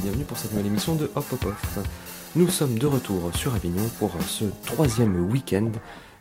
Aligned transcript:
bienvenue 0.00 0.24
pour 0.24 0.36
cette 0.36 0.50
nouvelle 0.50 0.66
émission 0.66 0.94
de 0.96 1.10
Hop 1.14 1.24
Hop 1.32 1.44
Off. 1.46 1.78
Nous 2.34 2.48
sommes 2.48 2.78
de 2.78 2.86
retour 2.86 3.30
sur 3.34 3.54
Avignon 3.54 3.88
pour 3.98 4.10
ce 4.26 4.44
troisième 4.66 5.30
week-end 5.30 5.70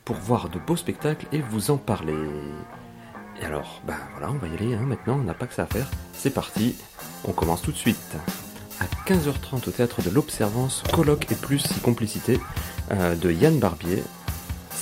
pour 0.06 0.16
voir 0.18 0.50
de 0.50 0.60
beaux 0.60 0.76
spectacles 0.76 1.26
et 1.32 1.40
vous 1.40 1.72
en 1.72 1.78
parler. 1.78 2.14
Et 3.42 3.46
alors, 3.46 3.82
ben 3.88 3.96
voilà, 4.12 4.32
on 4.32 4.38
va 4.38 4.48
y 4.48 4.54
aller 4.54 4.76
hein, 4.76 4.84
maintenant, 4.86 5.18
on 5.20 5.24
n'a 5.24 5.34
pas 5.34 5.48
que 5.48 5.56
ça 5.56 5.64
à 5.64 5.66
faire. 5.66 5.90
C'est 6.14 6.30
parti, 6.30 6.76
on 7.26 7.32
commence 7.32 7.64
tout 7.64 7.72
de 7.72 7.78
suite. 7.78 8.16
À 8.80 8.86
15h30 9.10 9.68
au 9.68 9.72
théâtre 9.72 10.04
de 10.04 10.12
l'Observance, 10.12 10.84
colloque 10.94 11.32
et 11.32 11.36
plus 11.36 11.60
si 11.60 11.80
complicité 11.80 12.40
euh, 12.92 13.16
de 13.16 13.32
Yann 13.32 13.58
Barbier. 13.58 14.04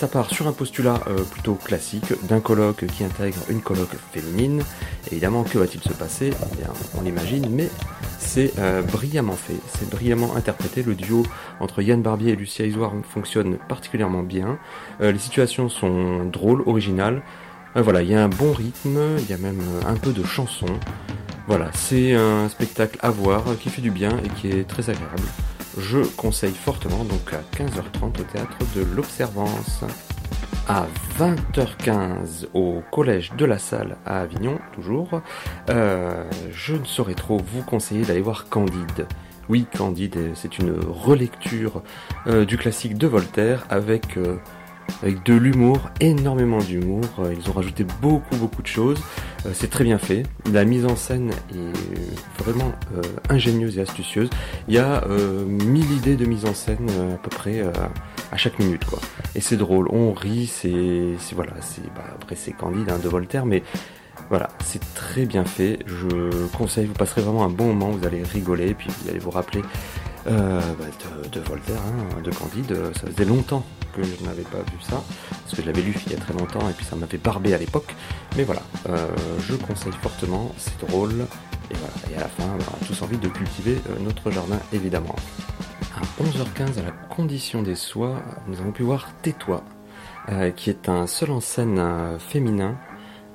Ça 0.02 0.08
part 0.08 0.32
sur 0.32 0.48
un 0.48 0.52
postulat 0.52 1.00
euh, 1.06 1.22
plutôt 1.22 1.54
classique 1.54 2.12
d'un 2.24 2.40
colloque 2.40 2.88
qui 2.88 3.04
intègre 3.04 3.38
une 3.50 3.62
colloque 3.62 3.96
féminine. 4.12 4.64
Évidemment, 5.12 5.44
que 5.44 5.60
va-t-il 5.60 5.84
se 5.84 5.94
passer? 5.94 6.32
Eh 6.60 6.98
on 6.98 7.04
l'imagine, 7.04 7.48
mais 7.52 7.70
c'est 8.18 8.52
euh, 8.58 8.82
brillamment 8.82 9.36
fait, 9.36 9.58
c'est 9.68 9.88
brillamment 9.92 10.36
interprété. 10.36 10.82
Le 10.82 10.96
duo 10.96 11.24
entre 11.60 11.84
Yann 11.84 12.02
Barbier 12.02 12.32
et 12.32 12.36
Lucia 12.36 12.66
Isoire 12.66 12.94
fonctionne 13.14 13.60
particulièrement 13.70 14.24
bien. 14.24 14.58
Euh, 15.02 15.12
les 15.12 15.20
situations 15.20 15.70
sont 15.70 16.26
drôles, 16.26 16.64
originales. 16.66 17.22
Voilà, 17.76 18.02
il 18.02 18.10
y 18.10 18.16
a 18.16 18.24
un 18.24 18.30
bon 18.30 18.54
rythme, 18.54 18.98
il 19.20 19.30
y 19.30 19.34
a 19.34 19.38
même 19.38 19.62
un 19.86 19.94
peu 19.94 20.14
de 20.14 20.24
chanson. 20.24 20.66
Voilà, 21.46 21.70
c'est 21.76 22.16
un 22.16 22.50
spectacle 22.50 22.98
à 23.04 23.12
voir 23.12 23.44
qui 23.60 23.70
fait 23.70 23.84
du 23.84 23.92
bien 23.92 24.18
et 24.26 24.30
qui 24.30 24.50
est 24.50 24.68
très 24.68 24.90
agréable. 24.90 25.28
Je 25.78 26.00
conseille 26.18 26.54
fortement 26.54 27.04
donc 27.06 27.34
à 27.34 27.42
15h30 27.58 28.22
au 28.22 28.24
théâtre 28.24 28.58
de 28.76 28.82
l'Observance. 28.82 29.84
À 30.68 30.86
20h15 31.18 32.48
au 32.54 32.82
collège 32.92 33.32
de 33.38 33.46
la 33.46 33.58
salle 33.58 33.98
à 34.06 34.22
Avignon, 34.22 34.60
toujours, 34.74 35.22
euh, 35.70 36.24
je 36.52 36.76
ne 36.76 36.86
saurais 36.86 37.14
trop 37.14 37.38
vous 37.38 37.64
conseiller 37.64 38.04
d'aller 38.04 38.22
voir 38.22 38.48
Candide. 38.50 39.08
Oui, 39.50 39.66
Candide, 39.76 40.32
c'est 40.36 40.60
une 40.60 40.76
relecture 40.80 41.82
euh, 42.28 42.46
du 42.46 42.58
classique 42.58 42.98
de 42.98 43.08
Voltaire 43.08 43.66
avec, 43.70 44.18
euh, 44.18 44.38
avec 45.04 45.24
de 45.26 45.34
l'humour, 45.34 45.90
énormément 46.00 46.60
d'humour. 46.60 47.04
Euh, 47.20 47.34
Ils 47.38 47.50
ont 47.50 47.54
rajouté 47.54 47.86
beaucoup, 48.02 48.36
beaucoup 48.36 48.62
de 48.62 48.68
choses. 48.68 49.02
Euh, 49.46 49.52
c'est 49.54 49.70
très 49.70 49.84
bien 49.84 49.98
fait. 49.98 50.24
La 50.52 50.66
mise 50.66 50.86
en 50.86 50.96
scène 50.96 51.32
est 51.54 52.42
vraiment 52.44 52.72
euh, 52.96 53.02
ingénieuse 53.30 53.78
et 53.78 53.82
astucieuse. 53.82 54.30
Il 54.68 54.76
y 54.76 54.78
a 54.78 55.04
euh, 55.08 55.46
mille 55.46 55.92
idées 55.92 56.16
de 56.16 56.26
mise 56.26 56.46
en 56.46 56.54
scène 56.54 56.90
à 57.14 57.18
peu 57.18 57.30
près 57.30 57.62
à 58.32 58.38
chaque 58.38 58.60
minute, 58.60 58.86
quoi. 58.86 59.00
Et 59.36 59.42
c'est 59.42 59.58
drôle, 59.58 59.88
on 59.90 60.14
rit, 60.14 60.48
c'est, 60.48 61.16
voilà, 61.36 61.54
c'est 61.62 61.84
bah, 61.96 62.04
après 62.14 62.36
c'est 62.36 62.52
Candide 62.52 62.90
hein, 62.90 63.00
de 63.02 63.10
Voltaire, 63.10 63.46
mais 63.46 63.64
voilà, 64.30 64.50
c'est 64.64 64.82
très 64.94 65.26
bien 65.26 65.46
fait. 65.46 65.80
Je 65.86 66.48
conseille, 66.58 66.86
vous 66.86 66.94
passerez 66.94 67.22
vraiment 67.22 67.44
un 67.44 67.50
bon 67.50 67.74
moment, 67.74 67.90
vous 67.92 68.06
allez 68.06 68.24
rigoler, 68.24 68.74
puis 68.74 68.90
vous 68.90 69.10
allez 69.10 69.20
vous 69.20 69.32
rappeler 69.32 69.62
bah, 70.26 70.32
de, 70.32 71.30
de 71.30 71.40
Voltaire, 71.40 71.82
hein, 71.88 72.22
de 72.24 72.32
Candide. 72.32 72.76
Ça 72.94 73.08
faisait 73.08 73.26
longtemps 73.26 73.66
que 73.92 74.04
je 74.04 74.24
n'avais 74.26 74.44
pas 74.44 74.60
vu 74.60 74.80
ça, 74.82 75.04
parce 75.30 75.56
que 75.56 75.62
je 75.62 75.68
l'avais 75.68 75.82
lu 75.82 75.96
il 76.06 76.14
y 76.14 76.16
a 76.16 76.20
très 76.20 76.34
longtemps, 76.34 76.68
et 76.70 76.74
puis 76.74 76.86
ça 76.86 76.96
m'avait 76.96 77.18
barbé 77.18 77.54
à 77.54 77.58
l'époque. 77.58 77.96
Mais 78.38 78.44
voilà, 78.44 78.62
euh, 78.90 79.08
je 79.40 79.56
conseille 79.56 79.94
fortement, 80.02 80.54
c'est 80.58 80.80
drôle, 80.86 81.28
et 81.70 81.76
voilà. 81.76 81.94
Et 82.12 82.18
à 82.18 82.22
la 82.22 82.28
fin, 82.28 82.44
on 82.46 82.84
a 82.84 82.86
tous 82.86 83.02
envie 83.02 83.18
de 83.18 83.28
cultiver 83.28 83.78
euh, 83.90 84.00
notre 84.00 84.32
jardin, 84.32 84.60
évidemment. 84.74 85.16
À 85.96 86.24
11h15, 86.24 86.80
à 86.80 86.84
la 86.84 86.92
condition 86.92 87.62
des 87.62 87.76
soies, 87.76 88.22
nous 88.48 88.60
avons 88.60 88.72
pu 88.72 88.84
voir 88.84 89.10
Tais-toi, 89.22 89.64
euh, 90.30 90.52
qui 90.52 90.70
est 90.70 90.90
un 90.90 91.08
seul 91.08 91.32
en 91.32 91.42
scène 91.42 91.82
féminin 92.20 92.78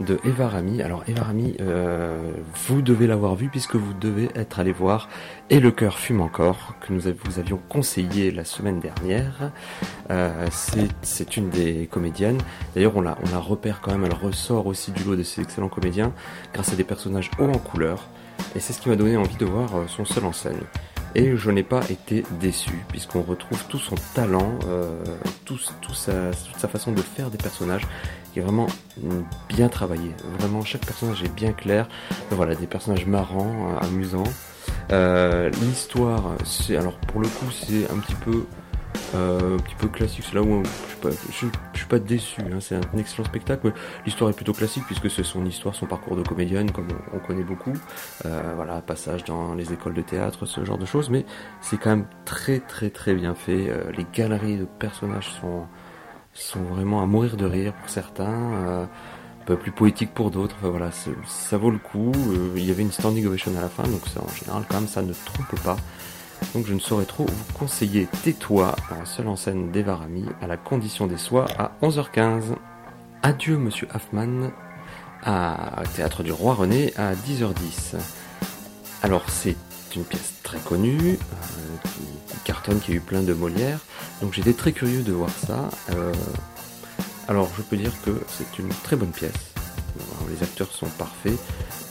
de 0.01 0.19
Eva 0.25 0.49
Rami. 0.49 0.83
Alors 0.83 1.03
Eva 1.07 1.25
Rami, 1.25 1.57
euh, 1.61 2.33
vous 2.67 2.83
devez 2.83 3.07
l'avoir 3.07 3.35
vu 3.35 3.49
puisque 3.49 3.77
vous 3.77 3.95
devez 3.95 4.29
être 4.35 4.59
allé 4.59 4.73
voir 4.73 5.09
Et 5.51 5.61
le 5.61 5.71
cœur 5.71 5.99
fume 5.99 6.21
encore, 6.21 6.75
que 6.81 6.93
nous 6.93 7.01
vous 7.25 7.39
avions 7.39 7.59
conseillé 7.69 8.31
la 8.31 8.45
semaine 8.45 8.81
dernière. 8.81 9.53
Euh, 10.11 10.47
c'est- 10.51 11.37
une 11.37 11.51
des 11.51 11.89
comédiennes. 11.91 12.39
D'ailleurs, 12.75 12.97
on 12.97 13.01
la, 13.01 13.17
repère 13.39 13.81
quand 13.81 13.93
même, 13.93 14.05
elle 14.05 14.15
ressort 14.15 14.67
aussi 14.67 14.93
du 14.93 15.03
lot 15.03 15.17
de 15.17 15.23
ces 15.23 15.43
excellents 15.43 15.69
comédiens 15.69 16.13
grâce 16.55 16.73
à 16.73 16.77
des 16.77 16.85
personnages 16.85 17.31
hauts 17.39 17.45
en 17.49 17.59
couleur. 17.59 18.09
Et 18.55 18.61
c'est 18.61 18.73
ce 18.73 18.81
qui 18.81 18.89
m'a 18.89 18.97
donné 18.97 19.17
envie 19.17 19.37
de 19.37 19.45
voir 19.45 19.77
euh, 19.77 19.85
son 19.89 20.05
seul 20.05 20.25
en 20.25 20.33
scène. 20.33 20.61
Et 21.15 21.37
je 21.37 21.51
n'ai 21.51 21.63
pas 21.63 21.81
été 21.89 22.25
déçu, 22.41 22.85
puisqu'on 22.89 23.23
retrouve 23.23 23.65
tout 23.69 23.79
son 23.79 23.95
talent, 24.15 24.59
euh, 24.69 25.03
tout, 25.47 25.59
toute 25.81 25.95
sa 25.95 26.69
façon 26.69 26.93
de 26.93 27.01
faire 27.01 27.31
des 27.31 27.39
personnages, 27.39 27.87
vraiment 28.41 28.67
bien 29.49 29.69
travaillé. 29.69 30.13
Vraiment, 30.39 30.63
chaque 30.65 30.85
personnage 30.85 31.23
est 31.23 31.35
bien 31.35 31.53
clair. 31.53 31.89
Voilà, 32.31 32.55
des 32.55 32.67
personnages 32.67 33.07
marrants, 33.07 33.71
euh, 33.75 33.87
amusants. 33.87 34.25
Euh, 34.93 35.51
L'histoire, 35.63 36.35
c'est 36.45 36.77
alors 36.77 36.99
pour 36.99 37.21
le 37.21 37.29
coup, 37.29 37.51
c'est 37.51 37.91
un 37.91 37.99
petit 37.99 38.15
peu 38.15 38.45
euh, 39.15 39.57
un 39.57 39.59
petit 39.59 39.75
peu 39.77 39.89
classique. 39.89 40.25
C'est 40.29 40.35
là 40.35 40.43
où 40.43 40.63
je 40.65 40.89
suis 40.89 40.97
pas, 41.01 41.11
je, 41.73 41.79
suis 41.79 41.87
pas 41.87 41.99
déçu. 41.99 42.41
hein. 42.41 42.59
C'est 42.61 42.75
un 42.77 42.99
excellent 42.99 43.25
spectacle. 43.25 43.73
L'histoire 44.05 44.31
est 44.31 44.35
plutôt 44.35 44.53
classique 44.53 44.85
puisque 44.87 45.11
c'est 45.11 45.23
son 45.25 45.45
histoire, 45.45 45.75
son 45.75 45.87
parcours 45.87 46.17
de 46.17 46.23
comédienne, 46.23 46.71
comme 46.71 46.89
on, 47.13 47.17
on 47.17 47.21
connaît 47.21 47.45
beaucoup. 47.45 47.73
Voilà, 48.25 48.81
passage 48.81 49.25
dans 49.25 49.55
les 49.55 49.73
écoles 49.73 49.95
de 49.95 50.03
théâtre, 50.03 50.47
ce 50.47 50.65
genre 50.65 50.79
de 50.79 50.87
choses. 50.87 51.11
Mais 51.11 51.25
c'est 51.61 51.77
quand 51.79 51.91
même 51.91 52.07
très 52.25 52.61
très 52.61 52.91
très 52.91 53.15
bien 53.15 53.35
fait. 53.35 53.71
Les 53.97 54.07
galeries 54.13 54.59
de 54.59 54.65
personnages 54.65 55.31
sont 55.41 55.67
sont 56.37 56.63
vraiment 56.63 57.03
à 57.03 57.07
mourir 57.07 57.37
de 57.37 57.47
rire 57.47 57.73
pour 57.75 57.89
certains. 57.89 58.53
euh, 58.55 58.85
un 58.85 59.47
peu 59.47 59.57
plus 59.57 59.71
poétique 59.71 60.13
pour 60.13 60.33
d'autres. 60.33 60.57
Enfin, 60.59 60.71
voilà, 60.71 60.91
ça 61.25 61.57
vaut 61.57 61.71
le 61.71 61.79
coup. 61.79 62.11
Euh, 62.17 62.53
il 62.57 62.65
y 62.65 62.71
avait 62.73 62.83
une 62.83 62.91
standing 62.91 63.27
ovation 63.27 63.53
à 63.57 63.61
la 63.61 63.69
fin, 63.69 63.85
donc 63.85 64.01
ça, 64.13 64.21
en 64.21 64.35
général, 64.35 64.65
quand 64.69 64.81
même, 64.81 64.89
ça 64.89 65.03
ne 65.03 65.13
trompe 65.13 65.61
pas. 65.63 65.77
Donc 66.53 66.67
je 66.67 66.75
ne 66.75 66.81
saurais 66.81 67.05
trop 67.05 67.25
vous 67.27 67.53
conseiller 67.55 68.09
Tais-toi, 68.25 68.75
un 68.91 69.05
seul 69.05 69.29
en 69.29 69.37
scène 69.37 69.71
d'Eva 69.71 69.97
Rami, 69.97 70.25
à 70.43 70.47
la 70.49 70.57
condition 70.57 71.07
des 71.07 71.17
soies, 71.17 71.47
à 71.59 71.73
11h15. 71.81 72.57
Adieu 73.23 73.57
Monsieur 73.57 73.89
Hoffman, 73.95 74.51
à 75.23 75.83
Théâtre 75.95 76.23
du 76.23 76.33
Roi 76.33 76.55
René, 76.55 76.93
à 76.97 77.15
10h10. 77.15 77.97
Alors 79.03 79.25
c'est 79.29 79.57
une 79.95 80.05
pièce 80.05 80.35
très 80.43 80.59
connue, 80.59 81.19
euh, 81.19 81.89
qui 81.89 82.37
cartonne, 82.45 82.81
qui 82.81 82.93
a 82.93 82.95
eu 82.97 83.01
plein 83.01 83.23
de 83.23 83.33
Molière, 83.33 83.79
donc 84.21 84.33
j'étais 84.33 84.53
très 84.53 84.73
curieux 84.73 85.03
de 85.03 85.13
voir 85.13 85.31
ça. 85.31 85.69
Euh, 85.91 86.13
alors 87.29 87.51
je 87.57 87.63
peux 87.63 87.77
dire 87.77 87.93
que 88.05 88.21
c'est 88.29 88.59
une 88.59 88.69
très 88.69 88.97
bonne 88.97 89.11
pièce. 89.11 89.33
Les 90.31 90.43
acteurs 90.43 90.73
sont 90.73 90.87
parfaits. 90.99 91.39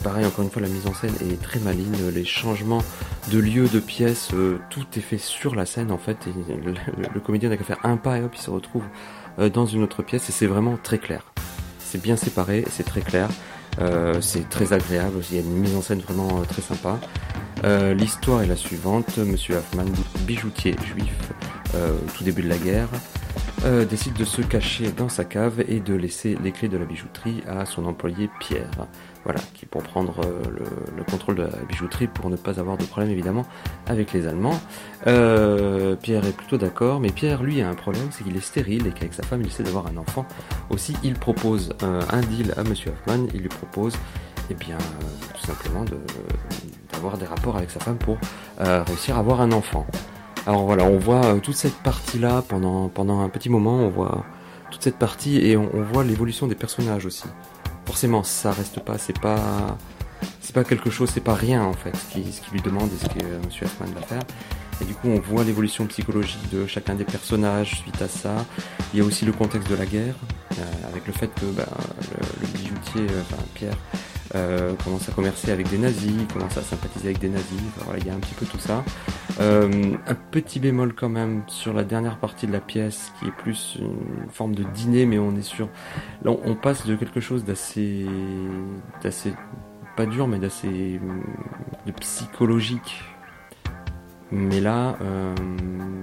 Pareil, 0.03 0.25
encore 0.25 0.43
une 0.43 0.51
fois, 0.51 0.61
la 0.61 0.67
mise 0.67 0.85
en 0.85 0.93
scène 0.93 1.15
est 1.21 1.41
très 1.41 1.59
maligne. 1.59 1.95
Les 2.13 2.25
changements 2.25 2.83
de 3.31 3.39
lieu, 3.39 3.67
de 3.67 3.79
pièce, 3.79 4.29
euh, 4.33 4.59
tout 4.69 4.85
est 4.95 5.01
fait 5.01 5.17
sur 5.17 5.55
la 5.55 5.65
scène 5.65 5.91
en 5.91 5.97
fait. 5.97 6.17
Le, 7.13 7.19
comédien 7.19 7.49
n'a 7.49 7.57
qu'à 7.57 7.63
faire 7.63 7.79
un 7.83 7.97
pas 7.97 8.19
et 8.19 8.23
hop, 8.23 8.31
il 8.35 8.41
se 8.41 8.51
retrouve 8.51 8.83
euh, 9.39 9.49
dans 9.49 9.65
une 9.65 9.83
autre 9.83 10.03
pièce 10.03 10.29
et 10.29 10.31
c'est 10.31 10.47
vraiment 10.47 10.77
très 10.81 10.97
clair. 10.97 11.23
C'est 11.79 12.01
bien 12.01 12.15
séparé, 12.15 12.65
c'est 12.69 12.83
très 12.83 13.01
clair. 13.01 13.29
Euh, 13.79 14.21
c'est 14.21 14.47
très 14.49 14.73
agréable. 14.73 15.21
Il 15.31 15.35
y 15.35 15.39
a 15.39 15.41
une 15.41 15.57
mise 15.57 15.75
en 15.75 15.81
scène 15.81 15.99
vraiment 15.99 16.39
euh, 16.39 16.45
très 16.45 16.61
sympa. 16.61 16.99
L'histoire 17.97 18.43
est 18.43 18.47
la 18.47 18.55
suivante. 18.55 19.17
Monsieur 19.17 19.55
Hoffman, 19.55 19.85
bijoutier 20.19 20.75
juif, 20.85 21.31
au 21.75 22.11
tout 22.11 22.23
début 22.23 22.41
de 22.41 22.49
la 22.49 22.57
guerre, 22.57 22.89
euh, 23.65 23.85
décide 23.85 24.13
de 24.13 24.25
se 24.25 24.41
cacher 24.41 24.91
dans 24.91 25.09
sa 25.09 25.25
cave 25.25 25.63
et 25.67 25.79
de 25.79 25.95
laisser 25.95 26.37
les 26.43 26.51
clés 26.51 26.67
de 26.67 26.77
la 26.77 26.85
bijouterie 26.85 27.41
à 27.47 27.65
son 27.65 27.85
employé 27.85 28.29
Pierre. 28.39 28.69
Voilà, 29.23 29.39
qui 29.55 29.65
pour 29.65 29.81
prendre 29.81 30.19
euh, 30.23 30.43
le, 30.51 30.65
le 30.97 31.03
contrôle 31.03 31.35
de 31.35 31.41
la 31.43 31.49
bijouterie 31.67 32.05
pour 32.05 32.29
ne 32.29 32.35
pas 32.35 32.59
avoir 32.59 32.77
de 32.77 32.83
problème 32.83 33.11
évidemment 33.11 33.43
avec 33.87 34.13
les 34.13 34.27
Allemands. 34.27 34.59
Euh, 35.07 35.95
Pierre 35.95 36.25
est 36.25 36.35
plutôt 36.35 36.57
d'accord, 36.57 36.99
mais 36.99 37.09
Pierre 37.09 37.41
lui 37.41 37.61
a 37.61 37.69
un 37.69 37.73
problème, 37.73 38.09
c'est 38.11 38.23
qu'il 38.23 38.37
est 38.37 38.41
stérile 38.41 38.85
et 38.85 38.91
qu'avec 38.91 39.15
sa 39.15 39.23
femme 39.23 39.41
il 39.41 39.47
essaie 39.47 39.63
d'avoir 39.63 39.87
un 39.87 39.97
enfant. 39.97 40.27
Aussi, 40.69 40.95
il 41.03 41.15
propose 41.15 41.73
euh, 41.81 42.01
un 42.11 42.21
deal 42.21 42.53
à 42.55 42.63
Monsieur 42.63 42.91
Hoffman. 42.91 43.25
Il 43.33 43.41
lui 43.41 43.49
propose, 43.49 43.97
eh 44.51 44.53
bien, 44.53 44.77
euh, 44.77 45.05
tout 45.33 45.45
simplement 45.47 45.85
d'avoir 46.93 47.17
des 47.17 47.25
rapports 47.25 47.57
avec 47.57 47.71
sa 47.71 47.79
femme 47.79 47.97
pour 47.97 48.19
euh, 48.61 48.83
réussir 48.83 49.15
à 49.15 49.19
avoir 49.19 49.41
un 49.41 49.51
enfant. 49.51 49.87
Alors 50.47 50.65
voilà, 50.65 50.83
on 50.83 50.97
voit 50.97 51.25
euh, 51.25 51.39
toute 51.39 51.55
cette 51.55 51.77
partie-là 51.77 52.43
pendant, 52.47 52.87
pendant 52.87 53.21
un 53.21 53.29
petit 53.29 53.49
moment, 53.49 53.77
on 53.77 53.89
voit 53.89 54.25
toute 54.71 54.83
cette 54.83 54.97
partie 54.97 55.37
et 55.37 55.57
on, 55.57 55.69
voit 55.83 56.03
l'évolution 56.03 56.47
des 56.47 56.55
personnages 56.55 57.05
aussi. 57.05 57.25
Forcément, 57.85 58.23
ça 58.23 58.51
reste 58.51 58.79
pas, 58.79 58.97
c'est 58.97 59.19
pas, 59.19 59.77
c'est 60.41 60.53
pas 60.53 60.63
quelque 60.63 60.89
chose, 60.89 61.09
c'est 61.11 61.23
pas 61.23 61.33
rien 61.33 61.63
en 61.63 61.73
fait, 61.73 61.95
ce 61.95 62.13
qui, 62.13 62.31
ce 62.31 62.41
qui 62.41 62.51
lui 62.51 62.61
demande 62.61 62.89
et 62.93 63.03
ce 63.03 63.09
que 63.09 63.23
euh, 63.23 63.39
Monsieur 63.45 63.65
Hoffman 63.65 63.87
va 63.99 64.05
faire. 64.05 64.23
Et 64.81 64.85
du 64.85 64.93
coup, 64.93 65.07
on 65.07 65.19
voit 65.19 65.43
l'évolution 65.43 65.85
psychologique 65.85 66.49
de 66.51 66.67
chacun 66.67 66.95
des 66.95 67.05
personnages 67.05 67.79
suite 67.79 68.01
à 68.01 68.07
ça. 68.07 68.45
Il 68.93 68.99
y 68.99 69.01
a 69.01 69.05
aussi 69.05 69.25
le 69.25 69.31
contexte 69.31 69.69
de 69.69 69.75
la 69.75 69.85
guerre, 69.85 70.15
euh, 70.59 70.87
avec 70.89 71.07
le 71.07 71.13
fait 71.13 71.29
que 71.33 71.45
bah, 71.45 71.65
le, 72.11 72.41
le 72.41 72.47
bijoutier, 72.47 73.01
euh, 73.01 73.21
enfin 73.21 73.41
Pierre, 73.53 73.77
euh, 74.33 74.73
commence 74.83 75.07
à 75.07 75.11
commercer 75.11 75.51
avec 75.51 75.69
des 75.69 75.77
nazis, 75.77 76.13
commence 76.33 76.57
à 76.57 76.61
sympathiser 76.63 77.09
avec 77.09 77.19
des 77.19 77.29
nazis. 77.29 77.59
Voilà, 77.85 77.99
il 77.99 78.07
y 78.07 78.09
a 78.09 78.13
un 78.13 78.19
petit 78.19 78.33
peu 78.33 78.45
tout 78.45 78.57
ça. 78.57 78.83
Euh, 79.39 79.93
un 80.07 80.15
petit 80.31 80.59
bémol 80.59 80.93
quand 80.95 81.09
même 81.09 81.43
sur 81.47 81.73
la 81.73 81.83
dernière 81.83 82.17
partie 82.17 82.47
de 82.47 82.51
la 82.53 82.61
pièce, 82.61 83.11
qui 83.19 83.27
est 83.27 83.31
plus 83.31 83.77
une 83.79 84.29
forme 84.29 84.55
de 84.55 84.63
dîner, 84.63 85.05
mais 85.05 85.19
on 85.19 85.35
est 85.35 85.41
sur. 85.43 85.67
Là, 86.23 86.31
on- 86.31 86.39
on 86.45 86.55
passe 86.55 86.85
de 86.87 86.95
quelque 86.95 87.19
chose 87.19 87.43
d'assez, 87.45 88.05
d'assez 89.03 89.33
pas 89.95 90.05
dur, 90.05 90.27
mais 90.27 90.39
d'assez 90.39 90.99
de 91.85 91.91
psychologique 91.99 93.03
Mais 94.31 94.59
là, 94.59 94.97
euh, 95.01 95.35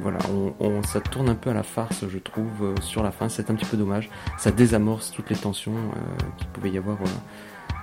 voilà, 0.00 0.18
on, 0.60 0.82
ça 0.84 1.00
tourne 1.00 1.28
un 1.28 1.34
peu 1.34 1.50
à 1.50 1.54
la 1.54 1.64
farce, 1.64 2.04
je 2.08 2.18
trouve, 2.18 2.46
euh, 2.62 2.74
sur 2.80 3.02
la 3.02 3.10
fin. 3.10 3.28
C'est 3.28 3.50
un 3.50 3.54
petit 3.56 3.66
peu 3.66 3.76
dommage. 3.76 4.10
Ça 4.38 4.52
désamorce 4.52 5.10
toutes 5.10 5.28
les 5.28 5.36
tensions 5.36 5.74
euh, 5.74 5.98
qu'il 6.38 6.46
pouvait 6.48 6.70
y 6.70 6.78
avoir 6.78 6.98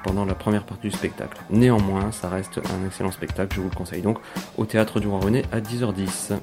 pendant 0.03 0.25
la 0.25 0.35
première 0.35 0.63
partie 0.63 0.89
du 0.89 0.91
spectacle. 0.95 1.37
Néanmoins, 1.49 2.11
ça 2.11 2.29
reste 2.29 2.59
un 2.59 2.85
excellent 2.85 3.11
spectacle. 3.11 3.55
Je 3.55 3.61
vous 3.61 3.69
le 3.69 3.75
conseille 3.75 4.01
donc 4.01 4.17
au 4.57 4.65
théâtre 4.65 4.99
du 4.99 5.07
Roi 5.07 5.19
René 5.19 5.43
à 5.51 5.59
10h10. 5.59 6.33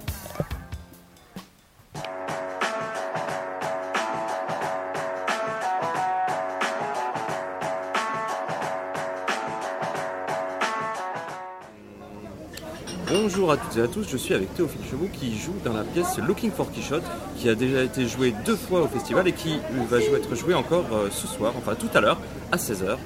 Bonjour 13.09 13.50
à 13.50 13.56
toutes 13.56 13.76
et 13.76 13.81
à 13.81 13.88
tous, 13.88 14.06
je 14.09 14.17
suis 14.17 14.35
avec 14.35 14.55
Théophile 14.55 14.85
Chevaux 14.91 15.09
qui 15.12 15.37
joue 15.37 15.55
dans 15.64 15.73
la 15.73 15.85
pièce 15.85 16.19
Looking 16.19 16.50
for 16.50 16.70
Quichotte 16.70 17.05
qui 17.37 17.49
a 17.49 17.55
déjà 17.55 17.82
été 17.82 18.06
jouée 18.06 18.35
deux 18.44 18.56
fois 18.56 18.82
au 18.82 18.88
festival 18.88 19.26
et 19.29 19.32
qui 19.32 19.59
va 19.91 19.99
être 19.99 20.35
jouée 20.35 20.55
encore 20.55 20.87
euh, 20.93 21.09
ce 21.11 21.26
soir, 21.26 21.52
enfin 21.56 21.75
tout 21.75 21.88
à 21.94 22.00
l'heure, 22.00 22.20
à 22.52 22.56
16h. 22.56 22.97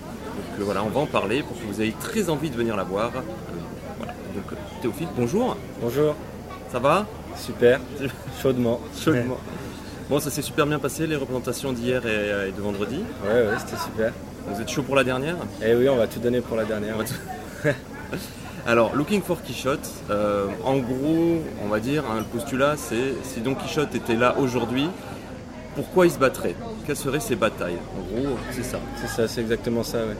Voilà, 0.62 0.85
on 0.85 0.89
va 0.89 1.01
en 1.01 1.07
parler 1.07 1.43
pour 1.43 1.59
que 1.59 1.65
vous 1.65 1.81
ayez 1.81 1.95
très 1.99 2.29
envie 2.29 2.51
de 2.51 2.57
venir 2.57 2.77
la 2.77 2.85
voir. 2.85 3.11
Euh, 3.17 3.21
voilà. 3.99 4.12
Donc 4.35 4.45
Théophile, 4.83 5.09
bonjour. 5.17 5.57
Bonjour. 5.81 6.15
Ça 6.71 6.79
va? 6.79 7.07
Super, 7.37 7.81
chaudement. 8.43 8.81
Chaudement. 9.03 9.39
Bon, 10.09 10.21
ça 10.21 10.31
s'est 10.31 10.43
super 10.43 10.67
bien 10.67 10.79
passé 10.79 11.07
les 11.07 11.17
représentations 11.17 11.73
d'hier 11.73 12.05
et, 12.07 12.53
de 12.53 12.61
vendredi. 12.61 13.03
Ouais, 13.25 13.47
ouais, 13.47 13.59
c'était 13.59 13.81
super. 13.81 14.12
Vous 14.49 14.61
êtes 14.61 14.69
chaud 14.69 14.83
pour 14.83 14.97
la 14.97 15.05
dernière? 15.05 15.37
Eh 15.65 15.75
oui, 15.75 15.89
on 15.89 15.97
va 15.97 16.07
tout 16.07 16.19
donner 16.19 16.41
pour 16.41 16.57
la 16.57 16.65
dernière. 16.65 16.97
Alors, 18.67 18.95
Looking 18.95 19.23
for 19.23 19.41
Quichotte, 19.43 19.89
euh, 20.11 20.47
en 20.65 20.79
gros, 20.79 21.43
on 21.65 21.69
va 21.69 21.81
dire, 21.81 22.05
hein, 22.11 22.19
le 22.19 22.25
postulat, 22.25 22.77
c'est 22.77 23.15
si 23.23 23.41
Don 23.41 23.55
Quichotte 23.55 23.95
était 23.95 24.17
là 24.17 24.37
aujourd'hui, 24.39 24.89
pourquoi 25.75 26.06
il 26.06 26.13
se 26.13 26.19
battrait? 26.19 26.55
Quelles 26.87 26.97
seraient 26.97 27.21
ses 27.21 27.37
batailles? 27.37 27.79
En 27.97 28.03
gros, 28.03 28.37
c'est 28.51 28.65
ça. 28.65 28.79
C'est 29.01 29.09
ça, 29.09 29.29
c'est 29.29 29.41
exactement 29.41 29.83
ça, 29.83 29.99
ouais. 29.99 30.17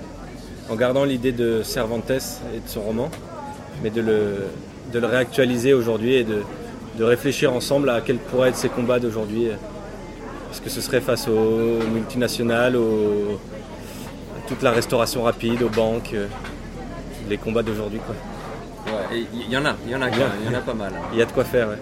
En 0.71 0.77
gardant 0.77 1.05
l'idée 1.05 1.33
de 1.33 1.63
Cervantes 1.65 2.11
et 2.11 2.61
de 2.61 2.69
son 2.69 2.83
roman, 2.83 3.11
mais 3.83 3.91
de 3.91 4.01
le, 4.01 4.37
de 4.93 4.99
le 5.01 5.07
réactualiser 5.07 5.75
aujourd'hui 5.75 6.15
et 6.15 6.25
de, 6.25 6.43
de, 6.97 7.05
réfléchir 7.05 7.53
ensemble 7.53 7.91
à 7.91 8.01
quels 8.01 8.19
pourraient 8.19 8.51
être 8.51 8.57
ses 8.57 8.69
combats 8.69 9.01
d'aujourd'hui. 9.01 9.47
Est-ce 9.47 10.61
que 10.61 10.71
ce 10.71 10.81
serait 10.81 11.01
face 11.01 11.27
aux 11.27 11.81
multinationales, 11.93 12.77
aux, 12.77 13.41
à 14.39 14.49
toute 14.49 14.63
la 14.63 14.71
restauration 14.71 15.25
rapide, 15.25 15.63
aux 15.63 15.69
banques, 15.69 16.15
euh, 16.15 16.29
les 17.29 17.37
combats 17.37 17.63
d'aujourd'hui 17.63 18.01
quoi. 18.07 18.15
Il 19.13 19.51
y 19.51 19.57
en 19.57 19.65
a, 19.65 19.75
il 19.85 19.91
y 19.91 19.97
en 19.97 20.03
a, 20.03 20.09
il 20.09 20.47
y 20.47 20.55
en 20.55 20.59
a 20.59 20.61
pas 20.61 20.75
mal. 20.75 20.93
Il 21.13 21.19
y 21.19 21.23
a 21.23 21.27
de 21.27 21.33
quoi 21.33 21.45
faire. 21.45 21.69
Ouais. 21.69 21.79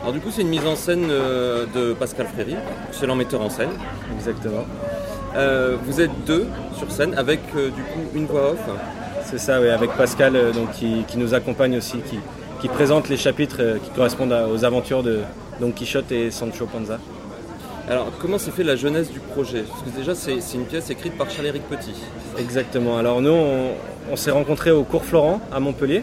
Alors 0.00 0.14
du 0.14 0.20
coup, 0.20 0.30
c'est 0.30 0.42
une 0.42 0.48
mise 0.48 0.64
en 0.64 0.76
scène 0.76 1.08
euh, 1.10 1.66
de 1.74 1.92
Pascal 1.92 2.26
Fréry, 2.26 2.56
excellent 2.88 3.16
metteur 3.16 3.42
en 3.42 3.50
scène. 3.50 3.70
Exactement. 4.16 4.64
Euh, 5.36 5.76
vous 5.84 6.00
êtes 6.00 6.10
deux 6.26 6.46
sur 6.76 6.90
scène 6.90 7.14
avec 7.16 7.40
euh, 7.54 7.70
du 7.70 7.82
coup 7.82 8.00
une 8.14 8.26
voix 8.26 8.52
off. 8.52 8.58
C'est 9.24 9.38
ça, 9.38 9.60
oui, 9.60 9.68
avec 9.68 9.90
Pascal 9.92 10.32
donc, 10.52 10.72
qui, 10.72 11.04
nous 11.16 11.34
accompagne 11.34 11.76
aussi, 11.76 11.98
qui, 11.98 12.18
qui 12.60 12.68
présente 12.68 13.08
les 13.08 13.16
chapitres 13.16 13.78
qui 13.84 13.90
correspondent 13.90 14.34
aux 14.52 14.64
aventures 14.64 15.02
de 15.04 15.20
Don 15.60 15.70
Quichotte 15.70 16.10
et 16.10 16.30
Sancho 16.30 16.66
Panza. 16.66 16.98
Alors, 17.88 18.10
comment 18.20 18.38
s'est 18.38 18.50
fait 18.50 18.64
la 18.64 18.76
jeunesse 18.76 19.10
du 19.10 19.20
projet? 19.20 19.62
Parce 19.68 19.82
que 19.82 19.96
déjà, 19.96 20.14
c'est 20.14 20.54
une 20.54 20.64
pièce 20.64 20.90
écrite 20.90 21.16
par 21.16 21.30
Charles-Éric 21.30 21.62
Petit. 21.68 21.94
Exactement. 22.38 22.98
Alors, 22.98 23.20
nous, 23.20 23.36
on 24.10 24.16
s'est 24.16 24.32
rencontrés 24.32 24.72
au 24.72 24.82
cours 24.82 25.04
Florent 25.04 25.40
à 25.52 25.60
Montpellier. 25.60 26.02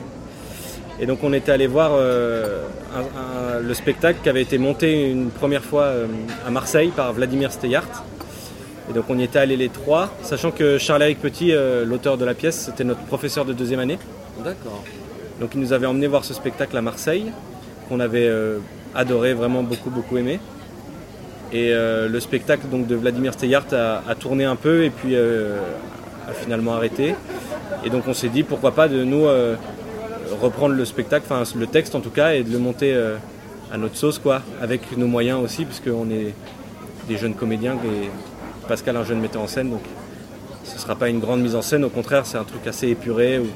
Et 1.00 1.06
donc 1.06 1.19
on 1.24 1.31
était 1.31 1.51
allé 1.51 1.68
voir 1.68 1.91
euh, 1.94 2.63
le 3.62 3.74
spectacle 3.75 4.19
qui 4.24 4.29
avait 4.29 4.41
été 4.41 4.57
monté 4.57 5.12
une 5.12 5.29
première 5.29 5.63
fois 5.63 5.83
euh, 5.83 6.07
à 6.45 6.50
Marseille 6.50 6.91
par 6.95 7.13
Vladimir 7.13 7.51
Steyart. 7.51 8.03
Et 8.89 8.94
donc 8.94 9.06
on 9.10 9.18
y 9.18 9.24
était 9.24 9.39
allés 9.39 9.57
les 9.57 9.69
trois, 9.69 10.13
sachant 10.22 10.51
que 10.51 10.78
Charles-Éric 10.78 11.19
Petit, 11.19 11.51
euh, 11.51 11.86
l'auteur 11.86 12.18
de 12.18 12.25
la 12.25 12.34
pièce, 12.34 12.66
c'était 12.66 12.84
notre 12.84 13.01
professeur 13.01 13.45
de 13.45 13.54
deuxième 13.54 13.80
année. 13.80 14.00
D'accord. 14.44 14.84
Donc 15.39 15.51
il 15.54 15.60
nous 15.60 15.74
avait 15.74 15.86
emmené 15.86 16.07
voir 16.07 16.25
ce 16.25 16.34
spectacle 16.34 16.75
à 16.78 16.81
Marseille, 16.81 17.31
qu'on 17.89 18.00
avait 18.00 18.31
adoré, 18.95 19.34
vraiment 19.34 19.62
beaucoup 19.62 19.92
beaucoup 19.92 20.18
aimé. 20.18 20.39
Et 21.54 21.72
le 21.72 22.19
spectacle 22.19 22.68
donc, 22.69 22.88
de 22.88 22.95
Vladimir 22.95 23.34
Steyart 23.34 23.72
a, 23.72 24.16
tourné 24.16 24.45
un 24.45 24.56
peu 24.56 24.84
et 24.84 24.89
puis 24.89 25.16
a 25.16 26.34
finalement 26.34 26.74
arrêté. 26.74 27.13
Et 27.86 27.92
donc 27.92 28.07
on 28.07 28.16
s'est 28.16 28.30
dit 28.30 28.42
pourquoi 28.42 28.72
pas 28.72 28.88
de 28.88 29.04
nous 29.04 29.28
reprendre 30.42 30.75
le 30.75 30.86
spectacle, 30.86 31.25
enfin 31.30 31.44
le 31.57 31.68
texte 31.68 31.95
en 31.95 32.01
tout 32.01 32.10
cas, 32.10 32.34
et 32.34 32.44
de 32.44 32.51
le 32.51 32.60
monter 32.60 32.94
euh, 32.94 33.16
à 33.72 33.78
notre 33.78 33.95
sauce, 33.95 34.19
quoi, 34.19 34.42
avec 34.62 34.98
nos 34.98 35.07
moyens 35.07 35.44
aussi, 35.44 35.66
puisqu'on 35.66 36.10
est 36.10 36.34
des 37.07 37.18
jeunes 37.18 37.34
comédiens 37.34 37.75
et 37.86 38.10
Pascal 38.67 38.97
un 38.97 39.03
jeune 39.03 39.19
metteur 39.19 39.41
en 39.41 39.47
scène, 39.47 39.69
donc 39.69 39.81
ce 40.63 40.75
ne 40.75 40.79
sera 40.79 40.95
pas 40.95 41.09
une 41.09 41.19
grande 41.19 41.41
mise 41.41 41.55
en 41.55 41.61
scène, 41.61 41.83
au 41.83 41.89
contraire 41.89 42.25
c'est 42.25 42.37
un 42.37 42.43
truc 42.43 42.67
assez 42.67 42.87
épuré 42.89 43.39
ou 43.39 43.47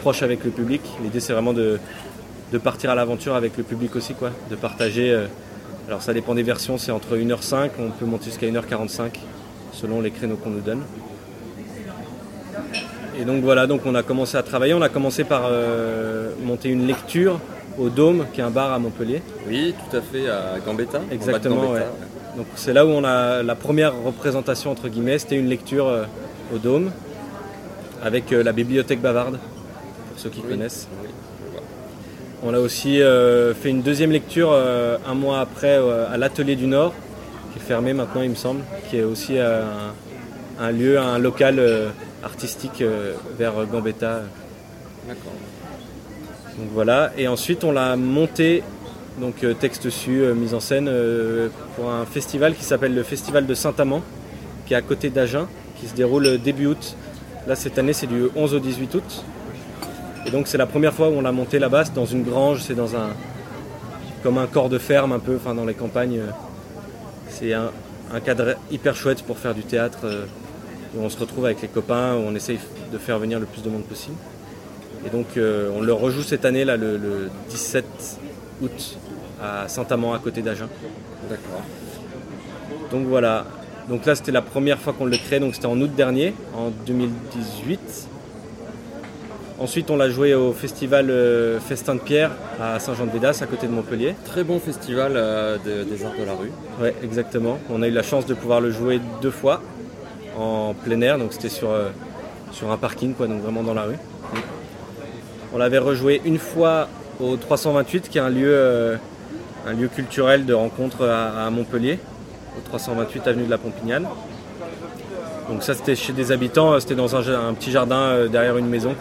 proche 0.00 0.22
avec 0.22 0.44
le 0.44 0.50
public. 0.50 0.80
L'idée 1.02 1.20
c'est 1.20 1.32
vraiment 1.32 1.52
de, 1.52 1.78
partir 2.62 2.90
à 2.90 2.94
l'aventure 2.94 3.34
avec 3.34 3.56
le 3.56 3.64
public 3.64 3.96
aussi, 3.96 4.14
quoi, 4.14 4.30
de 4.50 4.56
partager. 4.56 5.10
Euh, 5.10 5.26
alors 5.88 6.02
ça 6.02 6.14
dépend 6.14 6.34
des 6.34 6.42
versions, 6.42 6.78
c'est 6.78 6.92
entre 6.92 7.16
1h05, 7.16 7.70
on 7.78 7.90
peut 7.90 8.06
monter 8.06 8.26
jusqu'à 8.26 8.46
1h45 8.46 9.16
selon 9.72 10.00
les 10.00 10.10
créneaux 10.10 10.36
qu'on 10.36 10.50
nous 10.50 10.60
donne. 10.60 10.82
Et 13.18 13.24
donc 13.24 13.42
voilà, 13.42 13.66
donc 13.66 13.82
on 13.86 13.94
a 13.94 14.02
commencé 14.02 14.36
à 14.36 14.42
travailler. 14.42 14.74
On 14.74 14.82
a 14.82 14.88
commencé 14.88 15.24
par 15.24 15.42
euh, 15.46 16.30
monter 16.42 16.68
une 16.70 16.86
lecture 16.86 17.40
au 17.78 17.88
Dôme, 17.88 18.26
qui 18.32 18.40
est 18.40 18.44
un 18.44 18.50
bar 18.50 18.72
à 18.72 18.78
Montpellier. 18.78 19.22
Oui, 19.48 19.74
tout 19.90 19.96
à 19.96 20.00
fait, 20.00 20.28
à 20.28 20.58
Gambetta. 20.64 21.00
Exactement, 21.10 21.74
Donc 22.36 22.46
c'est 22.56 22.72
là 22.72 22.84
où 22.86 22.90
on 22.90 23.04
a 23.04 23.42
la 23.42 23.54
première 23.54 23.94
représentation, 24.02 24.70
entre 24.70 24.88
guillemets, 24.88 25.18
c'était 25.18 25.36
une 25.36 25.48
lecture 25.48 25.86
euh, 25.86 26.04
au 26.54 26.58
Dôme, 26.58 26.90
avec 28.02 28.32
euh, 28.32 28.42
la 28.42 28.52
bibliothèque 28.52 29.00
bavarde, 29.00 29.38
pour 30.10 30.18
ceux 30.18 30.30
qui 30.30 30.40
connaissent. 30.42 30.88
On 32.46 32.52
a 32.52 32.58
aussi 32.58 32.98
fait 32.98 33.70
une 33.70 33.80
deuxième 33.80 34.10
lecture 34.10 34.52
un 34.52 35.14
mois 35.14 35.40
après 35.40 35.76
à 35.76 36.18
l'Atelier 36.18 36.56
du 36.56 36.66
Nord, 36.66 36.92
qui 37.52 37.58
est 37.58 37.62
fermé 37.62 37.94
maintenant, 37.94 38.20
il 38.20 38.28
me 38.28 38.34
semble, 38.34 38.60
qui 38.90 38.98
est 38.98 39.02
aussi 39.02 39.38
un, 39.38 40.70
lieu, 40.70 40.98
un 40.98 41.18
local 41.18 41.58
artistique 42.24 42.80
euh, 42.80 43.12
vers 43.38 43.52
Gambetta. 43.66 44.22
D'accord. 45.06 45.32
Donc 46.58 46.68
voilà, 46.72 47.12
et 47.16 47.26
ensuite 47.26 47.64
on 47.64 47.72
l'a 47.72 47.96
monté, 47.96 48.62
donc 49.20 49.42
euh, 49.42 49.54
texte 49.54 49.90
su, 49.90 50.22
euh, 50.22 50.34
mise 50.34 50.54
en 50.54 50.60
scène, 50.60 50.90
pour 51.76 51.90
un 51.90 52.04
festival 52.04 52.54
qui 52.54 52.64
s'appelle 52.64 52.94
le 52.94 53.02
Festival 53.02 53.46
de 53.46 53.54
Saint-Amand, 53.54 54.02
qui 54.66 54.74
est 54.74 54.76
à 54.76 54.82
côté 54.82 55.10
d'Agen, 55.10 55.48
qui 55.80 55.88
se 55.88 55.94
déroule 55.94 56.38
début 56.38 56.66
août. 56.66 56.96
Là 57.48 57.56
cette 57.56 57.78
année 57.78 57.92
c'est 57.92 58.06
du 58.06 58.28
11 58.36 58.54
au 58.54 58.60
18 58.60 58.94
août. 58.94 59.24
Et 60.26 60.30
donc 60.30 60.46
c'est 60.46 60.56
la 60.56 60.66
première 60.66 60.94
fois 60.94 61.08
où 61.08 61.12
on 61.12 61.22
l'a 61.22 61.32
monté 61.32 61.58
là-bas, 61.58 61.84
dans 61.94 62.06
une 62.06 62.22
grange, 62.22 62.62
c'est 62.62 62.74
dans 62.74 62.94
un 62.94 63.10
comme 64.22 64.38
un 64.38 64.46
corps 64.46 64.70
de 64.70 64.78
ferme 64.78 65.12
un 65.12 65.18
peu, 65.18 65.36
enfin 65.36 65.54
dans 65.54 65.66
les 65.66 65.74
campagnes. 65.74 66.20
C'est 67.28 67.52
un, 67.52 67.70
un 68.12 68.20
cadre 68.20 68.54
hyper 68.70 68.94
chouette 68.94 69.22
pour 69.22 69.38
faire 69.38 69.54
du 69.54 69.62
théâtre 69.62 70.06
où 70.96 71.02
on 71.02 71.10
se 71.10 71.18
retrouve 71.18 71.46
avec 71.46 71.60
les 71.62 71.68
copains, 71.68 72.14
où 72.14 72.20
on 72.26 72.34
essaye 72.34 72.58
de 72.92 72.98
faire 72.98 73.18
venir 73.18 73.40
le 73.40 73.46
plus 73.46 73.62
de 73.62 73.68
monde 73.68 73.84
possible. 73.84 74.16
Et 75.06 75.10
donc 75.10 75.36
euh, 75.36 75.70
on 75.74 75.80
le 75.80 75.92
rejoue 75.92 76.22
cette 76.22 76.44
année, 76.44 76.64
là, 76.64 76.76
le, 76.76 77.30
17 77.50 77.84
août, 78.62 78.98
à 79.42 79.68
Saint-Amand, 79.68 80.14
à 80.14 80.18
côté 80.18 80.42
d'Agen. 80.42 80.68
D'accord. 81.28 81.62
Donc 82.90 83.06
voilà. 83.06 83.46
Donc 83.88 84.06
là, 84.06 84.14
c'était 84.14 84.32
la 84.32 84.42
première 84.42 84.78
fois 84.78 84.94
qu'on 84.94 85.04
le 85.04 85.16
crée, 85.16 85.40
donc 85.40 85.54
c'était 85.54 85.66
en 85.66 85.78
août 85.80 85.94
dernier, 85.94 86.34
en 86.56 86.70
2018. 86.86 88.08
Ensuite, 89.58 89.90
on 89.90 89.96
l'a 89.96 90.10
joué 90.10 90.34
au 90.34 90.52
festival 90.52 91.10
euh, 91.10 91.60
Festin 91.60 91.94
de 91.94 92.00
Pierre 92.00 92.32
à 92.60 92.80
Saint-Jean-de-Védas, 92.80 93.38
à 93.40 93.46
côté 93.46 93.68
de 93.68 93.72
Montpellier. 93.72 94.16
Très 94.24 94.42
bon 94.42 94.58
festival 94.58 95.12
euh, 95.14 95.58
des 95.58 96.04
arts 96.04 96.14
de 96.18 96.24
la 96.24 96.32
rue. 96.32 96.50
Oui, 96.80 96.88
exactement. 97.04 97.58
On 97.70 97.80
a 97.82 97.88
eu 97.88 97.92
la 97.92 98.02
chance 98.02 98.26
de 98.26 98.34
pouvoir 98.34 98.60
le 98.60 98.72
jouer 98.72 99.00
deux 99.22 99.30
fois 99.30 99.62
en 100.36 100.74
plein 100.74 101.00
air, 101.02 101.18
donc 101.18 101.32
c'était 101.32 101.48
sur, 101.48 101.70
euh, 101.70 101.90
sur 102.50 102.72
un 102.72 102.76
parking, 102.76 103.14
quoi, 103.14 103.28
donc 103.28 103.42
vraiment 103.42 103.62
dans 103.62 103.74
la 103.74 103.84
rue. 103.84 103.98
On 105.54 105.58
l'avait 105.58 105.78
rejoué 105.78 106.20
une 106.24 106.38
fois 106.38 106.88
au 107.20 107.36
328, 107.36 108.08
qui 108.08 108.18
est 108.18 108.20
un 108.20 108.28
lieu, 108.28 108.50
euh, 108.52 108.96
un 109.68 109.72
lieu 109.72 109.86
culturel 109.86 110.46
de 110.46 110.52
rencontre 110.52 111.06
à, 111.06 111.48
Montpellier, 111.48 112.00
au 112.58 112.60
328 112.68 113.28
avenue 113.28 113.44
de 113.44 113.50
la 113.50 113.58
Pompignane. 113.58 114.08
Donc 115.48 115.62
ça 115.62 115.74
c'était 115.74 115.94
chez 115.94 116.12
des 116.12 116.32
habitants, 116.32 116.72
euh, 116.72 116.80
c'était 116.80 116.96
dans 116.96 117.14
un, 117.14 117.54
petit 117.54 117.70
jardin 117.70 118.26
derrière 118.26 118.56
une 118.56 118.66
maison. 118.66 118.96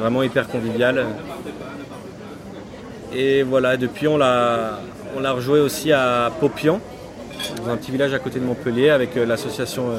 Vraiment 0.00 0.24
hyper 0.24 0.48
convivial. 0.48 1.06
Et 3.14 3.44
voilà, 3.44 3.76
depuis 3.76 4.08
on 4.08 4.16
l'a 4.16 4.80
on 5.16 5.32
rejoué 5.32 5.60
aussi 5.60 5.92
à 5.92 6.32
Popian, 6.40 6.80
dans 7.56 7.70
un 7.70 7.76
petit 7.76 7.92
village 7.92 8.12
à 8.12 8.18
côté 8.18 8.40
de 8.40 8.44
Montpellier, 8.44 8.90
avec 8.90 9.14
l'association 9.14 9.90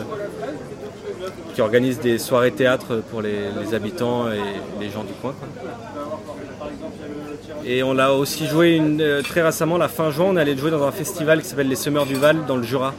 qui 1.60 1.64
organise 1.64 2.00
des 2.00 2.20
soirées 2.20 2.52
théâtre 2.54 3.02
pour 3.12 3.22
les, 3.22 3.74
habitants 3.74 4.32
et 4.32 4.40
les 4.80 4.90
gens 4.90 5.04
du 5.04 5.12
coin. 5.22 5.36
Et 7.66 7.84
on 7.84 7.94
l'a 7.94 8.14
aussi 8.14 8.48
joué 8.48 8.78
une- 8.78 9.02
euh, 9.02 9.22
très 9.22 9.42
récemment, 9.42 9.78
la 9.78 9.90
fin 9.90 10.10
juin, 10.10 10.28
on 10.30 10.38
est 10.38 10.42
allé 10.42 10.56
jouer 10.56 10.72
dans 10.72 10.84
un 10.84 10.94
festival 10.94 11.42
qui 11.42 11.50
s'appelle 11.50 11.68
les 11.68 11.76
Semeurs 11.76 12.06
du 12.06 12.16
Val 12.16 12.46
dans 12.48 12.56
le 12.56 12.64
Jura. 12.64 12.94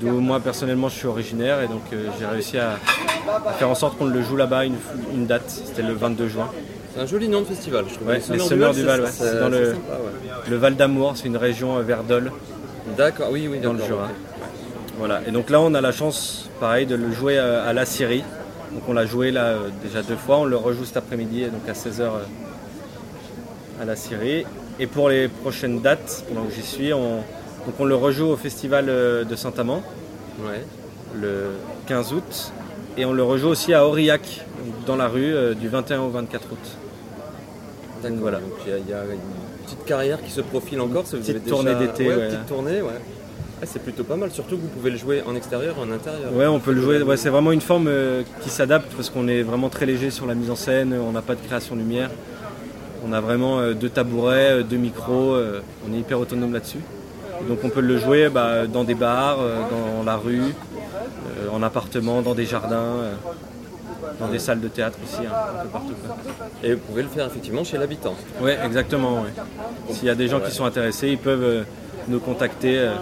D'où 0.00 0.20
moi 0.20 0.38
personnellement 0.38 0.88
je 0.88 0.94
suis 0.94 1.08
originaire 1.08 1.60
et 1.60 1.66
donc 1.66 1.82
euh, 1.92 2.06
j'ai 2.20 2.26
réussi 2.26 2.56
à, 2.58 2.78
à 3.48 3.52
faire 3.54 3.68
en 3.68 3.74
sorte 3.74 3.98
qu'on 3.98 4.06
le 4.06 4.22
joue 4.22 4.36
là-bas 4.36 4.64
une, 4.64 4.76
une 5.12 5.26
date. 5.26 5.42
C'était 5.48 5.82
le 5.82 5.94
22 5.94 6.28
juin. 6.28 6.48
C'est 6.94 7.00
un 7.02 7.06
joli 7.06 7.28
nom 7.28 7.40
de 7.40 7.46
festival, 7.46 7.84
je 7.88 7.94
trouve. 7.94 8.06
Ouais, 8.06 8.20
les 8.30 8.38
Semeurs 8.38 8.74
du 8.74 8.84
Val, 8.84 9.00
ouais, 9.00 9.06
c'est 9.10 9.40
dans 9.40 9.48
le- 9.48 9.56
c'est 9.64 9.70
sympa, 9.72 9.94
ouais. 9.94 10.30
Le 10.50 10.56
Val 10.56 10.76
d'Amour, 10.76 11.14
c'est 11.16 11.26
une 11.26 11.36
région 11.36 11.78
euh, 11.78 11.82
vers 11.82 12.04
Dole. 12.04 12.30
D'accord, 12.96 13.30
oui, 13.32 13.48
oui, 13.50 13.58
Dans 13.58 13.72
le 13.72 13.82
Jura. 13.84 14.08
Voilà. 14.98 15.20
Et 15.26 15.30
donc 15.30 15.50
là, 15.50 15.60
on 15.60 15.74
a 15.74 15.80
la 15.80 15.92
chance, 15.92 16.48
pareil, 16.60 16.86
de 16.86 16.94
le 16.94 17.10
jouer 17.12 17.38
euh, 17.38 17.68
à 17.68 17.72
la 17.72 17.84
Syrie. 17.86 18.22
Donc 18.72 18.82
on 18.88 18.92
l'a 18.92 19.04
joué 19.06 19.30
là 19.30 19.44
euh, 19.46 19.68
déjà 19.82 20.02
deux 20.02 20.16
fois. 20.16 20.38
On 20.38 20.44
le 20.44 20.56
rejoue 20.56 20.84
cet 20.84 20.96
après-midi, 20.96 21.44
donc 21.46 21.68
à 21.68 21.72
16h 21.72 22.08
à 23.80 23.84
la 23.84 23.96
Syrie. 23.96 24.44
Et 24.78 24.86
pour 24.86 25.08
les 25.08 25.28
prochaines 25.28 25.80
dates, 25.80 26.24
pendant 26.28 26.44
que 26.46 26.52
j'y 26.54 26.62
suis, 26.62 26.92
on, 26.92 27.16
donc 27.66 27.74
on 27.78 27.84
le 27.84 27.94
rejoue 27.94 28.26
au 28.26 28.36
festival 28.36 28.86
euh, 28.88 29.24
de 29.24 29.36
Saint-Amand 29.36 29.82
Ouais. 30.44 30.64
le 31.20 31.50
15 31.86 32.12
août. 32.14 32.52
Et 32.96 33.04
on 33.04 33.12
le 33.12 33.22
rejoue 33.22 33.48
aussi 33.48 33.72
à 33.74 33.86
Aurillac, 33.86 34.42
dans 34.86 34.96
la 34.96 35.08
rue, 35.08 35.34
euh, 35.34 35.54
du 35.54 35.68
21 35.68 36.00
au 36.02 36.08
24 36.10 36.52
août. 36.52 36.58
Voilà. 38.18 38.38
Donc 38.38 38.50
il 38.66 38.70
y, 38.70 38.74
a- 38.74 38.78
il 38.78 38.88
y 38.88 38.92
a 38.92 39.04
une 39.04 39.64
petite 39.64 39.84
carrière 39.84 40.20
qui 40.22 40.30
se 40.30 40.40
profile 40.40 40.80
encore. 40.80 41.06
ça, 41.06 41.16
vous 41.16 41.22
petite 41.22 41.36
avez 41.36 41.44
tournée 41.50 41.74
déjà- 41.74 41.86
d'été, 41.92 42.08
Ouais, 42.08 42.16
ouais. 42.16 42.26
petite 42.28 42.46
tournée, 42.46 42.82
ouais. 42.82 42.90
Ah, 43.62 43.66
c'est 43.66 43.78
plutôt 43.82 44.02
pas 44.02 44.16
mal. 44.16 44.30
Surtout 44.32 44.56
que 44.56 44.62
vous 44.62 44.68
pouvez 44.68 44.90
le 44.90 44.96
jouer 44.96 45.22
en 45.24 45.36
extérieur, 45.36 45.76
en 45.78 45.90
intérieur. 45.92 46.32
Ouais, 46.34 46.46
on 46.46 46.58
peut 46.58 46.72
le 46.72 46.80
jouer. 46.82 47.00
Ouais, 47.02 47.16
c'est 47.16 47.28
vraiment 47.28 47.52
une 47.52 47.60
forme 47.60 47.86
euh, 47.88 48.22
qui 48.40 48.50
s'adapte 48.50 48.92
parce 48.96 49.08
qu'on 49.08 49.28
est 49.28 49.42
vraiment 49.42 49.68
très 49.68 49.86
léger 49.86 50.10
sur 50.10 50.26
la 50.26 50.34
mise 50.34 50.50
en 50.50 50.56
scène. 50.56 50.92
On 50.94 51.12
n'a 51.12 51.22
pas 51.22 51.36
de 51.36 51.40
création 51.40 51.76
lumière. 51.76 52.10
On 53.06 53.12
a 53.12 53.20
vraiment 53.20 53.60
euh, 53.60 53.72
deux 53.72 53.88
tabourets, 53.88 54.50
euh, 54.50 54.62
deux 54.62 54.76
micros. 54.76 55.34
euh, 55.34 55.60
on 55.88 55.94
est 55.94 55.98
hyper 55.98 56.18
autonome 56.18 56.52
là-dessus. 56.52 56.80
Donc 57.48 57.58
on 57.64 57.68
peut 57.68 57.80
le 57.80 57.98
jouer 57.98 58.28
bah, 58.28 58.66
dans 58.66 58.84
des 58.84 58.94
bars, 58.94 59.38
dans 59.98 60.04
la 60.04 60.16
rue, 60.16 60.42
en 61.52 61.60
appartement, 61.60 62.22
dans 62.22 62.34
des 62.34 62.44
jardins, 62.46 62.98
dans 64.20 64.28
des 64.28 64.38
salles 64.38 64.60
de 64.60 64.68
théâtre 64.68 64.96
aussi, 65.02 65.26
hein, 65.26 65.32
un 65.58 65.62
peu 65.64 65.68
partout. 65.68 65.94
quoi. 66.06 66.16
Et 66.62 66.74
vous 66.74 66.80
pouvez 66.80 67.02
le 67.02 67.08
faire 67.08 67.26
effectivement 67.26 67.64
chez 67.64 67.78
l'habitant. 67.78 68.14
Ouais, 68.40 68.56
exactement. 68.64 69.22
ouais. 69.22 69.30
S'il 69.90 70.04
y 70.06 70.10
a 70.10 70.14
des 70.14 70.28
gens 70.28 70.38
qui 70.38 70.52
sont 70.52 70.64
intéressés, 70.64 71.08
ils 71.08 71.18
peuvent 71.18 71.42
euh, 71.42 71.62
nous 72.06 72.20
contacter 72.20 72.78
euh, 72.78 72.92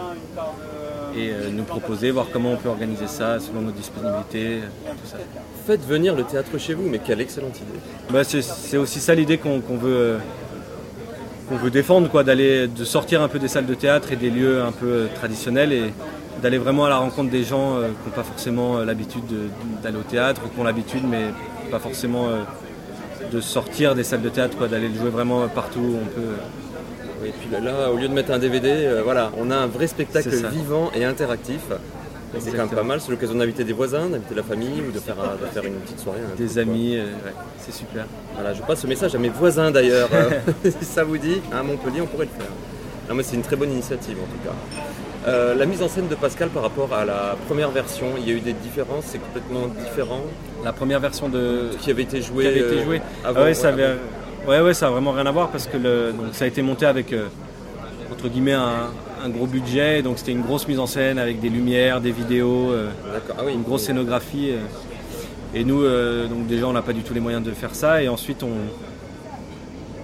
et 1.17 1.31
euh, 1.31 1.51
nous 1.51 1.65
proposer, 1.65 2.11
voir 2.11 2.27
comment 2.33 2.53
on 2.53 2.57
peut 2.57 2.69
organiser 2.69 3.07
ça 3.07 3.39
selon 3.41 3.63
nos 3.63 3.71
disponibilités, 3.73 4.61
tout 4.87 5.09
ça. 5.11 5.17
Faites 5.67 5.87
venir 5.87 6.15
le 6.15 6.25
théâtre 6.25 6.57
chez 6.59 6.75
vous, 6.75 6.89
mais 6.89 6.99
quelle 6.99 7.21
excellente 7.21 7.57
idée. 7.57 7.79
Bah, 8.11 8.25
c'est, 8.25 8.77
aussi 8.77 9.01
ça 9.01 9.15
l'idée 9.15 9.39
qu'on, 9.39 9.59
veut, 9.59 9.97
euh, 9.97 10.19
qu'on 11.49 11.57
veut 11.57 11.71
défendre, 11.71 12.09
quoi, 12.11 12.25
d'aller, 12.25 12.67
de 12.69 12.85
sortir 12.85 13.23
un 13.23 13.29
peu 13.29 13.39
des 13.39 13.49
salles 13.49 13.67
de 13.67 13.75
théâtre 13.75 14.13
et 14.13 14.17
des 14.17 14.31
lieux 14.31 14.63
un 14.63 14.73
peu 14.73 15.09
traditionnels 15.15 15.73
et 15.73 15.93
d'aller 16.43 16.59
vraiment 16.59 16.87
à 16.87 16.89
la 16.89 16.99
rencontre 16.99 17.31
des 17.31 17.45
gens 17.45 17.77
euh, 17.77 17.89
qui 17.89 18.09
n'ont 18.09 18.15
pas 18.15 18.23
forcément 18.23 18.79
euh, 18.79 18.85
l'habitude 18.85 19.27
de- 19.27 19.49
d'aller 19.83 19.99
au 19.99 20.03
théâtre 20.03 20.41
ou 20.47 20.49
qui 20.49 20.59
ont 20.61 20.65
l'habitude 20.65 21.03
mais 21.09 21.25
pas 21.71 21.79
forcément 21.79 22.29
euh, 22.29 22.41
de 23.31 23.41
sortir 23.41 23.95
des 23.95 24.05
salles 24.05 24.23
de 24.23 24.29
théâtre, 24.31 24.57
quoi, 24.57 24.67
d'aller 24.67 24.89
le 24.89 24.95
jouer 24.95 25.11
vraiment 25.11 25.47
partout 25.49 25.81
où 25.81 25.99
on 26.03 26.07
peut. 26.07 26.37
Et 27.25 27.31
puis 27.31 27.49
là, 27.51 27.91
au 27.91 27.97
lieu 27.97 28.09
de 28.09 28.15
mettre 28.15 28.33
un 28.33 28.39
DVD, 28.39 28.69
euh, 28.71 29.03
voilà, 29.03 29.31
on 29.39 29.51
a 29.51 29.57
un 29.57 29.67
vrai 29.67 29.87
spectacle 29.87 30.31
vivant 30.51 30.91
et 30.95 31.05
interactif. 31.05 31.61
C'est 32.39 32.53
quand 32.53 32.59
même 32.59 32.69
pas 32.69 32.85
mal, 32.85 33.01
c'est 33.01 33.11
l'occasion 33.11 33.35
d'inviter 33.35 33.65
des 33.65 33.73
voisins, 33.73 34.09
d'inviter 34.09 34.37
la 34.37 34.45
famille 34.45 34.81
ou 34.89 34.93
de 34.93 35.01
faire, 35.01 35.17
euh, 35.19 35.45
de 35.45 35.51
faire 35.51 35.65
une 35.65 35.75
petite 35.75 35.99
soirée. 35.99 36.21
un 36.21 36.37
Des 36.37 36.59
amis, 36.59 36.97
euh, 36.97 37.05
ouais, 37.05 37.35
c'est 37.59 37.75
super. 37.75 38.07
Voilà, 38.35 38.55
je 38.55 38.63
passe 38.63 38.81
ce 38.81 38.87
message 38.87 39.15
à 39.17 39.19
mes 39.19 39.31
voisins 39.31 39.73
d'ailleurs. 39.73 40.09
Si 40.65 40.73
ça 40.85 41.03
vous 41.03 41.19
dit, 41.19 41.41
à 41.53 41.63
Montpellier, 41.63 42.01
on 42.01 42.07
pourrait 42.07 42.29
le 42.33 42.43
faire. 42.43 42.53
Non, 43.09 43.17
mais 43.17 43.25
c'est 43.25 43.35
une 43.35 43.43
très 43.43 43.57
bonne 43.57 43.73
initiative 43.73 44.17
en 44.19 44.27
tout 44.27 44.49
cas. 44.49 44.55
Euh, 45.29 45.55
la 45.55 45.67
mise 45.67 45.83
en 45.83 45.89
scène 45.89 46.09
de 46.09 46.15
Pascal 46.15 46.49
par 46.49 46.63
rapport 46.63 46.95
à 46.95 47.05
la 47.05 47.37
première 47.47 47.71
version, 47.71 48.07
il 48.19 48.27
y 48.27 48.33
a 48.33 48.35
eu 48.35 48.41
des 48.41 48.55
différences, 48.55 49.05
c'est 49.07 49.19
complètement 49.19 49.67
différent. 49.67 50.23
La 50.65 50.73
première 50.73 51.01
version 51.01 51.29
de, 51.29 51.71
qui 51.79 51.91
avait 51.91 52.05
été 52.05 52.23
joué. 52.23 52.45
qui 52.45 52.49
avait 52.51 52.61
été 52.61 52.81
euh, 52.81 52.85
joué. 52.85 53.03
avant, 53.23 53.41
Ah 53.41 53.45
ouais, 53.45 53.55
ça 53.55 53.69
avait, 53.69 53.97
ouais, 54.47 54.61
ouais, 54.61 54.75
ça 54.75 54.89
a 54.89 54.91
vraiment 54.91 55.13
rien 55.13 55.27
à 55.27 55.31
voir 55.31 55.49
parce 55.49 55.67
que 55.67 55.77
le, 55.77 56.13
donc 56.13 56.33
ça 56.35 56.45
a 56.45 56.49
été 56.49 56.63
monté 56.63 56.87
avec 56.87 57.13
euh, 57.13 57.27
entre 58.13 58.29
guillemets 58.29 58.53
un, 58.55 58.91
un 59.25 59.29
gros 59.29 59.47
budget, 59.47 60.03
donc 60.03 60.19
c'était 60.19 60.33
une 60.33 60.43
grosse 60.43 60.67
mise 60.69 60.79
en 60.79 60.87
scène 60.87 61.19
avec 61.19 61.41
des 61.41 61.49
lumières, 61.49 62.01
des 62.01 62.13
vidéos, 62.13 62.71
euh. 62.73 62.91
Ah 63.39 63.43
oui, 63.45 63.53
une 63.55 63.63
grosse 63.63 63.85
scénographie. 63.85 64.51
euh. 64.53 64.59
et 65.55 65.65
nous, 65.65 65.83
donc 66.29 66.47
déjà, 66.47 66.67
on 66.67 66.73
n'a 66.73 66.83
pas 66.83 66.93
du 66.93 67.03
tout 67.03 67.15
les 67.15 67.21
moyens 67.21 67.43
de 67.45 67.51
faire 67.53 67.75
ça. 67.75 68.03
Et 68.03 68.09
ensuite, 68.09 68.43
on, 68.43 68.51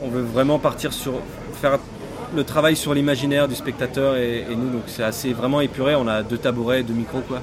on 0.02 0.08
veut 0.08 0.22
vraiment 0.22 0.58
partir 0.58 0.92
sur 0.92 1.14
faire 1.60 1.78
le 2.34 2.44
travail 2.44 2.76
sur 2.76 2.92
l'imaginaire 2.94 3.46
du 3.48 3.54
spectateur 3.54 4.16
et, 4.16 4.40
et 4.50 4.56
nous. 4.56 4.70
Donc 4.70 4.82
c'est 4.86 5.04
assez 5.04 5.32
vraiment 5.32 5.60
épuré. 5.60 5.94
On 5.94 6.08
a 6.08 6.22
deux 6.22 6.38
tabourets, 6.38 6.82
deux 6.82 6.94
micros, 6.94 7.22
quoi. 7.26 7.40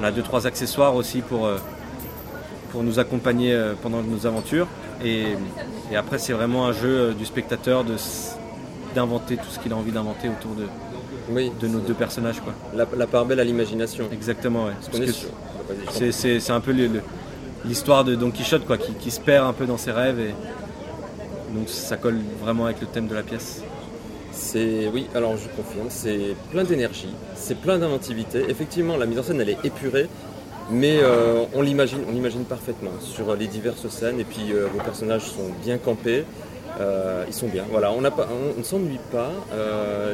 On 0.00 0.04
a 0.04 0.10
deux 0.10 0.22
trois 0.22 0.46
accessoires 0.46 0.96
aussi 0.96 1.20
pour 1.20 1.48
pour 2.72 2.82
nous 2.82 2.98
accompagner 2.98 3.56
pendant 3.80 4.02
nos 4.02 4.26
aventures. 4.26 4.66
Et, 5.02 5.24
et 5.90 5.96
après, 5.96 6.18
c'est 6.18 6.32
vraiment 6.32 6.66
un 6.66 6.72
jeu 6.72 6.88
euh, 6.88 7.12
du 7.12 7.24
spectateur 7.24 7.84
de 7.84 7.94
d'inventer 8.94 9.36
tout 9.36 9.48
ce 9.50 9.58
qu'il 9.58 9.72
a 9.72 9.76
envie 9.76 9.90
d'inventer 9.90 10.28
autour 10.28 10.52
de, 10.54 10.66
Oui, 11.30 11.50
de 11.60 11.66
nos 11.66 11.80
deux 11.80 11.94
personnages, 11.94 12.40
quoi. 12.40 12.52
la, 12.76 12.86
la 12.96 13.06
part 13.08 13.24
belle 13.26 13.40
à 13.40 13.44
l'imagination. 13.44 14.04
Exactement, 14.12 14.66
ouais. 14.66 14.72
Parce 14.92 15.00
que 15.04 15.12
c'est, 15.90 16.12
c'est- 16.12 16.38
c'est 16.40 16.52
un 16.52 16.60
peu 16.60 16.70
le- 16.72 16.86
le- 16.86 17.02
l'histoire 17.64 18.04
de 18.04 18.14
Don 18.14 18.30
Quichotte 18.30 18.64
quoi, 18.66 18.78
qui, 18.78 18.92
qui 18.92 19.10
se 19.10 19.18
perd 19.20 19.46
un 19.48 19.52
peu 19.52 19.66
dans 19.66 19.78
ses 19.78 19.90
rêves 19.90 20.20
et 20.20 20.34
donc 21.56 21.68
ça 21.68 21.96
colle 21.96 22.18
vraiment 22.42 22.66
avec 22.66 22.80
le 22.80 22.86
thème 22.86 23.08
de 23.08 23.14
la 23.14 23.22
pièce. 23.22 23.62
C'est 24.32 24.88
oui, 24.92 25.06
alors 25.14 25.36
je 25.36 25.48
confirme, 25.56 25.86
c'est 25.88 26.36
plein 26.52 26.62
d'énergie, 26.64 27.08
c'est 27.34 27.56
plein 27.58 27.78
d'inventivité. 27.78 28.44
Effectivement, 28.48 28.96
la 28.96 29.06
mise 29.06 29.18
en 29.18 29.22
scène 29.24 29.40
elle 29.40 29.48
est 29.50 29.58
épurée, 29.64 30.08
mais 30.70 30.98
euh, 31.02 31.44
on 31.54 31.62
l'imagine, 31.62 32.00
on 32.08 32.12
l'imagine 32.12 32.44
parfaitement 32.44 32.92
sur 33.00 33.34
les 33.36 33.46
diverses 33.46 33.86
scènes. 33.88 34.20
Et 34.20 34.24
puis 34.24 34.52
euh, 34.52 34.66
vos 34.72 34.80
personnages 34.80 35.22
sont 35.22 35.50
bien 35.62 35.78
campés, 35.78 36.24
euh, 36.80 37.24
ils 37.26 37.34
sont 37.34 37.48
bien. 37.48 37.64
Voilà, 37.70 37.92
on 37.92 38.00
ne 38.00 38.62
s'ennuie 38.62 39.00
pas. 39.12 39.30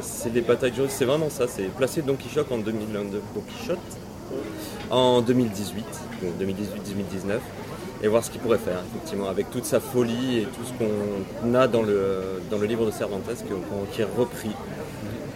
c'est 0.02 0.33
des 0.33 0.40
batailles 0.40 0.73
de 0.73 0.87
c'est 0.88 1.04
vraiment 1.04 1.30
ça. 1.30 1.47
C'est 1.47 1.64
placer 1.64 2.02
Don 2.02 2.16
Quichotte 2.16 2.50
en 2.50 2.59
2022, 2.59 3.23
Don 3.35 3.42
Quichotte 3.42 3.78
en 4.90 5.21
2018, 5.23 5.85
donc 6.23 6.33
2018-2019 6.40 7.38
et 8.02 8.09
voir 8.09 8.25
ce 8.25 8.30
qu'il 8.30 8.40
pourrait 8.40 8.59
faire, 8.59 8.78
effectivement, 8.90 9.28
avec 9.28 9.50
toute 9.50 9.66
sa 9.66 9.78
folie 9.78 10.38
et 10.38 10.42
tout 10.45 10.64
ce 10.64 10.73
qu'on 10.73 11.54
a 11.54 11.69
dans 11.69 11.83
le, 11.83 12.40
dans 12.50 12.57
le 12.57 12.66
livre 12.66 12.87
de 12.87 12.90
Cervantes 12.90 13.23
qui, 13.92 14.00
est 14.00 14.07
repris. 14.16 14.52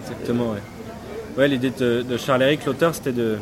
Exactement, 0.03 0.53
ouais. 0.53 0.63
Ouais, 1.37 1.49
l'idée 1.49 1.71
de, 1.71 2.01
de 2.01 2.17
Charles-Éric, 2.17 2.65
l'auteur, 2.65 2.95
c'était 2.95 3.13
de, 3.13 3.37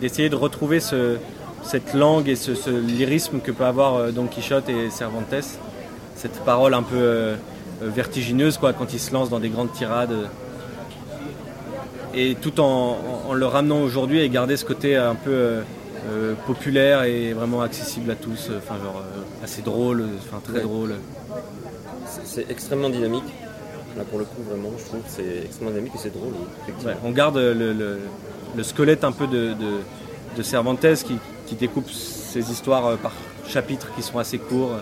d'essayer 0.00 0.28
de 0.28 0.36
retrouver 0.36 0.80
ce- 0.80 1.16
cette 1.62 1.94
langue 1.94 2.28
et 2.28 2.36
ce, 2.36 2.54
ce 2.54 2.70
lyrisme 2.70 3.40
que 3.40 3.50
peut 3.50 3.64
avoir 3.64 3.96
euh, 3.96 4.10
Don 4.12 4.26
Quichotte 4.26 4.68
et 4.68 4.90
Cervantes. 4.90 5.34
Cette 6.14 6.38
parole 6.44 6.74
un 6.74 6.82
peu 6.82 6.96
euh, 6.96 7.34
euh, 7.82 7.88
vertigineuse 7.88 8.56
quoi, 8.58 8.72
quand 8.72 8.92
il 8.92 9.00
se 9.00 9.12
lance 9.12 9.28
dans 9.30 9.40
des 9.40 9.48
grandes 9.48 9.72
tirades. 9.72 10.28
Et 12.14 12.34
tout 12.40 12.60
en, 12.60 12.96
le 13.34 13.46
ramenant 13.46 13.80
aujourd'hui 13.82 14.20
et 14.20 14.28
garder 14.30 14.56
ce 14.56 14.64
côté 14.64 14.96
un 14.96 15.14
peu 15.14 15.30
euh, 16.08 16.34
populaire 16.46 17.02
et 17.02 17.32
vraiment 17.34 17.60
accessible 17.60 18.10
à 18.10 18.14
tous, 18.14 18.50
enfin 18.56 18.76
genre 18.82 19.02
euh, 19.02 19.44
assez 19.44 19.60
drôle, 19.60 20.04
enfin 20.20 20.40
très 20.42 20.54
Ouais. 20.58 20.62
drôle. 20.62 20.94
C'est, 22.24 22.50
extrêmement 22.50 22.88
dynamique. 22.90 23.24
Là, 23.98 24.04
pour 24.04 24.18
le 24.18 24.24
coup, 24.24 24.42
vraiment, 24.48 24.70
je 24.78 24.84
trouve 24.84 25.00
que 25.00 25.08
c'est 25.08 25.42
extrêmement 25.44 25.70
dynamique 25.72 25.92
et 25.94 25.98
c'est 25.98 26.12
drôle. 26.12 26.32
Ouais, 26.86 26.96
on 27.04 27.10
garde 27.10 27.36
le, 27.36 27.52
le- 27.72 27.98
le 28.56 28.62
squelette 28.62 29.04
un 29.04 29.12
peu 29.12 29.26
de, 29.26 29.52
de- 29.54 29.80
de 30.36 30.42
Cervantes 30.42 30.80
qui, 31.04 31.18
qui 31.46 31.54
découpe 31.54 31.90
ses 31.90 32.50
histoires 32.50 32.86
euh, 32.86 32.96
par 32.96 33.12
chapitres 33.48 33.88
qui 33.94 34.02
sont 34.02 34.18
assez 34.18 34.38
courts. 34.38 34.72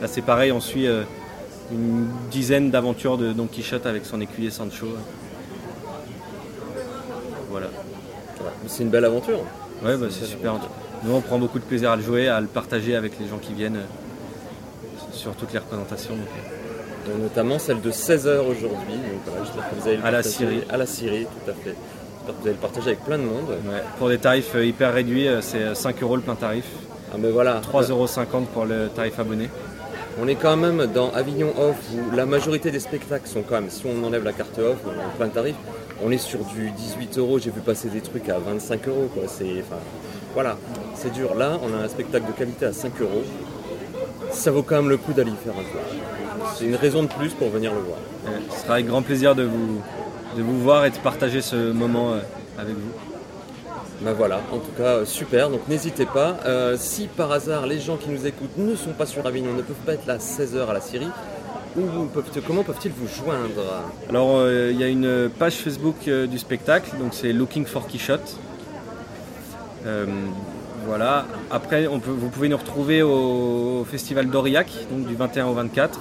Là 0.00 0.08
c'est 0.08 0.22
pareil, 0.22 0.50
on 0.52 0.60
suit 0.60 0.86
euh, 0.86 1.02
une 1.72 2.06
dizaine 2.30 2.70
d'aventures 2.70 3.18
de 3.18 3.32
Don 3.32 3.46
Quichotte 3.46 3.86
avec 3.86 4.04
son 4.06 4.20
écuyer 4.20 4.50
Sancho. 4.50 4.86
Voilà. 7.50 7.68
C'est 8.66 8.82
une 8.82 8.90
belle 8.90 9.04
aventure. 9.04 9.40
Ouais, 9.84 9.96
bah, 9.96 10.06
c'est 10.10 10.24
super. 10.26 10.54
Nous 11.04 11.14
on 11.14 11.20
prend 11.20 11.38
beaucoup 11.38 11.58
de 11.58 11.64
plaisir 11.64 11.90
à 11.92 11.96
le 11.96 12.02
jouer, 12.02 12.28
à 12.28 12.40
le 12.40 12.46
partager 12.48 12.96
avec 12.96 13.18
les 13.20 13.28
gens 13.28 13.38
qui 13.38 13.52
viennent 13.54 13.76
euh, 13.76 15.12
sur 15.12 15.32
toutes 15.34 15.52
les 15.52 15.58
représentations. 15.60 16.14
donc, 16.16 17.20
notamment 17.22 17.58
celle 17.58 17.80
de 17.80 17.90
16h 17.90 18.38
aujourd'hui. 18.40 18.94
Donc, 18.94 19.22
voilà, 19.26 19.44
j'espère 19.44 19.70
que 19.70 19.74
vous 19.76 19.88
allez 19.88 19.96
le 19.98 20.04
À 20.04 20.10
la 20.10 20.22
Syrie. 20.22 20.60
À 20.68 20.76
la 20.76 20.86
Syrie, 20.86 21.24
tout 21.24 21.50
à 21.50 21.54
fait. 21.54 21.74
Que 22.28 22.32
vous 22.42 22.46
allez 22.46 22.52
le 22.52 22.60
partager 22.60 22.86
avec 22.88 23.04
plein 23.04 23.18
de 23.18 23.22
monde. 23.24 23.48
ouais. 23.48 23.82
Pour 23.98 24.08
des 24.08 24.18
tarifs 24.18 24.54
euh, 24.54 24.64
hyper 24.64 24.92
réduits, 24.92 25.26
euh, 25.28 25.40
c'est 25.40 25.62
euh, 25.62 25.74
5 25.74 26.02
euros 26.02 26.16
le 26.16 26.22
plein 26.22 26.34
tarif, 26.34 26.64
Ah, 27.12 27.16
mais 27.18 27.30
voilà. 27.30 27.60
3,50 27.60 27.90
euros 27.90 28.06
pour 28.52 28.64
le 28.66 28.88
tarif 28.88 29.18
abonné. 29.18 29.48
On 30.20 30.28
est 30.28 30.34
quand 30.34 30.56
même 30.56 30.86
dans 30.92 31.10
Avignon 31.12 31.52
Off 31.58 31.76
où 31.94 32.14
la 32.14 32.26
majorité 32.26 32.70
des 32.70 32.80
spectacles 32.80 33.28
sont 33.28 33.42
quand 33.42 33.54
même, 33.60 33.70
si 33.70 33.86
on 33.86 34.04
enlève 34.04 34.24
la 34.24 34.32
carte 34.32 34.58
off, 34.58 34.76
en 34.86 35.16
plein 35.16 35.28
tarif, 35.28 35.54
on 36.04 36.10
est 36.10 36.18
sur 36.18 36.40
du 36.44 36.70
18 36.70 37.18
euros. 37.18 37.38
J'ai 37.38 37.50
vu 37.50 37.60
passer 37.60 37.88
des 37.88 38.00
trucs 38.00 38.28
à 38.28 38.38
25 38.38 38.88
euros. 38.88 39.08
Quoi. 39.14 39.22
C'est, 39.26 39.44
enfin, 39.60 39.80
voilà, 40.34 40.56
c'est 40.96 41.12
dur. 41.12 41.34
Là, 41.34 41.58
on 41.62 41.72
a 41.80 41.84
un 41.84 41.88
spectacle 41.88 42.26
de 42.26 42.32
qualité 42.32 42.66
à 42.66 42.72
5 42.72 43.00
euros. 43.00 43.22
Ça 44.32 44.50
vaut 44.50 44.62
quand 44.62 44.76
même 44.76 44.90
le 44.90 44.96
coup 44.98 45.12
d'aller 45.12 45.30
y 45.30 45.36
faire 45.44 45.54
un 45.54 45.62
tour. 45.62 46.50
c'est 46.56 46.64
une 46.66 46.76
raison 46.76 47.04
de 47.04 47.08
plus 47.08 47.30
pour 47.30 47.48
venir 47.48 47.72
le 47.72 47.80
voir. 47.80 47.98
Euh, 48.26 48.38
Ce 48.54 48.62
sera 48.62 48.74
avec 48.74 48.86
grand 48.86 49.00
plaisir 49.02 49.34
de 49.34 49.44
vous, 49.44 49.80
de 50.36 50.42
vous 50.42 50.60
voir 50.60 50.84
et 50.84 50.90
de 50.90 50.96
partager 50.98 51.40
ce 51.40 51.72
moment 51.72 52.12
euh, 52.12 52.18
avec 52.58 52.74
vous. 52.74 52.92
Ben 54.02 54.12
voilà, 54.12 54.40
en 54.52 54.58
tout 54.58 54.70
cas, 54.76 54.98
euh, 54.98 55.04
super, 55.04 55.50
donc 55.50 55.66
n'hésitez 55.68 56.06
pas. 56.06 56.36
Euh, 56.46 56.76
si 56.78 57.08
par 57.08 57.32
hasard 57.32 57.66
les 57.66 57.80
gens 57.80 57.96
qui 57.96 58.08
nous 58.10 58.26
écoutent 58.26 58.56
ne 58.56 58.76
sont 58.76 58.92
pas 58.92 59.06
sur 59.06 59.26
Avignon, 59.26 59.52
ne 59.54 59.62
peuvent 59.62 59.76
pas 59.84 59.94
être 59.94 60.06
là 60.06 60.14
à 60.14 60.18
16h 60.18 60.68
à 60.68 60.72
la 60.72 60.80
Syrie, 60.80 61.08
où 61.76 61.82
peuvent, 62.06 62.24
comment 62.46 62.62
peuvent-ils 62.62 62.92
vous 62.92 63.08
joindre? 63.08 63.82
Alors, 64.08 64.36
euh, 64.36 64.70
il 64.72 64.78
y 64.78 64.84
a 64.84 64.88
une 64.88 65.28
page 65.38 65.54
Facebook 65.56 65.96
euh, 66.06 66.26
du 66.26 66.38
spectacle, 66.38 66.96
donc 66.98 67.12
c'est 67.12 67.32
Looking 67.32 67.66
for 67.66 67.86
Quichotte. 67.88 68.36
Voilà. 70.86 71.26
Après, 71.50 71.86
on 71.86 71.98
peut- 72.00 72.10
vous 72.10 72.28
pouvez 72.28 72.48
nous 72.48 72.56
retrouver 72.56 73.02
au 73.02 73.84
festival 73.90 74.28
d'Aurillac, 74.28 74.68
donc 74.90 75.06
du 75.06 75.14
21 75.14 75.46
au 75.46 75.52
24. 75.54 76.00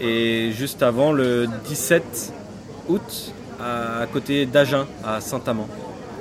Et 0.00 0.52
juste 0.52 0.82
avant, 0.82 1.12
le 1.12 1.46
17 1.64 2.32
août, 2.88 3.32
à, 3.60 4.06
côté 4.12 4.46
d'Agen, 4.46 4.86
à 5.04 5.20
Saint-Amand. 5.20 5.68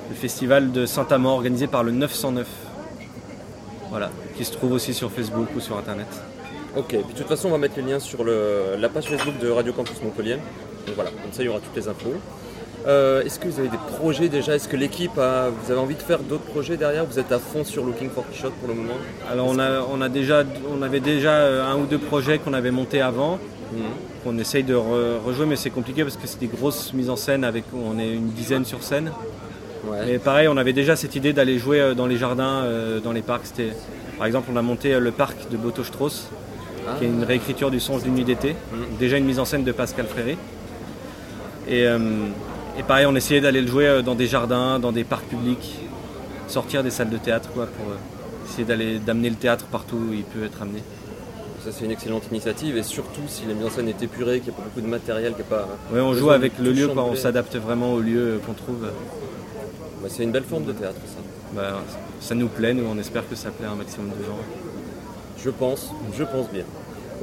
Le 0.10 0.16
festival 0.16 0.72
de 0.72 0.86
Saint-Amand 0.86 1.34
organisé 1.36 1.68
par 1.68 1.84
le 1.84 1.92
909. 1.92 2.48
Voilà, 3.90 4.10
qui 4.38 4.44
se 4.46 4.52
trouve 4.52 4.74
aussi 4.74 4.94
sur 4.94 5.12
Facebook 5.12 5.48
ou 5.56 5.60
sur 5.60 5.78
Internet. 5.78 6.08
Ok, 6.76 6.88
puis 6.90 6.98
de 7.14 7.18
toute 7.18 7.28
façon, 7.28 7.48
on 7.50 7.52
va 7.52 7.58
mettre 7.58 7.76
les 7.78 7.84
liens 7.84 8.00
sur 8.00 8.24
le- 8.24 8.76
la 8.78 8.90
page 8.90 9.06
Facebook 9.06 9.38
de 9.40 9.50
Radio 9.50 9.72
Campus 9.74 10.02
Montpellier. 10.04 10.36
Donc 10.86 10.96
voilà, 10.96 11.12
comme 11.12 11.32
ça, 11.32 11.42
il 11.42 11.46
y 11.46 11.50
aura 11.50 11.60
toutes 11.60 11.76
les 11.76 11.88
infos. 11.88 12.14
Euh, 12.88 13.24
Est-ce 13.24 13.40
que 13.40 13.48
vous 13.48 13.60
avez 13.60 13.70
des 13.70 13.78
projets 13.98 14.28
déjà? 14.28 14.54
Est-ce 14.56 14.68
que 14.68 14.76
l'équipe 14.76 15.18
a. 15.18 15.50
Vous 15.50 15.72
avez 15.72 15.80
envie 15.80 15.96
de 15.96 16.02
faire 16.02 16.20
d'autres 16.20 16.44
projets 16.44 16.78
derrière? 16.78 17.06
Vous 17.06 17.18
êtes 17.18 17.32
à 17.32 17.40
fond 17.40 17.64
sur 17.64 17.84
Looking 17.86 18.10
for 18.10 18.28
Quichotte 18.30 18.54
pour 18.56 18.68
le 18.68 18.76
moment 18.76 18.94
Alors 19.32 19.48
on, 19.48 19.58
a, 19.58 19.82
on, 19.82 20.02
a 20.02 20.10
déjà, 20.10 20.44
on 20.78 20.82
avait 20.84 21.00
déjà 21.00 21.32
euh, 21.32 21.66
un 21.66 21.78
ou 21.78 21.86
deux 21.86 21.98
projets 21.98 22.38
qu'on 22.38 22.54
avait 22.54 22.72
montés 22.72 23.02
avant, 23.02 23.40
Mhm. 23.74 23.82
Qu'on 24.26 24.38
essaye 24.40 24.64
de 24.64 24.74
re- 24.74 25.20
rejouer, 25.24 25.46
mais 25.46 25.56
c'est 25.56 25.70
compliqué 25.70 26.04
parce 26.04 26.18
que 26.18 26.26
c'est 26.28 26.40
des 26.40 26.48
grosses 26.48 26.92
mises 26.94 27.10
en 27.12 27.16
scène 27.16 27.44
avec 27.44 27.64
on 27.74 27.98
est 28.00 28.12
une 28.12 28.30
dizaine 28.30 28.66
sur 28.66 28.82
scène. 28.84 29.12
Ouais. 29.88 30.00
Mais 30.06 30.18
pareil, 30.18 30.48
on 30.48 30.58
avait 30.58 30.74
déjà 30.74 30.96
cette 30.96 31.16
idée 31.16 31.32
d'aller 31.32 31.60
jouer 31.60 31.80
euh, 31.80 31.94
dans 31.94 32.08
les 32.08 32.18
jardins, 32.18 32.64
euh, 32.64 33.00
dans 33.00 33.12
les 33.12 33.22
parcs. 33.22 33.46
C'était, 33.46 33.72
par 34.18 34.26
exemple, 34.26 34.50
on 34.52 34.58
a 34.58 34.62
monté 34.64 34.94
euh, 34.96 35.00
le 35.00 35.12
parc 35.12 35.50
de 35.52 35.58
Botostrauss, 35.58 36.28
Ah. 36.88 36.96
qui 36.98 37.06
est 37.06 37.08
une 37.08 37.24
réécriture 37.24 37.70
du 37.72 37.80
Songe 37.80 38.02
d'une 38.04 38.16
nuit 38.16 38.24
d'été, 38.26 38.56
Mhm. 38.72 38.98
déjà 39.00 39.18
une 39.18 39.26
mise 39.26 39.40
en 39.40 39.46
scène 39.46 39.64
de 39.64 39.72
Pascal 39.72 40.08
Fréry. 40.08 40.38
Et, 41.68 41.86
euh, 41.88 42.00
et 42.80 42.84
pareil, 42.84 43.06
on 43.06 43.16
essayait 43.16 43.42
d'aller 43.42 43.62
le 43.62 43.68
jouer 43.68 44.02
dans 44.04 44.16
des 44.16 44.28
jardins, 44.28 44.80
dans 44.80 44.92
des 44.92 45.04
parcs 45.04 45.26
publics, 45.26 45.80
sortir 46.48 46.84
des 46.84 46.92
salles 46.92 47.10
de 47.10 47.18
théâtre, 47.18 47.50
quoi, 47.54 47.66
pour 47.68 47.88
essayer 48.48 48.66
d'aller 48.66 49.00
d'amener 49.00 49.30
le 49.30 49.36
théâtre 49.36 49.66
partout 49.66 49.98
où 50.10 50.14
il 50.14 50.24
peut 50.24 50.44
être 50.46 50.62
amené. 50.62 50.82
Ça, 51.66 51.72
c'est 51.72 51.86
une 51.86 51.92
excellente 51.92 52.24
initiative 52.30 52.78
et 52.78 52.84
surtout 52.84 53.22
si 53.28 53.44
la 53.48 53.56
mise 53.56 53.66
en 53.66 53.70
scène 53.72 53.88
est 53.90 54.00
épurée, 54.04 54.40
qu'il 54.40 54.52
n'y 54.52 54.56
a 54.58 54.62
pas 54.62 54.66
beaucoup 54.66 54.82
de 54.82 54.88
matériel, 54.88 55.34
qu'il 55.34 55.44
n'y 55.46 55.52
a 55.52 55.56
pas. 55.58 55.68
Ouais, 55.92 56.00
on 56.00 56.14
joue 56.14 56.30
avec 56.30 56.60
le 56.60 56.72
lieu, 56.72 56.88
quoi, 56.90 57.04
on 57.06 57.16
s'adapte 57.16 57.56
vraiment 57.56 57.94
au 57.94 58.00
lieu 58.02 58.20
euh, 58.20 58.38
qu'on 58.46 58.54
trouve. 58.54 58.82
Bah, 58.82 60.08
c'est 60.08 60.24
une 60.24 60.32
belle 60.32 60.44
forme 60.44 60.66
de 60.66 60.74
théâtre, 60.74 61.00
ça. 61.08 61.18
Bah, 61.56 61.82
ça 62.20 62.36
nous 62.36 62.48
plaît, 62.50 62.74
nous, 62.76 62.86
on 62.88 62.98
espère 63.00 63.28
que 63.28 63.36
ça 63.36 63.50
plaît 63.50 63.66
à 63.68 63.72
un 63.72 63.76
maximum 63.76 64.10
de 64.10 64.24
gens. 64.24 64.38
Je 65.44 65.50
pense, 65.50 65.90
je 66.16 66.24
pense 66.24 66.50
bien. 66.52 66.66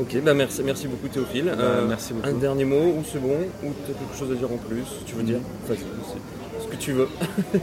Ok, 0.00 0.16
bah 0.24 0.32
merci, 0.34 0.62
merci 0.64 0.88
beaucoup 0.88 1.06
Théophile. 1.08 1.52
Bah, 1.56 1.64
merci 1.86 2.12
beaucoup. 2.12 2.26
Un 2.28 2.32
dernier 2.32 2.64
mot, 2.64 2.80
ou 2.98 3.04
c'est 3.10 3.20
bon, 3.20 3.36
ou 3.62 3.72
tu 3.86 3.92
as 3.92 3.94
quelque 3.94 4.18
chose 4.18 4.32
à 4.32 4.34
dire 4.34 4.50
en 4.50 4.56
plus, 4.56 4.84
tu 5.06 5.14
veux 5.14 5.22
dire 5.22 5.38
Vas-y, 5.68 5.78
c'est 5.78 6.64
ce 6.64 6.68
que 6.68 6.76
tu 6.76 6.92
veux. 6.92 7.08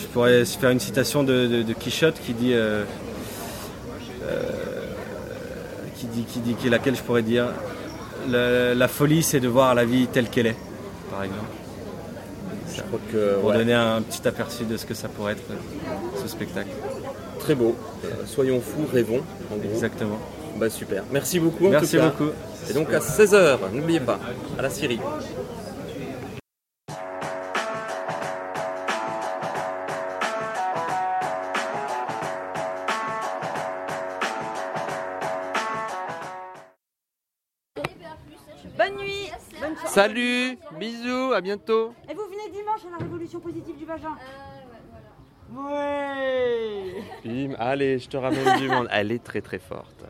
Je 0.00 0.06
pourrais 0.12 0.44
faire 0.46 0.70
une 0.70 0.80
citation 0.80 1.22
de, 1.22 1.46
de- 1.48 1.62
de 1.62 1.72
Quichotte 1.74 2.14
qui 2.24 2.32
dit, 2.32 2.54
euh, 2.54 2.84
euh, 4.22 4.42
qui 6.04 6.20
dit, 6.20 6.22
qui 6.24 6.38
dit, 6.40 6.54
qui 6.54 6.66
est 6.66 6.70
laquelle 6.70 6.96
je 6.96 7.02
pourrais 7.02 7.22
dire, 7.22 7.46
la, 8.28 8.74
la 8.74 8.88
folie, 8.88 9.22
c'est 9.22 9.40
de 9.40 9.48
voir 9.48 9.74
la 9.74 9.84
vie 9.84 10.06
telle 10.06 10.28
qu'elle 10.28 10.46
est, 10.48 10.56
par 11.10 11.22
exemple. 11.22 11.44
Je 12.74 12.82
crois 12.82 12.98
que 13.12 13.34
Pour 13.40 13.50
ouais, 13.50 13.58
donner 13.58 13.74
un 13.74 14.02
petit 14.02 14.26
aperçu 14.26 14.64
de 14.64 14.76
ce 14.76 14.84
que 14.84 14.94
ça 14.94 15.08
pourrait 15.08 15.32
être 15.32 15.42
ce 16.20 16.26
spectacle. 16.28 16.70
très 17.38 17.54
beau. 17.54 17.76
Euh, 18.04 18.08
soyons 18.26 18.60
fous, 18.60 18.86
rêvons. 18.92 19.20
En 19.52 19.56
gros. 19.56 19.70
Exactement. 19.72 20.18
Bah 20.56 20.70
super. 20.70 21.04
Merci 21.12 21.38
beaucoup 21.40 21.66
en 21.66 21.70
Merci 21.70 21.92
tout 21.96 22.02
cas. 22.02 22.08
beaucoup. 22.10 22.30
Et 22.70 22.72
donc 22.72 22.92
à 22.92 22.98
16h, 23.00 23.58
n'oubliez 23.72 24.00
pas, 24.00 24.18
à 24.58 24.62
la 24.62 24.70
Syrie. 24.70 24.98
Salut, 39.94 40.58
bisous, 40.76 41.32
à 41.34 41.40
bientôt. 41.40 41.94
Et 42.10 42.14
vous 42.14 42.24
venez 42.24 42.50
dimanche 42.50 42.80
à 42.84 42.90
la 42.90 42.96
révolution 42.96 43.38
positive 43.38 43.78
du 43.78 43.84
vagin 43.84 44.16
Ouais 45.54 46.94
Bim, 47.24 47.54
allez, 47.60 48.00
je 48.00 48.08
te 48.08 48.16
ramène 48.16 48.58
du 48.58 48.68
monde. 48.68 48.88
Elle 48.90 49.12
est 49.12 49.22
très 49.22 49.40
très 49.40 49.60
forte. 49.60 50.04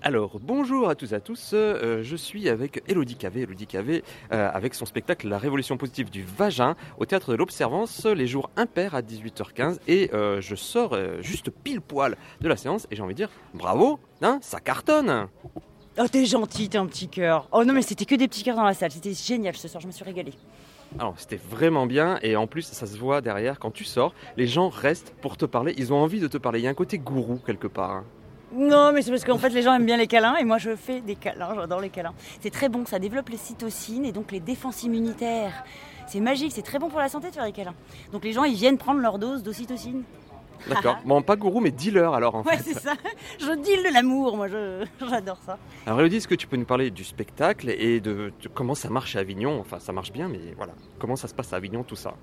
Alors, 0.00 0.40
bonjour 0.40 0.88
à 0.88 0.94
tous 0.94 1.12
et 1.12 1.16
à 1.16 1.20
tous. 1.20 1.50
euh, 1.52 2.02
je 2.02 2.16
suis 2.16 2.48
avec 2.48 2.82
Elodie 2.88 3.16
Cavé, 3.16 3.42
Elodie 3.42 3.66
Cavé, 3.66 4.04
euh, 4.32 4.48
avec 4.54 4.72
son 4.72 4.86
spectacle 4.86 5.28
La 5.28 5.36
Révolution 5.36 5.76
positive 5.76 6.08
du 6.08 6.22
vagin 6.22 6.74
au 6.96 7.04
théâtre 7.04 7.32
de 7.32 7.36
l'Observance, 7.36 8.06
les 8.06 8.26
jours 8.26 8.48
impairs 8.56 8.94
à 8.94 9.02
18h15. 9.02 9.80
Et 9.86 10.08
euh, 10.14 10.40
je 10.40 10.54
sors 10.54 10.94
euh, 10.94 11.20
juste 11.20 11.50
pile 11.50 11.82
poil 11.82 12.16
de 12.40 12.48
la 12.48 12.56
séance 12.56 12.86
et 12.90 12.96
j'ai 12.96 13.02
envie 13.02 13.12
de 13.12 13.18
dire 13.18 13.30
bravo, 13.52 14.00
hein, 14.22 14.38
ça 14.40 14.60
cartonne. 14.60 15.28
Oh 16.00 16.06
t'es 16.06 16.26
gentil, 16.26 16.68
t'es 16.68 16.78
un 16.78 16.86
petit 16.86 17.08
cœur 17.08 17.48
Oh 17.52 17.64
non 17.64 17.72
mais 17.74 17.82
c'était 17.82 18.04
que 18.04 18.14
des 18.14 18.28
petits 18.28 18.44
cœurs 18.44 18.56
dans 18.56 18.64
la 18.64 18.74
salle, 18.74 18.92
c'était 18.92 19.14
génial 19.14 19.56
ce 19.56 19.66
soir, 19.68 19.80
je 19.80 19.86
me 19.86 19.92
suis 19.92 20.04
régalée. 20.04 20.34
Alors, 20.98 21.14
c'était 21.18 21.40
vraiment 21.50 21.84
bien 21.86 22.18
et 22.22 22.34
en 22.36 22.46
plus, 22.46 22.62
ça 22.62 22.86
se 22.86 22.96
voit 22.96 23.20
derrière 23.20 23.58
quand 23.58 23.70
tu 23.70 23.84
sors, 23.84 24.14
les 24.36 24.46
gens 24.46 24.68
restent 24.68 25.12
pour 25.20 25.36
te 25.36 25.44
parler, 25.44 25.74
ils 25.76 25.92
ont 25.92 25.98
envie 25.98 26.20
de 26.20 26.28
te 26.28 26.38
parler. 26.38 26.60
Il 26.60 26.62
y 26.62 26.66
a 26.66 26.70
un 26.70 26.74
côté 26.74 26.98
gourou 26.98 27.38
quelque 27.44 27.66
part. 27.66 27.90
hein. 27.90 28.04
Non 28.54 28.92
mais 28.92 29.02
c'est 29.02 29.10
parce 29.10 29.24
qu'en 29.26 29.36
fait 29.36 29.50
les 29.50 29.60
gens 29.60 29.74
aiment 29.74 29.84
bien 29.84 29.98
les 29.98 30.06
câlins 30.06 30.36
et 30.36 30.44
moi 30.44 30.56
je 30.56 30.74
fais 30.76 31.00
des 31.02 31.16
câlins, 31.16 31.54
j'adore 31.54 31.80
les 31.80 31.90
câlins. 31.90 32.14
C'est 32.40 32.50
très 32.50 32.70
bon, 32.70 32.86
ça 32.86 32.98
développe 32.98 33.28
les 33.28 33.36
cytocines 33.36 34.06
et 34.06 34.12
donc 34.12 34.32
les 34.32 34.40
défenses 34.40 34.84
immunitaires. 34.84 35.64
C'est 36.06 36.20
magique, 36.20 36.52
c'est 36.54 36.62
très 36.62 36.78
bon 36.78 36.88
pour 36.88 37.00
la 37.00 37.10
santé 37.10 37.28
de 37.28 37.34
faire 37.34 37.44
des 37.44 37.52
câlins. 37.52 37.74
Donc 38.12 38.24
les 38.24 38.32
gens 38.32 38.44
ils 38.44 38.54
viennent 38.54 38.78
prendre 38.78 39.00
leur 39.00 39.18
dose 39.18 39.42
d'ocytocine. 39.42 40.02
D'accord. 40.66 40.96
bon, 41.04 41.22
pas 41.22 41.36
gourou, 41.36 41.60
mais 41.60 41.70
dealer 41.70 42.12
alors 42.14 42.34
en 42.34 42.42
Ouais 42.42 42.56
fait. 42.56 42.72
c'est 42.72 42.78
ça, 42.80 42.94
je 43.38 43.52
deal 43.62 43.82
de 43.88 43.92
l'amour, 43.92 44.36
moi 44.36 44.48
je- 44.48 44.84
j'adore 45.08 45.38
ça. 45.44 45.58
Alors 45.86 46.00
Elodie, 46.00 46.16
est-ce 46.16 46.28
que 46.28 46.34
tu 46.34 46.46
peux 46.46 46.56
nous 46.56 46.64
parler 46.64 46.90
du 46.90 47.04
spectacle 47.04 47.70
et 47.70 48.00
de, 48.00 48.32
de 48.42 48.48
comment 48.52 48.74
ça 48.74 48.88
marche 48.90 49.16
à 49.16 49.20
Avignon? 49.20 49.58
Enfin, 49.60 49.78
ça 49.78 49.92
marche 49.92 50.12
bien, 50.12 50.28
mais 50.28 50.40
voilà. 50.56 50.72
Comment 50.98 51.16
ça 51.16 51.28
se 51.28 51.34
passe 51.34 51.52
à 51.52 51.56
Avignon, 51.56 51.82
tout 51.84 51.96
ça? 51.96 52.14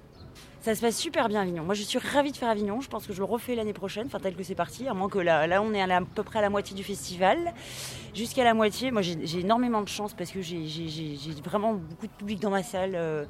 Ça 0.62 0.74
se 0.74 0.82
passe 0.82 0.98
super 0.98 1.28
bien 1.30 1.42
Avignon. 1.42 1.64
Moi 1.64 1.76
je 1.76 1.84
suis 1.84 2.00
ravie 2.00 2.32
de 2.32 2.38
faire 2.38 2.50
Avignon. 2.50 2.82
Je 2.82 2.90
pense 2.90 3.06
que 3.06 3.14
je 3.14 3.20
le 3.20 3.24
refais 3.26 3.54
l'année 3.54 3.72
prochaine, 3.72 4.08
enfin 4.08 4.20
tel 4.20 4.36
que 4.36 4.42
c'est 4.42 4.56
parti, 4.56 4.88
à 4.88 4.96
moins 4.96 5.10
que 5.10 5.20
là, 5.20 5.46
là 5.46 5.62
on 5.62 5.74
est 5.76 5.82
à, 5.82 5.86
la- 5.86 5.98
à 5.98 6.02
peu 6.02 6.24
près 6.24 6.40
à 6.40 6.42
la 6.42 6.50
moitié 6.50 6.76
du 6.76 6.84
festival. 6.84 7.38
Jusqu'à 8.16 8.44
la 8.44 8.56
moitié, 8.56 8.90
moi 8.90 9.04
j'ai 9.04 9.40
énormément 9.40 9.82
de 9.84 9.88
chance 9.88 10.14
parce 10.16 10.32
que 10.32 10.42
j'ai 10.42 10.66
vraiment 11.44 11.74
beaucoup 11.74 12.08
de 12.08 12.12
public 12.14 12.40
dans 12.40 12.50
ma 12.50 12.64
salle. 12.64 12.94
euh. 12.96 13.26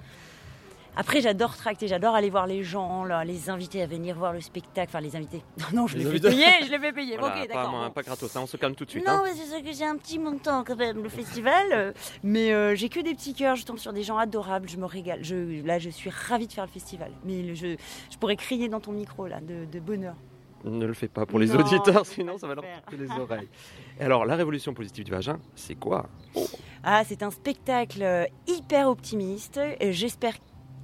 Après 0.97 1.21
j'adore 1.21 1.55
tracter, 1.58 1.88
j'adore 1.88 2.15
aller 2.15 2.29
voir 2.29 2.47
les 2.47 2.63
gens, 2.63 3.03
là, 3.03 3.23
les 3.25 3.49
inviter 3.49 3.81
à 3.81 3.86
venir 3.88 4.15
voir 4.15 4.31
le 4.34 4.41
spectacle, 4.41 4.89
enfin 4.89 5.01
les 5.01 5.15
invités. 5.15 5.41
Non, 5.73 5.81
non, 5.81 5.88
je 5.88 5.97
Les 5.97 6.03
les 6.05 6.12
fais 6.19 6.29
payer, 6.29 6.45
je 6.65 6.71
les 6.71 6.79
fais 6.79 6.93
payer. 6.93 7.17
Voilà, 7.17 7.41
ok, 7.41 7.47
d'accord. 7.49 7.91
pas 7.93 8.01
gratos, 8.03 8.36
hein, 8.36 8.41
on 8.43 8.47
se 8.47 8.58
calme 8.58 8.75
tout 8.75 8.86
de 8.86 8.89
suite. 8.91 9.05
Non, 9.05 9.13
hein. 9.13 9.21
mais 9.25 9.34
c'est 9.34 9.45
sûr 9.49 9.62
que 9.63 9.71
j'ai 9.73 9.86
un 9.86 9.97
petit 9.97 10.19
montant 10.19 10.63
quand 10.63 10.75
même, 10.77 11.03
le 11.03 11.10
festival. 11.10 11.65
euh, 11.73 11.91
Mais 12.23 12.53
euh, 12.53 12.75
j'ai 12.75 12.89
que 12.89 12.99
des 12.99 13.13
petits 13.13 13.34
cœurs, 13.34 13.55
je 13.55 13.65
tombe 13.65 13.77
sur 13.77 13.93
des 13.93 14.03
gens 14.03 14.17
adorables, 14.17 14.69
je 14.69 14.77
me 14.77 14.86
régale. 14.86 15.19
Je, 15.23 15.63
là, 15.65 15.79
je 15.79 15.89
suis 15.89 16.10
ravie 16.10 16.47
de 16.47 16.53
faire 16.53 16.65
le 16.65 16.71
festival. 16.71 17.12
Mais 17.25 17.41
le- 17.41 17.55
je, 17.55 17.75
je 18.12 18.17
pourrais 18.17 18.36
crier 18.38 18.69
dans 18.69 18.79
ton 18.79 18.91
micro, 18.93 19.27
là, 19.27 19.39
de, 19.41 19.65
de 19.65 19.79
bonheur. 19.79 20.15
Ne 20.63 20.86
le 20.86 20.93
fais 20.93 21.08
pas 21.08 21.25
pour 21.27 21.38
les 21.39 21.47
Non, 21.47 21.60
auditeurs, 21.60 22.05
sinon 22.08 22.38
ça 22.39 22.47
va 22.47 22.55
leur 22.55 22.63
le 22.63 22.81
couper 22.91 22.97
les 23.03 23.21
oreilles. 23.21 23.47
Et 23.99 24.03
alors, 24.03 24.25
la 24.25 24.36
révolution 24.36 24.73
positive 24.73 25.03
du 25.03 25.12
vagin, 25.12 25.39
c'est 25.55 25.75
quoi? 25.75 26.08
Ah, 26.84 27.03
c'est 27.05 27.21
un 27.21 27.29
spectacle 27.31 28.01
euh, 28.01 28.25
hyper 28.47 28.89
optimiste. 28.89 29.60
J'espère 29.91 30.34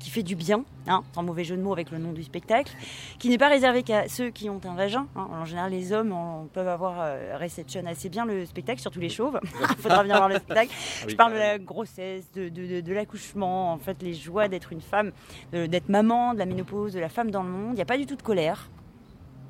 qu'il 0.01 0.11
fait 0.11 0.23
du 0.23 0.35
bien, 0.35 0.65
hein, 0.87 1.03
sans 1.13 1.23
mauvais 1.23 1.43
jeu 1.43 1.55
de 1.55 1.61
mots 1.61 1.71
avec 1.73 1.91
le 1.91 1.97
nom 1.97 2.11
du 2.11 2.23
spectacle, 2.23 2.73
qui 3.19 3.29
n'est 3.29 3.37
pas 3.37 3.47
réservé 3.49 3.83
qu'à 3.83 4.07
ceux 4.09 4.29
qui 4.29 4.49
ont 4.49 4.59
un 4.65 4.75
vagin. 4.75 5.07
hein. 5.15 5.27
En 5.31 5.45
général, 5.45 5.71
les 5.71 5.93
hommes 5.93 6.11
en 6.11 6.47
peuvent 6.51 6.67
avoir 6.67 6.95
euh, 6.99 7.37
réceptionne 7.37 7.87
assez 7.87 8.09
bien 8.09 8.25
le 8.25 8.45
spectacle, 8.45 8.81
surtout 8.81 8.99
les 8.99 9.09
chauves. 9.09 9.39
Il 9.69 9.75
faudra 9.77 10.01
venir 10.03 10.17
voir 10.17 10.27
le 10.29 10.35
spectacle. 10.35 10.71
Ah 10.73 11.05
Je 11.07 11.15
parle 11.15 11.33
de 11.33 11.37
la 11.37 11.57
grossesse, 11.59 12.25
de, 12.33 12.49
de- 12.49 12.67
de- 12.67 12.81
de 12.81 12.93
l'accouchement, 12.93 13.71
en 13.73 13.77
fait, 13.77 14.01
les 14.01 14.13
joies 14.13 14.47
d'être 14.47 14.73
une 14.73 14.81
femme, 14.81 15.11
d'être 15.53 15.89
maman, 15.89 16.33
de 16.33 16.39
la 16.39 16.45
ménopause, 16.45 16.93
de 16.93 16.99
la 16.99 17.09
femme 17.09 17.31
dans 17.31 17.43
le 17.43 17.49
monde. 17.49 17.71
Il 17.73 17.75
n'y 17.75 17.81
a 17.81 17.85
pas 17.85 17.97
du 17.97 18.05
tout 18.05 18.15
de 18.15 18.21
colère. 18.23 18.69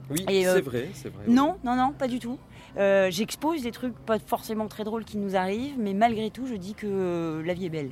Oui, 0.09 0.25
euh, 0.45 0.55
c'est 0.55 0.61
vrai, 0.61 0.89
c'est 0.93 1.07
vrai. 1.13 1.23
Non, 1.27 1.55
non, 1.63 1.75
non, 1.77 1.93
pas 1.93 2.07
du 2.09 2.19
tout. 2.19 2.37
Euh, 2.77 3.09
J'expose 3.11 3.63
des 3.63 3.71
trucs 3.71 3.93
pas 4.05 4.19
forcément 4.19 4.67
très 4.67 4.83
drôles 4.83 5.05
qui 5.05 5.17
nous 5.17 5.35
arrivent, 5.37 5.75
mais 5.77 5.93
malgré 5.93 6.29
tout, 6.29 6.45
je 6.47 6.55
dis 6.55 6.73
que 6.73 6.85
euh, 6.87 7.43
la 7.45 7.53
vie 7.53 7.65
est 7.65 7.69
belle. 7.69 7.91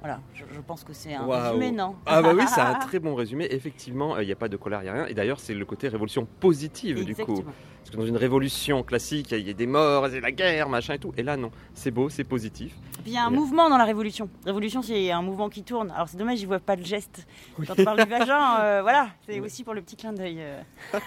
Voilà, 0.00 0.20
je, 0.32 0.44
je 0.54 0.60
pense 0.60 0.84
que 0.84 0.92
c'est 0.92 1.12
un 1.14 1.26
résumé, 1.26 1.72
non 1.72 1.96
Ah 2.06 2.22
bah 2.22 2.32
oui, 2.34 2.44
c'est 2.46 2.60
un 2.60 2.74
très 2.78 3.00
bon 3.00 3.16
résumé. 3.16 3.48
Effectivement, 3.50 4.14
euh, 4.14 4.22
il 4.22 4.26
n'y 4.26 4.32
a 4.32 4.36
pas 4.36 4.48
de 4.48 4.56
colère, 4.56 4.80
il 4.82 4.84
n'y 4.84 4.90
a 4.90 4.92
rien. 4.92 5.06
Et 5.06 5.14
d'ailleurs, 5.14 5.40
c'est 5.40 5.54
le 5.54 5.64
côté 5.64 5.88
révolution 5.88 6.26
positive 6.38 7.04
du 7.04 7.16
coup. 7.16 7.42
Parce 7.42 7.90
que 7.90 7.96
dans 7.96 8.06
une 8.06 8.16
révolution 8.16 8.82
classique, 8.84 9.32
il 9.32 9.46
y 9.46 9.50
a 9.50 9.54
des 9.54 9.66
morts, 9.66 10.06
c'est 10.10 10.20
la 10.20 10.30
guerre, 10.30 10.68
machin 10.68 10.94
et 10.94 10.98
tout. 10.98 11.12
Et 11.16 11.22
là, 11.24 11.36
non, 11.36 11.50
c'est 11.74 11.90
beau, 11.90 12.08
c'est 12.10 12.22
positif. 12.24 12.74
Puis 13.02 13.06
il 13.06 13.12
y 13.14 13.16
a 13.16 13.24
un 13.24 13.32
Et- 13.32 13.34
mouvement 13.34 13.68
dans 13.70 13.78
la 13.78 13.84
révolution. 13.86 14.28
Révolution, 14.44 14.82
c'est 14.82 15.10
un 15.10 15.22
mouvement 15.22 15.48
qui 15.48 15.62
tourne. 15.64 15.90
Alors 15.90 16.08
c'est 16.08 16.16
dommage, 16.18 16.40
ils 16.40 16.46
voient 16.46 16.60
pas 16.60 16.76
le 16.76 16.84
geste. 16.84 17.26
Quand 17.56 17.74
on 17.78 17.84
parle 17.84 18.04
du 18.04 18.10
vagin, 18.10 18.56
euh, 18.60 18.82
voilà, 18.82 19.08
c'est 19.26 19.40
Oui. 19.40 19.46
aussi 19.46 19.64
pour 19.64 19.74
le 19.74 19.82
petit 19.82 19.96
clin 19.96 20.12
d'œil. 20.12 20.36
euh. 20.40 20.60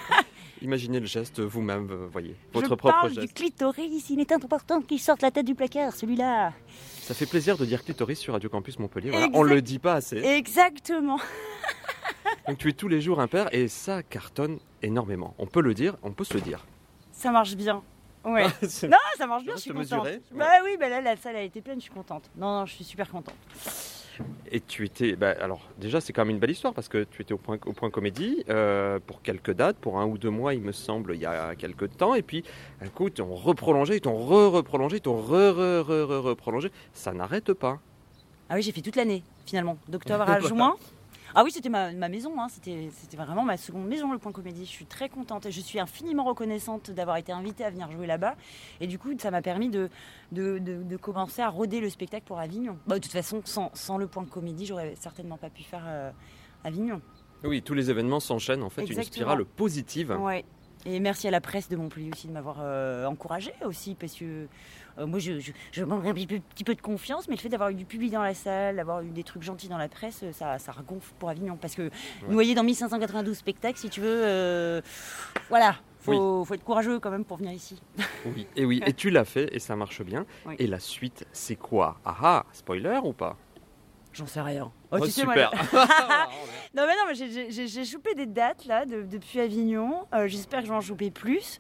Imaginez 0.61 0.99
le 0.99 1.05
geste 1.07 1.39
vous-même, 1.39 1.87
euh, 1.91 2.07
voyez, 2.11 2.35
votre 2.53 2.65
Je 2.69 2.73
propre 2.75 2.91
parle 2.93 3.13
geste. 3.13 3.27
du 3.27 3.33
clitoris, 3.33 4.09
il 4.09 4.19
est 4.19 4.31
important 4.31 4.81
qu'il 4.81 4.99
sorte 4.99 5.21
la 5.21 5.31
tête 5.31 5.45
du 5.45 5.55
placard, 5.55 5.93
celui-là. 5.95 6.53
Ça 7.01 7.13
fait 7.13 7.25
plaisir 7.25 7.57
de 7.57 7.65
dire 7.65 7.83
clitoris 7.83 8.19
sur 8.19 8.33
Radio 8.33 8.49
Campus 8.49 8.79
Montpellier. 8.79 9.09
Voilà, 9.09 9.27
on 9.33 9.43
le 9.43 9.61
dit 9.61 9.79
pas 9.79 9.95
assez. 9.95 10.17
Exactement. 10.17 11.19
Donc 12.47 12.57
tu 12.57 12.69
es 12.69 12.73
tous 12.73 12.87
les 12.87 13.01
jours 13.01 13.19
impair 13.19 13.49
et 13.53 13.67
ça 13.67 14.03
cartonne 14.03 14.59
énormément. 14.81 15.33
On 15.37 15.47
peut 15.47 15.61
le 15.61 15.73
dire, 15.73 15.97
on 16.03 16.11
peut 16.11 16.23
se 16.23 16.35
le 16.35 16.41
dire. 16.41 16.65
Ça 17.11 17.31
marche 17.31 17.55
bien. 17.55 17.83
Ouais. 18.23 18.45
Non, 18.83 18.97
ça 19.17 19.25
marche 19.25 19.43
bien, 19.43 19.55
je 19.55 19.61
suis 19.61 19.71
te 19.71 19.75
contente. 19.75 20.07
Bah 20.31 20.45
oui, 20.63 20.77
bah 20.79 20.89
là, 20.89 21.01
la 21.01 21.17
salle 21.17 21.35
a 21.35 21.41
été 21.41 21.59
pleine, 21.61 21.79
je 21.79 21.83
suis 21.85 21.91
contente. 21.91 22.29
Non, 22.35 22.59
non, 22.59 22.65
je 22.65 22.75
suis 22.75 22.83
super 22.83 23.09
contente. 23.09 23.35
Et 24.51 24.59
tu 24.59 24.85
étais, 24.85 25.15
bah, 25.15 25.33
alors 25.39 25.61
déjà 25.79 26.01
c'est 26.01 26.13
quand 26.13 26.23
même 26.25 26.35
une 26.35 26.39
belle 26.39 26.51
histoire 26.51 26.73
parce 26.73 26.89
que 26.89 27.03
tu 27.03 27.21
étais 27.21 27.33
au 27.33 27.37
point, 27.37 27.57
au 27.65 27.73
point 27.73 27.89
comédie 27.89 28.43
euh, 28.49 28.99
pour 29.05 29.21
quelques 29.21 29.51
dates, 29.51 29.77
pour 29.77 29.99
un 29.99 30.05
ou 30.05 30.17
deux 30.17 30.29
mois 30.29 30.53
il 30.53 30.61
me 30.61 30.71
semble, 30.71 31.15
il 31.15 31.21
y 31.21 31.25
a 31.25 31.55
quelques 31.55 31.95
temps. 31.97 32.15
Et 32.15 32.21
puis 32.21 32.43
écoute, 32.83 33.19
on 33.19 33.33
reprolongé, 33.33 33.95
ils 33.95 34.01
t'ont 34.01 34.17
re-reprolongé, 34.17 34.97
ils 34.97 35.01
t'ont 35.01 35.17
re-re-re-re-prolongé. 35.21 36.71
Ça 36.93 37.13
n'arrête 37.13 37.53
pas. 37.53 37.79
Ah 38.49 38.55
oui, 38.55 38.61
j'ai 38.61 38.73
fait 38.73 38.81
toute 38.81 38.97
l'année, 38.97 39.23
finalement, 39.45 39.77
d'octobre 39.87 40.23
à 40.29 40.39
juin. 40.41 40.75
Ah 41.35 41.43
oui, 41.43 41.51
c'était 41.51 41.69
ma, 41.69 41.91
ma 41.93 42.09
maison, 42.09 42.33
hein. 42.39 42.47
c'était 42.49 42.89
vraiment 43.15 43.43
ma 43.43 43.57
seconde 43.57 43.87
maison, 43.87 44.11
le 44.11 44.17
Point 44.19 44.31
Comédie. 44.31 44.65
Je 44.65 44.69
suis 44.71 44.85
très 44.85 45.09
contente 45.09 45.45
et 45.45 45.51
je 45.51 45.61
suis 45.61 45.79
infiniment 45.79 46.23
reconnaissante 46.23 46.91
d'avoir 46.91 47.17
été 47.17 47.31
invitée 47.31 47.63
à 47.63 47.69
venir 47.69 47.89
jouer 47.91 48.07
là-bas. 48.07 48.35
Et 48.79 48.87
du 48.87 48.99
coup, 48.99 49.09
ça 49.17 49.31
m'a 49.31 49.41
permis 49.41 49.69
de, 49.69 49.89
de, 50.31 50.57
de- 50.57 50.83
de 50.83 50.97
commencer 50.97 51.41
à 51.41 51.49
roder 51.49 51.79
le 51.79 51.89
spectacle 51.89 52.25
pour 52.25 52.39
Avignon. 52.39 52.77
Bah, 52.87 52.95
de 52.95 53.01
toute 53.01 53.11
façon, 53.11 53.41
sans, 53.45 53.71
sans 53.73 53.97
le 53.97 54.07
Point 54.07 54.25
Comédie, 54.25 54.65
j'aurais 54.65 54.95
certainement 54.99 55.37
pas 55.37 55.49
pu 55.49 55.63
faire 55.63 55.83
euh, 55.87 56.11
Avignon. 56.63 57.01
Oui, 57.43 57.61
tous 57.61 57.73
les 57.73 57.89
événements 57.89 58.19
s'enchaînent 58.19 58.63
en 58.63 58.69
fait, 58.69 58.85
une 58.85 59.01
spirale 59.03 59.45
positive. 59.45 60.11
Ouais. 60.19 60.45
Et 60.85 60.99
merci 60.99 61.27
à 61.27 61.31
la 61.31 61.41
presse 61.41 61.69
de 61.69 61.75
Montpellier 61.75 62.09
aussi 62.11 62.27
de 62.27 62.33
m'avoir 62.33 62.57
euh, 62.59 63.05
encouragée 63.05 63.53
aussi, 63.63 63.93
parce 63.93 64.13
que 64.15 64.47
euh, 64.97 65.05
moi 65.05 65.19
je, 65.19 65.39
je, 65.39 65.51
je 65.71 65.83
manque 65.83 66.05
un 66.05 66.13
petit 66.13 66.27
peu, 66.27 66.39
petit 66.39 66.63
peu 66.63 66.75
de 66.75 66.81
confiance, 66.81 67.27
mais 67.27 67.35
le 67.35 67.41
fait 67.41 67.49
d'avoir 67.49 67.69
eu 67.69 67.75
du 67.75 67.85
public 67.85 68.11
dans 68.11 68.21
la 68.23 68.33
salle, 68.33 68.75
d'avoir 68.77 69.01
eu 69.01 69.09
des 69.09 69.23
trucs 69.23 69.43
gentils 69.43 69.67
dans 69.69 69.77
la 69.77 69.89
presse, 69.89 70.23
ça, 70.33 70.57
ça 70.59 70.71
regonfle 70.71 71.11
pour 71.19 71.29
Avignon. 71.29 71.57
Parce 71.59 71.75
que 71.75 71.89
noyé 72.29 72.55
dans 72.55 72.63
1592 72.63 73.35
spectacles, 73.37 73.77
si 73.79 73.89
tu 73.89 74.01
veux, 74.01 74.21
euh, 74.25 74.81
voilà, 75.49 75.75
faut, 75.99 76.43
faut 76.45 76.53
être 76.53 76.63
courageux 76.63 76.99
quand 76.99 77.11
même 77.11 77.25
pour 77.25 77.37
venir 77.37 77.51
ici. 77.53 77.81
Oui, 78.25 78.47
et 78.55 78.65
oui, 78.65 78.81
et 78.85 78.93
tu 78.93 79.09
l'as 79.09 79.25
fait 79.25 79.53
et 79.55 79.59
ça 79.59 79.75
marche 79.75 80.01
bien. 80.01 80.25
Oui. 80.45 80.55
Et 80.59 80.67
la 80.67 80.79
suite, 80.79 81.25
c'est 81.31 81.55
quoi? 81.55 81.99
Ah 82.05 82.15
ah, 82.21 82.45
spoiler 82.53 82.99
ou 83.03 83.13
pas? 83.13 83.37
J'en 84.13 84.25
sais 84.25 84.41
rien. 84.41 84.69
Oh, 84.91 84.97
Oh, 84.99 85.05
tu 85.05 85.11
sais, 85.11 85.23
moi, 85.23 85.35
super. 85.35 85.51
Non 86.73 86.83
mais 86.87 86.95
non, 86.95 87.03
mais 87.07 87.15
j'ai- 87.15 87.31
j'ai- 87.31 87.51
j'ai 87.51 87.67
j'ai 87.67 87.85
chopé 87.85 88.13
des 88.15 88.25
dates 88.25 88.65
là 88.65 88.85
de- 88.85 89.03
depuis 89.03 89.39
Avignon. 89.39 90.05
Euh, 90.13 90.27
J'espère 90.27 90.59
que 90.59 90.65
je 90.65 90.71
vais 90.71 90.77
en 90.77 90.81
choper 90.81 91.11
plus. 91.11 91.59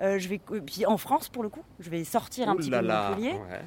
Euh, 0.00 0.18
je 0.18 0.28
vais 0.28 0.38
puis 0.38 0.86
en 0.86 0.96
France 0.96 1.28
pour 1.28 1.42
le 1.42 1.48
coup, 1.48 1.62
je 1.78 1.90
vais 1.90 2.04
sortir 2.04 2.48
un 2.48 2.56
petit 2.56 2.70
peu 2.70 2.76
de. 2.76 2.86
Montpellier. 2.86 3.32
Ouais. 3.32 3.60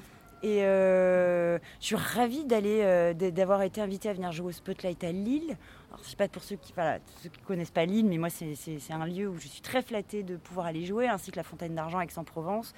Et 0.44 0.66
euh, 0.66 1.58
je 1.80 1.86
suis 1.86 1.96
ravie 1.96 2.44
d'aller, 2.44 2.82
euh, 2.82 3.14
d'avoir 3.14 3.62
été 3.62 3.80
invitée 3.80 4.10
à 4.10 4.14
venir 4.14 4.34
jouer 4.34 4.48
au 4.48 4.52
Spotlight 4.52 5.02
à 5.06 5.12
Lille. 5.14 5.56
Alors, 5.90 6.04
je 6.04 6.10
sais 6.10 6.18
pas 6.18 6.28
pour 6.28 6.44
ceux 6.44 6.58
qui, 6.58 6.74
voilà, 6.74 7.00
ceux 7.22 7.30
qui 7.30 7.40
connaissent 7.44 7.72
pas 7.72 7.86
Lille, 7.86 8.06
mais 8.06 8.18
moi 8.18 8.30
c'est, 8.30 8.54
un 8.92 9.06
lieu 9.06 9.30
où 9.30 9.38
je 9.38 9.48
suis 9.48 9.62
très 9.62 9.82
flattée 9.82 10.22
de 10.22 10.36
pouvoir 10.36 10.66
aller 10.66 10.86
jouer, 10.86 11.08
ainsi 11.08 11.32
que 11.32 11.38
la 11.38 11.44
Fontaine 11.44 11.76
d'Argent 11.76 12.02
Aix-en-Provence. 12.02 12.74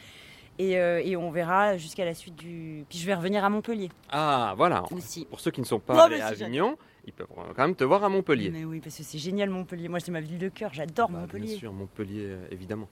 Et, 0.60 0.78
euh, 0.78 1.02
et 1.04 1.18
on 1.18 1.32
verra 1.32 1.76
jusqu'à 1.76 2.06
la 2.06 2.14
suite 2.14 2.36
du. 2.36 2.86
Puis 2.88 3.00
je 3.00 3.06
vais 3.08 3.16
revenir 3.16 3.44
à 3.44 3.50
Montpellier 3.50 3.90
Ah, 4.10 4.54
voilà. 4.56 4.84
aussi. 4.92 5.26
Pour 5.26 5.40
ceux 5.40 5.52
qui 5.52 5.60
ne 5.60 5.66
sont 5.66 5.80
pas 5.80 6.06
allés 6.06 6.22
à 6.22 6.28
Avignon, 6.28 6.78
ils 7.06 7.14
peuvent 7.14 7.28
quand 7.36 7.64
même 7.64 7.76
te 7.76 7.84
voir 7.84 8.04
à 8.04 8.10
Montpellier. 8.10 8.52
Mais 8.52 8.64
oui, 8.64 8.80
parce 8.80 8.96
que 8.96 9.04
c'est 9.04 9.18
génial 9.18 9.50
Montpellier. 9.50 9.90
Moi 9.90 10.00
c'est 10.00 10.12
ma 10.12 10.22
ville 10.22 10.38
de 10.38 10.50
cœur, 10.50 10.72
j'adore 10.72 11.10
Bah, 11.10 11.22
Montpellier. 11.22 11.48
Bien 11.48 11.58
sûr, 11.58 11.74
Montpellier, 11.74 12.36
évidemment. 12.52 12.88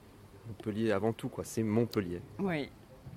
Montpellier 0.48 0.92
avant 0.92 1.12
tout, 1.12 1.28
quoi. 1.28 1.44
C'est 1.44 1.62
Montpellier. 1.62 2.20
Oui. 2.38 2.68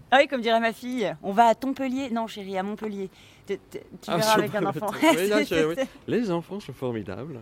Ah 0.10 0.20
oui, 0.22 0.28
comme 0.28 0.40
dirait 0.40 0.62
ma 0.62 0.72
fille, 0.72 1.14
on 1.22 1.34
va 1.34 1.48
à 1.48 1.56
Tontpellier. 1.56 2.10
Non 2.12 2.28
chérie, 2.28 2.58
à 2.58 2.64
Montpellier. 2.64 3.10
Tu 3.46 3.58
Ah, 4.08 4.16
verras 4.18 4.34
avec 4.36 4.56
un 4.56 4.66
enfant. 4.66 4.90
Oui, 5.04 5.28
là, 5.28 5.40
oui. 5.68 5.76
Les 6.08 6.32
enfants 6.32 6.62
sont 6.62 6.72
formidables. 6.72 7.42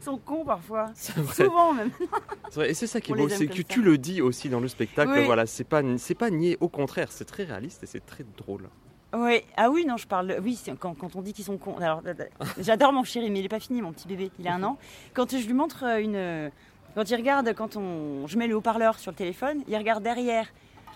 Ils 0.00 0.04
sont 0.04 0.16
cons 0.18 0.44
parfois. 0.44 0.86
Souvent 0.94 1.74
même. 1.74 1.90
C'est 2.50 2.54
vrai. 2.54 2.70
Et 2.70 2.74
c'est 2.74 2.86
ça 2.86 3.00
qui 3.00 3.10
est 3.10 3.14
On 3.14 3.18
beau, 3.18 3.28
c'est 3.28 3.48
que 3.48 3.56
ça. 3.56 3.62
tu 3.64 3.82
le 3.82 3.98
dis 3.98 4.22
aussi 4.22 4.48
dans 4.48 4.60
le 4.60 4.68
spectacle. 4.68 5.10
Oui. 5.16 5.24
Voilà, 5.24 5.46
c'est 5.46 5.64
pas, 5.64 5.82
c'est 5.98 6.14
pas 6.14 6.30
nié. 6.30 6.56
Au 6.60 6.68
contraire, 6.68 7.10
c'est 7.10 7.24
très 7.24 7.42
réaliste 7.42 7.82
et 7.82 7.86
c'est 7.86 8.04
très 8.06 8.24
drôle. 8.36 8.68
Oui, 9.16 9.40
ah 9.56 9.70
oui, 9.70 9.84
non, 9.84 9.96
je 9.96 10.06
parle. 10.06 10.36
Oui, 10.42 10.60
quand, 10.78 10.94
quand 10.94 11.16
on 11.16 11.22
dit 11.22 11.32
qu'ils 11.32 11.44
sont 11.44 11.58
cons. 11.58 11.76
Alors, 11.78 12.02
euh, 12.06 12.12
j'adore 12.58 12.92
mon 12.92 13.02
chéri, 13.02 13.30
mais 13.30 13.40
il 13.40 13.44
est 13.46 13.48
pas 13.48 13.60
fini, 13.60 13.82
mon 13.82 13.92
petit 13.92 14.06
bébé. 14.06 14.30
Il 14.38 14.46
a 14.46 14.54
un 14.54 14.62
an. 14.64 14.78
Quand 15.14 15.36
je 15.36 15.44
lui 15.44 15.54
montre 15.54 15.84
euh, 15.84 15.98
une. 15.98 16.50
Quand 16.96 17.10
il 17.10 17.14
regarde, 17.16 17.52
quand 17.54 17.76
on, 17.76 18.26
je 18.26 18.38
mets 18.38 18.46
le 18.46 18.56
haut-parleur 18.56 18.98
sur 18.98 19.10
le 19.12 19.16
téléphone, 19.16 19.62
il 19.68 19.76
regarde 19.76 20.02
derrière. 20.02 20.46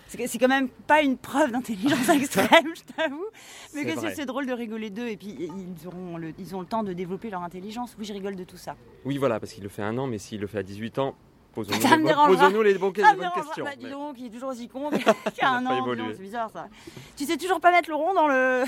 C'est 0.08 0.38
quand 0.38 0.48
même 0.48 0.68
pas 0.68 1.02
une 1.02 1.18
preuve 1.18 1.52
d'intelligence 1.52 2.08
extrême, 2.08 2.74
je 2.74 2.94
t'avoue. 2.94 3.26
Mais 3.74 3.84
que 3.84 4.00
c'est- 4.00 4.24
drôle 4.24 4.46
de 4.46 4.52
rigoler 4.54 4.88
d'eux 4.88 5.06
et 5.08 5.18
puis 5.18 5.36
ils, 5.38 5.86
auront 5.86 6.16
le, 6.16 6.32
ils 6.38 6.56
ont 6.56 6.60
le 6.60 6.66
temps 6.66 6.82
de 6.82 6.94
développer 6.94 7.28
leur 7.28 7.42
intelligence. 7.42 7.94
Oui, 7.98 8.06
je 8.06 8.14
rigole 8.14 8.34
de 8.34 8.44
tout 8.44 8.56
ça. 8.56 8.76
Oui, 9.04 9.18
voilà, 9.18 9.38
parce 9.38 9.52
qu'il 9.52 9.62
le 9.62 9.68
fait 9.68 9.82
un 9.82 9.96
an, 9.98 10.06
mais 10.06 10.16
s'il 10.16 10.40
le 10.40 10.46
fait 10.46 10.58
à 10.58 10.62
18 10.62 10.98
ans, 11.00 11.14
posons-nous 11.52 11.80
Ça 11.82 11.96
les, 11.98 12.02
me 12.02 12.26
posons-nous 12.26 12.62
les, 12.62 12.74
bonnes 12.78 12.92
enfin, 12.98 13.30
questions. 13.42 13.64
bah, 13.66 13.76
dis 13.78 13.90
donc, 13.90 14.16
il 14.18 14.26
est 14.26 14.30
toujours 14.30 14.48
aussi 14.48 14.68
con 14.68 14.88
qu'il 15.34 15.44
a 15.44 15.50
un 15.50 15.62
pas 15.64 15.74
an. 15.74 15.94
C'est 16.14 16.22
bizarre 16.22 16.50
ça. 16.50 16.68
Tu 17.14 17.26
sais 17.26 17.36
toujours 17.36 17.60
pas 17.60 17.70
mettre 17.70 17.90
le 17.90 17.96
rond 17.96 18.14
dans 18.14 18.26
le, 18.26 18.64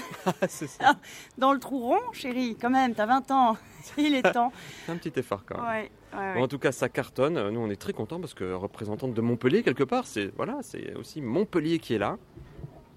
ça. 0.48 0.96
dans 1.38 1.54
le 1.54 1.58
trou 1.58 1.78
rond, 1.80 2.12
chérie, 2.12 2.58
quand 2.60 2.70
même, 2.70 2.94
t'as 2.94 3.06
20 3.06 3.30
ans. 3.30 3.56
Il 3.96 4.14
est 4.14 4.32
temps. 4.32 4.52
C'est 4.84 4.92
un 4.92 4.96
petit 4.96 5.18
effort 5.18 5.44
quand 5.46 5.56
même. 5.56 5.66
Ouais, 5.66 5.90
ouais. 6.14 6.34
Bon, 6.34 6.42
en 6.42 6.48
tout 6.48 6.58
cas, 6.58 6.72
ça 6.72 6.88
cartonne. 6.88 7.48
Nous, 7.50 7.60
on 7.60 7.70
est 7.70 7.76
très 7.80 7.92
contents 7.92 8.20
parce 8.20 8.34
que 8.34 8.52
représentante 8.52 9.14
de 9.14 9.20
Montpellier, 9.20 9.62
quelque 9.62 9.84
part, 9.84 10.06
c'est 10.06 10.32
voilà, 10.36 10.58
c'est 10.62 10.94
aussi 10.94 11.20
Montpellier 11.20 11.78
qui 11.78 11.94
est 11.94 11.98
là. 11.98 12.18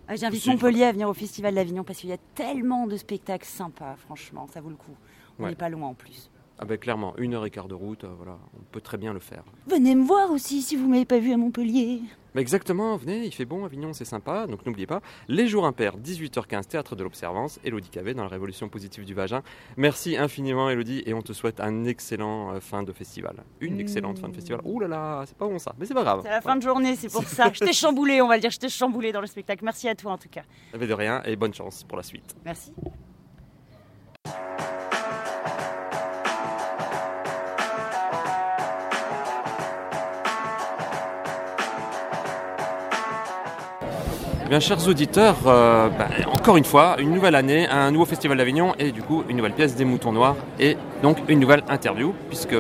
Ah, 0.08 0.16
J'invite 0.16 0.46
Montpellier 0.48 0.84
à 0.84 0.92
venir 0.92 1.10
au 1.10 1.14
Festival 1.14 1.56
d'Avignon 1.56 1.84
parce 1.84 2.00
qu'il 2.00 2.10
y 2.10 2.14
a 2.14 2.18
tellement 2.36 2.86
de 2.88 2.96
spectacles 2.96 3.46
sympas, 3.48 3.96
franchement, 3.98 4.48
ça 4.54 4.62
vaut 4.62 4.70
le 4.70 4.76
coup. 4.76 4.96
On 5.40 5.44
Ouais. 5.44 5.50
n'est 5.50 5.56
pas 5.56 5.70
loin 5.70 5.88
en 5.90 5.94
plus. 5.94 6.30
Ah 6.58 6.64
ben 6.66 6.78
clairement, 6.78 7.14
une 7.18 7.34
heure 7.34 7.46
et 7.46 7.50
quart 7.52 7.68
de 7.68 7.74
route, 7.74 8.06
euh, 8.06 8.10
voilà, 8.16 8.38
on 8.58 8.64
peut 8.72 8.80
très 8.80 8.98
bien 8.98 9.12
le 9.14 9.20
faire. 9.20 9.44
Venez 9.68 9.94
me 9.94 10.06
voir 10.06 10.32
aussi 10.32 10.62
si 10.62 10.78
vous 10.78 10.88
m'avez 10.88 11.04
pas 11.06 11.20
vu 11.20 11.34
à 11.34 11.38
Montpellier. 11.38 12.00
Mais 12.34 12.42
exactement, 12.42 12.96
venez, 12.98 13.26
il 13.26 13.34
fait 13.34 13.44
bon, 13.46 13.66
Avignon, 13.66 13.92
c'est 13.94 14.06
sympa. 14.06 14.48
Donc 14.48 14.66
n'oubliez 14.66 14.88
pas, 14.88 15.02
les 15.28 15.48
jours 15.48 15.66
impairs, 15.66 15.98
18h15, 15.98 16.68
théâtre 16.68 16.96
de 16.96 17.04
l'Observance, 17.04 17.60
Elodie 17.66 17.90
Cavé 17.90 18.14
dans 18.14 18.24
la 18.24 18.30
Révolution 18.30 18.70
positive 18.70 19.04
du 19.06 19.14
vagin. 19.14 19.42
Merci 19.78 20.16
infiniment, 20.18 20.70
Elodie, 20.70 21.04
et 21.06 21.14
on 21.14 21.22
te 21.22 21.34
souhaite 21.34 21.60
un 21.60 21.84
excellent 21.86 22.54
euh, 22.54 22.60
fin 22.62 22.84
de 22.84 22.92
festival. 22.94 23.44
Une 23.60 23.76
Mmh. 23.76 23.80
excellente 23.82 24.20
fin 24.20 24.30
de 24.30 24.36
festival. 24.36 24.62
Ouh 24.64 24.80
là 24.80 24.88
là, 24.88 25.24
c'est 25.28 25.38
pas 25.38 25.48
bon 25.48 25.60
ça, 25.60 25.74
mais 25.78 25.86
c'est 25.86 25.94
pas 25.94 26.04
grave. 26.04 26.22
C'est 26.24 26.30
la 26.30 26.42
fin 26.42 26.56
de 26.56 26.62
journée, 26.62 26.96
c'est 26.96 27.12
pour 27.12 27.24
ça. 27.28 27.52
Je 27.54 27.60
t'ai 27.60 27.74
chamboulé, 27.74 28.22
on 28.22 28.28
va 28.30 28.36
le 28.36 28.42
dire, 28.42 28.52
je 28.52 28.60
t'ai 28.60 28.70
chamboulé 28.70 29.12
dans 29.12 29.22
le 29.22 29.28
spectacle. 29.28 29.64
Merci 29.66 29.88
à 29.90 29.96
toi 29.96 30.14
en 30.14 30.18
tout 30.18 30.30
cas. 30.30 30.44
Ouais. 30.74 30.80
Mais 30.80 30.88
de 30.88 30.94
rien, 30.94 31.22
et 31.26 31.36
bonne 31.36 31.54
chance 31.54 31.84
pour 31.84 31.98
la 31.98 32.04
suite. 32.04 32.36
Merci. 32.46 32.72
Bien, 44.50 44.60
chers 44.60 44.88
auditeurs, 44.88 45.38
euh, 45.48 45.90
bah, 45.90 46.08
encore 46.32 46.58
une 46.58 46.66
fois, 46.66 46.96
une 47.00 47.12
nouvelle 47.12 47.36
année, 47.36 47.68
un 47.68 47.92
nouveau 47.92 48.06
festival 48.06 48.38
d'Avignon 48.38 48.74
et 48.78 48.92
du 48.92 49.02
coup 49.02 49.24
une 49.28 49.38
nouvelle 49.38 49.54
pièce 49.54 49.76
des 49.76 49.86
Moutons 49.86 50.12
Noirs 50.12 50.36
et 50.60 50.78
donc 51.02 51.18
une 51.28 51.40
nouvelle 51.40 51.64
interview 51.68 52.14
puisque, 52.30 52.56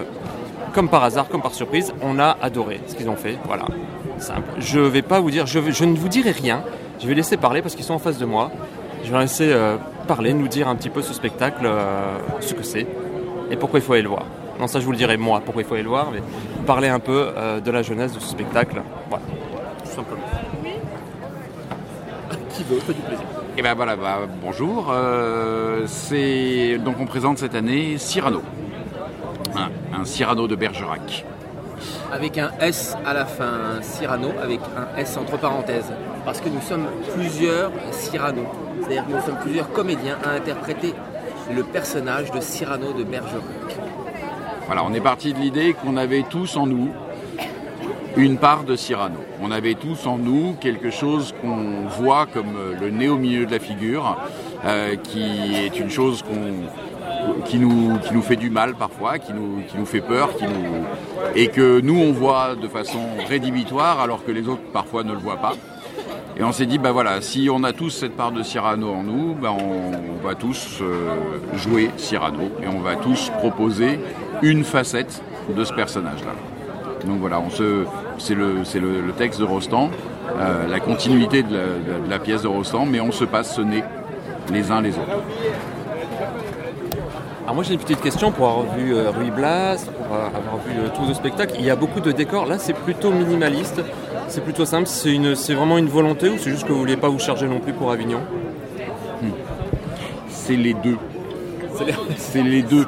comme 0.73 0.89
par 0.89 1.03
hasard, 1.03 1.27
comme 1.27 1.41
par 1.41 1.53
surprise, 1.53 1.93
on 2.01 2.19
a 2.19 2.37
adoré 2.41 2.81
ce 2.87 2.95
qu'ils 2.95 3.09
ont 3.09 3.15
fait. 3.15 3.37
Voilà, 3.45 3.65
simple. 4.17 4.49
Je 4.59 4.79
vais 4.79 5.01
pas 5.01 5.19
vous 5.19 5.29
dire, 5.29 5.45
je, 5.45 5.59
ne 5.59 5.95
vous 5.95 6.09
dirai 6.09 6.31
rien. 6.31 6.63
Je 6.99 7.07
vais 7.07 7.13
laisser 7.13 7.37
parler 7.37 7.61
parce 7.61 7.75
qu'ils 7.75 7.85
sont 7.85 7.93
en 7.93 7.99
face 7.99 8.17
de 8.17 8.25
moi. 8.25 8.51
Je 9.03 9.11
vais 9.11 9.19
laisser 9.19 9.51
euh, 9.51 9.77
parler, 10.07 10.33
nous 10.33 10.47
dire 10.47 10.67
un 10.67 10.75
petit 10.75 10.89
peu 10.89 11.03
ce 11.03 11.13
spectacle, 11.13 11.65
euh, 11.65 12.17
ce 12.39 12.53
que 12.53 12.63
c'est 12.63 12.87
et 13.51 13.55
pourquoi 13.57 13.79
il 13.79 13.85
faut 13.85 13.93
aller 13.93 14.01
le 14.01 14.09
voir. 14.09 14.25
Non, 14.59 14.67
ça 14.67 14.79
je 14.79 14.85
vous 14.85 14.91
le 14.91 14.97
dirai 14.97 15.17
moi, 15.17 15.41
pourquoi 15.43 15.61
il 15.61 15.65
faut 15.65 15.75
aller 15.75 15.83
le 15.83 15.89
voir, 15.89 16.09
mais 16.11 16.21
parler 16.65 16.87
un 16.87 16.99
peu 16.99 17.27
de 17.63 17.71
la 17.71 17.83
jeunesse 17.83 18.13
de 18.13 18.19
ce 18.19 18.29
spectacle. 18.29 18.81
Voilà, 19.09 19.23
tout 19.83 19.91
simplement. 19.91 20.44
Qui 22.55 22.63
veut, 22.63 22.79
fait 22.79 22.93
du 22.93 23.01
plaisir. 23.01 23.25
Et 23.57 23.61
ben 23.61 23.73
voilà, 23.73 23.95
bah, 23.95 24.19
bonjour. 24.41 24.89
Euh, 24.89 25.83
c'est 25.87 26.77
donc 26.77 26.95
on 26.99 27.05
présente 27.05 27.37
cette 27.37 27.55
année 27.55 27.97
Cyrano, 27.97 28.41
un, 29.55 29.99
un 29.99 30.05
Cyrano 30.05 30.47
de 30.47 30.55
Bergerac. 30.55 31.25
avec 32.11 32.37
un 32.37 32.51
S 32.61 32.95
à 33.05 33.13
la 33.13 33.25
fin, 33.25 33.77
un 33.77 33.81
Cyrano 33.81 34.29
avec 34.41 34.59
un 34.77 34.97
S 34.97 35.17
entre 35.17 35.37
parenthèses, 35.37 35.91
parce 36.23 36.39
que 36.39 36.49
nous 36.49 36.61
sommes 36.61 36.87
plusieurs 37.15 37.71
Cyrano. 37.91 38.43
C'est-à-dire 38.81 39.05
que 39.05 39.11
nous 39.11 39.21
sommes 39.21 39.39
plusieurs 39.41 39.71
comédiens 39.71 40.17
à 40.23 40.31
interpréter 40.31 40.93
le 41.53 41.63
personnage 41.63 42.31
de 42.31 42.39
Cyrano 42.39 42.93
de 42.93 43.03
Bergerac. 43.03 43.41
Voilà, 44.67 44.83
on 44.83 44.93
est 44.93 45.01
parti 45.01 45.33
de 45.33 45.39
l'idée 45.39 45.73
qu'on 45.73 45.97
avait 45.97 46.23
tous 46.23 46.57
en 46.57 46.67
nous 46.67 46.91
une 48.17 48.37
part 48.37 48.63
de 48.63 48.75
Cyrano. 48.75 49.19
On 49.41 49.51
avait 49.51 49.73
tous 49.73 50.07
en 50.07 50.17
nous 50.17 50.55
quelque 50.59 50.89
chose 50.89 51.33
qu'on 51.41 51.87
voit 52.01 52.25
comme 52.25 52.55
euh, 52.57 52.79
le 52.79 52.89
nez 52.89 53.09
au 53.09 53.17
milieu 53.17 53.45
de 53.45 53.51
la 53.51 53.59
figure, 53.59 54.17
euh, 54.65 54.95
qui 54.95 55.55
est 55.55 55.77
une 55.79 55.89
chose 55.89 56.23
qui 57.45 57.59
nous, 57.59 58.21
fait 58.21 58.35
du 58.35 58.49
mal 58.49 58.75
parfois, 58.75 59.19
qui 59.19 59.33
nous, 59.33 59.85
fait 59.85 60.01
peur, 60.01 60.29
et 61.35 61.47
que 61.47 61.81
nous 61.81 61.99
on 61.99 62.11
voit 62.11 62.55
de 62.55 62.67
façon 62.67 62.99
rédhibitoire 63.27 63.99
alors 63.99 64.23
que 64.23 64.31
les 64.31 64.47
autres 64.47 64.63
parfois 64.73 65.03
ne 65.03 65.11
le 65.11 65.19
voient 65.19 65.37
pas. 65.37 65.53
Et 66.37 66.43
on 66.43 66.51
s'est 66.51 66.65
dit, 66.65 66.77
bah 66.77 66.91
voilà, 66.91 67.21
si 67.21 67.49
on 67.49 67.63
a 67.63 67.71
tous 67.71 67.89
cette 67.89 68.15
part 68.15 68.31
de 68.31 68.43
Cyrano 68.43 68.91
en 68.91 69.03
nous, 69.03 69.35
bah 69.35 69.53
on, 69.57 69.91
on 70.21 70.27
va 70.27 70.35
tous 70.35 70.79
euh, 70.81 71.09
jouer 71.55 71.89
Cyrano 71.97 72.51
et 72.61 72.67
on 72.67 72.79
va 72.79 72.95
tous 72.95 73.31
proposer 73.37 73.99
une 74.41 74.63
facette 74.63 75.21
de 75.55 75.63
ce 75.63 75.73
personnage-là. 75.73 76.54
Donc 77.05 77.19
voilà, 77.19 77.39
on 77.39 77.49
se, 77.49 77.85
c'est 78.17 78.35
le, 78.35 78.63
c'est 78.63 78.79
le, 78.79 79.01
le 79.01 79.11
texte 79.13 79.39
de 79.39 79.45
Rostand, 79.45 79.91
euh, 80.37 80.67
la 80.67 80.79
continuité 80.79 81.43
de 81.43 81.53
la, 81.53 81.63
de 82.05 82.09
la 82.09 82.19
pièce 82.19 82.41
de 82.41 82.47
Rostand, 82.47 82.85
mais 82.85 82.99
on 82.99 83.11
se 83.11 83.25
passe 83.25 83.55
ce 83.55 83.61
nez 83.61 83.83
les 84.51 84.71
uns 84.71 84.81
les 84.81 84.91
autres. 84.91 85.19
Alors 87.43 87.53
moi 87.53 87.63
j'ai 87.63 87.73
une 87.75 87.79
petite 87.79 88.01
question 88.01 88.31
pour 88.31 88.47
avoir 88.47 88.75
vu 88.75 88.95
euh, 88.95 89.11
Ruy 89.11 89.29
Blas, 89.29 89.85
pour 89.85 90.15
euh, 90.15 90.27
avoir 90.27 90.57
vu 90.65 90.71
euh, 90.79 90.87
tout 90.95 91.07
le 91.07 91.13
spectacle. 91.13 91.55
Il 91.59 91.65
y 91.65 91.69
a 91.69 91.75
beaucoup 91.75 91.99
de 91.99 92.11
décors. 92.11 92.47
Là 92.47 92.57
c'est 92.57 92.73
plutôt 92.73 93.11
minimaliste, 93.11 93.81
c'est 94.27 94.43
plutôt 94.43 94.65
simple. 94.65 94.87
C'est 94.87 95.13
une, 95.13 95.35
c'est 95.35 95.53
vraiment 95.53 95.77
une 95.77 95.87
volonté 95.87 96.29
ou 96.29 96.39
c'est 96.39 96.49
juste 96.49 96.65
que 96.65 96.73
vous 96.73 96.79
voulez 96.79 96.97
pas 96.97 97.09
vous 97.09 97.19
charger 97.19 97.47
non 97.47 97.59
plus 97.59 97.73
pour 97.73 97.91
Avignon? 97.91 98.21
C'est 100.27 100.55
les 100.55 100.73
deux. 100.73 100.97
C'est 102.17 102.43
les 102.43 102.61
deux. 102.61 102.85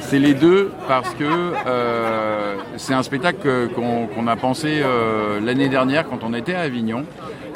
C'est 0.00 0.18
les 0.18 0.34
deux 0.34 0.70
parce 0.88 1.14
que 1.14 1.24
euh, 1.24 2.56
c'est 2.76 2.94
un 2.94 3.02
spectacle 3.02 3.68
qu'on 3.74 4.26
a 4.26 4.36
pensé 4.36 4.80
euh, 4.82 5.40
l'année 5.40 5.68
dernière 5.68 6.08
quand 6.08 6.22
on 6.22 6.34
était 6.34 6.54
à 6.54 6.60
Avignon 6.60 7.04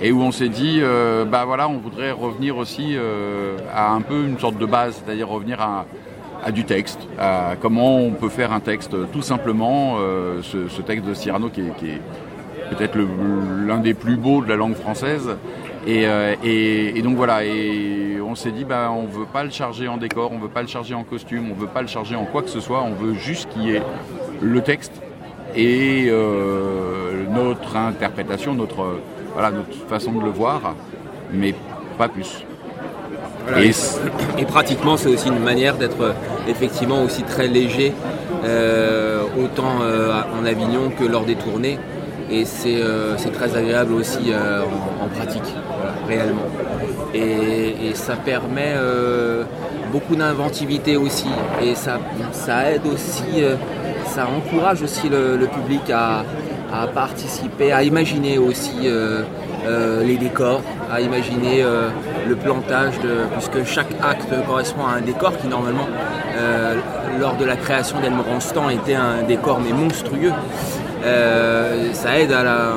et 0.01 0.13
où 0.13 0.23
on 0.23 0.31
s'est 0.31 0.49
dit, 0.49 0.79
euh, 0.81 1.25
bah 1.25 1.45
voilà, 1.47 1.69
on 1.69 1.79
voudrait 1.79 2.13
revenir 2.13 2.57
aussi 2.57 2.97
à 3.75 3.93
un 3.93 4.01
peu 4.01 4.25
une 4.25 4.39
sorte 4.39 4.59
de 4.59 4.67
base, 4.67 5.03
c'est-à-dire 5.05 5.29
revenir 5.29 5.61
à, 5.61 5.87
du 6.53 6.65
texte, 6.65 7.01
à 7.19 7.55
comment 7.61 7.99
on 7.99 8.13
peut 8.13 8.29
faire 8.29 8.53
un 8.53 8.61
texte 8.61 8.95
tout 9.13 9.23
simplement, 9.23 9.97
ce, 10.43 10.83
texte 10.83 11.07
de 11.07 11.15
Cyrano 11.15 11.49
qui 11.49 11.63
est, 11.63 11.77
qui 11.77 11.89
est 11.89 12.01
peut-être 12.71 12.97
l'un 13.67 13.79
des 13.79 13.95
plus 13.95 14.17
beaux 14.17 14.43
de 14.43 14.49
la 14.49 14.57
langue 14.57 14.77
française. 14.77 15.37
Et, 15.87 16.07
euh, 16.07 16.35
et- 16.43 16.99
et 16.99 17.03
donc 17.03 17.17
voilà, 17.17 17.45
et 17.45 18.19
on 18.27 18.35
s'est 18.35 18.51
dit, 18.51 18.65
bah, 18.65 18.91
on 18.93 19.07
veut 19.07 19.25
pas 19.33 19.45
le 19.45 19.51
charger 19.51 19.87
en 19.87 19.97
décor, 19.99 20.33
on 20.33 20.39
veut 20.39 20.49
pas 20.49 20.63
le 20.63 20.69
charger 20.69 20.95
en 20.95 21.05
costume, 21.05 21.51
on 21.51 21.55
veut 21.55 21.69
pas 21.69 21.81
le 21.83 21.87
charger 21.89 22.17
en 22.17 22.25
quoi 22.25 22.43
que 22.43 22.49
ce 22.51 22.59
soit, 22.61 22.83
on 22.83 22.93
veut 22.95 23.15
juste 23.15 23.49
qu'il 23.51 23.63
y 23.63 23.77
ait 23.77 23.83
le 24.43 24.61
texte 24.63 24.93
et 25.55 26.07
euh, 26.09 27.25
notre 27.33 27.77
interprétation, 27.77 28.55
notre, 28.55 28.99
voilà, 29.33 29.53
notre 29.53 29.77
façon 29.89 30.13
de 30.13 30.25
le 30.25 30.31
voir, 30.31 30.75
mais 31.33 31.55
pas 31.97 32.09
plus. 32.09 32.45
Et 34.39 34.45
pratiquement, 34.45 34.97
c'est 34.97 35.09
aussi 35.09 35.29
une 35.29 35.39
manière 35.39 35.77
d'être 35.77 36.15
effectivement 36.49 37.05
aussi 37.05 37.23
très 37.23 37.47
léger, 37.47 37.93
euh, 38.45 39.23
autant 39.41 39.77
en 40.37 40.45
Avignon 40.45 40.91
que 40.99 41.05
lors 41.05 41.25
des 41.25 41.37
tournées. 41.37 41.79
Et 42.31 42.45
c'est 42.45 42.83
euh, 42.83 43.17
c'est 43.17 43.31
très 43.31 43.57
agréable 43.57 43.93
aussi 43.93 44.33
euh, 44.33 44.63
en, 45.01 45.09
pratique, 45.09 45.55
réellement. 46.09 46.43
Et, 47.15 47.95
ça 47.95 48.15
permet 48.15 48.75
euh, 48.77 49.45
beaucoup 49.91 50.17
d'inventivité 50.17 50.97
aussi. 50.97 51.29
Et 51.63 51.75
ça, 51.75 51.99
aide 52.71 52.87
aussi, 52.87 53.43
ça 54.05 54.27
encourage 54.27 54.83
aussi 54.83 55.09
le, 55.09 55.47
public 55.47 55.91
à, 55.91 56.25
participer, 56.95 57.73
à 57.73 57.83
imaginer 57.83 58.39
aussi 58.39 58.89
les 60.05 60.17
décors, 60.17 60.61
à 60.93 61.01
imaginer 61.01 61.65
le 62.29 62.37
plantage, 62.37 63.01
de, 63.01 63.25
puisque 63.33 63.65
chaque 63.65 63.93
acte 64.03 64.33
correspond 64.47 64.87
à 64.87 64.99
un 64.99 65.01
décor 65.01 65.37
qui 65.39 65.47
normalement, 65.47 65.89
lors 67.19 67.37
de 67.37 67.45
la 67.47 67.57
création 67.57 67.99
d'Elmer 68.01 68.23
Rostand, 68.31 68.69
était 68.69 68.95
un 68.95 69.23
décor 69.23 69.59
mais 69.61 69.73
monstrueux. 69.73 70.33
Euh, 71.07 71.93
ça 71.93 72.19
aide 72.19 72.33
à, 72.33 72.75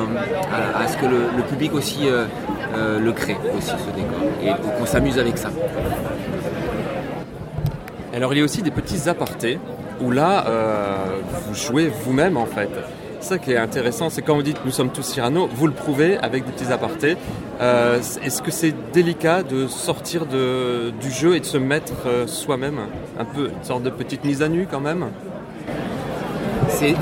ce 0.88 0.96
que 0.96 1.06
le, 1.06 1.42
public 1.48 1.74
aussi 1.74 2.08
euh, 2.08 2.26
euh, 2.76 2.98
le 3.00 3.12
crée, 3.12 3.36
aussi 3.56 3.70
ce 3.70 3.90
décor, 3.96 4.20
et 4.42 4.78
qu'on 4.78 4.86
s'amuse 4.86 5.18
avec 5.18 5.36
ça. 5.36 5.50
Alors 8.14 8.32
il 8.32 8.38
y 8.38 8.40
a 8.40 8.44
aussi 8.44 8.62
des 8.62 8.70
petits 8.70 9.08
apartés 9.08 9.58
où 10.00 10.10
là 10.10 10.44
vous 11.46 11.54
jouez 11.54 11.90
vous-même 12.04 12.36
en 12.36 12.46
fait. 12.46 12.70
Ça 13.20 13.38
qui 13.38 13.52
est 13.52 13.58
intéressant, 13.58 14.08
c'est 14.08 14.22
quand 14.22 14.34
vous 14.34 14.42
dites 14.42 14.64
nous 14.64 14.70
sommes 14.70 14.90
tous 14.90 15.02
Cyrano, 15.02 15.48
vous 15.52 15.66
le 15.66 15.72
prouvez 15.72 16.16
avec 16.18 16.44
des 16.46 16.52
petits 16.52 16.72
apartés. 16.72 17.16
Est-ce 17.60 18.42
que 18.42 18.50
c'est 18.50 18.74
délicat 18.92 19.42
de 19.42 19.66
sortir 19.66 20.26
du 20.26 21.10
jeu 21.10 21.36
et 21.36 21.40
de 21.40 21.44
se 21.44 21.58
mettre 21.58 22.26
soi-même 22.26 22.78
Un 23.18 23.24
peu 23.24 23.50
une 23.56 23.64
sorte 23.64 23.82
de 23.82 23.90
petite 23.90 24.24
mise 24.24 24.42
à 24.42 24.48
nu 24.48 24.66
quand 24.70 24.80
même? 24.80 25.06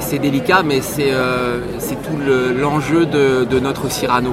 C'est 0.01 0.19
délicat, 0.19 0.62
mais 0.64 0.81
c'est 0.81 1.11
euh, 1.12 1.61
tout 1.95 2.17
le- 2.27 2.53
l'enjeu 2.53 3.07
de, 3.07 3.45
notre 3.61 3.88
Cyrano. 3.91 4.33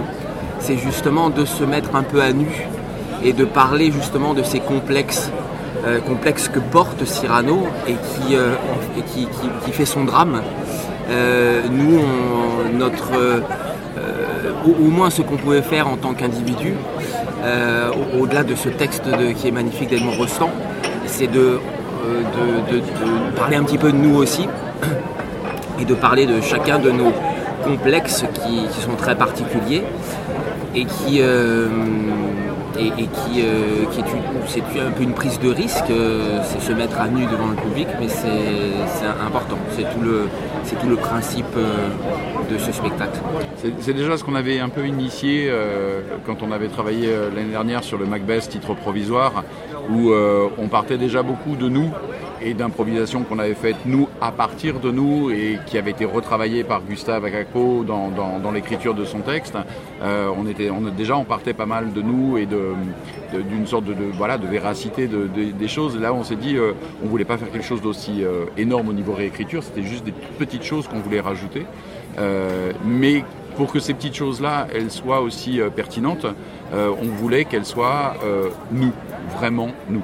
C'est 0.60 0.78
justement 0.78 1.30
de 1.30 1.46
se 1.46 1.64
mettre 1.64 1.96
un 1.96 2.02
peu 2.02 2.22
à 2.22 2.32
nu 2.34 2.48
et 3.24 3.32
de 3.32 3.46
parler 3.46 3.92
justement 3.92 4.34
de 4.34 4.42
ces 4.42 4.60
complexes, 4.60 5.30
euh, 5.86 6.00
que 6.50 6.60
porte 6.60 7.06
Cyrano 7.06 7.68
et 7.88 7.94
qui, 7.94 8.36
euh, 8.36 8.56
fait 9.72 9.86
son 9.86 10.04
drame. 10.06 10.42
Nous, 11.72 12.00
notre, 12.80 13.12
au, 14.66 14.90
moins 14.90 15.12
ce 15.12 15.22
qu'on 15.22 15.36
pouvait 15.38 15.62
faire 15.62 15.88
en 15.88 15.98
tant 15.98 16.14
qu'individu, 16.16 16.74
au- 17.44 18.22
au-delà 18.24 18.44
de 18.44 18.56
ce 18.56 18.70
texte 18.70 19.04
qui 19.38 19.48
est 19.48 19.52
magnifique 19.52 19.90
d'Edmond 19.90 20.14
Rostand, 20.18 20.50
c'est 21.06 21.28
de 21.28 21.60
parler 23.36 23.58
un 23.58 23.64
petit 23.64 23.78
peu 23.78 23.92
de 23.92 23.98
nous 23.98 24.16
aussi 24.16 24.48
et 25.80 25.86
de 25.86 25.94
parler 25.94 26.26
de 26.26 26.42
chacun 26.42 26.80
de 26.80 26.92
nos 26.92 27.12
complexes 27.64 28.26
qui, 28.34 28.82
sont 28.82 28.96
très 28.96 29.16
particuliers 29.16 29.84
et 30.76 30.86
qui, 30.86 31.22
euh, 31.22 31.68
et, 32.80 32.92
qui, 32.92 33.42
euh, 33.42 33.86
qui 33.92 34.60
est, 34.60 34.82
un 34.82 34.92
peu 34.92 35.04
une 35.04 35.14
prise 35.14 35.40
de 35.40 35.50
risque, 35.50 35.90
euh, 35.90 36.40
c'est 36.44 36.62
se 36.62 36.74
mettre 36.74 37.00
à 37.00 37.08
nu 37.08 37.26
devant 37.26 37.48
le 37.48 37.56
public, 37.56 37.88
mais 38.00 38.08
c'est, 38.08 39.06
important, 39.26 39.58
c'est 39.72 39.84
tout 39.84 40.02
le, 40.02 40.28
tout 40.80 40.90
le 40.90 40.96
principe 40.96 41.46
euh, 41.58 41.88
de 42.52 42.58
ce 42.58 42.72
spectacle. 42.72 43.20
C'est 43.80 43.94
déjà 43.94 44.18
ce 44.18 44.24
qu'on 44.24 44.36
avait 44.36 44.60
un 44.60 44.70
peu 44.70 44.86
initié 44.86 45.52
quand 46.26 46.44
on 46.44 46.52
avait 46.52 46.68
travaillé 46.68 47.10
l'année 47.36 47.52
dernière 47.52 47.84
sur 47.84 47.98
le 47.98 48.06
Macbeth 48.06 48.50
titre 48.50 48.76
provisoire, 48.76 49.44
où 49.90 50.12
on 50.12 50.68
partait 50.68 50.98
déjà 50.98 51.24
beaucoup 51.24 51.56
de 51.56 51.68
nous 51.68 51.90
et 52.42 52.54
d'improvisation 52.54 53.24
qu'on 53.24 53.40
avait 53.40 53.54
faite 53.56 53.76
nous 53.86 54.08
à 54.22 54.32
partir 54.32 54.80
de 54.80 54.92
nous 54.92 55.30
et 55.32 55.58
qui 55.66 55.78
avait 55.78 55.92
été 55.92 56.06
retravaillée 56.06 56.64
par 56.64 56.82
Gustave 56.82 57.24
Akako 57.26 57.84
dans, 57.84 58.10
dans, 58.10 58.40
dans 58.40 58.52
l'écriture 58.52 58.94
de 58.94 59.06
son 59.06 59.20
texte. 59.20 59.56
Euh, 60.02 60.30
on 60.38 60.48
était, 60.48 60.70
on, 60.70 60.82
déjà 60.82 61.16
on 61.18 61.24
partait 61.24 61.54
pas 61.54 61.66
mal 61.66 61.94
de 61.94 62.02
nous 62.02 62.38
et 62.38 62.46
de 62.46 62.74
d'une 63.50 63.68
sorte 63.68 63.84
de, 63.86 63.94
de- 63.94 64.12
voilà 64.14 64.38
de 64.38 64.48
véracité 64.48 65.08
de, 65.08 65.28
de- 65.28 65.52
des 65.52 65.68
choses. 65.68 66.00
Là, 66.00 66.14
on 66.14 66.24
s'est 66.24 66.38
dit, 66.38 66.56
euh, 66.58 66.72
on 67.04 67.08
voulait 67.08 67.26
pas 67.26 67.38
faire 67.38 67.52
quelque 67.52 67.66
chose 67.66 67.82
d'aussi 67.82 68.24
euh, 68.24 68.46
énorme 68.58 68.88
au 68.90 68.94
niveau 68.94 69.14
réécriture. 69.14 69.62
C'était 69.64 69.84
juste 69.84 70.06
des 70.06 70.14
petites 70.40 70.64
choses 70.64 70.88
qu'on 70.88 71.00
voulait 71.00 71.20
rajouter. 71.20 71.66
Euh, 72.18 72.72
mais 72.86 73.24
pour 73.58 73.72
que 73.74 73.80
ces 73.80 73.94
petites 73.94 74.16
choses-là, 74.16 74.68
elles 74.74 74.92
soient 74.92 75.20
aussi 75.22 75.60
euh, 75.60 75.70
pertinentes, 75.70 76.26
euh, 76.74 76.92
on 77.02 77.08
voulait 77.08 77.44
qu'elles 77.46 77.66
soient 77.66 78.14
euh, 78.24 78.50
nous, 78.72 78.92
vraiment 79.38 79.70
nous. 79.90 80.02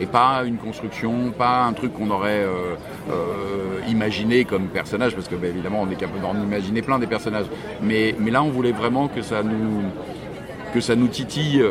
Et 0.00 0.06
pas 0.06 0.42
une 0.44 0.56
construction, 0.56 1.32
pas 1.36 1.64
un 1.64 1.72
truc 1.72 1.92
qu'on 1.92 2.10
aurait 2.10 2.44
euh, 2.44 2.76
euh, 3.10 3.80
imaginé 3.88 4.44
comme 4.44 4.68
personnage, 4.68 5.14
parce 5.14 5.26
que 5.28 5.34
bah, 5.34 5.48
évidemment 5.48 5.82
on 5.82 5.90
est 5.90 5.96
capable 5.96 6.20
d'en 6.20 6.34
imaginer 6.34 6.82
plein 6.82 6.98
des 6.98 7.06
personnages. 7.06 7.46
Mais, 7.82 8.14
là 8.30 8.42
on 8.42 8.50
voulait 8.50 8.72
vraiment 8.72 9.08
que 9.08 9.22
ça 9.22 9.42
nous, 9.42 9.82
que 10.72 10.80
ça 10.80 10.94
nous 10.94 11.08
titille 11.08 11.64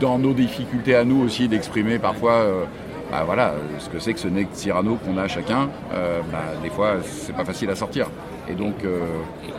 dans 0.00 0.18
nos 0.18 0.32
difficultés 0.32 0.94
à 0.94 1.04
nous 1.04 1.24
aussi 1.24 1.48
d'exprimer 1.48 1.98
parfois 1.98 2.32
euh, 2.32 2.64
bah 3.10 3.22
voilà, 3.24 3.54
ce 3.78 3.88
que 3.88 4.00
c'est 4.00 4.12
que 4.14 4.20
ce 4.20 4.26
nez 4.26 4.48
Cyrano 4.52 4.96
qu'on 4.96 5.16
a 5.16 5.28
chacun. 5.28 5.68
Bah, 5.92 6.38
des 6.60 6.70
fois, 6.70 6.96
c'est 7.04 7.34
pas 7.34 7.44
facile 7.44 7.70
à 7.70 7.76
sortir. 7.76 8.08
Et 8.48 8.54
donc, 8.54 8.74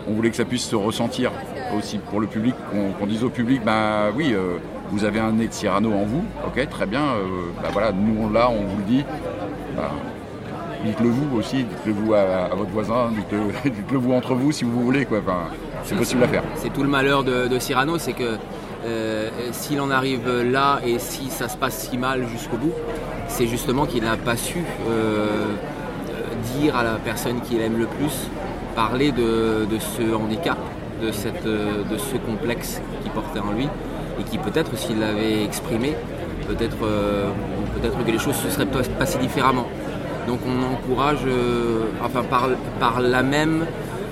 on 0.06 0.12
voulait 0.12 0.30
que 0.30 0.36
ça 0.36 0.44
puisse 0.44 0.66
se 0.66 0.76
ressentir 0.76 1.32
aussi 1.74 1.98
pour 1.98 2.20
le 2.20 2.28
public, 2.28 2.56
qu'on 3.00 3.06
dise 3.06 3.24
au 3.24 3.30
public, 3.30 3.62
bah 3.64 4.12
oui, 4.14 4.36
vous 4.92 5.04
avez 5.04 5.20
un 5.20 5.32
nez 5.34 5.48
de 5.48 5.54
Cyrano 5.54 5.94
en 5.94 6.06
vous, 6.06 6.24
ok, 6.46 6.70
très 6.70 6.86
bien, 6.86 7.02
euh, 7.02 7.52
bah 7.62 7.70
voilà, 7.72 7.92
nous 7.92 8.24
on 8.24 8.30
l'a, 8.30 8.50
on 8.50 8.64
vous 8.64 8.78
le 8.78 8.84
dit. 8.84 9.06
Bah, 9.76 9.92
dites-le 10.86 11.10
vous 11.10 11.38
aussi, 11.38 11.58
dites-le 11.58 11.92
vous 11.92 12.14
à, 12.14 12.20
à 12.52 12.56
votre 12.56 12.72
voisin, 12.72 13.12
dites-le 13.12 13.70
dites-le 13.70 13.98
vous 13.98 14.14
entre 14.14 14.34
vous 14.36 14.52
si 14.52 14.64
vous 14.64 14.82
voulez, 14.82 15.06
quoi. 15.06 15.20
Enfin, 15.20 15.48
c'est 15.84 15.96
possible 15.96 16.24
à 16.24 16.28
faire. 16.28 16.44
C'est 16.56 16.72
tout 16.72 16.84
le 16.84 16.90
malheur 16.90 17.24
de, 17.24 17.48
de 17.48 17.60
Cyrano, 17.60 17.98
c'est 17.98 18.14
que 18.14 18.38
euh, 18.86 19.30
s'il 19.52 19.82
en 19.82 19.90
arrive 19.90 20.30
là 20.30 20.80
et 20.86 21.00
si 21.00 21.30
ça 21.30 21.50
se 21.50 21.58
passe 21.58 21.90
si 21.90 21.98
mal 21.98 22.26
jusqu'au 22.28 22.58
bout, 22.58 22.74
c'est 23.28 23.48
justement 23.48 23.86
qu'il 23.86 24.04
n'a 24.04 24.16
pas 24.16 24.38
su 24.38 24.60
dire 26.60 26.76
à 26.76 26.84
la 26.84 26.94
personne 26.94 27.42
qu'il 27.42 27.62
aime 27.62 27.78
le 27.78 27.86
plus, 27.86 28.30
parler 28.76 29.12
de, 29.12 29.66
de 29.70 29.80
ce 29.80 30.16
handicap, 30.16 30.58
de, 31.02 31.12
cette, 31.12 31.44
de 31.44 31.98
ce 31.98 32.16
complexe 32.18 32.82
qu'il 33.02 33.12
portait 33.12 33.40
en 33.40 33.52
lui 33.52 33.68
et 34.20 34.24
qui 34.24 34.38
peut-être 34.38 34.78
s'il 34.78 35.00
l'avait 35.00 35.44
exprimé, 35.44 35.96
peut-être 36.48 36.78
peut-être 36.78 38.06
que 38.06 38.12
les 38.12 38.20
choses 38.20 38.36
se 38.36 38.50
seraient 38.50 38.66
passées 38.66 39.20
différemment. 39.20 39.68
Donc 40.28 40.40
on 40.46 40.74
encourage, 40.74 41.20
enfin 42.04 42.24
par, 42.24 42.50
par 42.80 43.00
là 43.00 43.24
même, 43.24 43.66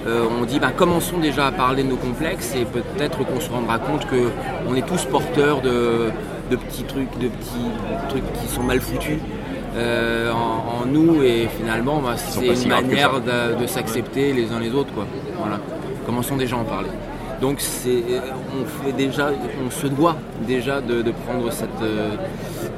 euh, 0.08 0.24
on 0.40 0.46
dit 0.46 0.60
bah, 0.60 0.72
commençons 0.76 1.18
déjà 1.18 1.48
à 1.48 1.52
parler 1.52 1.84
de 1.84 1.90
nos 1.90 1.96
complexes 1.96 2.54
et 2.56 2.66
peut-être 2.66 3.26
qu'on 3.26 3.40
se 3.40 3.50
rendra 3.50 3.80
compte 3.80 4.06
qu'on 4.06 4.76
est 4.76 4.86
tous 4.86 5.06
porteurs 5.06 5.62
de, 5.62 6.12
petits 6.52 6.84
trucs, 6.84 7.18
de 7.18 7.28
petits 7.28 7.72
trucs 8.10 8.34
qui 8.34 8.48
sont 8.48 8.64
mal 8.64 8.82
foutus. 8.82 9.18
Euh, 9.76 10.32
en, 10.32 10.86
nous 10.86 11.22
et 11.24 11.50
finalement 11.58 12.00
bah, 12.00 12.16
c'est 12.16 12.46
une 12.46 12.70
manière 12.70 13.20
de, 13.20 13.66
s'accepter 13.66 14.32
les 14.32 14.52
uns 14.52 14.60
les 14.60 14.74
autres 14.74 14.94
quoi. 14.94 15.06
Voilà. 15.40 15.60
Commençons 16.06 16.38
déjà 16.38 16.56
à 16.56 16.60
en 16.60 16.66
parler. 16.66 16.90
Donc 17.46 17.58
c'est, 17.60 18.04
on 18.60 18.66
fait 18.66 18.92
déjà, 18.92 19.30
on 19.64 19.70
se 19.70 19.86
doit 19.86 20.16
déjà 20.48 20.82
de, 20.82 21.04
prendre 21.28 21.52
cette, 21.52 21.70
euh, 21.84 22.16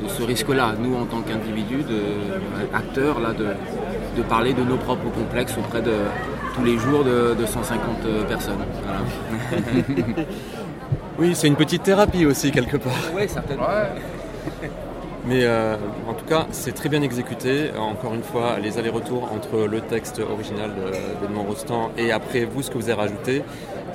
ce 0.09 0.23
risque-là, 0.23 0.73
nous 0.77 0.93
en 0.93 1.05
tant 1.05 1.21
qu'individus, 1.21 1.85
acteurs 2.73 3.21
là, 3.21 3.29
de, 3.31 4.21
parler 4.23 4.51
de 4.51 4.63
nos 4.63 4.75
propres 4.75 5.09
complexes 5.09 5.55
auprès 5.57 5.81
de, 5.81 5.93
tous 6.53 6.65
les 6.65 6.77
jours 6.77 7.05
de, 7.05 7.45
150 7.45 7.79
euh, 8.07 8.23
personnes. 8.25 8.65
oui, 11.17 11.31
c'est 11.33 11.47
une 11.47 11.55
petite 11.55 11.83
thérapie 11.83 12.25
aussi 12.25 12.51
quelque 12.51 12.75
part. 12.75 12.91
Oui, 13.15 13.21
certainement. 13.29 13.67
Mais 15.27 15.43
euh, 15.43 15.75
en 16.09 16.13
tout 16.13 16.25
cas, 16.25 16.47
c'est 16.51 16.73
très 16.73 16.89
bien 16.89 17.01
exécuté. 17.01 17.71
Encore 17.77 18.13
une 18.13 18.23
fois, 18.23 18.59
les 18.61 18.77
allers-retours 18.77 19.29
entre 19.33 19.65
le 19.65 19.79
texte 19.79 20.19
original 20.19 20.71
d'Edmond 21.21 21.43
Rostand 21.43 21.91
et 21.97 22.11
après 22.11 22.45
vous, 22.45 22.63
ce 22.63 22.69
que 22.69 22.77
vous 22.77 22.89
avez 22.89 23.01
rajouté, 23.01 23.43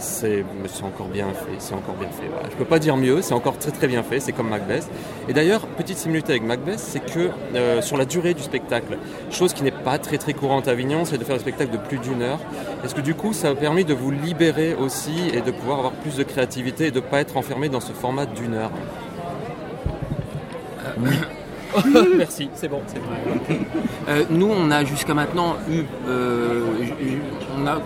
c'est 0.02 0.44
encore 0.82 1.08
bien 1.08 1.28
fait. 1.28 1.56
C'est 1.58 1.74
encore 1.74 1.94
bien 1.94 2.08
fait. 2.08 2.26
Voilà. 2.30 2.48
Je 2.50 2.56
peux 2.56 2.64
pas 2.64 2.78
dire 2.78 2.96
mieux. 2.96 3.22
C'est 3.22 3.34
encore 3.34 3.58
très 3.58 3.70
très 3.70 3.86
bien 3.86 4.02
fait. 4.02 4.20
C'est 4.20 4.32
comme 4.32 4.48
Macbeth. 4.48 4.88
Et 5.28 5.32
d'ailleurs, 5.32 5.66
petite 5.66 5.98
similitude 5.98 6.30
avec 6.30 6.42
Macbeth, 6.42 6.78
c'est 6.78 7.00
que 7.00 7.30
euh, 7.54 7.80
sur 7.82 7.96
la 7.96 8.04
durée 8.04 8.34
du 8.34 8.42
spectacle, 8.42 8.98
chose 9.30 9.52
qui 9.52 9.62
n'est 9.62 9.70
pas 9.70 9.98
très 9.98 10.18
très 10.18 10.34
courante 10.34 10.68
à 10.68 10.72
Avignon, 10.72 11.04
c'est 11.04 11.18
de 11.18 11.24
faire 11.24 11.36
un 11.36 11.40
spectacle 11.40 11.72
de 11.72 11.78
plus 11.78 11.98
d'une 11.98 12.22
heure. 12.22 12.40
Est-ce 12.84 12.94
que 12.94 13.00
du 13.00 13.14
coup, 13.14 13.32
ça 13.32 13.50
a 13.50 13.54
permis 13.54 13.84
de 13.84 13.94
vous 13.94 14.10
libérer 14.10 14.74
aussi 14.74 15.30
et 15.32 15.40
de 15.40 15.50
pouvoir 15.50 15.78
avoir 15.78 15.92
plus 15.92 16.16
de 16.16 16.22
créativité 16.22 16.86
et 16.86 16.90
de 16.90 17.00
ne 17.00 17.04
pas 17.04 17.20
être 17.20 17.36
enfermé 17.36 17.68
dans 17.68 17.80
ce 17.80 17.92
format 17.92 18.26
d'une 18.26 18.54
heure? 18.54 18.70
Merci, 22.16 22.50
c'est 22.54 22.68
bon. 22.68 22.80
Euh, 24.08 24.24
nous, 24.30 24.50
on 24.50 24.70
a 24.70 24.84
jusqu'à 24.84 25.14
maintenant 25.14 25.56
eu, 25.70 25.82
euh, 26.08 26.60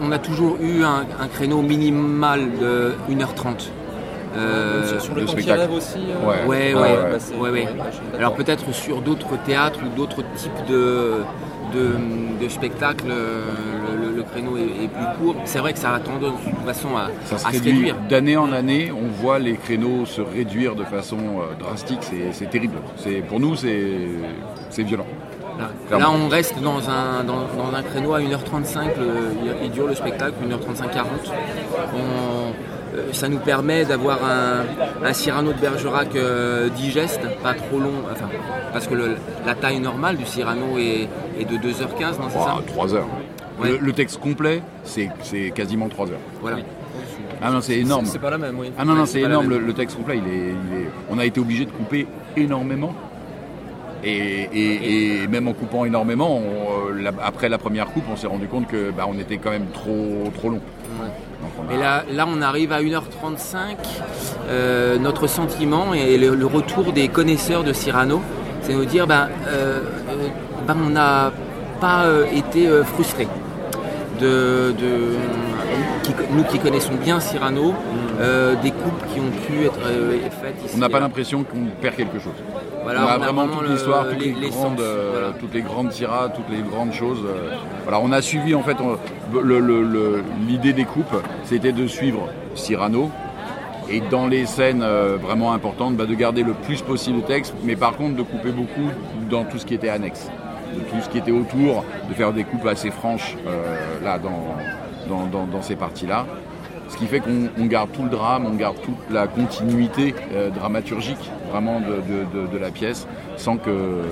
on, 0.03 0.12
a, 0.12 0.18
toujours 0.18 0.57
eu 0.61 0.83
un, 0.83 1.05
créneau 1.33 1.62
minimal 1.62 2.40
de 2.61 2.94
1h30. 3.11 3.70
Euh, 4.37 5.01
sur 5.01 5.14
le, 5.14 5.27
spectacle 5.27 5.72
aussi 5.72 5.99
Ouais, 6.46 6.75
ouais, 6.75 7.51
ouais, 7.51 7.68
Alors 8.18 8.35
peut-être 8.35 8.70
sur 8.75 9.01
d'autres 9.01 9.38
théâtres 9.46 9.81
ou 9.83 9.96
d'autres 9.96 10.22
types 10.37 10.66
de, 10.68 11.22
de, 11.74 12.48
spectacles, 12.48 13.09
le, 13.09 14.22
créneau 14.22 14.57
est, 14.57 14.88
plus 14.88 15.07
court. 15.18 15.37
C'est 15.44 15.59
vrai 15.59 15.72
que 15.72 15.79
ça 15.79 15.94
a 15.94 16.00
tendance 16.00 16.33
de 16.44 16.50
toute 16.50 16.64
façon 16.64 16.88
à, 16.96 17.11
se, 17.38 17.46
réduire. 17.46 17.96
D'année 18.09 18.37
en 18.37 18.52
année, 18.52 18.90
on 18.92 19.09
voit 19.09 19.38
les 19.38 19.55
créneaux 19.55 20.07
se 20.07 20.20
réduire 20.20 20.74
de 20.74 20.85
façon 20.85 21.18
euh, 21.18 21.55
drastique. 21.59 22.00
C'est 22.33 22.50
terrible. 22.50 22.79
Pour 23.29 23.40
nous, 23.40 23.57
c'est 23.57 24.83
violent. 24.83 25.07
Là, 25.90 26.11
on 26.11 26.29
reste 26.29 26.61
dans 26.61 26.90
un, 26.90 27.24
dans, 27.24 27.74
un 27.74 27.83
créneau 27.83 28.14
à 28.14 28.20
1h35, 28.20 28.90
il 29.64 29.70
dure 29.70 29.87
le 29.87 29.94
spectacle, 29.94 30.35
1h35-40. 30.44 31.05
Euh, 31.94 32.36
ça 33.12 33.28
nous 33.28 33.38
permet 33.38 33.85
d'avoir 33.85 34.20
un, 34.24 35.12
Cyrano 35.12 35.52
de 35.52 35.59
Bergerac 35.59 36.14
euh, 36.16 36.68
digeste, 36.70 37.20
pas 37.42 37.54
trop 37.54 37.78
long, 37.78 37.92
enfin, 38.11 38.28
parce 38.72 38.87
que 38.87 38.94
la 39.46 39.54
taille 39.54 39.80
normale 39.80 40.16
du 40.16 40.26
Cyrano 40.26 40.78
est, 40.78 41.09
de 41.44 41.56
2h15, 41.56 42.18
non, 42.20 42.28
c'est 42.28 42.38
ça 42.38 42.59
3 42.66 42.87
h 42.88 43.00
le, 43.80 43.92
texte 43.92 44.20
complet, 44.20 44.62
c'est 44.85 45.11
quasiment 45.54 45.88
3 45.88 46.06
h 46.06 46.11
Voilà. 46.42 46.59
Ah 47.42 47.50
non, 47.50 47.61
c'est 47.61 47.78
énorme. 47.78 48.06
C'est 48.06 48.18
pas 48.18 48.30
la 48.30 48.38
même, 48.38 48.59
oui. 48.59 48.72
Ah 48.78 48.85
non, 48.85 48.94
non, 48.94 49.06
c'est 49.06 49.20
énorme. 49.20 49.48
Le, 49.48 49.72
texte 49.72 49.96
complet, 49.96 50.18
il 50.24 50.32
est, 50.32 50.54
on 51.11 51.18
a 51.18 51.24
été 51.24 51.40
obligé 51.40 51.64
de 51.64 51.70
couper 51.70 52.06
énormément. 52.37 52.94
Et, 54.04 55.26
même 55.28 55.48
en 55.48 55.52
coupant 55.52 55.85
énormément, 55.85 56.40
euh, 56.40 57.11
après 57.22 57.48
la 57.48 57.59
première 57.59 57.87
coupe, 57.87 58.04
on 58.11 58.16
s'est 58.16 58.26
rendu 58.26 58.46
compte 58.46 58.68
que 58.68 58.90
bah, 58.90 59.04
on 59.09 59.18
était 59.18 59.38
quand 59.38 59.50
même 59.50 59.66
trop, 59.72 60.30
trop 60.35 60.50
long. 60.50 60.61
Et 61.71 61.77
là, 61.77 62.05
là, 62.11 62.27
on 62.29 62.42
arrive 62.42 62.73
à 62.73 62.81
1h35. 62.81 63.77
Euh, 64.49 64.99
notre 64.99 65.27
sentiment 65.27 65.92
et 65.95 66.16
le, 66.19 66.47
retour 66.47 66.92
des 66.92 67.09
connaisseurs 67.09 67.64
de 67.64 67.73
Cyrano, 67.73 68.21
c'est 68.62 68.75
nous 68.75 68.85
dire 68.85 69.07
ben, 69.07 69.29
euh, 69.49 69.81
ben 70.66 70.77
on 70.85 70.90
n'a 70.90 71.33
pas 71.81 72.07
été 72.33 72.69
frustrés. 72.85 73.29
De, 74.21 74.73
nous 76.31 76.45
qui 76.45 76.59
connaissons 76.59 76.95
bien 76.95 77.21
Cyrano, 77.21 77.75
des 78.62 78.71
coupes 78.71 79.12
qui 79.12 79.21
ont 79.21 79.31
pu 79.47 79.66
être 79.66 80.33
faites 80.40 80.64
ici. 80.64 80.75
On 80.77 80.79
n'a 80.79 80.88
pas 80.88 81.01
l'impression 81.01 81.42
qu'on 81.42 81.66
perd 81.81 81.97
quelque 81.97 82.19
chose 82.19 82.35
on 82.87 83.07
a 83.07 83.18
vraiment 83.18 83.49
toute 83.49 83.68
l'histoire, 83.68 84.09
toutes, 84.09 84.20
les, 84.20 84.51
grandes, 84.51 84.81
euh, 84.81 85.33
toutes 85.38 85.55
les 85.55 85.62
grandes 85.62 85.90
tirades, 85.90 86.33
toutes 86.35 86.51
les 86.51 86.62
grandes 86.62 86.92
choses. 86.92 87.25
Euh. 87.27 87.55
voilà, 87.83 88.01
on 88.01 88.12
a 88.12 88.22
suivi 88.22 88.55
en 88.55 88.62
fait 88.62 88.77
l'idée 90.46 90.72
des 90.72 90.85
coupes, 90.85 91.16
c'était 91.44 91.72
de 91.72 91.87
suivre 91.87 92.29
Cyrano. 92.55 93.11
Et 93.88 94.01
dans 94.01 94.27
les 94.27 94.46
scènes 94.46 94.83
euh, 94.83 95.16
vraiment 95.16 95.53
importantes, 95.53 95.96
bah, 95.96 96.07
de 96.07 96.14
garder 96.14 96.42
le 96.42 96.55
plus 96.55 96.83
possible 96.83 97.18
le 97.18 97.22
texte, 97.22 97.55
mais 97.62 97.77
par 97.77 97.96
contre 97.96 98.16
de 98.16 98.22
couper 98.22 98.51
beaucoup 98.51 98.90
dans 99.31 99.44
tout 99.44 99.59
ce 99.59 99.66
qui 99.66 99.75
était 99.75 99.88
annexe, 99.88 100.29
de 100.75 100.81
tout 100.81 101.01
ce 101.01 101.09
qui 101.09 101.18
était 101.18 101.31
autour, 101.31 101.85
de 102.09 102.14
faire 102.14 102.33
des 102.33 102.42
coupes 102.42 102.66
assez 102.66 102.90
franches 102.90 103.37
là 104.03 104.18
dans, 104.18 105.46
dans 105.46 105.62
ces 105.62 105.77
parties-là. 105.77 106.27
Ce 106.88 106.96
qui 106.96 107.07
fait 107.07 107.20
qu'on 107.20 107.66
garde 107.66 107.90
tout 107.92 108.05
le 108.05 108.09
drame, 108.09 108.46
on 108.46 108.55
garde 108.55 108.77
toute 108.81 109.11
la 109.11 109.27
continuité 109.27 110.14
euh, 110.33 110.51
dramaturgique 110.51 111.31
vraiment 111.57 111.81
de, 111.81 112.59
la 112.59 112.71
pièce 112.71 113.07
sans 113.37 113.57
que, 113.57 114.03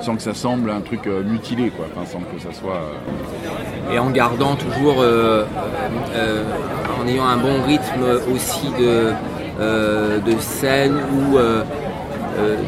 sans 0.00 0.16
que 0.16 0.22
ça 0.22 0.34
semble 0.34 0.70
un 0.70 0.80
truc 0.80 1.06
euh, 1.06 1.22
mutilé, 1.22 1.70
quoi. 1.70 1.86
sans 2.06 2.20
que 2.20 2.40
ça 2.40 2.52
soit. 2.52 2.76
Euh, 2.76 3.94
Et 3.94 3.98
en 3.98 4.10
gardant 4.10 4.56
toujours, 4.56 4.98
en 4.98 7.08
ayant 7.08 7.26
un 7.26 7.36
bon 7.36 7.62
rythme 7.66 8.04
aussi 8.32 8.68
de, 8.78 9.12
de 9.60 10.38
scène 10.38 10.94
ou 10.94 11.38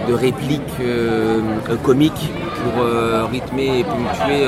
de 0.08 0.14
répliques 0.14 0.62
comiques 1.82 2.30
pour 2.62 2.85
rythmer 3.30 3.80
et 3.80 3.85
ponctuer 3.85 4.46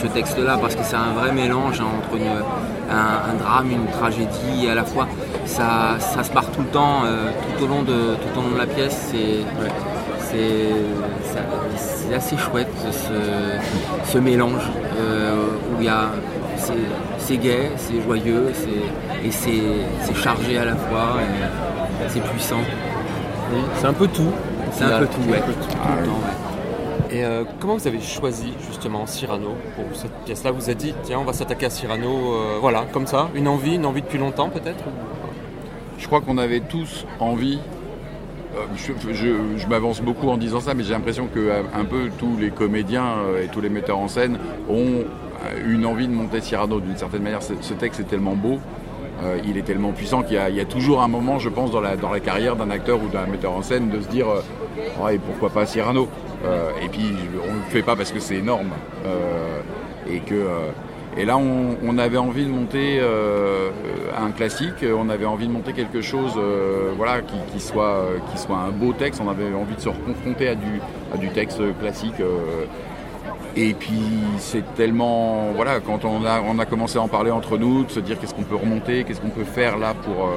ce, 0.00 0.06
texte-là 0.06 0.58
parce 0.60 0.74
que 0.74 0.82
c'est 0.84 0.96
un 0.96 1.12
vrai 1.18 1.32
mélange 1.32 1.80
hein, 1.80 1.86
entre 1.98 2.20
un, 2.90 3.34
drame, 3.34 3.70
une 3.70 3.86
tragédie, 3.86 4.66
et 4.66 4.70
à 4.70 4.74
la 4.74 4.84
fois 4.84 5.06
ça, 5.44 5.96
ça 5.98 6.22
se 6.24 6.32
barre 6.32 6.50
tout 6.50 6.60
le 6.60 6.68
temps, 6.68 7.02
euh, 7.04 7.30
tout, 7.58 7.64
au 7.64 7.66
long 7.66 7.82
de, 7.82 8.14
tout 8.14 8.38
au 8.38 8.42
long 8.42 8.50
de 8.50 8.58
la 8.58 8.66
pièce. 8.66 9.12
C'est 10.20 12.14
assez 12.14 12.36
chouette 12.36 12.68
ce, 14.04 14.18
mélange 14.18 14.62
euh, 14.98 15.34
où 15.72 15.80
il 15.80 15.86
y 15.86 15.88
a 15.88 16.10
c'est 17.18 17.36
gai, 17.36 17.70
c'est 17.76 18.00
joyeux, 18.02 18.52
et 19.24 19.30
c'est 19.30 20.14
chargé 20.14 20.58
à 20.58 20.64
la 20.64 20.76
fois, 20.76 21.18
c'est 22.08 22.22
puissant. 22.22 22.60
c'est 23.76 23.86
un 23.86 23.92
peu 23.92 24.08
tout. 24.08 24.32
C'est 24.72 24.84
un 24.84 24.98
peu 25.00 25.06
tout, 25.06 25.20
ouais. 25.30 25.40
Tout, 25.40 25.48
le 25.48 26.06
temps, 26.06 26.20
et 27.12 27.24
euh, 27.24 27.44
comment 27.60 27.76
vous 27.76 27.86
avez 27.86 28.00
choisi 28.00 28.54
justement 28.66 29.06
Cyrano 29.06 29.54
pour 29.76 29.84
cette 29.94 30.14
pièce-là? 30.24 30.50
Vous 30.50 30.64
avez 30.64 30.74
dit, 30.74 30.94
tiens, 31.02 31.18
on 31.18 31.24
va 31.24 31.34
s'attaquer 31.34 31.66
à 31.66 31.70
Cyrano, 31.70 32.08
euh, 32.08 32.58
voilà, 32.58 32.86
comme 32.90 33.06
ça, 33.06 33.28
une 33.34 33.48
envie, 33.48 33.74
une 33.74 33.84
envie 33.84 34.00
depuis 34.00 34.18
longtemps 34.18 34.48
peut-être 34.48 34.84
Je 35.98 36.06
crois 36.06 36.22
qu'on 36.22 36.38
avait 36.38 36.60
tous 36.60 37.04
envie. 37.20 37.58
Euh, 38.56 38.64
je, 39.12 39.66
m'avance 39.66 40.00
beaucoup 40.00 40.30
en 40.30 40.38
disant 40.38 40.60
ça, 40.60 40.72
mais 40.72 40.84
j'ai 40.84 40.94
l'impression 40.94 41.26
que 41.26 41.50
un 41.74 41.84
peu 41.84 42.10
tous 42.18 42.38
les 42.38 42.50
comédiens 42.50 43.16
et 43.42 43.48
tous 43.48 43.60
les 43.60 43.68
metteurs 43.68 43.98
en 43.98 44.08
scène 44.08 44.38
ont 44.70 45.04
une 45.66 45.84
envie 45.84 46.08
de 46.08 46.14
monter 46.14 46.40
Cyrano 46.40 46.80
d'une 46.80 46.96
certaine 46.96 47.22
manière. 47.22 47.42
Ce 47.42 47.74
texte 47.74 48.00
est 48.00 48.04
tellement 48.04 48.36
beau, 48.36 48.58
il 49.44 49.56
est 49.56 49.62
tellement 49.62 49.92
puissant 49.92 50.22
qu'il 50.22 50.34
y, 50.36 50.60
a 50.60 50.64
toujours 50.64 51.02
un 51.02 51.08
moment, 51.08 51.38
je 51.38 51.48
pense, 51.48 51.70
dans 51.70 51.80
la, 51.80 51.96
dans 51.96 52.10
la 52.10 52.20
carrière 52.20 52.56
d'un 52.56 52.70
acteur 52.70 52.98
ou 53.02 53.08
d'un 53.08 53.26
metteur 53.26 53.52
en 53.52 53.62
scène 53.62 53.88
de 53.88 54.00
se 54.00 54.08
dire 54.08 54.26
et 55.10 55.18
pourquoi 55.18 55.50
pas 55.50 55.66
Cyrano 55.66 56.08
euh, 56.44 56.70
et 56.82 56.88
puis 56.88 57.14
on 57.48 57.52
ne 57.52 57.58
le 57.58 57.70
fait 57.70 57.82
pas 57.82 57.96
parce 57.96 58.10
que 58.10 58.20
c'est 58.20 58.36
énorme 58.36 58.70
euh, 59.06 59.60
et 60.10 60.18
que 60.20 60.34
euh, 60.34 60.70
Et 61.16 61.26
là, 61.26 61.36
on, 61.36 61.98
avait 61.98 62.16
envie 62.16 62.46
de 62.46 62.50
monter 62.50 62.98
euh, 62.98 63.68
un 64.18 64.30
classique, 64.30 64.82
on 64.82 65.10
avait 65.10 65.26
envie 65.26 65.46
de 65.46 65.52
monter 65.52 65.74
quelque 65.74 66.00
chose 66.00 66.32
euh, 66.38 66.92
voilà, 66.96 67.20
qui, 67.20 67.60
soit, 67.60 68.06
qui 68.30 68.38
soit 68.38 68.56
un 68.56 68.70
beau 68.70 68.94
texte, 68.94 69.20
on 69.22 69.28
avait 69.28 69.52
envie 69.54 69.74
de 69.74 69.80
se 69.80 69.90
confronter 69.90 70.48
à 70.48 70.54
du, 70.54 70.80
à 71.12 71.18
du 71.18 71.28
texte 71.28 71.60
classique. 71.80 72.20
Euh. 72.20 72.64
Et 73.56 73.74
puis 73.74 74.02
c'est 74.38 74.74
tellement, 74.74 75.52
voilà, 75.54 75.80
quand 75.80 76.04
on 76.04 76.24
a, 76.24 76.40
on 76.40 76.58
a 76.58 76.64
commencé 76.64 76.98
à 76.98 77.02
en 77.02 77.08
parler 77.08 77.30
entre 77.30 77.58
nous, 77.58 77.84
de 77.84 77.90
se 77.90 78.00
dire 78.00 78.18
qu'est-ce 78.18 78.34
qu'on 78.34 78.42
peut 78.42 78.56
remonter, 78.56 79.04
qu'est-ce 79.04 79.20
qu'on 79.20 79.28
peut 79.28 79.44
faire 79.44 79.78
là 79.78 79.94
pour, 79.94 80.28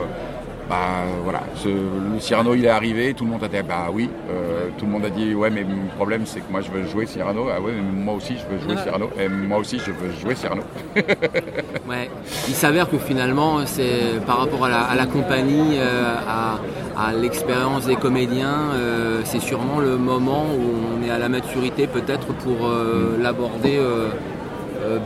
bah 0.68 1.06
voilà, 1.24 1.44
le 1.64 2.20
Cyrano 2.20 2.56
il 2.56 2.66
est 2.66 2.70
arrivé, 2.70 3.14
tout 3.14 3.24
le 3.24 3.30
monde 3.30 3.44
a 3.44 3.48
dit 3.48 3.58
bah 3.68 3.88
oui, 3.94 4.10
euh, 4.32 4.70
tout 4.78 4.86
le 4.86 4.92
monde 4.92 5.06
a 5.06 5.12
dit 5.12 5.36
ouais 5.36 5.52
mais 5.52 5.62
le 5.62 5.96
problème 5.96 6.24
c'est 6.26 6.40
que 6.40 6.52
moi 6.52 6.62
je 6.62 6.72
veux 6.72 6.88
jouer 6.88 7.06
Cyrano, 7.06 7.48
ah 7.56 7.62
ouais 7.62 7.72
mais 7.74 8.04
moi 8.04 8.16
aussi 8.16 8.36
je 8.36 8.52
veux 8.52 8.60
jouer 8.60 8.82
Cyrano, 8.82 9.12
et 9.20 9.28
moi 9.28 9.60
aussi 9.60 9.78
je 9.78 9.92
veux 9.92 10.12
jouer 10.20 10.34
Cyrano. 10.34 10.64
ouais, 10.96 12.10
il 12.48 12.56
s'avère 12.56 12.90
que 12.90 12.98
finalement 12.98 13.60
c'est 13.68 14.20
par 14.26 14.40
rapport 14.40 14.66
à 14.66 14.96
la, 14.96 15.06
compagnie, 15.06 15.78
euh, 15.78 16.16
à, 16.28 17.14
l'expérience 17.14 17.86
des 17.86 17.96
comédiens, 17.96 18.72
euh, 18.74 19.22
c'est 19.24 19.42
sûrement 19.42 19.80
le 19.80 19.98
moment 19.98 20.46
où 20.46 20.98
on 20.98 21.06
est 21.06 21.12
à 21.12 21.20
la 21.20 21.30
maturité 21.30 21.86
peut-être 21.86 22.34
pour 22.34 22.68
mm. 22.68 23.22
l'aborder 23.22 23.80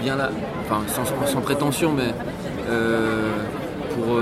bien 0.02 0.16
là, 0.16 0.30
enfin 0.62 0.84
sans, 0.88 1.04
sans 1.26 1.42
prétention 1.42 1.92
mais 1.92 2.14
pour 3.94 4.18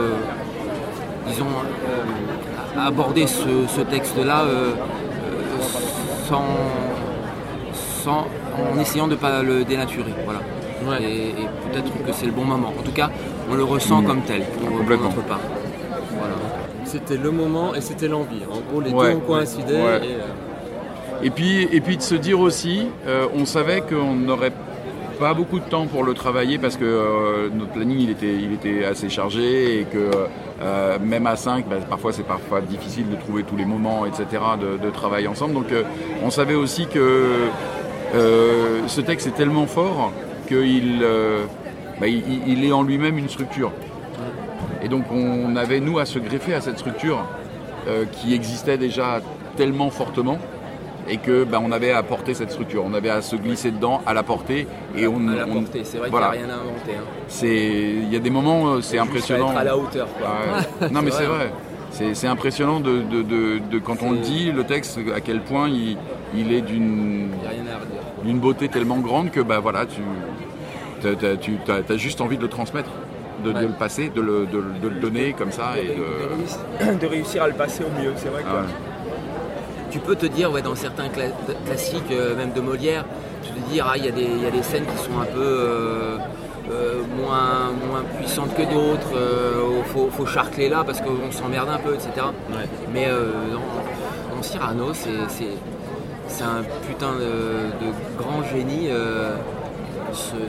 disons, 1.28 1.46
euh, 1.46 2.88
aborder 2.88 3.28
ce, 3.28 3.82
texte-là 3.82 4.42
euh, 4.44 4.72
euh, 6.32 6.42
sans, 8.06 8.28
en 8.58 8.80
essayant 8.80 9.08
de 9.08 9.12
ne 9.14 9.18
pas 9.18 9.44
le 9.44 9.64
dénaturer. 9.64 10.14
Voilà. 10.26 10.42
Et, 11.02 11.34
peut-être 11.72 11.92
que 12.06 12.14
c'est 12.14 12.26
le 12.26 12.32
bon 12.32 12.46
moment. 12.46 12.74
En 12.78 12.82
tout 12.82 12.92
cas, 12.92 13.10
on 13.50 13.56
le 13.56 13.64
ressent 13.64 14.02
comme 14.04 14.22
tel 14.22 14.44
pour, 14.44 14.70
notre 14.80 15.22
part. 15.24 15.40
C'était 16.86 17.18
le 17.18 17.32
moment 17.32 17.76
et 17.76 17.82
c'était 17.82 18.08
l'envie. 18.08 18.44
En 18.50 18.62
gros, 18.72 18.80
les 18.82 18.92
deux 18.92 19.18
ont 19.18 19.20
coïncidé. 19.20 19.78
Et, 21.24 21.32
puis, 21.32 21.64
et 21.64 21.82
puis 21.82 21.98
de 21.98 22.02
se 22.02 22.16
dire 22.16 22.40
aussi, 22.40 22.88
on 23.36 23.46
savait 23.46 23.82
qu'on 23.82 24.14
n'aurait 24.14 24.54
pas 25.20 25.34
beaucoup 25.34 25.60
de 25.60 25.66
temps 25.66 25.88
pour 25.88 26.04
le 26.04 26.14
travailler 26.14 26.58
parce 26.58 26.78
que 26.78 27.50
notre 27.54 27.72
planning 27.72 28.00
il 28.00 28.10
était, 28.10 28.36
il 28.36 28.86
assez 28.86 29.10
chargé 29.10 29.82
et 29.82 29.84
que 29.86 30.12
euh, 30.62 30.98
même 31.00 31.28
à 31.28 31.36
5, 31.36 31.68
bah, 31.68 31.76
parfois 31.88 32.12
c'est 32.12 32.26
parfois 32.26 32.62
difficile 32.62 33.10
de 33.10 33.16
trouver 33.16 33.44
tous 33.44 33.56
les 33.56 33.66
moments, 33.66 34.06
etc., 34.06 34.26
de, 34.60 34.78
de 34.84 34.90
travailler 34.90 35.28
ensemble. 35.28 35.54
Donc 35.54 35.72
euh, 35.72 35.84
on 36.24 36.30
savait 36.30 36.56
aussi 36.56 36.88
que 36.88 37.50
euh, 38.16 38.88
ce 38.88 39.02
texte 39.02 39.28
est 39.28 39.36
tellement 39.36 39.68
fort 39.68 40.12
qu'il 40.48 41.06
bah, 42.00 42.08
il, 42.08 42.64
est 42.64 42.72
en 42.72 42.84
lui-même 42.84 43.18
une 43.18 43.30
structure. 43.30 43.72
Et 44.82 44.88
donc 44.88 45.06
on 45.12 45.56
avait, 45.56 45.80
nous, 45.80 46.00
à 46.00 46.06
se 46.06 46.20
greffer 46.20 46.54
à 46.54 46.62
cette 46.62 46.80
structure 46.80 47.26
qui 48.12 48.34
existait 48.34 48.78
déjà 48.78 49.22
tellement 49.56 49.90
fortement 49.90 50.38
et 51.10 51.18
que 51.18 51.44
bah, 51.44 51.60
on 51.64 51.72
avait 51.72 51.92
à 51.92 52.04
porter 52.04 52.34
cette 52.34 52.52
structure, 52.52 52.84
on 52.86 52.94
avait 52.94 53.10
à 53.10 53.22
se 53.22 53.36
glisser 53.36 53.72
dedans, 53.72 54.02
à 54.06 54.14
la 54.14 54.24
porter 54.24 54.68
et 54.96 55.08
on. 55.08 55.28
À 55.28 55.36
la 55.36 55.46
c'est 55.84 55.98
vrai 55.98 56.10
qu'il 56.10 56.18
n'y 56.18 56.24
a 56.24 56.30
rien 56.30 56.50
à 56.50 56.54
inventer. 56.54 56.96
Hein. 56.98 57.06
C'est, 57.28 57.56
il 57.56 58.12
y 58.12 58.16
a 58.16 58.20
des 58.20 58.30
moments, 58.30 58.68
euh, 58.68 58.82
c'est 58.82 59.00
impressionnant. 59.00 59.52
Être 59.52 59.58
à 59.58 59.64
la 59.64 59.78
hauteur. 59.78 60.08
Quoi. 60.18 60.90
non 60.92 61.02
mais 61.02 61.12
c'est 61.12 61.26
vrai. 61.26 61.52
C'est 61.92 62.28
impressionnant 62.28 62.80
de, 62.80 63.02
de, 63.02 63.24
de, 63.24 63.80
quand 63.80 64.04
on 64.04 64.12
le 64.12 64.20
dit, 64.20 64.52
le 64.52 64.64
texte, 64.66 65.00
à 65.16 65.20
quel 65.20 65.42
point 65.42 65.68
il, 65.68 65.98
il 66.36 66.54
est 66.54 66.62
d'une 66.62 67.30
d'une 68.24 68.40
beauté 68.40 68.68
tellement 68.68 68.98
grande 68.98 69.32
que 69.32 69.40
bah 69.40 69.60
voilà, 69.60 69.86
tu 69.86 70.02
as, 71.08 71.38
tu 71.38 71.58
as, 71.68 71.98
juste 71.98 72.22
envie 72.22 72.38
de 72.38 72.44
le 72.44 72.50
transmettre. 72.50 72.90
De, 73.44 73.52
le 73.52 73.68
passer, 73.68 74.10
de 74.10 74.20
le, 74.20 74.48
de, 74.48 74.88
le 74.88 75.00
donner 75.00 75.34
comme 75.34 75.52
ça. 75.52 75.74
Et 75.80 75.96
de... 76.96 77.06
réussir 77.06 77.44
à 77.44 77.48
le 77.48 77.54
passer 77.54 77.84
au 77.84 78.02
mieux, 78.02 78.12
c'est 78.16 78.30
vrai. 78.30 78.42
que 78.42 78.48
tu 79.92 80.00
peux 80.00 80.16
te 80.16 80.26
dire, 80.26 80.52
ouais, 80.52 80.62
dans 80.62 80.76
certains 80.76 81.10
classiques, 81.10 82.12
euh, 82.12 82.36
même 82.36 82.52
de 82.52 82.62
Molière, 82.62 83.06
tu 83.44 83.52
te 83.52 83.70
dire, 83.70 83.88
ah, 83.90 83.98
il 83.98 84.06
y, 84.06 84.08
a 84.08 84.12
des 84.52 84.64
scènes 84.64 84.86
qui 84.86 84.98
sont 85.04 85.20
un 85.22 85.26
peu 85.26 85.40
euh, 85.40 86.18
euh, 86.72 87.02
moins, 87.18 87.72
moins 87.90 88.04
puissantes 88.18 88.54
que 88.56 88.64
d'autres, 88.64 89.14
il 89.16 90.12
faut, 90.12 90.26
charcler 90.26 90.70
là 90.70 90.84
parce 90.86 91.02
qu'on 91.02 91.32
s'emmerde 91.32 91.70
un 91.70 91.78
peu, 91.78 91.94
etc. 91.94 92.28
Mais 92.94 93.08
dans, 93.08 94.42
Cyrano, 94.42 94.94
c'est 94.94 96.44
un 96.44 96.64
putain 96.88 97.14
de, 97.14 98.22
grand 98.22 98.44
génie. 98.44 98.90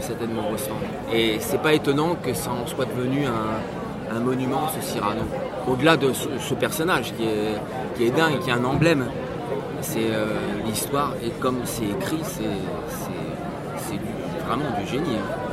cet 0.01 0.23
Edmond 0.23 0.49
Rostand. 0.51 0.75
Et 1.13 1.39
c'est 1.41 1.61
pas 1.61 1.75
étonnant 1.75 2.17
que 2.17 2.33
ça 2.33 2.51
en 2.51 2.67
soit 2.67 2.87
devenu 2.87 3.27
un, 3.27 4.21
monument, 4.21 4.69
ce 4.75 4.85
Cyrano. 4.85 5.23
Au-delà 5.69 5.97
de 5.97 6.13
ce, 6.13 6.55
personnage 6.55 7.13
qui 7.15 7.25
est, 7.25 7.55
qui 7.97 8.05
est 8.07 8.11
dingue, 8.11 8.41
qui 8.41 8.51
est 8.51 8.55
un 8.55 8.65
emblème 8.65 9.05
c'est 9.81 10.11
euh, 10.11 10.27
l'histoire 10.67 11.15
et 11.25 11.31
comme 11.41 11.61
c'est 11.65 11.85
écrit, 11.85 12.21
c'est 12.25 13.99
vraiment 14.47 14.71
du 14.81 14.87
génie, 14.87 15.17
hein. 15.17 15.49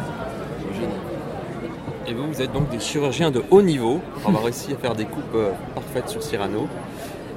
Et 2.07 2.13
vous, 2.13 2.27
vous 2.27 2.41
êtes 2.41 2.51
donc 2.51 2.69
des 2.69 2.79
chirurgiens 2.79 3.31
de 3.31 3.43
haut 3.49 3.63
niveau 3.63 3.99
On 4.25 4.31
va 4.31 4.39
réussir 4.39 4.77
à 4.77 4.79
faire 4.79 4.93
des 4.93 5.05
coupes 5.05 5.23
euh, 5.33 5.49
parfaites 5.73 6.07
sur 6.07 6.21
Cyrano. 6.21 6.67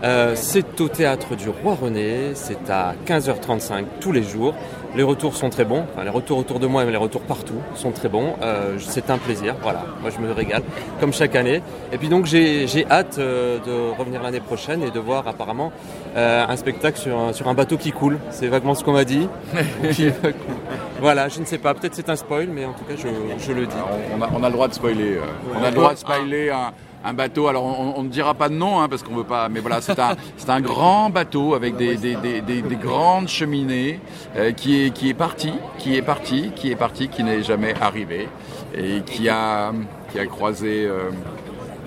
Euh, 0.05 0.34
c'est 0.36 0.80
au 0.80 0.89
théâtre 0.89 1.34
du 1.36 1.49
Roi 1.49 1.74
René, 1.74 2.32
c'est 2.34 2.70
à 2.70 2.95
15h35 3.07 3.84
tous 4.01 4.12
les 4.12 4.22
jours. 4.22 4.55
Les 4.97 5.03
retours 5.03 5.36
sont 5.36 5.51
très 5.51 5.64
bons, 5.64 5.84
les 6.03 6.09
retours 6.09 6.39
autour 6.39 6.59
de 6.59 6.66
moi 6.66 6.82
et 6.82 6.91
les 6.91 6.97
retours 6.97 7.20
partout 7.20 7.61
sont 7.74 7.91
très 7.91 8.09
bons. 8.09 8.34
Euh, 8.43 8.78
c'est 8.78 9.11
un 9.11 9.18
plaisir, 9.18 9.55
voilà, 9.62 9.84
moi 10.01 10.11
je 10.11 10.18
me 10.18 10.32
régale, 10.32 10.62
comme 10.99 11.12
chaque 11.12 11.36
année. 11.36 11.62
Et 11.93 11.99
puis 11.99 12.09
donc 12.09 12.24
j'ai 12.24 12.86
hâte 12.91 13.18
euh, 13.18 13.59
de 13.59 13.99
revenir 13.99 14.22
l'année 14.22 14.41
prochaine 14.41 14.82
et 14.82 14.91
de 14.91 14.99
voir 14.99 15.28
apparemment 15.28 15.72
un 16.16 16.57
spectacle 16.57 16.99
sur 16.99 17.16
un, 17.16 17.32
sur 17.32 17.49
un 17.49 17.55
bateau 17.55 17.76
qui 17.76 17.93
coule. 17.93 18.18
C'est 18.30 18.49
vaguement 18.49 18.74
ce 18.74 18.82
qu'on 18.82 18.93
m'a 18.93 19.05
dit. 19.05 19.28
voilà, 21.01 21.28
je 21.28 21.41
ne 21.41 21.45
sais 21.45 21.59
pas, 21.59 21.74
peut-être 21.74 21.95
c'est 21.95 22.09
un 22.09 22.16
spoil, 22.16 22.49
mais 22.49 22.64
en 22.64 22.72
tout 22.72 22.84
cas 22.84 22.95
je, 22.97 23.53
le 23.53 23.66
dis. 23.66 23.76
on, 24.16 24.22
a, 24.22 24.28
on, 24.34 24.43
a, 24.43 24.49
le 24.49 24.53
droit 24.53 24.68
de 24.68 24.74
spoiler. 24.74 25.18
on 25.55 25.62
a 25.62 25.70
le 25.70 25.76
droit 25.76 25.93
de 25.93 25.99
spoiler 25.99 26.51
un 26.51 26.72
un 27.05 27.12
bateau. 27.12 27.49
Alors 27.49 27.64
on, 27.64 28.03
ne 28.03 28.09
dira 28.09 28.34
pas 28.34 28.49
de 28.49 28.55
nom 28.55 28.80
hein, 28.80 28.88
parce 28.88 29.03
qu'on 29.03 29.14
veut 29.14 29.24
pas, 29.24 29.49
mais 29.49 29.61
voilà, 29.61 29.80
c'est 29.80 29.99
un, 29.99 30.16
c'est 30.36 30.51
un 30.51 30.61
grand 30.61 31.11
bateau 31.11 31.55
avec 31.55 31.76
des, 31.76 31.96
des, 31.96 32.16
des, 32.16 32.40
des 32.40 32.76
grandes 32.76 33.28
cheminées 33.28 34.01
euh, 34.36 34.53
qui 34.53 34.82
est 34.82 34.90
qui 34.90 35.09
est 35.09 35.14
parti, 35.14 35.53
qui 35.78 35.96
est 35.96 36.03
parti, 36.03 36.51
qui 36.55 36.70
est 36.70 36.76
parti, 36.76 37.09
qui 37.09 37.22
n'est 37.22 37.42
jamais 37.42 37.74
arrivé 37.80 38.28
et 38.74 39.01
qui 39.03 39.28
a 39.28 39.72
qui 40.12 40.18
a 40.18 40.26
croisé. 40.26 40.86
Euh, 40.86 41.11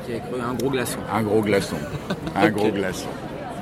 qui 0.06 0.14
a 0.14 0.20
cru 0.20 0.42
un 0.42 0.54
gros 0.54 0.70
glaçon. 0.70 1.00
Un 1.14 1.22
gros 1.22 1.42
glaçon. 1.42 1.78
un 2.36 2.50
gros 2.50 2.70
glaçon. 2.70 3.10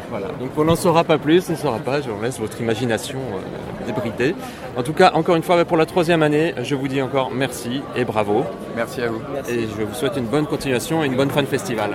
Voilà, 0.10 0.28
donc 0.40 0.50
on 0.58 0.64
n'en 0.64 0.76
saura 0.76 1.04
pas 1.04 1.18
plus, 1.18 1.48
on 1.50 1.52
ne 1.52 1.58
saura 1.58 1.80
pas, 1.80 2.02
je 2.02 2.10
vous 2.10 2.22
laisse 2.22 2.40
votre 2.40 2.60
imagination 2.60 3.20
euh, 3.20 3.86
débridée. 3.86 4.36
En 4.76 4.82
tout 4.82 4.94
cas, 4.94 5.12
encore 5.14 5.36
une 5.36 5.44
fois, 5.44 5.64
pour 5.66 5.78
la 5.78 5.86
troisième 5.86 6.24
année, 6.24 6.56
je 6.64 6.74
vous 6.74 6.88
dis 6.88 7.02
encore 7.02 7.30
merci 7.32 7.82
et 7.96 8.06
bravo. 8.06 8.44
Merci 8.76 9.02
à 9.02 9.10
vous. 9.10 9.22
Et 9.48 9.62
je 9.62 9.84
vous 9.84 9.94
souhaite 9.94 10.18
une 10.18 10.26
bonne 10.26 10.48
continuation 10.48 11.04
et 11.04 11.08
une 11.08 11.16
bonne 11.16 11.30
fin 11.30 11.42
de 11.44 11.48
festival. 11.48 11.92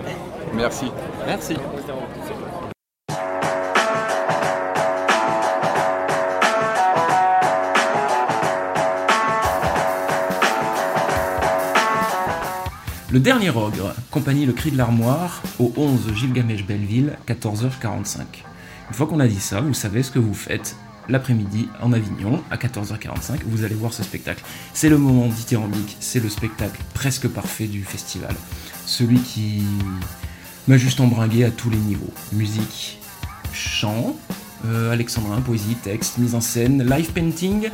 Merci. 0.54 0.86
Merci. 1.26 1.56
Le 13.14 13.20
dernier 13.20 13.50
ogre, 13.50 13.94
compagnie 14.10 14.44
Le 14.44 14.52
Cri 14.52 14.72
de 14.72 14.76
l'Armoire, 14.76 15.40
au 15.60 15.72
11 15.76 16.14
Gilgamesh 16.16 16.66
Belleville, 16.66 17.16
14h45. 17.28 18.22
Une 18.88 18.92
fois 18.92 19.06
qu'on 19.06 19.20
a 19.20 19.28
dit 19.28 19.38
ça, 19.38 19.60
vous 19.60 19.72
savez 19.72 20.02
ce 20.02 20.10
que 20.10 20.18
vous 20.18 20.34
faites 20.34 20.74
l'après-midi 21.08 21.68
en 21.80 21.92
Avignon 21.92 22.42
à 22.50 22.56
14h45. 22.56 23.42
Vous 23.46 23.62
allez 23.62 23.76
voir 23.76 23.92
ce 23.92 24.02
spectacle. 24.02 24.42
C'est 24.72 24.88
le 24.88 24.98
moment 24.98 25.28
dithyrambique, 25.28 25.96
c'est 26.00 26.18
le 26.18 26.28
spectacle 26.28 26.80
presque 26.92 27.28
parfait 27.28 27.68
du 27.68 27.84
festival. 27.84 28.34
Celui 28.84 29.20
qui 29.20 29.62
m'a 30.66 30.76
juste 30.76 30.98
embringué 30.98 31.44
à 31.44 31.52
tous 31.52 31.70
les 31.70 31.78
niveaux. 31.78 32.12
Musique, 32.32 32.98
chant, 33.52 34.16
euh, 34.66 34.90
alexandrin, 34.90 35.40
poésie, 35.40 35.76
texte, 35.76 36.18
mise 36.18 36.34
en 36.34 36.40
scène, 36.40 36.82
live 36.82 37.12
painting, 37.12 37.68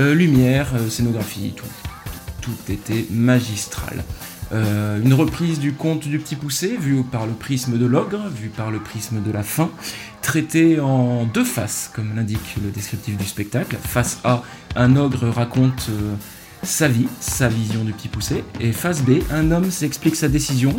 euh, 0.00 0.16
lumière, 0.16 0.72
euh, 0.74 0.90
scénographie, 0.90 1.52
tout. 1.54 1.64
Tout 2.40 2.72
était 2.72 3.06
magistral. 3.08 4.02
Euh, 4.52 5.00
une 5.00 5.14
reprise 5.14 5.60
du 5.60 5.72
conte 5.74 6.08
du 6.08 6.18
petit 6.18 6.34
poussé, 6.34 6.76
vu 6.76 7.02
par 7.04 7.26
le 7.26 7.32
prisme 7.32 7.78
de 7.78 7.86
l'ogre, 7.86 8.28
vu 8.28 8.48
par 8.48 8.70
le 8.70 8.80
prisme 8.80 9.22
de 9.22 9.30
la 9.30 9.42
fin, 9.42 9.70
traité 10.22 10.80
en 10.80 11.24
deux 11.24 11.44
faces, 11.44 11.90
comme 11.94 12.16
l'indique 12.16 12.56
le 12.62 12.70
descriptif 12.70 13.16
du 13.16 13.24
spectacle. 13.24 13.76
Face 13.80 14.18
A, 14.24 14.42
un 14.74 14.96
ogre 14.96 15.28
raconte 15.28 15.88
euh, 15.90 16.14
sa 16.64 16.88
vie, 16.88 17.06
sa 17.20 17.48
vision 17.48 17.84
du 17.84 17.92
petit 17.92 18.08
poussé, 18.08 18.44
et 18.58 18.72
face 18.72 19.02
B, 19.02 19.20
un 19.30 19.52
homme 19.52 19.70
s'explique 19.70 20.16
sa 20.16 20.28
décision 20.28 20.74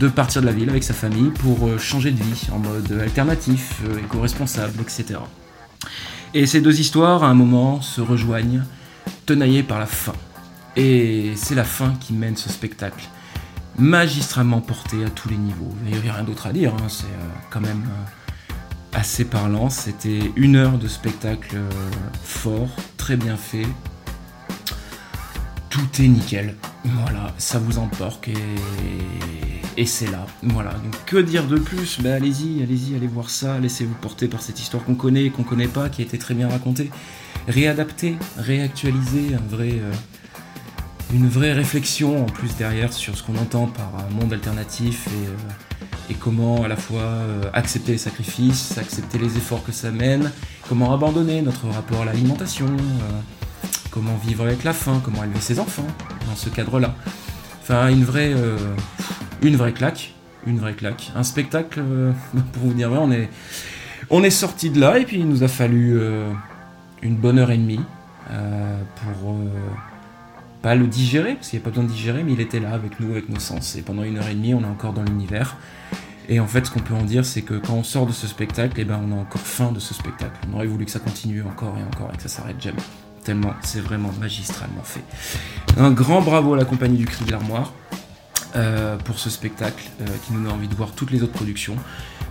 de 0.00 0.08
partir 0.08 0.42
de 0.42 0.46
la 0.46 0.52
ville 0.52 0.68
avec 0.68 0.82
sa 0.82 0.94
famille 0.94 1.30
pour 1.30 1.68
euh, 1.68 1.78
changer 1.78 2.10
de 2.10 2.22
vie 2.22 2.48
en 2.52 2.58
mode 2.58 3.00
alternatif, 3.00 3.82
éco-responsable, 4.04 4.80
etc. 4.80 5.20
Et 6.34 6.46
ces 6.46 6.60
deux 6.60 6.80
histoires, 6.80 7.22
à 7.22 7.28
un 7.28 7.34
moment, 7.34 7.80
se 7.82 8.00
rejoignent, 8.00 8.62
tenaillées 9.26 9.62
par 9.62 9.78
la 9.78 9.86
fin. 9.86 10.14
Et 10.76 11.32
c'est 11.36 11.54
la 11.54 11.64
fin 11.64 11.94
qui 12.00 12.12
mène 12.12 12.36
ce 12.36 12.48
spectacle. 12.48 13.04
Magistralement 13.78 14.60
porté 14.60 15.04
à 15.04 15.10
tous 15.10 15.28
les 15.28 15.36
niveaux. 15.36 15.74
Il 15.86 16.00
n'y 16.00 16.08
a 16.08 16.12
rien 16.14 16.24
d'autre 16.24 16.46
à 16.46 16.52
dire, 16.52 16.74
hein, 16.74 16.88
c'est 16.88 17.04
euh, 17.04 17.28
quand 17.50 17.60
même 17.60 17.84
euh, 17.88 18.52
assez 18.92 19.24
parlant. 19.24 19.70
C'était 19.70 20.32
une 20.36 20.56
heure 20.56 20.78
de 20.78 20.88
spectacle 20.88 21.56
euh, 21.56 21.70
fort, 22.22 22.70
très 22.96 23.16
bien 23.16 23.36
fait. 23.36 23.66
Tout 25.70 25.88
est 26.00 26.08
nickel. 26.08 26.54
Voilà, 26.84 27.34
ça 27.38 27.58
vous 27.58 27.78
emporte 27.78 28.28
et, 28.28 28.34
et 29.76 29.86
c'est 29.86 30.10
là. 30.10 30.26
Voilà, 30.42 30.72
donc 30.72 30.94
que 31.06 31.16
dire 31.16 31.46
de 31.46 31.58
plus? 31.58 32.00
Ben 32.00 32.12
allez-y, 32.12 32.62
allez-y, 32.62 32.94
allez 32.94 33.06
voir 33.06 33.30
ça, 33.30 33.58
laissez-vous 33.58 33.94
porter 33.94 34.28
par 34.28 34.42
cette 34.42 34.60
histoire 34.60 34.84
qu'on 34.84 34.96
connaît, 34.96 35.30
qu'on 35.30 35.44
connaît 35.44 35.68
pas, 35.68 35.88
qui 35.88 36.02
a 36.02 36.04
été 36.04 36.18
très 36.18 36.34
bien 36.34 36.48
racontée, 36.48 36.90
réadaptée, 37.48 38.16
réactualisée, 38.36 39.34
un 39.34 39.54
vrai, 39.54 39.80
une 41.12 41.28
vraie 41.28 41.52
réflexion 41.52 42.22
en 42.22 42.26
plus 42.26 42.56
derrière 42.56 42.92
sur 42.92 43.16
ce 43.16 43.22
qu'on 43.22 43.36
entend 43.36 43.66
par 43.66 43.92
un 43.98 44.10
monde 44.14 44.32
alternatif 44.32 45.06
et, 45.08 45.26
euh, 45.26 46.10
et 46.10 46.14
comment 46.14 46.64
à 46.64 46.68
la 46.68 46.76
fois 46.76 47.02
euh, 47.02 47.42
accepter 47.52 47.92
les 47.92 47.98
sacrifices, 47.98 48.78
accepter 48.78 49.18
les 49.18 49.36
efforts 49.36 49.64
que 49.64 49.72
ça 49.72 49.90
mène, 49.90 50.30
comment 50.68 50.92
abandonner 50.92 51.42
notre 51.42 51.68
rapport 51.68 52.02
à 52.02 52.04
l'alimentation. 52.06 52.66
euh, 52.66 53.20
comment 53.92 54.16
vivre 54.16 54.44
avec 54.44 54.64
la 54.64 54.72
faim, 54.72 55.00
comment 55.04 55.22
élever 55.22 55.40
ses 55.40 55.60
enfants 55.60 55.86
dans 56.26 56.34
ce 56.34 56.48
cadre-là. 56.48 56.96
Enfin, 57.62 57.88
une 57.88 58.04
vraie, 58.04 58.32
euh, 58.34 58.56
une 59.42 59.54
vraie 59.54 59.72
claque, 59.72 60.14
une 60.46 60.58
vraie 60.58 60.72
claque. 60.72 61.12
Un 61.14 61.22
spectacle, 61.22 61.80
euh, 61.80 62.12
pour 62.52 62.62
vous 62.64 62.72
dire 62.72 62.90
vrai, 62.90 62.98
on 63.00 63.12
est, 63.12 63.28
on 64.10 64.24
est 64.24 64.30
sorti 64.30 64.70
de 64.70 64.80
là 64.80 64.98
et 64.98 65.04
puis 65.04 65.18
il 65.18 65.28
nous 65.28 65.44
a 65.44 65.48
fallu 65.48 65.96
euh, 65.96 66.32
une 67.02 67.16
bonne 67.16 67.38
heure 67.38 67.50
et 67.50 67.58
demie 67.58 67.80
euh, 68.30 68.80
pour 69.20 69.32
euh, 69.32 69.48
pas 70.62 70.74
le 70.74 70.86
digérer, 70.86 71.34
parce 71.34 71.48
qu'il 71.48 71.58
n'y 71.58 71.62
a 71.62 71.64
pas 71.64 71.70
besoin 71.70 71.84
de 71.84 71.90
digérer, 71.90 72.22
mais 72.22 72.32
il 72.32 72.40
était 72.40 72.60
là 72.60 72.72
avec 72.72 73.00
nous, 73.00 73.10
avec 73.10 73.28
nos 73.28 73.40
sens. 73.40 73.76
Et 73.76 73.82
pendant 73.82 74.04
une 74.04 74.18
heure 74.18 74.28
et 74.28 74.34
demie, 74.34 74.54
on 74.54 74.62
est 74.62 74.66
encore 74.66 74.92
dans 74.92 75.02
l'univers. 75.02 75.56
Et 76.28 76.38
en 76.38 76.46
fait, 76.46 76.64
ce 76.66 76.70
qu'on 76.70 76.80
peut 76.80 76.94
en 76.94 77.02
dire, 77.02 77.24
c'est 77.24 77.42
que 77.42 77.54
quand 77.54 77.74
on 77.74 77.82
sort 77.82 78.06
de 78.06 78.12
ce 78.12 78.28
spectacle, 78.28 78.74
eh 78.78 78.84
ben, 78.84 79.00
on 79.04 79.12
a 79.12 79.20
encore 79.20 79.40
faim 79.40 79.72
de 79.72 79.80
ce 79.80 79.92
spectacle. 79.92 80.32
On 80.50 80.54
aurait 80.54 80.66
voulu 80.66 80.84
que 80.84 80.90
ça 80.90 81.00
continue 81.00 81.42
encore 81.42 81.76
et 81.78 81.82
encore 81.82 82.10
et 82.14 82.16
que 82.16 82.22
ça 82.22 82.28
s'arrête 82.28 82.60
jamais. 82.62 82.78
Tellement, 83.24 83.54
c'est 83.62 83.80
vraiment 83.80 84.10
magistralement 84.20 84.82
fait. 84.82 85.02
Un 85.76 85.90
grand 85.90 86.22
bravo 86.22 86.54
à 86.54 86.56
la 86.56 86.64
compagnie 86.64 86.96
du 86.96 87.06
Cri 87.06 87.24
de 87.24 87.32
l'Armoire 87.32 87.72
euh, 88.54 88.96
pour 88.98 89.18
ce 89.18 89.30
spectacle 89.30 89.84
euh, 90.00 90.06
qui 90.24 90.32
nous 90.32 90.44
donne 90.44 90.52
envie 90.52 90.68
de 90.68 90.74
voir 90.74 90.92
toutes 90.92 91.10
les 91.10 91.22
autres 91.22 91.32
productions. 91.32 91.76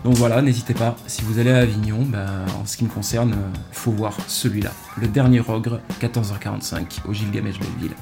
Donc 0.03 0.15
voilà, 0.15 0.41
n'hésitez 0.41 0.73
pas, 0.73 0.95
si 1.05 1.21
vous 1.21 1.37
allez 1.37 1.51
à 1.51 1.59
Avignon, 1.59 1.99
ben, 2.01 2.45
en 2.59 2.65
ce 2.65 2.75
qui 2.75 2.83
me 2.85 2.89
concerne, 2.89 3.35
il 3.71 3.77
faut 3.77 3.91
voir 3.91 4.17
celui-là. 4.27 4.71
Le 4.97 5.07
dernier 5.07 5.41
Ogre, 5.47 5.79
14h45, 6.01 7.01
au 7.07 7.13
Gilgamesh 7.13 7.59
Belleville. 7.59 7.95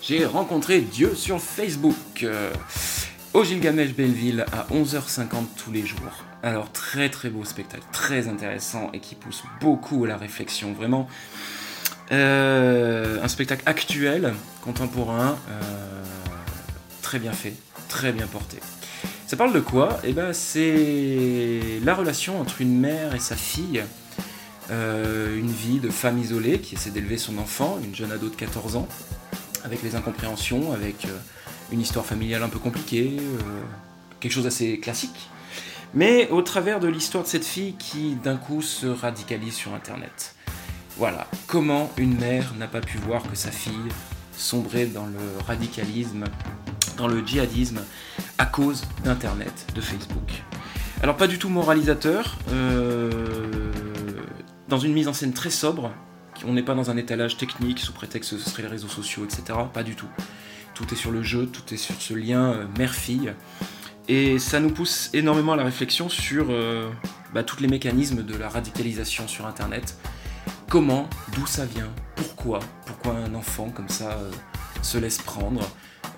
J'ai 0.00 0.24
rencontré 0.24 0.80
Dieu 0.80 1.16
sur 1.16 1.40
Facebook. 1.40 1.94
euh, 2.22 2.52
au 3.34 3.42
Gilgamesh 3.44 3.92
Belleville 3.94 4.46
à 4.52 4.72
11h50 4.72 5.26
tous 5.62 5.72
les 5.72 5.84
jours. 5.84 6.24
Alors 6.46 6.70
très 6.70 7.08
très 7.10 7.28
beau 7.28 7.44
spectacle, 7.44 7.82
très 7.90 8.28
intéressant 8.28 8.90
et 8.92 9.00
qui 9.00 9.16
pousse 9.16 9.42
beaucoup 9.60 10.04
à 10.04 10.06
la 10.06 10.16
réflexion. 10.16 10.72
Vraiment 10.74 11.08
euh, 12.12 13.20
un 13.20 13.26
spectacle 13.26 13.64
actuel, 13.66 14.32
contemporain, 14.62 15.36
euh, 15.50 16.04
très 17.02 17.18
bien 17.18 17.32
fait, 17.32 17.54
très 17.88 18.12
bien 18.12 18.28
porté. 18.28 18.58
Ça 19.26 19.36
parle 19.36 19.52
de 19.52 19.58
quoi? 19.58 19.98
Eh 20.04 20.12
ben 20.12 20.32
c'est 20.32 21.80
la 21.82 21.96
relation 21.96 22.40
entre 22.40 22.60
une 22.60 22.78
mère 22.78 23.16
et 23.16 23.20
sa 23.20 23.34
fille. 23.34 23.82
Euh, 24.70 25.36
une 25.36 25.50
vie 25.50 25.80
de 25.80 25.90
femme 25.90 26.16
isolée 26.16 26.60
qui 26.60 26.76
essaie 26.76 26.90
d'élever 26.90 27.18
son 27.18 27.38
enfant, 27.38 27.80
une 27.82 27.96
jeune 27.96 28.12
ado 28.12 28.28
de 28.28 28.36
14 28.36 28.76
ans, 28.76 28.86
avec 29.64 29.82
les 29.82 29.96
incompréhensions, 29.96 30.72
avec 30.72 31.08
une 31.72 31.80
histoire 31.80 32.06
familiale 32.06 32.44
un 32.44 32.48
peu 32.48 32.60
compliquée, 32.60 33.16
quelque 34.20 34.32
chose 34.32 34.44
d'assez 34.44 34.78
classique. 34.78 35.28
Mais 35.96 36.28
au 36.28 36.42
travers 36.42 36.78
de 36.78 36.88
l'histoire 36.88 37.24
de 37.24 37.28
cette 37.28 37.46
fille 37.46 37.72
qui 37.72 38.16
d'un 38.16 38.36
coup 38.36 38.60
se 38.60 38.86
radicalise 38.86 39.54
sur 39.54 39.72
Internet. 39.72 40.34
Voilà, 40.98 41.26
comment 41.46 41.90
une 41.96 42.18
mère 42.18 42.52
n'a 42.58 42.66
pas 42.66 42.82
pu 42.82 42.98
voir 42.98 43.22
que 43.22 43.34
sa 43.34 43.50
fille 43.50 43.88
sombrait 44.36 44.84
dans 44.84 45.06
le 45.06 45.46
radicalisme, 45.46 46.24
dans 46.98 47.08
le 47.08 47.26
djihadisme, 47.26 47.80
à 48.36 48.44
cause 48.44 48.84
d'Internet, 49.04 49.68
de 49.74 49.80
Facebook. 49.80 50.42
Alors 51.02 51.16
pas 51.16 51.28
du 51.28 51.38
tout 51.38 51.48
moralisateur, 51.48 52.36
euh, 52.50 53.72
dans 54.68 54.78
une 54.78 54.92
mise 54.92 55.08
en 55.08 55.14
scène 55.14 55.32
très 55.32 55.48
sobre, 55.48 55.92
on 56.46 56.52
n'est 56.52 56.62
pas 56.62 56.74
dans 56.74 56.90
un 56.90 56.98
étalage 56.98 57.38
technique 57.38 57.78
sous 57.78 57.94
prétexte 57.94 58.32
que 58.32 58.36
ce 58.36 58.50
serait 58.50 58.64
les 58.64 58.68
réseaux 58.68 58.88
sociaux, 58.88 59.24
etc. 59.24 59.58
Pas 59.72 59.82
du 59.82 59.94
tout. 59.94 60.08
Tout 60.74 60.92
est 60.92 60.96
sur 60.96 61.10
le 61.10 61.22
jeu, 61.22 61.46
tout 61.46 61.72
est 61.72 61.78
sur 61.78 61.94
ce 61.98 62.12
lien 62.12 62.52
euh, 62.52 62.66
mère-fille. 62.76 63.32
Et 64.08 64.38
ça 64.38 64.60
nous 64.60 64.70
pousse 64.70 65.10
énormément 65.12 65.52
à 65.52 65.56
la 65.56 65.64
réflexion 65.64 66.08
sur 66.08 66.46
euh, 66.50 66.90
bah, 67.34 67.42
tous 67.42 67.60
les 67.60 67.68
mécanismes 67.68 68.22
de 68.22 68.36
la 68.36 68.48
radicalisation 68.48 69.26
sur 69.26 69.46
Internet. 69.46 69.96
Comment, 70.68 71.08
d'où 71.34 71.46
ça 71.46 71.64
vient, 71.64 71.90
pourquoi, 72.14 72.60
pourquoi 72.86 73.14
un 73.14 73.34
enfant 73.34 73.70
comme 73.70 73.88
ça 73.88 74.12
euh, 74.12 74.30
se 74.82 74.98
laisse 74.98 75.18
prendre, 75.18 75.68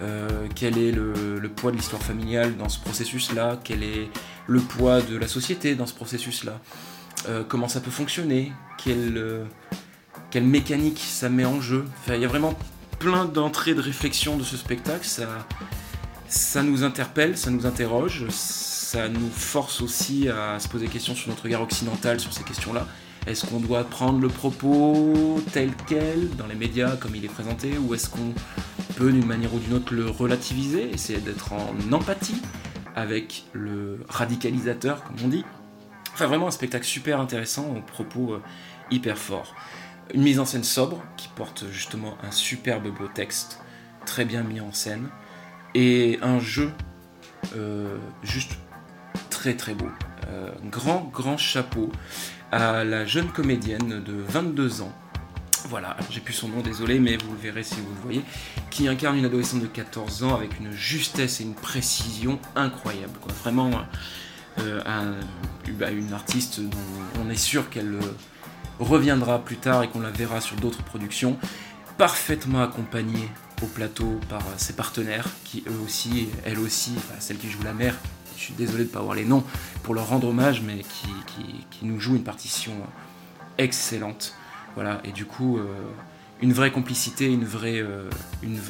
euh, 0.01 0.47
quel 0.55 0.78
est 0.78 0.93
le, 0.93 1.49
poids 1.49 1.72
de 1.72 1.76
l'histoire 1.76 2.03
familiale 2.03 2.57
dans 2.57 2.68
ce 2.68 2.78
processus-là, 2.78 3.59
quel 3.62 3.82
est 3.82 4.09
le 4.47 4.61
poids 4.61 5.01
de 5.03 5.16
la 5.16 5.26
société 5.26 5.74
dans 5.74 5.86
ce 5.86 5.95
processus-là, 5.95 6.61
euh, 7.28 7.43
comment 7.47 7.68
ça 7.68 7.80
peut 7.80 7.91
fonctionner, 7.91 8.53
quelle, 8.76 9.47
mécanique 10.41 10.99
ça 10.99 11.28
met 11.28 11.45
en 11.45 11.61
jeu. 11.61 11.84
Il 12.09 12.20
y 12.20 12.24
a 12.24 12.28
vraiment 12.28 12.57
plein 12.99 13.24
d'entrées 13.24 13.74
de 13.74 13.80
réflexion 13.80 14.36
de 14.36 14.45
ce 14.45 14.57
spectacle. 14.57 15.07
Ça 16.29 16.62
nous 16.62 16.85
interpelle, 16.85 17.37
ça 17.39 17.51
nous 17.51 17.66
interroge, 17.66 18.26
ça 18.29 19.09
nous 19.09 19.31
force 19.31 19.81
aussi 19.81 20.29
à 20.29 20.59
se 20.61 20.68
poser 20.68 20.87
des 20.87 20.93
questions 20.93 21.14
sur 21.14 21.29
notre 21.29 21.45
regard 21.45 21.62
occidental 21.62 22.20
sur 22.20 22.33
ces 22.33 22.45
questions-là. 22.45 22.87
Est-ce 23.26 23.47
qu'on 23.47 23.61
doit 23.61 23.85
prendre 23.85 24.20
le 24.20 24.29
propos 24.29 25.43
tel 25.53 25.72
quel 25.87 26.31
dans 26.37 26.47
les 26.47 26.55
médias 26.55 26.97
comme 26.97 27.14
il 27.14 27.24
est 27.24 27.33
présenté 27.33 27.76
ou 27.79 27.95
est-ce 27.95 28.09
qu'on 28.09 28.33
peut 28.97 29.12
d'une 29.12 29.26
manière 29.26 29.53
ou 29.55 29.59
d'une 29.59 29.74
autre 29.74 29.95
le 29.95 30.09
relativiser, 30.09 30.91
essayer 30.91 31.18
d'être 31.18 31.53
en 31.53 31.93
empathie 31.93 32.41
avec 32.95 33.45
le 33.53 34.05
radicalisateur 34.09 35.05
comme 35.05 35.16
on 35.24 35.29
dit? 35.29 35.45
Enfin 36.14 36.26
vraiment 36.26 36.49
un 36.49 36.53
spectacle 36.53 36.87
super 36.87 37.20
intéressant 37.20 37.74
aux 37.76 37.83
propos 37.83 38.35
euh, 38.35 38.43
hyper 38.91 39.18
forts. 39.18 39.55
Une 40.14 40.22
mise 40.22 40.41
en 40.41 40.47
scène 40.47 40.64
sobre 40.64 41.03
qui 41.16 41.29
porte 41.29 41.64
justement 41.70 42.16
un 42.22 42.31
superbe 42.31 42.89
beau 42.89 43.09
texte, 43.09 43.61
très 44.07 44.24
bien 44.24 44.43
mis 44.43 44.61
en 44.61 44.72
scène, 44.72 45.09
et 45.75 46.19
un 46.23 46.41
jeu 46.41 46.71
euh, 47.57 47.97
juste 48.23 48.53
très 49.31 49.55
très 49.55 49.75
beau. 49.75 49.89
Euh, 50.29 50.51
grand 50.71 51.11
grand 51.12 51.37
chapeau 51.37 51.91
à 52.51 52.85
la 52.85 53.05
jeune 53.05 53.29
comédienne 53.29 54.03
de 54.03 54.12
22 54.12 54.83
ans. 54.83 54.93
Voilà, 55.69 55.97
j'ai 56.11 56.21
plus 56.21 56.33
son 56.33 56.49
nom, 56.49 56.61
désolé, 56.62 56.99
mais 56.99 57.16
vous 57.16 57.33
le 57.33 57.39
verrez 57.39 57.62
si 57.62 57.75
vous 57.75 57.93
le 57.95 58.01
voyez, 58.01 58.23
qui 58.71 58.89
incarne 58.89 59.19
une 59.19 59.25
adolescente 59.25 59.61
de 59.61 59.66
14 59.66 60.23
ans 60.23 60.35
avec 60.35 60.59
une 60.59 60.73
justesse 60.73 61.41
et 61.41 61.45
une 61.45 61.55
précision 61.55 62.39
incroyables. 62.55 63.19
Quoi. 63.21 63.33
Vraiment, 63.43 63.71
euh, 64.61 64.81
bah, 65.79 65.91
une 65.91 66.12
artiste 66.12 66.61
dont 66.61 66.79
on 67.23 67.29
est 67.29 67.37
sûr 67.37 67.69
qu'elle 67.71 67.99
reviendra 68.79 69.45
plus 69.45 69.57
tard 69.57 69.83
et 69.83 69.89
qu'on 69.89 70.01
la 70.01 70.11
verra 70.11 70.41
sur 70.41 70.57
d'autres 70.57 70.83
productions, 70.83 71.37
parfaitement 71.99 72.62
accompagnée 72.62 73.29
au 73.63 73.67
plateau 73.67 74.21
par 74.29 74.41
euh, 74.41 74.51
ses 74.57 74.73
partenaires, 74.73 75.27
qui 75.45 75.65
eux 75.69 75.85
aussi, 75.85 76.29
elle 76.45 76.59
aussi, 76.59 76.93
celle 77.19 77.39
qui 77.39 77.51
joue 77.51 77.63
la 77.65 77.73
mère, 77.73 77.95
je 78.37 78.43
suis 78.45 78.55
désolé 78.55 78.85
de 78.85 78.89
ne 78.89 78.93
pas 78.93 79.01
avoir 79.01 79.15
les 79.17 79.25
noms 79.25 79.43
pour 79.83 79.95
leur 79.95 80.09
rendre 80.09 80.29
hommage, 80.29 80.63
mais 80.65 80.79
qui, 80.79 81.09
qui- 81.71 81.85
nous 81.85 81.99
joue 82.01 82.17
une 82.17 82.23
partition 82.25 82.73
excellente. 83.57 84.35
Voilà, 84.75 85.01
et 85.05 85.11
du 85.13 85.25
coup, 85.25 85.59
euh, 85.59 85.65
une 86.41 86.53
vraie 86.53 86.71
complicité, 86.71 87.27
une 87.27 87.45
vraie, 87.45 87.81
euh, 87.81 88.09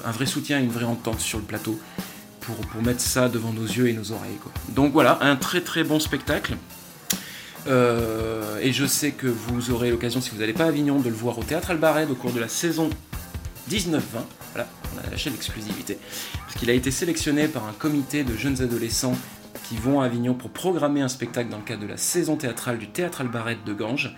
un 0.06 0.10
vrai 0.10 0.24
soutien, 0.26 0.58
une 0.58 0.70
vraie 0.70 0.84
entente 0.84 1.20
sur 1.20 1.38
le 1.38 1.44
plateau 1.44 1.78
pour, 2.40 2.56
pour 2.56 2.82
mettre 2.82 3.00
ça 3.00 3.28
devant 3.28 3.52
nos 3.52 3.64
yeux 3.66 3.88
et 3.88 3.92
nos 3.92 4.12
oreilles. 4.12 4.38
Donc 4.70 4.92
voilà, 4.92 5.18
un 5.20 5.36
très 5.36 5.60
très 5.60 5.84
bon 5.84 6.00
spectacle. 6.00 6.56
Et 7.66 8.72
je 8.72 8.86
sais 8.86 9.10
que 9.12 9.26
vous 9.26 9.70
aurez 9.70 9.90
l'occasion, 9.90 10.20
si 10.22 10.30
vous 10.30 10.38
n'allez 10.38 10.54
pas 10.54 10.64
à 10.64 10.68
Avignon, 10.68 11.00
de 11.00 11.08
le 11.10 11.14
voir 11.14 11.38
au 11.38 11.42
Théâtre 11.44 11.70
Albaret 11.70 12.06
au 12.10 12.14
cours 12.14 12.32
de 12.32 12.40
la 12.40 12.48
saison 12.48 12.88
19-20. 13.68 14.00
Voilà, 14.52 14.68
on 14.94 15.06
a 15.06 15.10
lâché 15.10 15.30
l'exclusivité. 15.30 15.98
Parce 16.40 16.54
qu'il 16.54 16.70
a 16.70 16.72
été 16.72 16.90
sélectionné 16.90 17.48
par 17.48 17.66
un 17.66 17.72
comité 17.72 18.24
de 18.24 18.36
jeunes 18.36 18.60
adolescents 18.62 19.16
qui 19.68 19.76
vont 19.76 20.00
à 20.00 20.06
Avignon 20.06 20.34
pour 20.34 20.50
programmer 20.50 21.02
un 21.02 21.08
spectacle 21.08 21.50
dans 21.50 21.58
le 21.58 21.64
cadre 21.64 21.82
de 21.82 21.88
la 21.88 21.96
saison 21.96 22.36
théâtrale 22.36 22.78
du 22.78 22.88
Théâtre 22.88 23.20
Albaret 23.20 23.58
de 23.64 23.72
Ganges. 23.72 24.14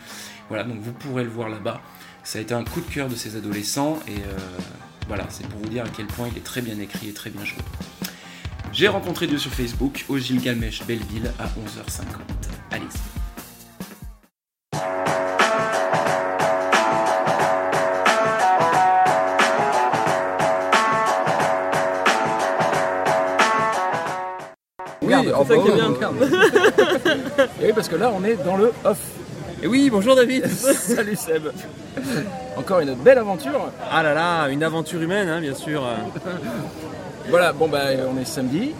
Voilà, 0.48 0.64
donc 0.64 0.80
vous 0.80 0.92
pourrez 0.92 1.24
le 1.24 1.30
voir 1.30 1.48
là-bas. 1.48 1.80
Ça 2.22 2.38
a 2.38 2.42
été 2.42 2.54
un 2.54 2.64
coup 2.64 2.80
de 2.80 2.92
cœur 2.92 3.08
de 3.08 3.14
ces 3.14 3.36
adolescents 3.36 3.98
et 4.06 4.12
euh, 4.12 4.38
voilà, 5.08 5.26
c'est 5.30 5.46
pour 5.48 5.58
vous 5.58 5.68
dire 5.68 5.84
à 5.84 5.88
quel 5.88 6.06
point 6.06 6.28
il 6.30 6.36
est 6.36 6.44
très 6.44 6.60
bien 6.60 6.78
écrit 6.78 7.08
et 7.08 7.12
très 7.12 7.30
bien 7.30 7.44
joué. 7.44 7.58
J'ai 8.72 8.88
rencontré 8.88 9.26
Dieu 9.26 9.38
sur 9.38 9.52
Facebook 9.52 10.04
au 10.08 10.18
Gilgamesh 10.18 10.84
Belleville 10.86 11.32
à 11.38 11.46
11h50. 11.46 12.02
Allez-y. 12.70 13.29
Oui, 25.20 25.32
oh, 25.36 25.44
c'est 25.46 25.54
ça 25.54 25.56
bah, 25.56 25.62
qui 25.62 25.68
est 25.68 25.72
oh, 25.72 25.74
bien. 25.74 25.88
regarde. 25.88 26.16
Et 27.62 27.66
oui, 27.66 27.72
parce 27.74 27.88
que 27.88 27.96
là, 27.96 28.12
on 28.14 28.24
est 28.24 28.36
dans 28.44 28.56
le 28.56 28.72
off. 28.84 28.98
Et 29.62 29.66
oui, 29.66 29.90
bonjour 29.90 30.16
David 30.16 30.46
Salut 30.50 31.16
Seb. 31.16 31.48
Encore 32.56 32.80
une 32.80 32.94
belle 32.94 33.18
aventure. 33.18 33.70
Ah 33.90 34.02
là 34.02 34.14
là, 34.14 34.48
une 34.48 34.62
aventure 34.62 35.00
humaine, 35.02 35.28
hein, 35.28 35.40
bien 35.40 35.54
sûr. 35.54 35.82
Voilà, 37.28 37.52
bon 37.52 37.68
bah 37.68 37.80
on 38.12 38.18
est 38.18 38.24
samedi, 38.24 38.72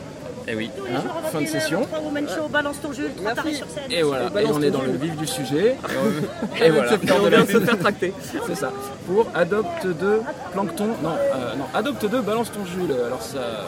Eh 0.49 0.55
oui. 0.55 0.70
hein, 0.88 1.01
fin 1.30 1.43
de 1.43 1.47
session. 1.47 1.86
Woman 2.03 2.26
Show, 2.28 2.49
balance 2.49 2.80
ton 2.80 2.93
jeu, 2.95 3.11
trois 3.14 3.34
tarés 3.34 3.53
sur 3.55 3.68
scène. 3.68 3.84
Et 3.91 4.03
voilà, 4.03 4.24
et 4.41 4.47
on 4.47 4.62
est 4.62 4.70
dans 4.70 4.80
jeu. 4.80 4.86
le 4.93 4.99
vif 4.99 5.16
du 5.16 5.26
sujet. 5.26 5.76
Et 6.61 6.64
Et 6.66 6.70
voilà, 6.70 6.93
on 7.22 7.28
vient 7.28 7.45
de 7.45 7.51
se 7.51 7.61
faire 7.61 7.78
tracter. 7.78 8.14
c'est 8.47 8.55
ça. 8.57 8.72
Pour 9.07 9.26
Adopte 9.34 9.86
2 9.86 10.22
Plancton. 10.53 10.88
Non, 11.03 11.11
euh, 11.11 11.55
non, 11.57 11.64
Adopte 11.74 12.07
2 12.07 12.22
Balance 12.22 12.51
ton 12.53 12.64
Jules. 12.64 12.95
Alors 13.07 13.22
ça. 13.22 13.66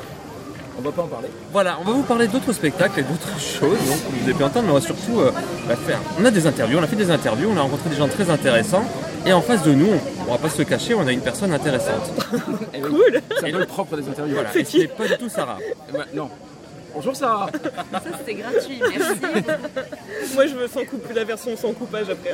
On 0.78 0.82
va 0.82 0.92
pas 0.92 1.02
en 1.02 1.06
parler. 1.06 1.28
Voilà, 1.52 1.78
on 1.80 1.84
va 1.84 1.92
vous 1.92 2.02
parler 2.02 2.28
d'autres 2.28 2.52
spectacles 2.52 3.00
et 3.00 3.02
d'autres 3.02 3.38
choses, 3.38 3.78
donc, 3.78 3.98
vous 4.10 4.24
avez 4.24 4.34
pu 4.34 4.42
entendre, 4.42 4.66
mais 4.66 4.72
on 4.72 4.76
va 4.76 4.80
surtout 4.80 5.20
euh, 5.20 5.30
bah, 5.68 5.76
faire. 5.76 6.00
On 6.18 6.24
a 6.24 6.30
des 6.30 6.46
interviews, 6.46 6.78
on 6.78 6.82
a 6.82 6.86
fait 6.86 6.96
des 6.96 7.10
interviews, 7.10 7.50
on 7.52 7.56
a 7.56 7.62
rencontré 7.62 7.90
des 7.90 7.96
gens 7.96 8.08
très 8.08 8.30
intéressants, 8.30 8.84
et 9.26 9.32
en 9.32 9.42
face 9.42 9.62
de 9.62 9.72
nous, 9.72 9.88
on, 9.88 10.28
on 10.28 10.32
va 10.32 10.38
pas 10.38 10.48
se 10.48 10.62
cacher, 10.62 10.94
on 10.94 11.06
a 11.06 11.12
une 11.12 11.20
personne 11.20 11.52
intéressante. 11.52 12.10
Cool 12.82 13.20
C'est 13.38 13.48
un 13.48 13.52
peu 13.52 13.58
le 13.58 13.66
propre 13.66 13.96
des 13.96 14.08
interviews. 14.08 14.34
Voilà, 14.34 14.56
et 14.56 14.64
ce 14.64 14.78
n'est 14.78 14.88
pas 14.88 15.06
du 15.06 15.16
tout 15.16 15.28
Sarah. 15.28 15.58
Eh 15.88 15.92
ben, 15.92 16.04
non. 16.14 16.28
Bonjour 16.94 17.16
Sarah. 17.16 17.50
Ça, 17.92 18.00
c'était 18.18 18.34
gratuit, 18.34 18.80
merci. 18.80 19.20
Moi, 20.34 20.46
je 20.46 20.54
veux 20.54 20.68
sans 20.68 20.84
coupe, 20.84 21.10
la 21.14 21.24
version 21.24 21.56
sans 21.56 21.72
coupage 21.72 22.06
après. 22.10 22.32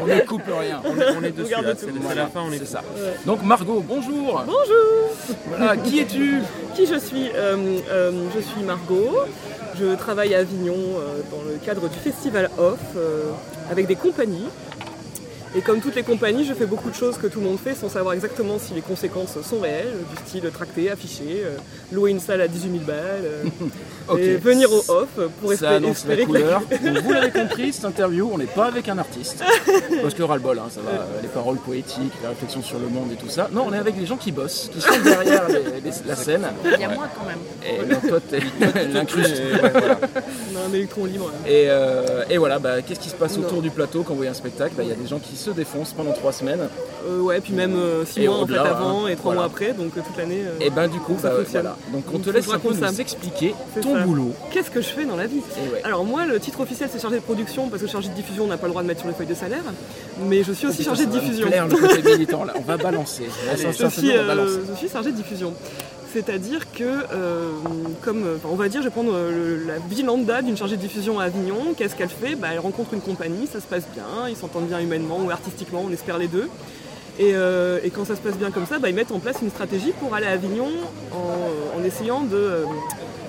on 0.00 0.06
ne 0.06 0.20
coupe 0.20 0.42
rien. 0.46 0.82
on, 0.84 0.96
est, 0.98 1.16
on 1.16 1.22
est 1.22 1.30
dessus, 1.30 1.50
là, 1.52 1.72
c'est 1.76 1.90
Voilà, 1.90 2.22
la 2.22 2.28
fin, 2.28 2.42
on 2.46 2.52
est 2.52 2.58
c'est 2.58 2.66
ça. 2.66 2.82
Donc 3.24 3.42
Margot, 3.42 3.82
bonjour. 3.86 4.42
Bonjour 4.46 5.38
Voilà, 5.48 5.76
qui 5.76 6.00
es-tu 6.00 6.40
Qui 6.74 6.86
je 6.86 6.98
suis 6.98 7.30
Euh, 7.34 7.78
euh, 7.90 8.12
Je 8.34 8.40
suis 8.40 8.62
Margot. 8.62 9.16
Je 9.78 9.94
travaille 9.94 10.34
à 10.34 10.38
Avignon 10.38 10.74
euh, 10.74 11.20
dans 11.30 11.42
le 11.48 11.56
cadre 11.64 11.88
du 11.88 11.98
festival 11.98 12.50
Off 12.58 12.78
euh, 12.96 13.30
avec 13.70 13.86
des 13.86 13.96
compagnies. 13.96 14.48
Et 15.56 15.62
comme 15.62 15.80
toutes 15.80 15.94
les 15.94 16.02
compagnies, 16.02 16.44
je 16.44 16.52
fais 16.52 16.66
beaucoup 16.66 16.90
de 16.90 16.94
choses 16.94 17.16
que 17.16 17.26
tout 17.28 17.40
le 17.40 17.46
monde 17.46 17.58
fait 17.58 17.74
sans 17.74 17.88
savoir 17.88 18.12
exactement 18.14 18.58
si 18.58 18.74
les 18.74 18.82
conséquences 18.82 19.40
sont 19.42 19.58
réelles, 19.60 19.94
du 20.10 20.16
style 20.28 20.50
tracter, 20.52 20.90
afficher, 20.90 21.42
euh, 21.44 21.56
louer 21.92 22.10
une 22.10 22.20
salle 22.20 22.42
à 22.42 22.48
18 22.48 22.70
000 22.72 22.84
balles, 22.84 22.96
euh, 23.24 24.16
et 24.18 24.36
venir 24.36 24.70
au 24.70 24.84
off 24.88 25.08
pour 25.40 25.48
Ça 25.48 25.54
espérer, 25.54 25.74
annonce 25.76 26.04
la 26.06 26.14
espérer 26.14 26.20
la- 26.20 26.26
couleur. 26.26 26.60
Donc, 26.60 27.02
vous 27.04 27.12
l'avez 27.12 27.30
compris, 27.30 27.72
cette 27.72 27.86
interview, 27.86 28.28
on 28.30 28.36
n'est 28.36 28.44
pas 28.44 28.66
avec 28.66 28.88
un 28.90 28.98
artiste. 28.98 29.42
Parce 30.02 30.12
que 30.12 30.22
ras-le-bol, 30.22 30.58
hein, 30.58 30.68
ça 30.68 30.82
va, 30.82 30.90
euh, 30.90 31.04
les 31.22 31.28
paroles 31.28 31.56
poétiques, 31.56 32.12
la 32.22 32.28
réflexion 32.30 32.60
sur 32.62 32.78
le 32.78 32.88
monde 32.88 33.10
et 33.12 33.16
tout 33.16 33.30
ça. 33.30 33.48
Non, 33.50 33.64
on 33.66 33.72
est 33.72 33.78
avec 33.78 33.98
des 33.98 34.04
gens 34.04 34.16
qui 34.18 34.32
bossent, 34.32 34.68
qui 34.70 34.80
sont 34.82 34.90
derrière 35.02 35.48
les- 35.48 35.80
les- 35.80 35.96
la 36.06 36.16
scène. 36.16 36.46
Il 36.66 36.78
y 36.80 36.84
a 36.84 36.90
moi 36.90 37.08
quand 37.18 37.24
même. 37.24 37.38
Et 37.64 37.94
donc, 37.94 38.06
toi, 38.06 38.18
t'es 38.20 38.40
l'incruste. 38.92 39.40
On 40.52 40.58
a 40.58 40.68
un 40.70 40.74
électron 40.74 41.06
libre. 41.06 41.32
Et, 41.46 41.64
euh, 41.70 42.24
et 42.28 42.36
voilà, 42.36 42.58
bah, 42.58 42.82
qu'est-ce 42.82 43.00
qui 43.00 43.08
se 43.08 43.14
passe 43.14 43.38
Non. 43.38 43.46
autour 43.46 43.62
du 43.62 43.70
plateau 43.70 44.02
quand 44.02 44.10
vous 44.10 44.16
voyez 44.18 44.30
un 44.30 44.34
spectacle? 44.34 44.74
Bah, 44.76 44.82
Il 44.82 44.90
y 44.90 44.92
a 44.92 44.96
des 44.96 45.06
gens 45.06 45.18
qui 45.18 45.34
se 45.46 45.50
défoncent 45.52 45.92
pendant 45.92 46.12
trois 46.12 46.32
semaines. 46.32 46.68
Euh, 47.08 47.20
ouais, 47.20 47.40
puis 47.40 47.52
même 47.52 47.76
6 48.04 48.20
Et 48.20 48.26
mois 48.28 48.38
en 48.38 48.46
fait 48.46 48.56
avant 48.56 49.06
hein, 49.06 49.08
et 49.08 49.14
3 49.16 49.22
voilà. 49.22 49.34
mois 49.40 49.44
après, 49.46 49.72
donc 49.72 49.96
euh, 49.96 50.00
toute 50.06 50.16
l'année. 50.16 50.42
euh, 50.44 50.56
Et 50.60 50.70
ben 50.70 50.88
du 50.88 50.98
coup, 50.98 51.16
ça 51.20 51.28
bah, 51.30 51.36
fonctionne. 51.36 51.62
voilà. 51.62 51.76
Donc 51.92 52.04
on 52.08 52.12
Donc, 52.14 52.22
te 52.24 52.30
laisse 52.30 52.48
un 52.50 52.58
peu 52.58 52.72
nous 52.74 53.00
expliquer 53.00 53.54
ton 53.80 53.94
ça. 53.94 54.00
boulot. 54.02 54.32
Qu'est-ce 54.50 54.70
que 54.70 54.80
je 54.80 54.88
fais 54.88 55.04
dans 55.04 55.16
la 55.16 55.26
vie 55.26 55.40
ouais. 55.72 55.82
Alors 55.84 56.04
moi, 56.04 56.26
le 56.26 56.40
titre 56.40 56.60
officiel, 56.60 56.88
c'est 56.92 57.00
chargé 57.00 57.16
de 57.16 57.22
production, 57.22 57.68
parce 57.68 57.82
que 57.82 57.88
chargé 57.88 58.08
de 58.08 58.14
diffusion, 58.14 58.44
on 58.44 58.48
n'a 58.48 58.56
pas 58.56 58.66
le 58.66 58.72
droit 58.72 58.82
de 58.82 58.88
mettre 58.88 59.00
sur 59.00 59.08
les 59.08 59.14
feuilles 59.14 59.26
de 59.26 59.34
salaire. 59.34 59.62
Mais 60.28 60.42
je 60.42 60.52
suis 60.52 60.66
aussi 60.66 60.82
chargé 60.82 61.06
de 61.06 61.10
diffusion. 61.12 61.46
plaire, 61.46 61.68
le 61.68 61.76
côté 61.76 62.02
militant, 62.02 62.44
là. 62.44 62.54
On 62.56 62.62
va 62.62 62.76
je, 62.76 63.86
suis, 63.88 64.12
euh, 64.16 64.26
balancer. 64.26 64.60
je 64.72 64.76
suis 64.78 64.88
chargé 64.88 65.12
de 65.12 65.16
diffusion. 65.16 65.52
C'est-à-dire 66.12 66.70
que, 66.72 66.84
euh, 66.84 67.50
comme, 68.02 68.24
euh, 68.24 68.36
on 68.44 68.54
va 68.54 68.68
dire, 68.68 68.80
je 68.80 68.86
vais 68.86 68.92
prendre 68.92 69.12
euh, 69.14 69.66
la 69.66 69.78
vie 69.78 70.02
lambda 70.02 70.42
d'une 70.42 70.56
chargée 70.56 70.76
de 70.76 70.80
diffusion 70.80 71.18
à 71.18 71.24
Avignon. 71.24 71.74
Qu'est-ce 71.76 71.94
qu'elle 71.94 72.08
fait? 72.08 72.36
Bah, 72.36 72.48
Elle 72.52 72.58
rencontre 72.58 72.94
une 72.94 73.00
compagnie, 73.00 73.46
ça 73.46 73.60
se 73.60 73.66
passe 73.66 73.84
bien, 73.92 74.28
ils 74.28 74.36
s'entendent 74.36 74.66
bien 74.66 74.80
humainement 74.80 75.18
ou 75.24 75.30
artistiquement, 75.30 75.82
on 75.84 75.92
espère 75.92 76.18
les 76.18 76.28
deux. 76.28 76.48
Et, 77.18 77.34
quand 77.94 78.04
ça 78.04 78.14
se 78.14 78.20
passe 78.20 78.36
bien 78.36 78.50
comme 78.50 78.66
ça, 78.66 78.78
bah, 78.78 78.90
ils 78.90 78.94
mettent 78.94 79.12
en 79.12 79.18
place 79.18 79.36
une 79.42 79.50
stratégie 79.50 79.92
pour 80.00 80.14
aller 80.14 80.26
à 80.26 80.32
Avignon 80.32 80.68
en, 81.12 81.82
essayant 81.84 82.22
de 82.22 82.64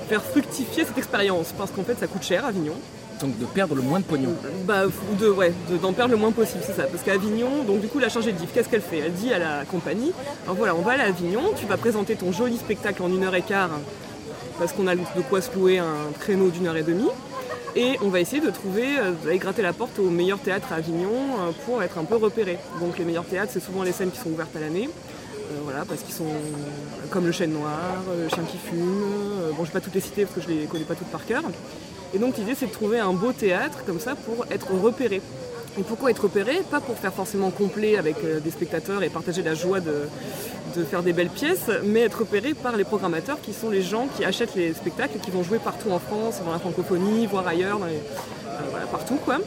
faire 0.10 0.22
fructifier 0.24 0.84
cette 0.84 0.98
expérience. 0.98 1.54
Parce 1.58 1.72
qu'en 1.72 1.84
fait, 1.84 1.98
ça 1.98 2.08
coûte 2.08 2.24
cher, 2.24 2.46
Avignon. 2.46 2.74
Donc 3.22 3.38
de 3.40 3.46
perdre 3.46 3.74
le 3.76 3.82
moins 3.82 4.00
de 4.00 4.04
pognon. 4.06 4.36
Bah, 4.66 4.84
ouais, 5.36 5.54
de- 5.72 5.78
d'en 5.78 5.92
perdre 5.94 6.12
le 6.12 6.18
moins 6.18 6.32
possible, 6.32 6.62
c'est 6.66 6.76
ça. 6.76 6.84
Parce 6.84 7.02
qu'à 7.04 7.14
Avignon, 7.14 7.64
donc 7.66 7.82
du 7.82 7.88
coup, 7.88 7.98
la 8.00 8.10
chargée 8.10 8.32
de 8.32 8.38
diff, 8.38 8.54
qu'est-ce 8.54 8.70
qu'elle 8.70 8.82
fait? 8.82 9.00
Elle 9.00 9.14
dit 9.14 9.34
à 9.34 9.40
la 9.40 9.66
compagnie 9.66 10.12
Alors 10.46 10.56
voilà, 10.56 10.76
on 10.76 10.82
va 10.82 10.92
aller 10.94 11.04
à 11.04 11.08
Avignon, 11.08 11.42
tu 11.56 11.66
vas 11.66 11.78
présenter 11.78 12.16
ton 12.16 12.32
joli 12.32 12.58
spectacle 12.58 13.02
en 13.02 13.08
une 13.10 13.24
heure 13.24 13.34
et 13.36 13.42
quart, 13.42 13.72
parce 14.60 14.72
qu'on 14.74 14.86
a 14.88 14.96
de 14.96 15.02
quoi 15.30 15.42
se 15.42 15.52
louer 15.56 15.80
un 15.80 16.12
créneau 16.20 16.50
d'une 16.50 16.68
heure 16.68 16.78
et 16.78 16.84
demie. 16.84 17.10
Et 17.76 17.98
on 18.04 18.10
va 18.10 18.20
essayer 18.20 18.42
de 18.42 18.50
trouver, 18.50 18.86
euh, 19.00 19.12
d'aller 19.24 19.38
gratter 19.38 19.62
la 19.62 19.74
porte 19.74 20.00
au 20.00 20.10
meilleur 20.10 20.40
théâtre 20.40 20.68
à 20.72 20.76
Avignon 20.76 21.12
euh, 21.12 21.52
pour 21.66 21.82
être 21.84 21.98
un 22.00 22.06
peu 22.06 22.16
repéré. 22.16 22.58
Donc 22.80 22.98
les 22.98 23.06
meilleurs 23.06 23.26
théâtres, 23.26 23.52
c'est 23.54 23.64
souvent 23.64 23.84
les 23.84 23.92
scènes 23.92 24.10
qui 24.12 24.18
sont 24.20 24.30
ouvertes 24.30 24.56
à 24.56 24.60
l'année. 24.60 24.90
Euh, 25.52 25.60
voilà, 25.64 25.86
parce 25.86 26.02
qu'ils 26.02 26.14
sont 26.16 26.26
comme 27.12 27.26
le 27.26 27.32
chêne 27.32 27.52
noir, 27.54 28.04
le 28.20 28.30
chien 28.30 28.44
qui 28.50 28.58
fume. 28.58 29.04
bon, 29.56 29.64
je 29.64 29.70
vais 29.70 29.74
pas 29.74 29.82
toutes 29.82 29.94
les 29.96 30.02
citer 30.02 30.26
parce 30.26 30.36
que 30.36 30.42
je 30.42 30.48
les 30.60 30.66
connais 30.66 30.86
pas 30.86 30.96
toutes 30.96 31.08
par 31.08 31.26
cœur. 31.26 31.44
Et 32.14 32.20
donc 32.20 32.38
l'idée 32.38 32.56
c'est 32.56 32.68
de 32.68 32.72
trouver 32.72 33.00
un 33.00 33.14
beau 33.14 33.32
théâtre 33.32 33.80
comme 33.86 34.00
ça 34.00 34.16
pour 34.16 34.46
être 34.52 34.72
repéré. 34.72 35.22
Et 35.80 35.84
pourquoi 35.84 36.10
être 36.10 36.24
repéré? 36.24 36.64
Pas 36.72 36.80
pour 36.80 36.98
faire 36.98 37.14
forcément 37.14 37.52
complet 37.52 37.98
avec 37.98 38.16
euh, 38.24 38.40
des 38.40 38.50
spectateurs 38.50 39.04
et 39.04 39.10
partager 39.10 39.44
la 39.44 39.54
joie 39.54 39.80
de, 39.80 40.08
faire 40.90 41.04
des 41.04 41.14
belles 41.14 41.30
pièces, 41.30 41.70
mais 41.84 42.02
être 42.02 42.20
repéré 42.20 42.54
par 42.54 42.78
les 42.78 42.84
programmateurs 42.84 43.40
qui 43.42 43.54
sont 43.54 43.70
les 43.70 43.82
gens 43.82 44.08
qui 44.16 44.24
achètent 44.24 44.56
les 44.56 44.74
spectacles 44.74 45.20
qui 45.20 45.32
vont 45.32 45.44
jouer 45.44 45.58
partout 45.58 45.90
en 45.90 45.98
France, 45.98 46.42
dans 46.46 46.52
la 46.52 46.60
francophonie, 46.60 47.26
voire 47.26 47.48
ailleurs, 47.48 47.80
euh, 47.84 48.86
partout 48.92 49.18
quoi. 49.26 49.40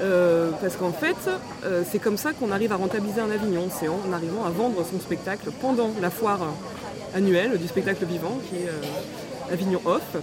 Euh, 0.00 0.50
parce 0.60 0.76
qu'en 0.76 0.92
fait, 0.92 1.16
c'est 1.90 1.98
comme 1.98 2.16
ça 2.16 2.32
qu'on 2.32 2.52
arrive 2.52 2.72
à 2.72 2.76
rentabiliser 2.76 3.20
un 3.20 3.30
Avignon, 3.30 3.68
c'est 3.68 3.88
en 3.88 4.12
arrivant 4.12 4.44
à 4.44 4.50
vendre 4.50 4.84
son 4.88 5.00
spectacle 5.00 5.50
pendant 5.60 5.90
la 6.00 6.10
foire 6.10 6.52
annuelle 7.14 7.58
du 7.58 7.66
spectacle 7.66 8.04
vivant 8.04 8.38
qui 8.48 8.56
est 8.56 9.52
Avignon 9.52 9.80
Off. 9.86 10.16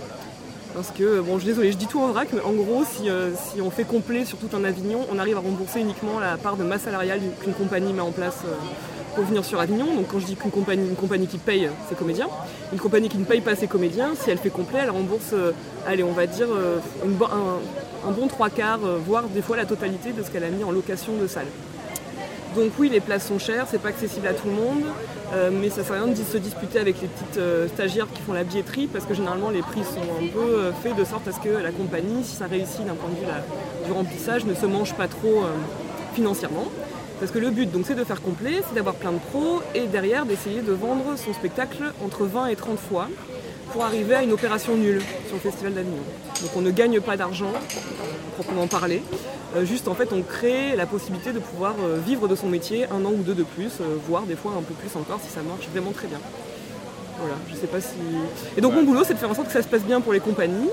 Parce 0.74 0.90
que, 0.90 1.22
bon, 1.22 1.36
je 1.36 1.42
suis 1.42 1.50
désolée, 1.50 1.72
je 1.72 1.78
dis 1.78 1.86
tout 1.86 2.02
en 2.02 2.08
vrac, 2.08 2.30
mais 2.34 2.42
en 2.42 2.54
gros, 2.54 2.84
si, 2.84 3.08
euh, 3.08 3.30
si 3.36 3.62
on 3.62 3.70
fait 3.70 3.84
complet 3.84 4.26
sur 4.26 4.40
tout 4.40 4.50
un 4.56 4.64
Avignon, 4.64 5.02
on 5.12 5.20
arrive 5.20 5.38
à 5.38 5.40
rembourser 5.40 5.82
uniquement 5.82 6.20
la 6.20 6.36
part 6.36 6.58
de 6.58 6.64
masse 6.64 6.82
salariale 6.82 7.20
qu'une 7.42 7.54
compagnie 7.54 7.94
met 7.94 8.02
en 8.02 8.12
place 8.12 8.40
euh, 8.46 8.56
pour 9.14 9.24
venir 9.24 9.46
sur 9.46 9.60
Avignon. 9.60 9.86
Donc 9.94 10.08
quand 10.08 10.18
je 10.18 10.26
dis 10.26 10.36
qu'une 10.36 10.50
compagnie, 10.50 10.88
une 10.90 10.96
compagnie 10.96 11.28
qui 11.28 11.38
paye 11.38 11.70
ses 11.90 11.96
comédiens, 11.96 12.28
une 12.72 12.80
compagnie 12.80 13.08
qui 13.08 13.20
ne 13.20 13.26
paye 13.26 13.42
pas 13.42 13.56
ses 13.56 13.68
comédiens, 13.68 14.16
si 14.20 14.32
elle 14.32 14.40
fait 14.40 14.50
complet, 14.50 14.80
elle 14.82 14.90
rembourse, 14.90 15.34
euh, 15.34 15.52
allez, 15.86 16.04
on 16.04 16.12
va 16.12 16.26
dire, 16.26 16.48
un, 18.04 18.12
bon 18.12 18.28
trois 18.28 18.50
quarts, 18.50 18.80
voire 19.06 19.26
des 19.26 19.44
fois 19.44 19.56
la 19.56 19.66
totalité 19.66 20.12
de 20.12 20.24
ce 20.24 20.32
qu'elle 20.32 20.44
a 20.44 20.50
mis 20.50 20.64
en 20.64 20.72
location 20.72 21.14
de 21.22 21.28
salle. 21.28 21.48
Donc 22.56 22.74
oui, 22.78 22.90
les 22.90 23.00
places 23.00 23.28
sont 23.28 23.40
chères, 23.40 23.66
c'est 23.70 23.82
pas 23.82 23.90
accessible 23.90 24.28
à 24.28 24.34
tout 24.34 24.48
le 24.48 24.54
monde, 24.54 24.84
euh, 25.34 25.50
mais 25.52 25.70
ça 25.70 25.84
sert 25.84 25.96
à 25.96 26.04
rien 26.04 26.08
de 26.08 26.16
se 26.16 26.38
disputer 26.38 26.78
avec 26.78 27.02
les 27.02 27.08
petites 27.08 27.38
euh, 27.38 27.68
stagiaires 27.68 28.08
qui 28.14 28.22
font 28.22 28.34
la 28.34 28.44
billetterie, 28.44 28.86
parce 28.86 29.06
que 29.06 29.16
généralement 29.16 29.50
les 29.50 29.62
prix 29.62 29.84
sont 29.84 30.02
un 30.02 30.28
peu 30.28 30.40
euh, 30.40 30.72
faits 30.72 30.96
de 30.96 31.04
sorte 31.04 31.28
à 31.28 31.32
ce 31.32 31.40
que 31.40 31.50
la 31.50 31.72
compagnie, 31.72 32.24
si 32.24 32.36
ça 32.36 32.46
réussit 32.46 32.86
d'un 32.86 32.94
point 32.94 33.10
de 33.10 33.16
vue 33.16 33.86
du 33.86 33.92
remplissage, 33.92 34.46
ne 34.46 34.54
se 34.54 34.68
mange 34.68 34.94
pas 34.94 35.08
trop 35.08 35.46
financièrement. 36.14 36.68
Parce 37.20 37.32
que 37.32 37.40
le 37.40 37.50
but, 37.50 37.72
donc, 37.72 37.86
c'est 37.88 37.96
de 37.96 38.04
faire 38.04 38.22
complet, 38.22 38.62
c'est 38.68 38.76
d'avoir 38.76 38.96
plein 38.96 39.14
de 39.14 39.20
pros, 39.32 39.62
et 39.74 39.88
derrière 39.88 40.26
d'essayer 40.26 40.62
de 40.62 40.74
vendre 40.74 41.16
son 41.18 41.34
spectacle 41.34 41.84
entre 42.04 42.26
20 42.26 42.48
et 42.48 42.56
30 42.56 42.78
fois 42.78 43.08
pour 43.72 43.84
arriver 43.84 44.16
à 44.16 44.24
une 44.24 44.32
opération 44.32 44.76
nulle 44.76 45.02
sur 45.28 45.36
le 45.36 45.40
Festival 45.40 45.74
d'Avignon. 45.74 46.04
Donc 46.42 46.52
on 46.56 46.62
ne 46.62 46.72
gagne 46.72 47.00
pas 47.00 47.18
d'argent, 47.18 47.52
proprement 48.36 48.68
parler. 48.68 49.02
Euh, 49.56 49.66
juste 49.66 49.88
en 49.88 49.94
fait 49.94 50.12
on 50.12 50.22
crée 50.24 50.76
la 50.76 50.86
possibilité 50.86 51.32
de 51.32 51.40
pouvoir 51.40 51.76
euh, 51.84 52.00
vivre 52.04 52.28
de 52.28 52.36
son 52.36 52.48
métier 52.48 52.86
un 52.90 53.06
an 53.06 53.12
ou 53.12 53.22
deux 53.22 53.36
de 53.36 53.44
plus, 53.44 53.72
euh, 53.82 53.98
voire 54.08 54.24
des 54.24 54.36
fois 54.36 54.54
un 54.58 54.64
peu 54.64 54.74
plus 54.74 54.96
encore 55.00 55.20
si 55.24 55.30
ça 55.30 55.42
marche 55.42 55.68
vraiment 55.72 55.92
très 55.92 56.08
bien. 56.08 56.20
Voilà, 57.20 57.36
je 57.50 57.56
sais 57.56 57.68
pas 57.68 57.80
si. 57.80 57.96
Et 58.58 58.62
donc 58.62 58.74
mon 58.74 58.84
boulot 58.84 59.04
c'est 59.04 59.14
de 59.14 59.20
faire 59.20 59.30
en 59.30 59.36
sorte 59.36 59.48
que 59.48 59.54
ça 59.54 59.62
se 59.62 59.68
passe 59.68 59.84
bien 59.84 60.02
pour 60.02 60.14
les 60.14 60.20
compagnies. 60.20 60.70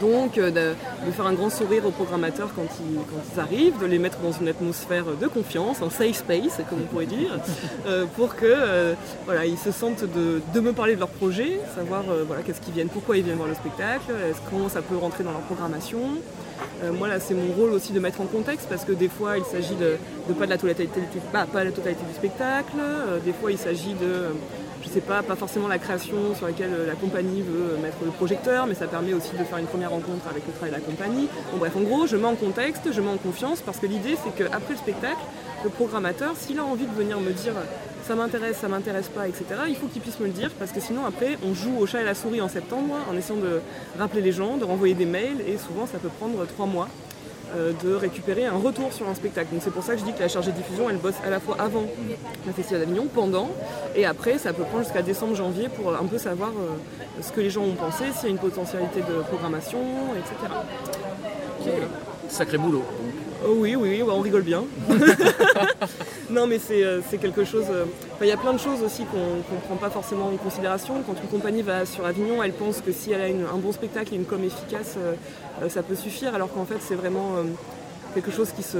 Donc 0.00 0.38
euh, 0.38 0.50
de, 0.50 0.74
de 1.06 1.10
faire 1.12 1.26
un 1.26 1.32
grand 1.34 1.50
sourire 1.50 1.84
aux 1.86 1.90
programmateurs 1.90 2.50
quand 2.56 2.66
ils, 2.80 2.96
quand 2.96 3.22
ils 3.34 3.40
arrivent, 3.40 3.78
de 3.80 3.86
les 3.86 3.98
mettre 3.98 4.18
dans 4.18 4.32
une 4.32 4.48
atmosphère 4.48 5.04
de 5.20 5.26
confiance, 5.26 5.82
un 5.82 5.90
safe 5.90 6.16
space 6.16 6.58
comme 6.68 6.80
on 6.82 6.86
pourrait 6.86 7.06
dire, 7.06 7.38
euh, 7.86 8.04
pour 8.16 8.34
que 8.36 8.44
euh, 8.46 8.94
voilà, 9.24 9.46
ils 9.46 9.58
se 9.58 9.70
sentent 9.72 10.04
de, 10.04 10.40
de 10.54 10.60
me 10.60 10.72
parler 10.72 10.94
de 10.94 11.00
leur 11.00 11.08
projet, 11.08 11.60
savoir 11.76 12.02
euh, 12.10 12.24
voilà, 12.26 12.42
qu'est-ce 12.42 12.60
qu'ils 12.60 12.74
viennent, 12.74 12.88
pourquoi 12.88 13.16
ils 13.16 13.22
viennent 13.24 13.36
voir 13.36 13.48
le 13.48 13.54
spectacle, 13.54 14.12
est-ce- 14.28 14.38
comment 14.50 14.68
ça 14.68 14.82
peut 14.82 14.96
rentrer 14.96 15.24
dans 15.24 15.32
leur 15.32 15.40
programmation. 15.42 15.98
Moi 16.98 17.08
là 17.08 17.18
c'est 17.18 17.34
mon 17.34 17.52
rôle 17.54 17.72
aussi 17.72 17.92
de 17.92 18.00
mettre 18.00 18.20
en 18.20 18.26
contexte 18.26 18.68
parce 18.68 18.84
que 18.84 18.92
des 18.92 19.08
fois 19.08 19.38
il 19.38 19.44
s'agit 19.44 19.74
de, 19.74 19.96
de 20.28 20.34
pas 20.34 20.44
de 20.44 20.50
la 20.50 20.58
totalité, 20.58 21.00
du- 21.00 21.20
pas, 21.32 21.46
la 21.64 21.70
totalité 21.72 22.02
du 22.06 22.14
spectacle, 22.14 22.76
des 23.24 23.32
fois 23.32 23.50
il 23.52 23.58
s'agit 23.58 23.94
de 23.94 24.26
je 24.84 24.90
sais 24.90 25.00
pas, 25.00 25.22
pas 25.22 25.36
forcément 25.36 25.68
la 25.68 25.78
création 25.78 26.34
sur 26.34 26.46
laquelle 26.46 26.72
euh, 26.72 26.86
la 26.86 26.94
compagnie 26.94 27.42
veut 27.42 27.76
mettre 27.82 27.98
le 28.04 28.10
projecteur, 28.10 28.66
mais 28.66 28.74
ça 28.74 28.86
permet 28.86 29.14
aussi 29.14 29.32
de 29.36 29.44
faire 29.44 29.58
une 29.58 29.66
première 29.66 29.90
rencontre 29.90 30.28
avec 30.28 30.46
le 30.46 30.52
travail 30.52 30.70
de 30.70 30.76
la 30.76 30.82
compagnie. 30.82 31.28
Bref, 31.58 31.74
en 31.76 31.82
gros, 31.82 32.06
je 32.06 32.16
mets 32.16 32.26
en 32.26 32.34
contexte, 32.34 32.92
je 32.92 33.00
mets 33.00 33.10
en 33.10 33.16
confiance, 33.16 33.60
parce 33.60 33.78
que 33.78 33.86
l'idée 33.86 34.16
c'est 34.22 34.34
qu'après 34.34 34.74
le 34.74 34.78
spectacle, 34.78 35.20
le 35.64 35.70
programmateur, 35.70 36.36
s'il 36.36 36.58
a 36.58 36.64
envie 36.64 36.86
de 36.86 36.94
venir 36.94 37.18
me 37.20 37.32
dire 37.32 37.54
ça 38.06 38.14
m'intéresse, 38.14 38.58
ça 38.58 38.68
m'intéresse 38.68 39.08
pas, 39.08 39.26
etc., 39.26 39.44
il 39.68 39.76
faut 39.76 39.86
qu'il 39.86 40.02
puisse 40.02 40.20
me 40.20 40.26
le 40.26 40.32
dire, 40.32 40.50
parce 40.58 40.72
que 40.72 40.80
sinon 40.80 41.06
après, 41.06 41.38
on 41.42 41.54
joue 41.54 41.78
au 41.78 41.86
chat 41.86 42.02
et 42.02 42.04
la 42.04 42.14
souris 42.14 42.42
en 42.42 42.48
septembre, 42.48 42.96
en 43.10 43.16
essayant 43.16 43.40
de 43.40 43.60
rappeler 43.98 44.20
les 44.20 44.32
gens, 44.32 44.58
de 44.58 44.64
renvoyer 44.64 44.94
des 44.94 45.06
mails, 45.06 45.40
et 45.46 45.56
souvent 45.56 45.86
ça 45.86 45.98
peut 45.98 46.10
prendre 46.10 46.44
trois 46.46 46.66
mois 46.66 46.88
euh, 46.88 47.13
de 47.54 47.94
récupérer 47.94 48.46
un 48.46 48.56
retour 48.56 48.92
sur 48.92 49.08
un 49.08 49.14
spectacle. 49.14 49.48
C'est 49.60 49.72
pour 49.72 49.82
ça 49.82 49.94
que 49.94 50.00
je 50.00 50.04
dis 50.04 50.12
que 50.12 50.20
la 50.20 50.28
chargée 50.28 50.52
de 50.52 50.56
diffusion, 50.56 50.90
elle 50.90 50.96
bosse 50.96 51.14
à 51.24 51.30
la 51.30 51.40
fois 51.40 51.56
avant 51.58 51.84
le 52.46 52.52
Festival 52.52 52.80
d'Avignon, 52.80 53.06
pendant, 53.12 53.50
et 53.94 54.04
après, 54.06 54.38
ça 54.38 54.52
peut 54.52 54.64
prendre 54.64 54.84
jusqu'à 54.84 55.02
décembre-janvier 55.02 55.68
pour 55.68 55.94
un 55.94 56.06
peu 56.06 56.18
savoir 56.18 56.50
euh, 56.50 57.22
ce 57.22 57.32
que 57.32 57.40
les 57.40 57.50
gens 57.50 57.62
ont 57.62 57.74
pensé, 57.74 58.04
s'il 58.14 58.24
y 58.24 58.26
a 58.26 58.30
une 58.30 58.38
potentialité 58.38 59.00
de 59.00 59.22
programmation, 59.22 59.78
etc. 60.16 60.52
Sacré 62.28 62.58
boulot. 62.58 62.84
Oh 63.46 63.54
oui, 63.58 63.76
oui, 63.76 64.00
oui, 64.02 64.10
on 64.10 64.20
rigole 64.20 64.42
bien. 64.42 64.64
non, 66.30 66.46
mais 66.46 66.58
c'est 66.58 66.82
euh, 66.84 67.00
quelque 67.20 67.44
chose. 67.44 67.66
euh, 67.70 67.84
Il 68.20 68.26
y 68.26 68.32
a 68.32 68.36
plein 68.36 68.52
de 68.52 68.58
choses 68.58 68.82
aussi 68.82 69.04
qu'on 69.04 69.54
ne 69.54 69.60
prend 69.66 69.76
pas 69.76 69.90
forcément 69.90 70.26
en 70.28 70.36
considération. 70.36 70.94
Quand 71.06 71.14
une 71.22 71.28
compagnie 71.28 71.62
va 71.62 71.84
sur 71.84 72.06
Avignon, 72.06 72.42
elle 72.42 72.52
pense 72.52 72.80
que 72.80 72.92
si 72.92 73.12
elle 73.12 73.20
a 73.20 73.28
une- 73.28 73.44
un 73.52 73.58
bon 73.58 73.72
spectacle 73.72 74.14
et 74.14 74.16
une 74.16 74.24
com 74.24 74.42
efficace, 74.42 74.94
euh, 74.98 75.68
ça 75.68 75.82
peut 75.82 75.94
suffire, 75.94 76.34
alors 76.34 76.52
qu'en 76.52 76.64
fait, 76.64 76.78
c'est 76.80 76.94
vraiment 76.94 77.36
euh, 77.36 77.42
quelque 78.14 78.30
chose 78.30 78.50
qui 78.52 78.62
se, 78.62 78.78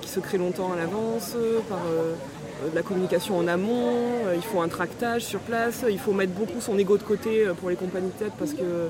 qui 0.00 0.08
se 0.10 0.20
crée 0.20 0.38
longtemps 0.38 0.70
à 0.72 0.76
l'avance, 0.76 1.34
par 1.68 1.78
euh, 1.90 2.12
de 2.70 2.74
la 2.76 2.82
communication 2.82 3.38
en 3.38 3.48
amont. 3.48 3.90
il 4.36 4.42
faut 4.42 4.60
un 4.60 4.68
tractage 4.68 5.22
sur 5.24 5.40
place. 5.40 5.84
Il 5.88 5.98
faut 5.98 6.12
mettre 6.12 6.32
beaucoup 6.32 6.60
son 6.60 6.78
ego 6.78 6.96
de 6.98 7.02
côté 7.02 7.46
pour 7.60 7.70
les 7.70 7.76
compagnies 7.76 8.10
de 8.18 8.24
tête 8.24 8.32
parce 8.38 8.52
que, 8.52 8.88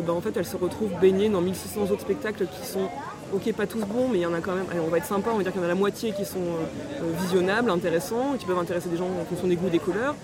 ben, 0.00 0.12
en 0.12 0.20
fait, 0.20 0.36
elles 0.36 0.44
se 0.46 0.56
retrouvent 0.56 0.92
baignées 1.00 1.28
dans 1.28 1.40
1600 1.40 1.90
autres 1.90 2.02
spectacles 2.02 2.44
qui 2.46 2.66
sont 2.68 2.88
ok, 3.34 3.52
pas 3.52 3.66
tous 3.66 3.80
bons, 3.80 4.08
mais 4.10 4.18
il 4.18 4.22
y 4.22 4.26
en 4.26 4.34
a 4.34 4.40
quand 4.40 4.54
même, 4.54 4.66
allez, 4.70 4.80
on 4.80 4.88
va 4.88 4.98
être 4.98 5.06
sympa, 5.06 5.30
on 5.32 5.36
va 5.36 5.42
dire 5.42 5.52
qu'il 5.52 5.60
y 5.60 5.64
en 5.64 5.66
a 5.66 5.70
la 5.70 5.74
moitié 5.74 6.12
qui 6.12 6.24
sont 6.24 6.38
euh, 6.38 7.02
euh, 7.02 7.22
visionnables, 7.22 7.70
intéressants, 7.70 8.36
qui 8.38 8.46
peuvent 8.46 8.58
intéresser 8.58 8.88
des 8.88 8.96
gens 8.96 9.06
en 9.06 9.24
fonction 9.24 9.46
des 9.48 9.56
goûts, 9.56 9.68
des 9.68 9.78
couleurs. 9.78 10.14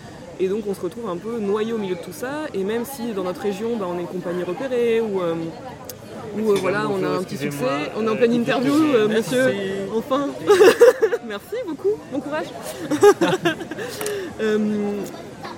Et 0.40 0.48
donc 0.48 0.64
on 0.68 0.74
se 0.74 0.80
retrouve 0.80 1.08
un 1.08 1.16
peu 1.16 1.38
noyé 1.38 1.72
au 1.72 1.78
milieu 1.78 1.94
de 1.94 2.00
tout 2.00 2.12
ça. 2.12 2.46
Et 2.54 2.64
même 2.64 2.84
si 2.84 3.12
dans 3.12 3.24
notre 3.24 3.40
région, 3.40 3.76
bah, 3.76 3.86
on 3.88 3.96
est 3.98 4.02
une 4.02 4.06
compagnie 4.06 4.42
repérée, 4.42 5.00
ou, 5.00 5.20
euh, 5.20 5.34
ou 6.38 6.50
euh, 6.50 6.56
voilà, 6.60 6.88
on 6.88 7.02
a 7.04 7.08
un 7.08 7.22
petit 7.22 7.36
succès, 7.36 7.92
on 7.96 8.06
est 8.06 8.10
en 8.10 8.16
pleine 8.16 8.32
interview, 8.32 8.74
euh, 8.74 9.08
monsieur, 9.08 9.52
enfin. 9.96 10.28
Merci 11.26 11.56
beaucoup, 11.66 11.94
bon 12.12 12.20
courage. 12.20 12.46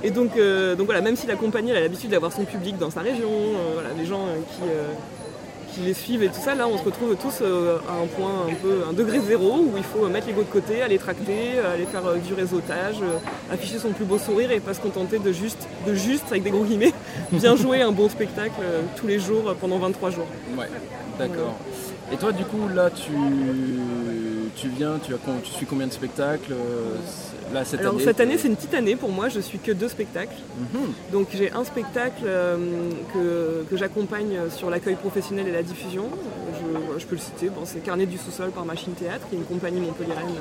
Et 0.03 0.11
donc, 0.11 0.37
donc 0.37 0.87
voilà, 0.87 1.01
même 1.01 1.17
si 1.17 1.27
la 1.27 1.35
compagnie 1.35 1.71
elle 1.71 1.79
a 1.79 1.81
l'habitude 1.81 2.11
d'avoir 2.11 2.33
son 2.33 2.45
public 2.45 2.79
dans 2.79 2.91
sa 2.91 3.01
région, 3.01 3.31
voilà, 3.75 3.89
les 3.99 4.05
gens 4.05 4.27
qui, 4.53 4.63
qui 5.77 5.83
les 5.83 5.95
suivent 5.95 6.23
et 6.23 6.29
tout 6.29 6.41
ça, 6.43 6.55
là 6.55 6.67
on 6.67 6.79
se 6.79 6.83
retrouve 6.85 7.17
tous 7.17 7.41
euh, 7.43 7.79
à 7.89 8.03
un 8.03 8.07
point 8.07 8.47
un 8.49 8.55
peu, 8.55 8.85
un 8.89 8.93
degré 8.93 9.21
zéro 9.21 9.59
où 9.59 9.73
il 9.77 9.83
faut 9.83 10.07
mettre 10.09 10.27
l'ego 10.27 10.43
de 10.43 10.49
côté, 10.49 10.83
aller 10.83 10.99
tracter, 10.99 11.57
euh, 11.57 11.75
aller 11.75 11.85
faire 11.85 12.07
euh, 12.07 12.17
du 12.17 12.33
réseautage, 12.35 12.97
euh, 13.03 13.53
afficher 13.53 13.79
son 13.79 13.91
plus 13.91 14.05
beau 14.05 14.19
sourire 14.19 14.51
et 14.51 14.61
pas 14.61 14.75
se 14.75 14.81
contenter 14.81 15.19
de 15.19 15.33
juste, 15.33 15.69
de 15.87 15.95
juste 15.95 16.25
avec 16.31 16.43
des 16.43 16.51
gros 16.51 16.65
guillemets, 16.65 16.95
bien 17.33 17.57
jouer 17.57 17.83
un 17.83 17.93
bon 17.93 18.09
spectacle 18.09 18.55
euh, 18.63 18.83
tous 18.97 19.07
les 19.07 19.19
jours 19.19 19.51
euh, 19.51 19.55
pendant 19.61 19.79
23 19.79 20.11
jours. 20.11 20.27
Ouais, 20.57 20.69
d'accord. 21.19 21.55
Et 22.13 22.17
toi, 22.17 22.33
du 22.33 22.45
coup, 22.45 22.69
là, 22.75 22.89
tu, 22.91 23.11
tu 24.57 24.69
viens, 24.69 24.99
tu, 25.05 25.13
as, 25.13 25.19
tu 25.43 25.53
suis 25.53 25.67
combien 25.67 25.89
de 25.89 25.93
spectacles 25.93 26.53
euh, 26.53 26.95
Là, 27.53 27.65
cette 27.65 27.81
Alors 27.81 27.95
année 27.95 28.05
cette 28.05 28.21
année 28.21 28.39
c'est 28.39 28.49
une 28.49 28.57
petite 28.57 28.75
année 28.75 28.97
pour 28.97 29.11
moi, 29.11 29.29
je 29.29 29.41
suis 29.41 29.59
que 29.59 29.73
deux 29.73 29.89
spectacles. 29.89 30.37
Mhm. 30.59 30.93
Donc 31.13 31.29
j'ai 31.33 31.53
un 31.53 31.65
spectacle 31.65 32.25
euh, 32.25 32.57
que, 33.13 33.65
que 33.71 33.77
j'accompagne 33.77 34.51
sur 34.51 34.71
l'accueil 34.71 34.97
professionnel 34.97 35.49
et 35.49 35.53
la 35.53 35.63
diffusion. 35.63 36.09
Je, 36.55 37.01
je 37.01 37.07
peux 37.07 37.17
le 37.17 37.21
citer, 37.21 37.49
bon, 37.49 37.63
c'est 37.65 37.81
Carnet 37.81 38.07
du 38.07 38.19
sous-sol 38.19 38.51
par 38.51 38.65
Machine 38.65 38.95
Théâtre, 38.95 39.27
qui 39.29 39.37
est 39.37 39.39
une 39.39 39.45
compagnie 39.45 39.81
montpelliéraine 39.81 40.35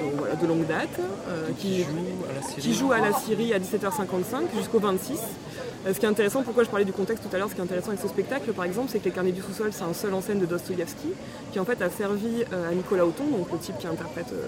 euh, 0.00 0.02
voilà, 0.16 0.34
de 0.34 0.46
longue 0.46 0.66
date, 0.66 0.88
euh, 1.28 1.48
qui, 1.58 1.84
qui 2.58 2.74
joue 2.74 2.92
à 2.92 2.98
la 2.98 3.12
Syrie 3.12 3.52
à 3.52 3.58
17h55 3.58 4.56
jusqu'au 4.56 4.78
26. 4.78 5.18
Euh, 5.86 5.94
ce 5.94 5.98
qui 5.98 6.06
est 6.06 6.08
intéressant, 6.08 6.42
pourquoi 6.42 6.64
je 6.64 6.68
parlais 6.68 6.84
du 6.84 6.92
contexte 6.92 7.24
tout 7.28 7.34
à 7.34 7.38
l'heure, 7.38 7.48
ce 7.48 7.54
qui 7.54 7.60
est 7.60 7.64
intéressant 7.64 7.88
avec 7.88 8.00
ce 8.00 8.08
spectacle, 8.08 8.52
par 8.52 8.64
exemple, 8.64 8.88
c'est 8.90 8.98
que 8.98 9.06
Les 9.06 9.10
Carnets 9.10 9.32
du 9.32 9.40
sous-sol, 9.40 9.70
c'est 9.72 9.82
un 9.82 9.94
seul 9.94 10.14
en 10.14 10.20
scène 10.20 10.38
de 10.38 10.46
Dostoïevski, 10.46 11.08
qui 11.52 11.58
en 11.58 11.64
fait 11.64 11.82
a 11.82 11.90
servi 11.90 12.44
à 12.52 12.72
Nicolas 12.74 13.04
Auton, 13.04 13.24
donc 13.24 13.50
le 13.50 13.58
type 13.58 13.78
qui 13.78 13.86
interprète 13.86 14.26
le, 14.30 14.38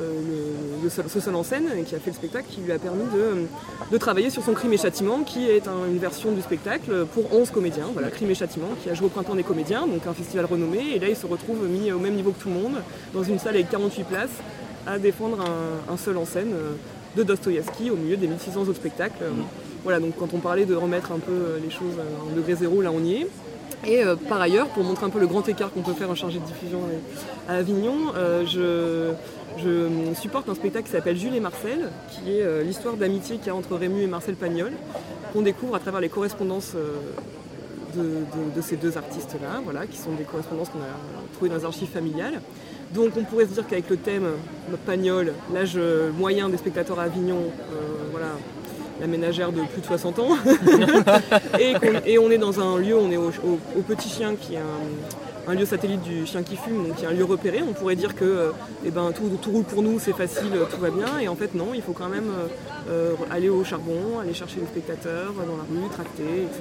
le- 0.00 0.84
le 0.84 0.90
ce 1.08 1.20
seul 1.20 1.34
en 1.34 1.42
scène 1.42 1.68
et 1.78 1.82
qui 1.82 1.94
a 1.94 1.98
fait 1.98 2.10
le 2.10 2.16
spectacle, 2.16 2.46
qui 2.48 2.60
lui 2.60 2.72
a 2.72 2.78
permis 2.78 3.04
de, 3.14 3.46
de 3.90 3.98
travailler 3.98 4.30
sur 4.30 4.42
son 4.42 4.52
Crime 4.52 4.72
et 4.72 4.76
Châtiment, 4.78 5.20
qui 5.24 5.48
est 5.48 5.68
un- 5.68 5.86
une 5.88 5.98
version 5.98 6.32
du 6.32 6.40
spectacle 6.42 7.06
pour 7.14 7.32
11 7.34 7.50
comédiens. 7.50 7.86
Voilà, 7.92 8.10
Crime 8.10 8.30
et 8.30 8.34
Châtiment, 8.34 8.68
qui 8.82 8.90
a 8.90 8.94
joué 8.94 9.06
au 9.06 9.10
Printemps 9.10 9.34
des 9.34 9.42
comédiens, 9.42 9.86
donc 9.86 10.06
un 10.06 10.14
festival 10.14 10.44
renommé, 10.46 10.80
et 10.94 10.98
là 10.98 11.08
il 11.08 11.16
se 11.16 11.26
retrouve 11.26 11.68
mis 11.68 11.92
au 11.92 11.98
même 11.98 12.14
niveau 12.14 12.30
que 12.32 12.42
tout 12.42 12.48
le 12.48 12.54
monde, 12.54 12.74
dans 13.14 13.22
une 13.22 13.38
salle 13.38 13.54
avec 13.54 13.70
48 13.70 14.04
places, 14.04 14.30
à 14.86 14.98
défendre 14.98 15.38
un, 15.40 15.92
un 15.92 15.96
seul 15.96 16.16
en 16.16 16.24
scène 16.24 16.52
euh, 16.54 16.72
de 17.16 17.22
Dostoïevski 17.22 17.90
au 17.90 17.96
milieu 17.96 18.16
des 18.16 18.26
1600 18.26 18.62
autres 18.62 18.74
spectacles. 18.74 19.22
Voilà, 19.84 20.00
donc 20.00 20.14
quand 20.18 20.32
on 20.32 20.38
parlait 20.38 20.64
de 20.64 20.74
remettre 20.74 21.12
un 21.12 21.18
peu 21.18 21.32
euh, 21.32 21.58
les 21.62 21.70
choses 21.70 21.94
un 22.00 22.34
degré 22.36 22.54
zéro, 22.54 22.80
là 22.82 22.90
on 22.92 23.04
y 23.04 23.14
est. 23.14 23.26
Et 23.84 24.04
euh, 24.04 24.14
par 24.14 24.40
ailleurs, 24.40 24.68
pour 24.68 24.84
montrer 24.84 25.06
un 25.06 25.10
peu 25.10 25.18
le 25.18 25.26
grand 25.26 25.48
écart 25.48 25.72
qu'on 25.72 25.82
peut 25.82 25.92
faire 25.92 26.08
en 26.08 26.14
chargé 26.14 26.38
de 26.38 26.44
diffusion 26.44 26.80
à, 27.48 27.52
à 27.54 27.56
Avignon, 27.56 27.94
euh, 28.16 28.44
je, 28.46 29.12
je 29.58 29.88
supporte 30.14 30.48
un 30.48 30.54
spectacle 30.54 30.86
qui 30.86 30.92
s'appelle 30.92 31.16
Jules 31.16 31.34
et 31.34 31.40
Marcel, 31.40 31.90
qui 32.10 32.36
est 32.36 32.42
euh, 32.42 32.62
l'histoire 32.62 32.94
d'amitié 32.96 33.36
qu'il 33.36 33.48
y 33.48 33.50
a 33.50 33.54
entre 33.54 33.76
Rému 33.76 34.02
et 34.02 34.06
Marcel 34.06 34.34
Pagnol, 34.34 34.72
qu'on 35.32 35.42
découvre 35.42 35.74
à 35.74 35.78
travers 35.78 36.00
les 36.00 36.08
correspondances 36.08 36.72
euh, 36.76 36.96
de, 37.94 38.60
ces 38.62 38.76
deux 38.76 38.96
artistes-là, 38.96 39.60
voilà, 39.64 39.86
qui 39.86 39.98
sont 39.98 40.12
des 40.12 40.24
correspondances 40.24 40.68
qu'on 40.70 40.78
a 40.80 41.34
trouvées 41.34 41.50
dans 41.50 41.56
les 41.56 41.64
archives 41.64 41.90
familiales. 41.90 42.40
Donc 42.94 43.12
on 43.16 43.24
pourrait 43.24 43.46
se 43.46 43.52
dire 43.52 43.66
qu'avec 43.66 43.88
le 43.88 43.96
thème 43.96 44.26
Pagnol, 44.86 45.32
l'âge 45.52 45.74
euh, 45.76 46.10
moyen 46.12 46.48
des 46.48 46.56
spectateurs 46.56 46.98
à 47.00 47.04
Avignon, 47.04 47.38
voilà, 48.10 48.28
la 49.00 49.06
ménagère 49.06 49.52
de 49.52 49.60
plus 49.62 49.80
de 49.80 49.86
60 49.86 50.18
ans, 50.18 50.36
et, 52.06 52.18
on 52.18 52.30
est 52.30 52.38
dans 52.38 52.60
un 52.60 52.78
lieu, 52.78 52.96
on 52.96 53.10
est 53.10 53.16
au, 53.16 53.28
au- 53.28 53.58
au 53.78 53.82
Petit 53.82 54.08
Chien, 54.08 54.34
qui 54.36 54.54
est 54.54 54.58
un, 54.58 54.62
un 55.46 55.54
lieu 55.54 55.64
satellite 55.64 56.02
du 56.02 56.26
Chien 56.26 56.42
qui 56.42 56.56
fume, 56.56 56.86
donc 56.86 56.96
qui 56.96 57.04
est 57.04 57.08
un 57.08 57.12
lieu 57.12 57.24
repéré. 57.24 57.62
On 57.62 57.72
pourrait 57.72 57.96
dire 57.96 58.14
que 58.14 58.24
euh, 58.24 58.50
eh 58.84 58.90
ben, 58.90 59.12
tout, 59.12 59.50
roule 59.50 59.64
pour 59.64 59.82
nous, 59.82 59.98
c'est 59.98 60.12
facile, 60.12 60.52
tout 60.70 60.80
va 60.80 60.90
bien, 60.90 61.18
et 61.20 61.28
en 61.28 61.36
fait 61.36 61.54
non, 61.54 61.74
il 61.74 61.82
faut 61.82 61.92
quand 61.92 62.08
même 62.08 62.28
euh, 62.28 62.48
euh, 62.88 63.14
aller 63.30 63.48
au 63.48 63.62
charbon, 63.62 64.18
aller 64.20 64.34
chercher 64.34 64.60
les 64.60 64.66
spectateurs 64.66 65.32
dans 65.34 65.56
la 65.56 65.62
rue, 65.62 65.88
tracter, 65.90 66.22
etc. 66.22 66.60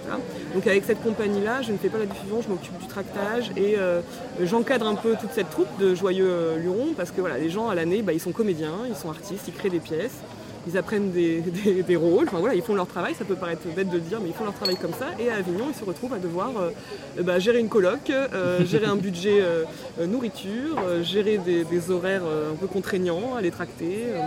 Donc 0.54 0.68
avec 0.68 0.84
cette 0.86 1.02
compagnie-là, 1.02 1.62
je 1.62 1.72
ne 1.72 1.78
fais 1.78 1.90
pas 1.90 1.98
la 1.98 2.06
diffusion, 2.06 2.42
je 2.42 2.50
m'occupe 2.50 2.78
du 2.78 2.88
tractage 2.88 3.52
et 3.58 3.76
euh, 3.78 4.02
j'encadre 4.42 4.86
un 4.88 4.96
peu 4.96 5.16
toute 5.20 5.32
cette 5.32 5.50
troupe 5.50 5.70
de 5.80 5.96
joyeux 5.96 6.30
euh, 6.30 6.58
lurons 6.58 6.94
parce 6.96 7.12
que 7.12 7.22
voilà, 7.22 7.38
les 7.38 7.50
gens 7.50 7.70
à 7.70 7.76
l'année, 7.76 8.04
bah, 8.04 8.14
ils 8.14 8.20
sont 8.20 8.32
comédiens, 8.32 8.76
ils 8.88 8.96
sont 8.96 9.10
artistes, 9.10 9.48
ils 9.48 9.54
créent 9.54 9.70
des 9.70 9.80
pièces 9.80 10.20
ils 10.68 10.78
apprennent 10.78 11.12
des, 11.88 11.96
rôles, 11.96 12.26
enfin 12.28 12.40
voilà, 12.40 12.56
ils 12.56 12.62
font 12.62 12.76
leur 12.76 12.88
travail, 12.88 13.14
ça 13.16 13.26
peut 13.26 13.36
paraître 13.36 13.62
bête 13.76 13.90
de 13.90 13.96
le 13.96 14.02
dire, 14.02 14.20
mais 14.22 14.30
ils 14.30 14.36
font 14.36 14.44
leur 14.44 14.54
travail 14.54 14.78
comme 14.78 14.94
ça, 14.94 15.08
et 15.20 15.30
à 15.30 15.36
Avignon, 15.36 15.66
ils 15.70 15.76
se 15.76 15.84
retrouvent 15.84 16.14
à 16.14 16.20
devoir 16.20 16.52
euh, 16.58 17.24
bah, 17.24 17.40
gérer 17.40 17.60
une 17.60 17.70
coloc, 17.70 18.10
euh, 18.10 18.66
gérer 18.66 18.86
un 18.86 18.96
budget 18.96 19.40
euh, 19.42 19.66
nourriture, 20.06 20.78
gérer 21.04 21.38
des, 21.38 21.64
des 21.64 21.92
horaires 21.92 22.24
un 22.24 22.56
peu 22.56 22.68
contraignants, 22.68 23.36
aller 23.36 23.52
tracter, 23.52 24.06
euh, 24.10 24.22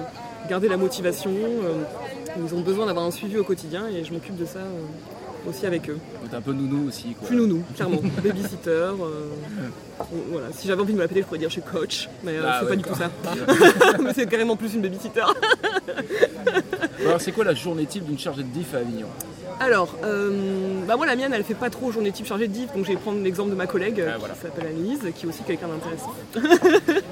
garder 0.48 0.68
la 0.68 0.76
motivation. 0.76 1.32
ils 2.36 2.54
ont 2.54 2.60
besoin 2.60 2.86
d'avoir 2.86 3.06
un 3.06 3.10
suivi 3.10 3.38
au 3.38 3.44
quotidien, 3.44 3.88
et 3.88 4.04
je 4.04 4.12
m'occupe 4.12 4.36
de 4.36 4.44
ça 4.44 4.60
aussi 5.48 5.66
avec 5.66 5.88
eux. 5.90 5.98
T'es 6.30 6.36
un 6.36 6.40
peu 6.40 6.52
nounou 6.52 6.88
aussi. 6.88 7.08
Quoi. 7.14 7.20
Je 7.22 7.26
suis 7.26 7.36
nounou, 7.36 7.62
clairement, 7.74 8.00
babysitter. 8.22 8.70
euh, 8.70 9.28
voilà. 10.30 10.46
Si 10.52 10.66
j'avais 10.68 10.82
envie 10.82 10.92
de 10.94 10.98
me 10.98 11.06
je 11.06 11.20
pourrais 11.22 11.38
dire 11.38 11.48
je 11.48 11.54
suis 11.54 11.62
coach, 11.62 12.08
mais 12.22 12.32
euh, 12.36 12.42
Ah 12.46 12.58
c'est 12.60 12.64
ouais, 12.64 12.70
pas 12.70 12.76
du 12.76 12.82
tout 12.82 12.94
ça. 12.94 13.10
mais 14.02 14.12
c'est 14.14 14.26
carrément 14.26 14.56
plus 14.56 14.74
une 14.74 14.82
babysitter. 14.82 15.22
Alors, 17.06 17.20
c'est 17.20 17.32
quoi 17.32 17.44
la 17.44 17.54
journée 17.54 17.86
type 17.86 18.04
d'une 18.04 18.18
chargée 18.18 18.42
de 18.42 18.48
diff 18.48 18.74
à 18.74 18.78
Avignon? 18.78 19.08
Alors, 19.60 19.94
euh, 20.04 20.80
bah 20.86 20.96
moi 20.96 21.06
la 21.06 21.16
mienne 21.16 21.32
elle 21.34 21.44
fait 21.44 21.54
pas 21.54 21.70
trop 21.70 21.92
journée 21.92 22.12
type 22.12 22.26
chargée 22.26 22.48
de 22.48 22.52
diff, 22.52 22.72
donc 22.74 22.84
je 22.84 22.90
vais 22.90 22.96
prendre 22.96 23.22
l'exemple 23.22 23.50
de 23.50 23.54
ma 23.54 23.66
collègue 23.66 24.00
euh, 24.00 24.16
qui 24.16 24.40
s'appelle 24.40 24.66
Annelise, 24.66 25.00
qui 25.14 25.26
est 25.26 25.28
aussi 25.28 25.42
quelqu'un 25.42 25.68
d'intéressant. 25.68 26.14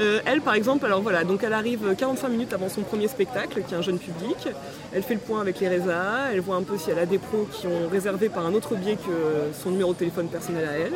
Euh, 0.00 0.20
elle 0.26 0.42
par 0.42 0.54
exemple, 0.54 0.86
alors 0.86 1.02
voilà, 1.02 1.24
donc 1.24 1.42
elle 1.42 1.52
arrive 1.52 1.92
45 1.98 2.28
minutes 2.28 2.52
avant 2.52 2.68
son 2.68 2.82
premier 2.82 3.08
spectacle, 3.08 3.64
qui 3.66 3.74
est 3.74 3.76
un 3.76 3.82
jeune 3.82 3.98
public. 3.98 4.48
Elle 4.94 5.02
fait 5.02 5.14
le 5.14 5.18
point 5.18 5.40
avec 5.40 5.58
les 5.58 5.66
résas, 5.66 6.28
elle 6.32 6.38
voit 6.38 6.54
un 6.54 6.62
peu 6.62 6.78
si 6.78 6.92
elle 6.92 7.00
a 7.00 7.06
des 7.06 7.18
pros 7.18 7.48
qui 7.52 7.66
ont 7.66 7.88
réservé 7.90 8.28
par 8.28 8.46
un 8.46 8.54
autre 8.54 8.76
biais 8.76 8.94
que 8.94 9.52
son 9.60 9.72
numéro 9.72 9.94
de 9.94 9.98
téléphone 9.98 10.28
personnel 10.28 10.68
à 10.68 10.78
elle. 10.78 10.92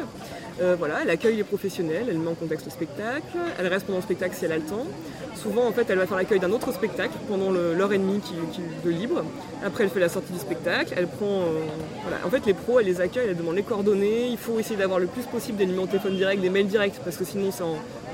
Euh, 0.61 0.77
voilà, 0.79 0.97
elle 1.03 1.11
accueille 1.11 1.37
les 1.37 1.45
professionnels, 1.45 2.05
elle 2.09 2.19
met 2.19 2.29
en 2.29 2.35
contexte 2.35 2.67
le 2.67 2.73
spectacle, 2.73 3.23
elle 3.59 3.67
reste 3.69 3.87
pendant 3.87 3.99
le 3.99 4.03
spectacle 4.05 4.35
si 4.37 4.45
elle 4.45 4.53
a 4.53 4.57
le 4.57 4.63
temps. 4.63 4.87
Souvent, 5.35 5.67
en 5.67 5.73
fait, 5.73 5.87
elle 5.89 5.99
va 5.99 6.07
faire 6.07 6.17
l'accueil 6.19 6.39
d'un 6.41 6.53
autre 6.53 6.73
spectacle 6.73 7.15
pendant 7.29 7.51
l'heure 7.51 7.93
et 7.93 7.99
demie 7.99 8.21
qui, 8.21 8.35
qui- 8.53 8.61
de 8.85 8.91
libre. 8.91 9.25
Après, 9.65 9.85
elle 9.85 9.91
fait 9.91 9.99
la 10.01 10.11
sortie 10.11 10.33
du 10.33 10.39
spectacle, 10.39 10.93
elle 10.97 11.07
prend. 11.09 11.41
euh. 11.43 12.27
En 12.27 12.29
fait, 12.31 12.45
les 12.47 12.53
pros, 12.55 12.79
elle 12.81 12.87
les 12.87 13.01
accueille, 13.01 13.29
elle 13.31 13.37
demande 13.37 13.57
les 13.57 13.63
coordonnées. 13.63 14.29
Il 14.29 14.37
faut 14.37 14.59
essayer 14.59 14.77
d'avoir 14.77 14.99
le 14.99 15.07
plus 15.07 15.23
possible 15.25 15.57
des 15.59 15.67
numéros 15.67 15.87
de 15.87 15.93
téléphone 15.93 16.17
direct, 16.17 16.43
des 16.43 16.51
mails 16.51 16.67
directs, 16.69 17.01
parce 17.03 17.17
que 17.17 17.25
sinon, 17.25 17.49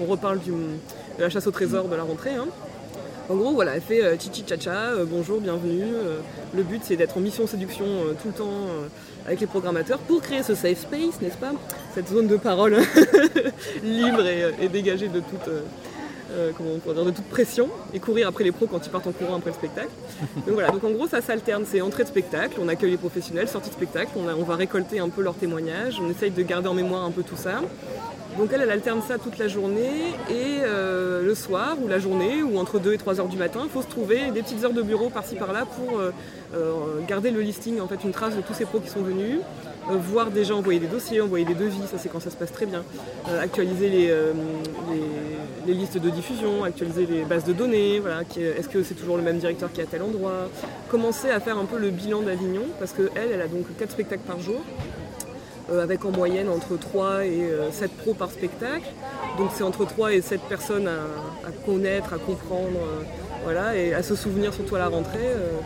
on 0.00 0.04
reparle 0.06 0.38
de 0.46 0.52
la 1.22 1.28
chasse 1.30 1.46
au 1.46 1.50
trésor 1.50 1.88
de 1.88 1.96
la 1.96 2.04
rentrée. 2.04 2.34
hein. 2.34 2.46
En 3.28 3.34
gros, 3.36 3.52
voilà, 3.52 3.74
elle 3.74 3.82
fait 3.82 4.02
euh, 4.02 4.16
chichi 4.18 4.42
chacha, 4.48 4.92
euh, 4.92 5.04
bonjour, 5.06 5.38
bienvenue. 5.40 5.84
le 6.54 6.62
but, 6.62 6.80
c'est 6.84 6.96
d'être 6.96 7.16
en 7.18 7.20
mission 7.20 7.46
séduction 7.46 7.84
tout 8.22 8.28
le 8.28 8.34
temps 8.34 8.48
avec 9.28 9.40
les 9.40 9.46
programmateurs 9.46 9.98
pour 9.98 10.22
créer 10.22 10.42
ce 10.42 10.54
safe 10.54 10.78
space, 10.78 11.20
n'est-ce 11.20 11.36
pas 11.36 11.52
Cette 11.94 12.08
zone 12.08 12.28
de 12.28 12.38
parole 12.38 12.78
libre 13.84 14.26
et, 14.26 14.42
euh, 14.42 14.52
et 14.58 14.68
dégagée 14.68 15.08
de 15.08 15.20
toute, 15.20 15.48
euh, 15.48 15.60
euh, 16.32 16.50
comment 16.56 16.70
on 16.86 16.92
dire, 16.94 17.04
de 17.04 17.10
toute 17.10 17.26
pression 17.26 17.68
et 17.92 18.00
courir 18.00 18.26
après 18.28 18.44
les 18.44 18.52
pros 18.52 18.66
quand 18.66 18.84
ils 18.86 18.88
partent 18.88 19.06
en 19.06 19.12
courant 19.12 19.36
après 19.36 19.50
le 19.50 19.56
spectacle. 19.56 19.90
Donc 20.46 20.54
voilà, 20.54 20.70
donc 20.70 20.82
en 20.82 20.90
gros, 20.92 21.06
ça 21.06 21.20
s'alterne. 21.20 21.64
C'est 21.70 21.82
entrée 21.82 22.04
de 22.04 22.08
spectacle, 22.08 22.58
on 22.58 22.68
accueille 22.68 22.92
les 22.92 22.96
professionnels, 22.96 23.48
sortie 23.48 23.68
de 23.68 23.74
spectacle, 23.74 24.12
on, 24.16 24.26
on 24.26 24.44
va 24.44 24.56
récolter 24.56 24.98
un 24.98 25.10
peu 25.10 25.20
leurs 25.20 25.36
témoignages, 25.36 26.00
on 26.02 26.10
essaye 26.10 26.30
de 26.30 26.42
garder 26.42 26.68
en 26.68 26.74
mémoire 26.74 27.04
un 27.04 27.10
peu 27.10 27.22
tout 27.22 27.36
ça. 27.36 27.60
Donc 28.38 28.50
elle, 28.52 28.60
elle 28.62 28.70
alterne 28.70 29.02
ça 29.06 29.18
toute 29.18 29.36
la 29.36 29.48
journée 29.48 30.14
et 30.30 30.60
euh, 30.60 31.22
le 31.22 31.34
soir 31.34 31.76
ou 31.82 31.88
la 31.88 31.98
journée 31.98 32.42
ou 32.44 32.56
entre 32.58 32.78
2 32.78 32.92
et 32.92 32.98
3 32.98 33.20
heures 33.20 33.26
du 33.26 33.36
matin, 33.36 33.62
il 33.64 33.70
faut 33.70 33.82
se 33.82 33.88
trouver 33.88 34.30
des 34.30 34.42
petites 34.42 34.62
heures 34.64 34.72
de 34.72 34.82
bureau 34.82 35.10
par-ci 35.10 35.34
par-là 35.34 35.66
pour 35.66 35.98
euh, 35.98 36.12
euh, 36.54 37.00
garder 37.06 37.32
le 37.32 37.40
listing, 37.40 37.80
en 37.80 37.88
fait 37.88 38.04
une 38.04 38.12
trace 38.12 38.36
de 38.36 38.40
tous 38.40 38.54
ces 38.54 38.64
pros 38.64 38.78
qui 38.78 38.88
sont 38.88 39.02
venus, 39.02 39.40
euh, 39.90 39.96
voir 39.96 40.30
déjà 40.30 40.54
envoyer 40.54 40.78
des 40.78 40.86
dossiers, 40.86 41.20
envoyer 41.20 41.44
des 41.44 41.54
devis, 41.54 41.80
ça 41.90 41.98
c'est 41.98 42.08
quand 42.08 42.20
ça 42.20 42.30
se 42.30 42.36
passe 42.36 42.52
très 42.52 42.66
bien, 42.66 42.84
actualiser 43.42 43.90
les, 43.90 45.74
listes 45.74 45.98
de 45.98 46.08
diffusion, 46.08 46.64
actualiser 46.64 47.06
les 47.06 47.24
bases 47.24 47.44
de 47.44 47.52
données, 47.52 47.98
voilà, 47.98 48.22
est-ce 48.22 48.68
que 48.68 48.82
c'est 48.84 48.94
toujours 48.94 49.16
le 49.16 49.22
même 49.22 49.38
directeur 49.38 49.72
qui 49.72 49.80
est 49.80 49.84
à 49.84 49.86
tel 49.86 50.02
endroit, 50.02 50.48
commencer 50.90 51.28
à 51.30 51.40
faire 51.40 51.58
un 51.58 51.64
peu 51.64 51.78
le 51.78 51.90
bilan 51.90 52.22
d'Avignon 52.22 52.62
parce 52.78 52.92
qu'elle, 52.92 53.10
elle, 53.32 53.42
a 53.42 53.48
donc 53.48 53.66
4 53.76 53.90
spectacles 53.90 54.26
par 54.26 54.40
jour 54.40 54.62
avec 55.70 56.04
en 56.04 56.10
moyenne 56.10 56.48
entre 56.48 56.76
3 56.78 57.24
et 57.26 57.42
euh, 57.42 57.70
7 57.70 57.90
pros 57.96 58.14
par 58.14 58.30
spectacle. 58.30 58.86
Donc 59.38 59.50
c'est 59.54 59.62
entre 59.64 59.84
3 59.86 60.12
et 60.14 60.20
7 60.20 60.40
personnes 60.48 60.88
à, 60.88 61.50
connaître, 61.66 62.12
à 62.12 62.18
comprendre, 62.18 62.78
euh, 62.78 63.02
voilà, 63.44 63.76
et 63.76 63.94
à 63.94 64.02
se 64.02 64.14
souvenir 64.14 64.52
surtout 64.54 64.76
à 64.76 64.78
la 64.80 64.88
rentrée. 64.88 65.18
euh, 65.20 65.58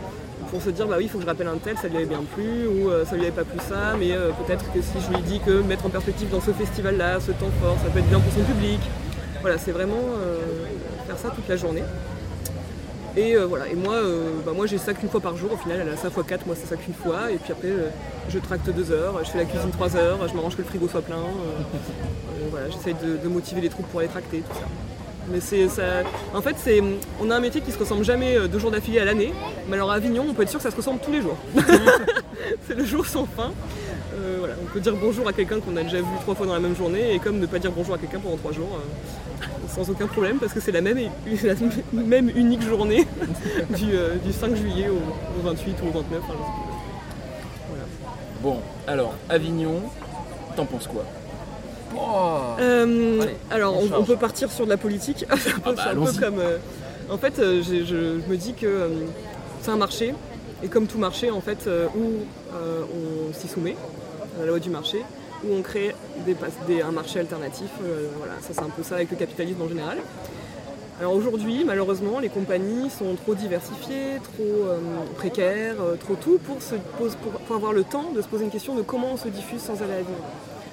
pour 0.53 0.61
se 0.61 0.69
dire 0.69 0.87
bah 0.87 0.95
oui 0.99 1.05
il 1.05 1.09
faut 1.09 1.17
que 1.17 1.23
je 1.23 1.29
rappelle 1.29 1.47
un 1.47 1.57
tel, 1.57 1.75
ça 1.77 1.87
lui 1.87 1.97
avait 1.97 2.05
bien 2.05 2.21
plu 2.35 2.67
ou 2.67 2.89
euh, 2.89 3.05
ça 3.05 3.15
lui 3.15 3.23
avait 3.23 3.31
pas 3.31 3.43
plu 3.43 3.57
ça, 3.67 3.95
mais 3.97 4.11
euh, 4.11 4.29
peut-être 4.45 4.71
que 4.71 4.81
si 4.81 4.93
je 5.03 5.15
lui 5.15 5.21
dis 5.23 5.39
que 5.39 5.61
mettre 5.63 5.85
en 5.87 5.89
perspective 5.89 6.29
dans 6.29 6.41
ce 6.41 6.51
festival 6.51 6.97
là, 6.97 7.19
ce 7.19 7.31
temps 7.31 7.49
fort, 7.59 7.75
ça 7.83 7.89
peut 7.89 7.97
être 7.99 8.09
bien 8.09 8.19
pour 8.19 8.31
son 8.31 8.43
public. 8.43 8.79
Voilà, 9.41 9.57
c'est 9.57 9.71
vraiment 9.71 9.95
euh, 9.95 10.37
faire 11.07 11.17
ça 11.17 11.29
toute 11.29 11.47
la 11.47 11.55
journée. 11.55 11.83
Et 13.15 13.35
euh, 13.35 13.45
voilà, 13.45 13.67
et 13.67 13.75
moi, 13.75 13.93
euh, 13.93 14.31
bah, 14.43 14.53
moi 14.55 14.65
j'ai 14.65 14.79
ça 14.79 14.93
qu'une 14.93 15.09
fois 15.09 15.21
par 15.21 15.37
jour, 15.37 15.53
au 15.53 15.57
final 15.57 15.79
elle 15.81 15.93
a 15.93 15.97
ça 15.97 16.09
fois 16.09 16.23
4, 16.23 16.47
moi 16.47 16.55
c'est 16.59 16.67
ça 16.67 16.75
qu'une 16.75 16.95
fois, 16.95 17.29
et 17.31 17.35
puis 17.35 17.51
après 17.51 17.67
euh, 17.67 17.89
je 18.27 18.39
tracte 18.39 18.67
2 18.67 18.91
heures, 18.91 19.19
je 19.23 19.29
fais 19.29 19.37
la 19.37 19.45
cuisine 19.45 19.69
3 19.69 19.95
heures, 19.95 20.27
je 20.27 20.33
m'arrange 20.33 20.55
que 20.55 20.63
le 20.63 20.67
frigo 20.67 20.87
soit 20.87 21.03
plein, 21.03 21.21
voilà, 22.49 22.69
j'essaye 22.71 22.95
de, 22.95 23.27
motiver 23.29 23.61
les 23.61 23.69
troupes 23.69 23.85
pour 23.87 23.99
aller 23.99 24.09
tracter, 24.09 24.39
tout 24.39 24.55
ça. 24.55 24.65
Mais 25.31 25.39
c'est 25.39 25.69
ça. 25.69 25.83
En 26.33 26.41
fait, 26.41 26.55
c'est, 26.57 26.83
on 27.21 27.29
a 27.31 27.37
un 27.37 27.39
métier 27.39 27.61
qui 27.61 27.71
se 27.71 27.79
ressemble 27.79 28.03
jamais 28.03 28.47
deux 28.49 28.59
jours 28.59 28.71
d'affilée 28.71 28.99
à 28.99 29.05
l'année, 29.05 29.31
mais 29.69 29.75
alors 29.75 29.91
à 29.91 29.95
Avignon, 29.95 30.25
on 30.27 30.33
peut 30.33 30.41
être 30.41 30.49
sûr 30.49 30.59
que 30.59 30.63
ça 30.63 30.71
se 30.71 30.75
ressemble 30.75 30.99
tous 30.99 31.11
les 31.11 31.21
jours. 31.21 31.37
c'est 32.67 32.75
le 32.75 32.83
jour 32.83 33.05
sans 33.05 33.25
fin. 33.25 33.51
Euh, 34.13 34.35
voilà, 34.39 34.53
on 34.61 34.65
peut 34.71 34.79
dire 34.79 34.95
bonjour 34.95 35.27
à 35.27 35.33
quelqu'un 35.33 35.59
qu'on 35.59 35.75
a 35.75 35.81
déjà 35.83 35.97
vu 35.97 36.05
trois 36.21 36.35
fois 36.35 36.45
dans 36.45 36.53
la 36.53 36.59
même 36.59 36.75
journée, 36.75 37.13
et 37.15 37.19
comme 37.19 37.39
ne 37.39 37.45
pas 37.45 37.59
dire 37.59 37.71
bonjour 37.71 37.95
à 37.95 37.97
quelqu'un 37.97 38.19
pendant 38.19 38.37
trois 38.37 38.51
jours. 38.51 38.69
euh, 38.73 39.45
sans 39.73 39.89
aucun 39.89 40.05
problème 40.07 40.37
parce 40.37 40.53
que 40.53 40.59
c'est 40.59 40.71
la 40.71 40.81
même, 40.81 40.97
la 41.43 42.01
même 42.03 42.29
unique 42.35 42.61
journée 42.61 43.07
du, 43.71 43.93
euh, 43.95 44.15
du 44.23 44.31
5 44.31 44.55
juillet 44.55 44.87
au, 44.89 44.97
au 45.39 45.43
28 45.49 45.75
ou 45.83 45.87
au 45.87 45.91
29. 45.91 46.03
enfin, 46.21 46.33
je 46.33 46.37
sais 46.37 46.51
plus. 46.53 47.69
Voilà. 47.69 47.83
Bon, 48.43 48.57
alors, 48.87 49.15
Avignon, 49.29 49.81
t'en 50.55 50.65
penses 50.65 50.87
quoi? 50.87 51.03
Euh, 52.59 53.21
Allez, 53.21 53.35
alors, 53.51 53.75
on 53.77 53.85
on, 53.85 53.87
charge. 53.89 54.01
on 54.01 54.03
peut 54.05 54.15
partir 54.17 54.51
sur 54.51 54.65
de 54.65 54.69
la 54.69 54.77
politique. 54.77 55.25
c'est 55.37 55.49
un 55.55 55.59
peu, 55.59 55.61
Ah 55.65 55.71
bah, 55.73 55.83
un 55.91 56.05
peu 56.05 56.11
comme. 56.19 56.39
euh, 56.39 56.57
en 57.09 57.17
fait, 57.17 57.39
euh, 57.39 57.61
je, 57.63 57.83
je 57.85 58.29
me 58.29 58.35
dis 58.37 58.53
que 58.53 58.65
euh, 58.65 58.87
c'est 59.61 59.71
un 59.71 59.77
marché, 59.77 60.13
et 60.63 60.67
comme 60.67 60.87
tout 60.87 60.97
marché, 60.99 61.31
en 61.31 61.41
fait, 61.41 61.65
euh, 61.67 61.87
où 61.95 62.11
euh, 62.55 62.81
on 63.29 63.33
s'y 63.33 63.47
soumet 63.47 63.75
la 64.39 64.45
loi 64.45 64.59
du 64.59 64.69
marché, 64.69 65.03
où 65.43 65.53
on 65.53 65.61
crée 65.61 65.93
un 66.81 66.91
marché 66.91 67.19
alternatif. 67.19 67.69
euh, 67.83 68.07
voilà, 68.17 68.33
ça 68.41 68.53
c'est 68.53 68.63
un 68.63 68.69
peu 68.69 68.83
ça 68.83 68.95
avec 68.95 69.11
le 69.11 69.17
capitalisme 69.17 69.61
en 69.61 69.67
général. 69.67 69.99
Alors 70.99 71.15
aujourd'hui, 71.15 71.63
malheureusement, 71.65 72.19
les 72.19 72.29
compagnies 72.29 72.89
sont 72.91 73.15
trop 73.15 73.33
diversifiées, 73.33 74.19
trop 74.23 74.43
euh, 74.43 74.77
précaires, 75.15 75.75
euh, 75.81 75.95
trop 75.95 76.15
tout 76.15 76.37
pour, 76.37 77.55
avoir 77.55 77.73
le 77.73 77.83
temps 77.83 78.11
de 78.15 78.21
se 78.21 78.27
poser 78.27 78.45
une 78.45 78.51
question 78.51 78.75
de 78.75 78.83
comment 78.83 79.13
on 79.13 79.17
se 79.17 79.27
diffuse 79.27 79.59
sans 79.59 79.81
aller 79.81 79.93
à 79.93 79.95
Avignon. 79.95 80.13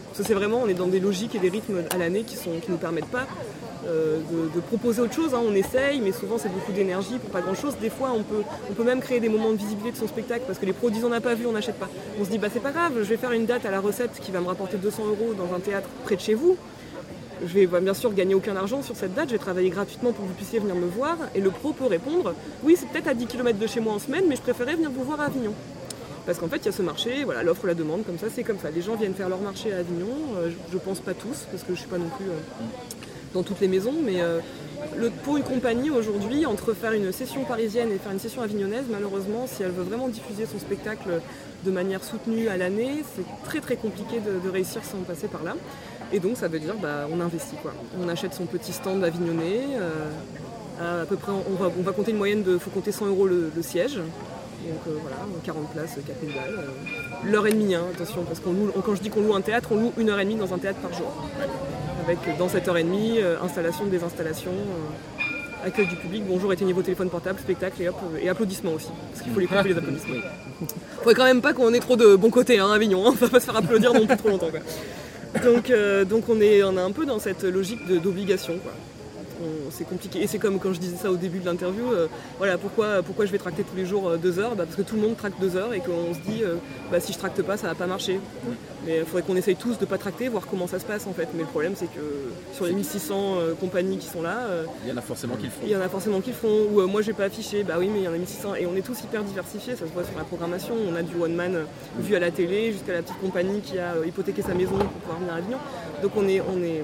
Parce 0.06 0.18
que 0.18 0.24
c'est 0.24 0.34
vraiment, 0.34 0.60
on 0.62 0.68
est 0.68 0.74
dans 0.74 0.88
des 0.88 1.00
logiques 1.00 1.34
et 1.36 1.38
des 1.38 1.48
rythmes 1.48 1.84
à 1.90 1.96
l'année 1.96 2.24
qui 2.24 2.36
ne 2.48 2.60
nous 2.68 2.76
permettent 2.76 3.06
pas 3.06 3.22
euh, 3.22 3.24
de, 3.86 4.54
de 4.54 4.60
proposer 4.60 5.00
autre 5.02 5.14
chose. 5.14 5.34
hein. 5.34 5.40
On 5.46 5.54
essaye, 5.54 6.00
mais 6.00 6.12
souvent 6.12 6.38
c'est 6.38 6.48
beaucoup 6.48 6.72
d'énergie 6.72 7.18
pour 7.18 7.30
pas 7.30 7.40
grand 7.40 7.54
chose. 7.54 7.76
Des 7.80 7.90
fois, 7.90 8.12
on 8.14 8.22
peut, 8.22 8.42
on 8.70 8.74
peut 8.74 8.84
même 8.84 9.00
créer 9.00 9.20
des 9.20 9.28
moments 9.28 9.50
de 9.50 9.56
visibilité 9.56 9.92
de 9.92 9.96
son 9.96 10.08
spectacle 10.08 10.44
parce 10.46 10.58
que 10.58 10.66
les 10.66 10.74
disent 10.90 11.04
on 11.04 11.08
n'a 11.10 11.20
pas 11.20 11.34
vu, 11.34 11.46
on 11.46 11.52
n'achète 11.52 11.76
pas. 11.78 11.88
On 12.20 12.24
se 12.24 12.30
dit 12.30 12.38
bah 12.38 12.48
c'est 12.52 12.60
pas 12.60 12.72
grave, 12.72 12.92
je 12.98 13.04
vais 13.04 13.16
faire 13.16 13.32
une 13.32 13.46
date 13.46 13.64
à 13.66 13.70
la 13.70 13.80
recette 13.80 14.12
qui 14.20 14.30
va 14.32 14.40
me 14.40 14.46
rapporter 14.46 14.76
200 14.76 15.06
euros 15.06 15.34
dans 15.34 15.54
un 15.54 15.60
théâtre 15.60 15.88
près 16.04 16.16
de 16.16 16.20
chez 16.20 16.34
vous. 16.34 16.56
Je 17.42 17.54
vais 17.54 17.66
bah, 17.66 17.80
bien 17.80 17.94
sûr 17.94 18.12
gagner 18.12 18.34
aucun 18.34 18.54
argent 18.56 18.82
sur 18.82 18.96
cette 18.96 19.14
date, 19.14 19.28
je 19.28 19.32
vais 19.34 19.38
travailler 19.38 19.70
gratuitement 19.70 20.12
pour 20.12 20.24
que 20.24 20.28
vous 20.28 20.34
puissiez 20.36 20.58
venir 20.58 20.74
me 20.74 20.86
voir. 20.86 21.16
Et 21.34 21.40
le 21.40 21.50
pro 21.50 21.72
peut 21.72 21.86
répondre 21.86 22.34
oui, 22.62 22.76
c'est 22.78 22.86
peut-être 22.88 23.08
à 23.08 23.14
10 23.14 23.26
km 23.26 23.58
de 23.58 23.66
chez 23.66 23.80
moi 23.80 23.94
en 23.94 23.98
semaine, 23.98 24.24
mais 24.28 24.36
je 24.36 24.42
préférais 24.42 24.74
venir 24.74 24.90
vous 24.90 25.04
voir 25.04 25.20
à 25.20 25.24
Avignon. 25.26 25.54
Parce 26.26 26.38
qu'en 26.38 26.48
fait, 26.48 26.58
il 26.58 26.66
y 26.66 26.68
a 26.68 26.72
ce 26.72 26.82
marché, 26.82 27.24
voilà, 27.24 27.42
l'offre, 27.42 27.66
la 27.66 27.74
demande, 27.74 28.04
comme 28.04 28.18
ça, 28.18 28.26
c'est 28.32 28.42
comme 28.44 28.58
ça. 28.58 28.70
Les 28.70 28.82
gens 28.82 28.94
viennent 28.94 29.14
faire 29.14 29.30
leur 29.30 29.40
marché 29.40 29.72
à 29.72 29.78
Avignon, 29.78 30.06
euh, 30.36 30.50
je, 30.50 30.72
je 30.74 30.78
pense 30.78 31.00
pas 31.00 31.14
tous, 31.14 31.46
parce 31.50 31.62
que 31.64 31.74
je 31.74 31.78
suis 31.80 31.88
pas 31.88 31.96
non 31.96 32.10
plus 32.18 32.26
euh, 32.26 32.34
dans 33.34 33.42
toutes 33.42 33.60
les 33.60 33.68
maisons, 33.68 33.94
mais 34.04 34.20
euh, 34.20 34.40
pour 35.24 35.36
une 35.36 35.42
compagnie 35.42 35.90
aujourd'hui, 35.90 36.46
entre 36.46 36.72
faire 36.74 36.92
une 36.92 37.12
session 37.12 37.44
parisienne 37.44 37.90
et 37.92 37.98
faire 37.98 38.12
une 38.12 38.18
session 38.18 38.42
avignonnaise, 38.42 38.84
malheureusement, 38.90 39.46
si 39.46 39.62
elle 39.62 39.70
veut 39.70 39.84
vraiment 39.84 40.08
diffuser 40.08 40.46
son 40.46 40.58
spectacle 40.58 41.20
de 41.64 41.70
manière 41.70 42.02
soutenue 42.02 42.48
à 42.48 42.56
l'année, 42.56 43.04
c'est 43.14 43.24
très 43.44 43.60
très 43.60 43.76
compliqué 43.76 44.20
de, 44.20 44.48
réussir 44.48 44.82
sans 44.84 44.98
passer 44.98 45.28
par 45.28 45.42
là. 45.42 45.56
Et 46.12 46.18
donc 46.18 46.36
ça 46.36 46.48
veut 46.48 46.58
dire 46.58 46.74
bah, 46.80 47.06
on 47.12 47.20
investit 47.20 47.56
quoi. 47.62 47.72
On 48.02 48.08
achète 48.08 48.34
son 48.34 48.46
petit 48.46 48.72
stand 48.72 49.04
avignonnais. 49.04 49.60
euh, 50.80 51.02
à, 51.02 51.06
peu 51.06 51.16
près, 51.16 51.30
on 51.32 51.82
va, 51.82 51.92
compter 51.92 52.10
une 52.10 52.16
moyenne 52.16 52.42
de, 52.42 52.56
faut 52.56 52.70
compter 52.70 52.90
100 52.90 53.06
euros 53.06 53.26
le, 53.26 53.50
siège. 53.60 53.96
Donc 53.96 54.80
euh, 54.88 54.96
voilà, 55.02 55.16
40 55.44 55.70
places, 55.72 55.98
4000 56.06 56.34
balles. 56.34 56.54
euh, 56.58 57.30
l'heure 57.30 57.46
et 57.46 57.52
demie, 57.52 57.74
hein, 57.74 57.84
attention, 57.94 58.24
parce 58.24 58.40
qu'on 58.40 58.54
quand 58.82 58.94
je 58.94 59.02
dis 59.02 59.10
qu'on 59.10 59.20
loue 59.20 59.34
un 59.34 59.40
théâtre, 59.42 59.68
on 59.72 59.76
loue 59.76 59.92
une 59.98 60.08
heure 60.08 60.20
et 60.20 60.24
demie 60.24 60.36
dans 60.36 60.52
un 60.54 60.58
théâtre 60.58 60.80
par 60.80 60.92
jour. 60.94 61.12
Avec 62.04 62.18
euh, 62.26 62.32
dans 62.38 62.48
cette 62.48 62.66
heure 62.68 62.76
et 62.76 62.82
demie, 62.84 63.18
euh, 63.18 63.36
installation, 63.42 63.86
désinstallation, 63.86 64.50
euh, 64.52 65.66
accueil 65.66 65.86
du 65.86 65.96
public, 65.96 66.24
bonjour, 66.26 66.52
éteignez 66.52 66.72
vos 66.72 66.82
téléphones 66.82 67.10
portables, 67.10 67.38
spectacle 67.38 67.82
et, 67.82 67.88
hop, 67.88 67.96
et 68.20 68.28
applaudissements 68.28 68.72
aussi. 68.72 68.88
Parce 69.10 69.22
qu'il 69.22 69.32
faut 69.32 69.40
les 69.40 69.46
couper 69.46 69.68
les 69.68 69.76
applaudissements. 69.78 70.16
Faudrait 70.98 71.14
quand 71.14 71.24
même 71.24 71.42
pas 71.42 71.52
qu'on 71.52 71.72
ait 71.74 71.80
trop 71.80 71.96
de 71.96 72.16
bons 72.16 72.30
côtés 72.30 72.58
hein, 72.58 72.70
à 72.70 72.74
Avignon, 72.74 73.06
hein, 73.06 73.10
on 73.12 73.14
va 73.14 73.28
pas 73.28 73.40
se 73.40 73.46
faire 73.46 73.56
applaudir 73.56 73.92
non 73.92 74.06
plus 74.06 74.16
trop 74.16 74.28
longtemps. 74.28 74.50
Quoi. 74.50 74.60
Donc, 75.42 75.70
euh, 75.70 76.04
donc 76.04 76.28
on, 76.28 76.40
est, 76.40 76.62
on 76.62 76.76
est 76.76 76.80
un 76.80 76.92
peu 76.92 77.06
dans 77.06 77.18
cette 77.18 77.44
logique 77.44 77.86
d'obligation. 77.86 78.54
quoi. 78.62 78.72
C'est 79.70 79.88
compliqué. 79.88 80.22
Et 80.22 80.26
c'est 80.26 80.38
comme 80.38 80.58
quand 80.58 80.72
je 80.72 80.80
disais 80.80 80.96
ça 80.96 81.10
au 81.10 81.16
début 81.16 81.38
de 81.38 81.46
l'interview, 81.46 81.92
euh, 81.92 82.06
voilà, 82.38 82.58
pourquoi, 82.58 83.02
pourquoi 83.02 83.26
je 83.26 83.32
vais 83.32 83.38
tracter 83.38 83.62
tous 83.62 83.76
les 83.76 83.86
jours 83.86 84.08
euh, 84.08 84.16
deux 84.16 84.38
heures? 84.38 84.54
Bah, 84.56 84.64
Parce 84.64 84.76
que 84.76 84.82
tout 84.82 84.96
le 84.96 85.02
monde 85.02 85.16
tracte 85.16 85.40
deux 85.40 85.56
heures 85.56 85.72
et 85.72 85.80
qu'on 85.80 86.14
se 86.14 86.20
dit, 86.20 86.42
euh, 86.42 86.56
bah, 86.90 87.00
si 87.00 87.12
je 87.12 87.18
tracte 87.18 87.40
pas, 87.42 87.56
ça 87.56 87.68
va 87.68 87.74
pas 87.74 87.86
marcher. 87.86 88.20
Mais 88.86 88.98
il 88.98 89.04
faudrait 89.04 89.22
qu'on 89.22 89.36
essaye 89.36 89.56
tous 89.56 89.78
de 89.78 89.84
pas 89.84 89.98
tracter, 89.98 90.28
voir 90.28 90.46
comment 90.46 90.66
ça 90.66 90.78
se 90.78 90.84
passe 90.84 91.06
en 91.06 91.12
fait. 91.12 91.28
Mais 91.34 91.42
le 91.42 91.48
problème, 91.48 91.74
c'est 91.76 91.86
que 91.86 92.00
sur 92.54 92.66
les 92.66 92.72
1600 92.72 93.14
euh, 93.14 93.54
compagnies 93.54 93.98
qui 93.98 94.06
sont 94.06 94.22
là, 94.22 94.38
Il 94.84 94.90
y 94.90 94.92
en 94.92 94.96
a 94.96 95.02
forcément 95.02 95.36
qui 95.36 95.44
le 95.44 95.50
font. 95.50 95.60
il 95.64 95.70
y 95.70 95.76
en 95.76 95.80
a 95.80 95.88
forcément 95.88 96.20
qui 96.20 96.30
le 96.30 96.36
font, 96.36 96.66
ou 96.72 96.86
moi 96.86 97.02
je 97.02 97.08
vais 97.08 97.12
pas 97.12 97.24
afficher, 97.24 97.62
bah 97.62 97.74
oui 97.78 97.88
mais 97.92 98.00
il 98.00 98.04
y 98.04 98.08
en 98.08 98.12
a 98.12 98.18
1600, 98.18 98.54
et 98.56 98.66
on 98.66 98.74
est 98.76 98.82
tous 98.82 98.98
hyper 99.02 99.22
diversifiés, 99.22 99.74
ça 99.76 99.86
se 99.86 99.92
voit 99.92 100.04
sur 100.04 100.16
la 100.16 100.24
programmation, 100.24 100.74
on 100.90 100.94
a 100.96 101.02
du 101.02 101.14
one 101.20 101.34
man 101.34 101.64
vu 101.98 102.14
à 102.14 102.18
la 102.18 102.30
télé, 102.30 102.72
jusqu'à 102.72 102.92
la 102.92 103.02
petite 103.02 103.20
compagnie 103.20 103.60
qui 103.60 103.78
a 103.78 103.94
hypothéqué 104.06 104.42
sa 104.42 104.54
maison 104.54 104.78
pour 104.78 104.88
pouvoir 104.88 105.18
venir 105.18 105.34
à 105.34 105.36
Avignon, 105.36 105.58
donc 106.02 106.12
on 106.16 106.26
est, 106.26 106.40
on 106.40 106.62
est, 106.62 106.82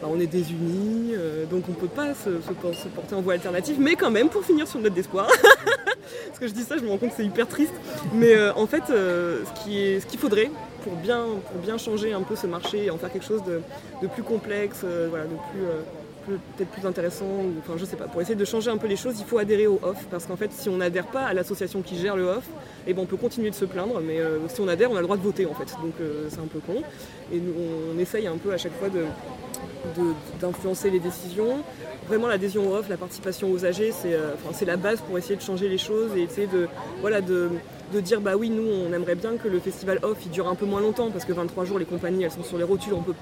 bah, 0.00 0.08
on 0.10 0.18
est 0.20 0.26
désunis, 0.26 1.12
euh, 1.14 1.44
donc 1.46 1.64
on 1.68 1.72
peut 1.72 1.88
pas 1.88 2.14
se, 2.14 2.40
se 2.40 2.52
por- 2.52 2.74
se 2.74 2.88
porter 2.88 3.14
en 3.14 3.20
voie 3.20 3.34
alternative, 3.34 3.76
mais 3.78 3.96
quand 3.96 4.10
même 4.10 4.28
pour 4.28 4.44
finir 4.44 4.66
sur 4.66 4.78
une 4.78 4.84
note 4.84 4.94
d'espoir, 4.94 5.26
parce 6.28 6.38
que 6.38 6.48
je 6.48 6.52
dis 6.52 6.62
ça, 6.62 6.76
je 6.78 6.82
me 6.82 6.88
rends 6.88 6.98
compte 6.98 7.10
que 7.10 7.16
c'est 7.16 7.24
hyper 7.26 7.46
triste, 7.48 7.74
mais 8.14 8.34
euh, 8.34 8.52
en 8.54 8.66
fait 8.66 8.84
euh, 8.90 9.42
ce 9.64 10.06
qu'il 10.06 10.18
faudrait 10.18 10.50
pour 10.82 10.94
bien, 10.94 11.24
bien 11.62 11.76
changer 11.76 12.12
un 12.14 12.22
peu 12.22 12.36
ce 12.36 12.46
marché 12.46 12.86
et 12.86 12.90
en 12.90 12.96
faire 12.96 13.12
quelque 13.12 13.26
chose 13.26 13.42
de, 13.44 13.60
de 14.02 14.06
plus 14.08 14.22
complexe, 14.22 14.78
voilà, 15.10 15.24
de 15.26 15.34
plus... 15.52 15.62
peut-être 16.56 16.70
plus 16.70 16.86
intéressant, 16.86 17.26
enfin 17.58 17.74
je 17.76 17.84
sais 17.84 17.96
pas, 17.96 18.04
pour 18.06 18.20
essayer 18.20 18.36
de 18.36 18.44
changer 18.44 18.70
un 18.70 18.76
peu 18.76 18.86
les 18.86 18.96
choses, 18.96 19.18
il 19.18 19.24
faut 19.24 19.38
adhérer 19.38 19.66
au 19.66 19.78
off, 19.82 20.06
parce 20.10 20.26
qu'en 20.26 20.36
fait 20.36 20.52
si 20.52 20.68
on 20.68 20.76
n'adhère 20.76 21.06
pas 21.06 21.24
à 21.24 21.34
l'association 21.34 21.82
qui 21.82 21.96
gère 21.98 22.16
le 22.16 22.24
off, 22.24 22.44
eh 22.86 22.94
ben, 22.94 23.02
on 23.02 23.06
peut 23.06 23.16
continuer 23.16 23.50
de 23.50 23.54
se 23.54 23.64
plaindre, 23.64 24.00
mais 24.00 24.20
euh, 24.20 24.38
si 24.48 24.60
on 24.60 24.68
adhère, 24.68 24.90
on 24.90 24.96
a 24.96 25.00
le 25.00 25.04
droit 25.04 25.16
de 25.16 25.22
voter 25.22 25.46
en 25.46 25.54
fait, 25.54 25.74
donc 25.82 25.94
euh, 26.00 26.26
c'est 26.28 26.40
un 26.40 26.46
peu 26.46 26.60
con. 26.60 26.82
Et 27.32 27.38
nous, 27.38 27.52
on 27.94 27.98
essaye 27.98 28.26
un 28.26 28.36
peu 28.36 28.52
à 28.52 28.58
chaque 28.58 28.76
fois 28.78 28.88
de 28.88 29.04
d'influencer 30.40 30.90
les 30.90 31.00
décisions. 31.00 31.62
Vraiment 32.08 32.26
l'adhésion 32.26 32.70
au 32.70 32.76
off, 32.76 32.88
la 32.88 32.96
participation 32.96 33.50
aux 33.50 33.58
c'est 33.58 33.70
euh, 34.06 34.34
c'est 34.52 34.64
la 34.64 34.76
base 34.76 35.00
pour 35.00 35.16
essayer 35.18 35.36
de 35.36 35.42
changer 35.42 35.68
les 35.68 35.78
choses 35.78 36.16
et 36.16 36.22
essayer 36.22 36.46
de, 36.46 36.66
voilà, 37.00 37.20
de, 37.20 37.50
de 37.92 38.00
dire 38.00 38.20
bah 38.20 38.36
oui 38.36 38.50
nous 38.50 38.66
on 38.66 38.92
aimerait 38.92 39.14
bien 39.14 39.36
que 39.36 39.48
le 39.48 39.60
festival 39.60 39.98
off 40.02 40.18
il 40.24 40.30
dure 40.30 40.48
un 40.48 40.54
peu 40.54 40.66
moins 40.66 40.80
longtemps 40.80 41.10
parce 41.10 41.24
que 41.24 41.32
23 41.32 41.64
jours 41.64 41.78
les 41.78 41.84
compagnies 41.84 42.24
elles 42.24 42.30
sont 42.30 42.42
sur 42.42 42.58
les 42.58 42.64
rotules, 42.64 42.94
on 42.94 43.02
peut, 43.02 43.14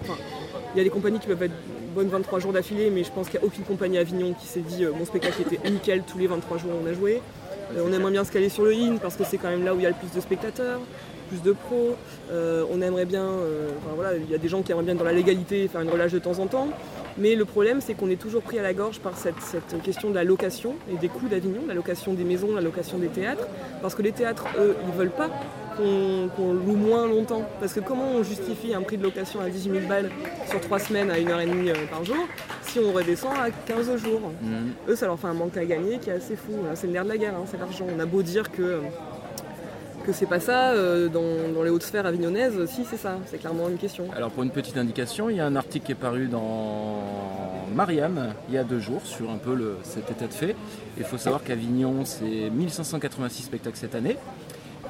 il 0.75 0.79
y 0.79 0.81
a 0.81 0.85
des 0.85 0.91
compagnies 0.91 1.19
qui 1.19 1.27
peuvent 1.27 1.43
être 1.43 1.55
bonne 1.95 2.09
23 2.09 2.39
jours 2.39 2.53
d'affilée, 2.53 2.91
mais 2.91 3.05
je 3.05 3.11
pense 3.11 3.29
qu'il 3.29 3.41
n'y 3.41 3.45
a 3.45 3.47
aucune 3.47 3.65
compagnie 3.65 3.99
à 3.99 4.03
Avignon 4.03 4.35
qui 4.39 4.47
s'est 4.47 4.61
dit 4.61 4.85
euh, 4.85 4.93
mon 4.97 5.05
spectacle 5.05 5.43
était 5.43 5.71
nickel 5.71 6.03
tous 6.03 6.19
les 6.19 6.27
23 6.27 6.59
jours 6.59 6.71
on 6.83 6.87
a 6.87 6.93
joué. 6.93 7.21
Euh, 7.77 7.85
on 7.87 7.93
aimerait 7.93 8.13
bien 8.13 8.25
se 8.25 8.33
caler 8.33 8.49
sur 8.49 8.65
le 8.65 8.75
IN 8.75 8.97
parce 8.97 9.17
que 9.17 9.25
c'est 9.25 9.39
quand 9.39 9.49
même 9.49 9.65
là 9.65 9.75
où 9.75 9.79
il 9.79 9.83
y 9.83 9.87
a 9.87 9.91
le 9.91 9.95
plus 9.95 10.13
de 10.15 10.21
spectateurs, 10.21 10.81
plus 11.29 11.43
de 11.43 11.53
pros. 11.53 11.97
Euh, 12.31 12.65
on 12.71 12.83
aimerait 12.83 13.07
bien, 13.07 13.29
il 14.25 14.31
y 14.31 14.35
a 14.35 14.39
des 14.39 14.49
gens 14.49 14.63
qui 14.63 14.73
aimeraient 14.73 14.85
bien 14.85 14.95
dans 14.95 15.05
la 15.05 15.13
légalité 15.13 15.69
faire 15.69 15.81
une 15.81 15.91
relâche 15.91 16.13
de 16.13 16.19
temps 16.19 16.39
en 16.39 16.47
temps. 16.47 16.69
Mais 17.17 17.35
le 17.35 17.45
problème, 17.45 17.81
c'est 17.81 17.95
qu'on 17.95 18.11
est 18.11 18.21
toujours 18.21 18.43
pris 18.43 18.59
à 18.59 18.63
la 18.63 18.75
gorge 18.75 19.01
par 19.01 19.17
cette, 19.17 19.41
cette 19.41 19.83
question 19.83 20.11
de 20.11 20.15
la 20.15 20.23
location 20.23 20.77
et 20.93 20.97
des 20.97 21.09
coûts 21.09 21.29
d'Avignon, 21.29 21.63
la 21.67 21.75
location 21.75 22.15
des 22.15 22.23
maisons, 22.23 22.55
la 22.55 22.61
location 22.61 22.99
des 22.99 23.09
théâtres. 23.09 23.49
Parce 23.83 23.97
que 23.97 24.03
les 24.03 24.13
théâtres, 24.13 24.47
eux, 24.59 24.77
ils 24.87 24.97
veulent 24.97 25.11
pas 25.11 25.29
qu'on 25.79 26.53
loue 26.53 26.77
moins 26.77 27.07
longtemps. 27.07 27.43
Parce 27.61 27.73
que 27.73 27.81
comment 27.81 28.09
on 28.17 28.23
justifie 28.23 28.75
un 28.75 28.83
prix 28.83 28.99
de 28.99 29.03
location 29.03 29.41
à 29.41 29.49
18 29.49 29.71
000 29.81 29.87
balles 29.89 30.11
sur 30.49 30.61
3 30.61 30.79
semaines 30.79 31.11
à 31.11 31.17
1h30 31.19 31.87
par 31.89 32.05
jour 32.05 32.27
si 32.63 32.79
on 32.79 32.93
redescend 32.93 33.33
à 33.33 33.51
15 33.51 33.97
jours? 33.97 34.33
Eux, 34.89 34.97
ça 34.97 35.07
leur 35.07 35.19
fait 35.19 35.29
un 35.29 35.35
manque 35.35 35.57
à 35.57 35.65
gagner 35.65 35.99
qui 35.99 36.11
est 36.11 36.15
assez 36.15 36.37
fou. 36.37 36.53
C'est 36.75 36.87
le 36.87 36.93
nerf 36.93 37.05
de 37.05 37.11
la 37.11 37.17
guerre, 37.17 37.35
hein, 37.35 37.45
c'est 37.51 37.59
l'argent. 37.59 37.87
On 37.95 38.01
a 38.01 38.07
beau 38.07 38.23
dire 38.23 38.51
que 38.51 38.81
que 40.07 40.15
c'est 40.15 40.27
pas 40.27 40.41
ça 40.41 40.71
euh, 40.71 41.09
dans, 41.09 41.53
dans 41.55 41.63
les 41.63 41.69
hautes 41.69 41.83
sphères 41.83 42.07
avignonnaises, 42.07 42.65
si 42.65 42.87
c'est 42.89 42.97
ça, 42.97 43.19
c'est 43.27 43.37
clairement 43.37 43.69
une 43.69 43.77
question. 43.77 44.07
Alors 44.17 44.31
pour 44.31 44.43
une 44.43 44.51
petite 44.51 44.79
indication, 44.79 45.29
il 45.29 45.37
y 45.37 45.41
a 45.41 45.45
un 45.45 45.55
article 45.55 45.85
qui 45.85 45.93
est 45.93 45.97
paru 45.97 46.29
dans 46.29 47.03
Marianne 47.75 48.35
il 48.49 48.55
y 48.55 48.59
a 48.59 48.65
deux 48.65 48.81
jours 48.81 49.03
sur 49.05 49.31
un 49.31 49.37
peu 49.37 49.55
le, 49.55 49.77
cet 49.83 50.11
état 50.11 50.27
de 50.27 50.33
fait. 50.33 50.57
Il 50.97 51.05
faut 51.05 51.19
savoir 51.19 51.43
qu'Avignon 51.43 52.05
c'est 52.05 52.51
1586 52.51 53.43
spectacles 53.43 53.77
cette 53.77 53.95
année. 53.95 54.17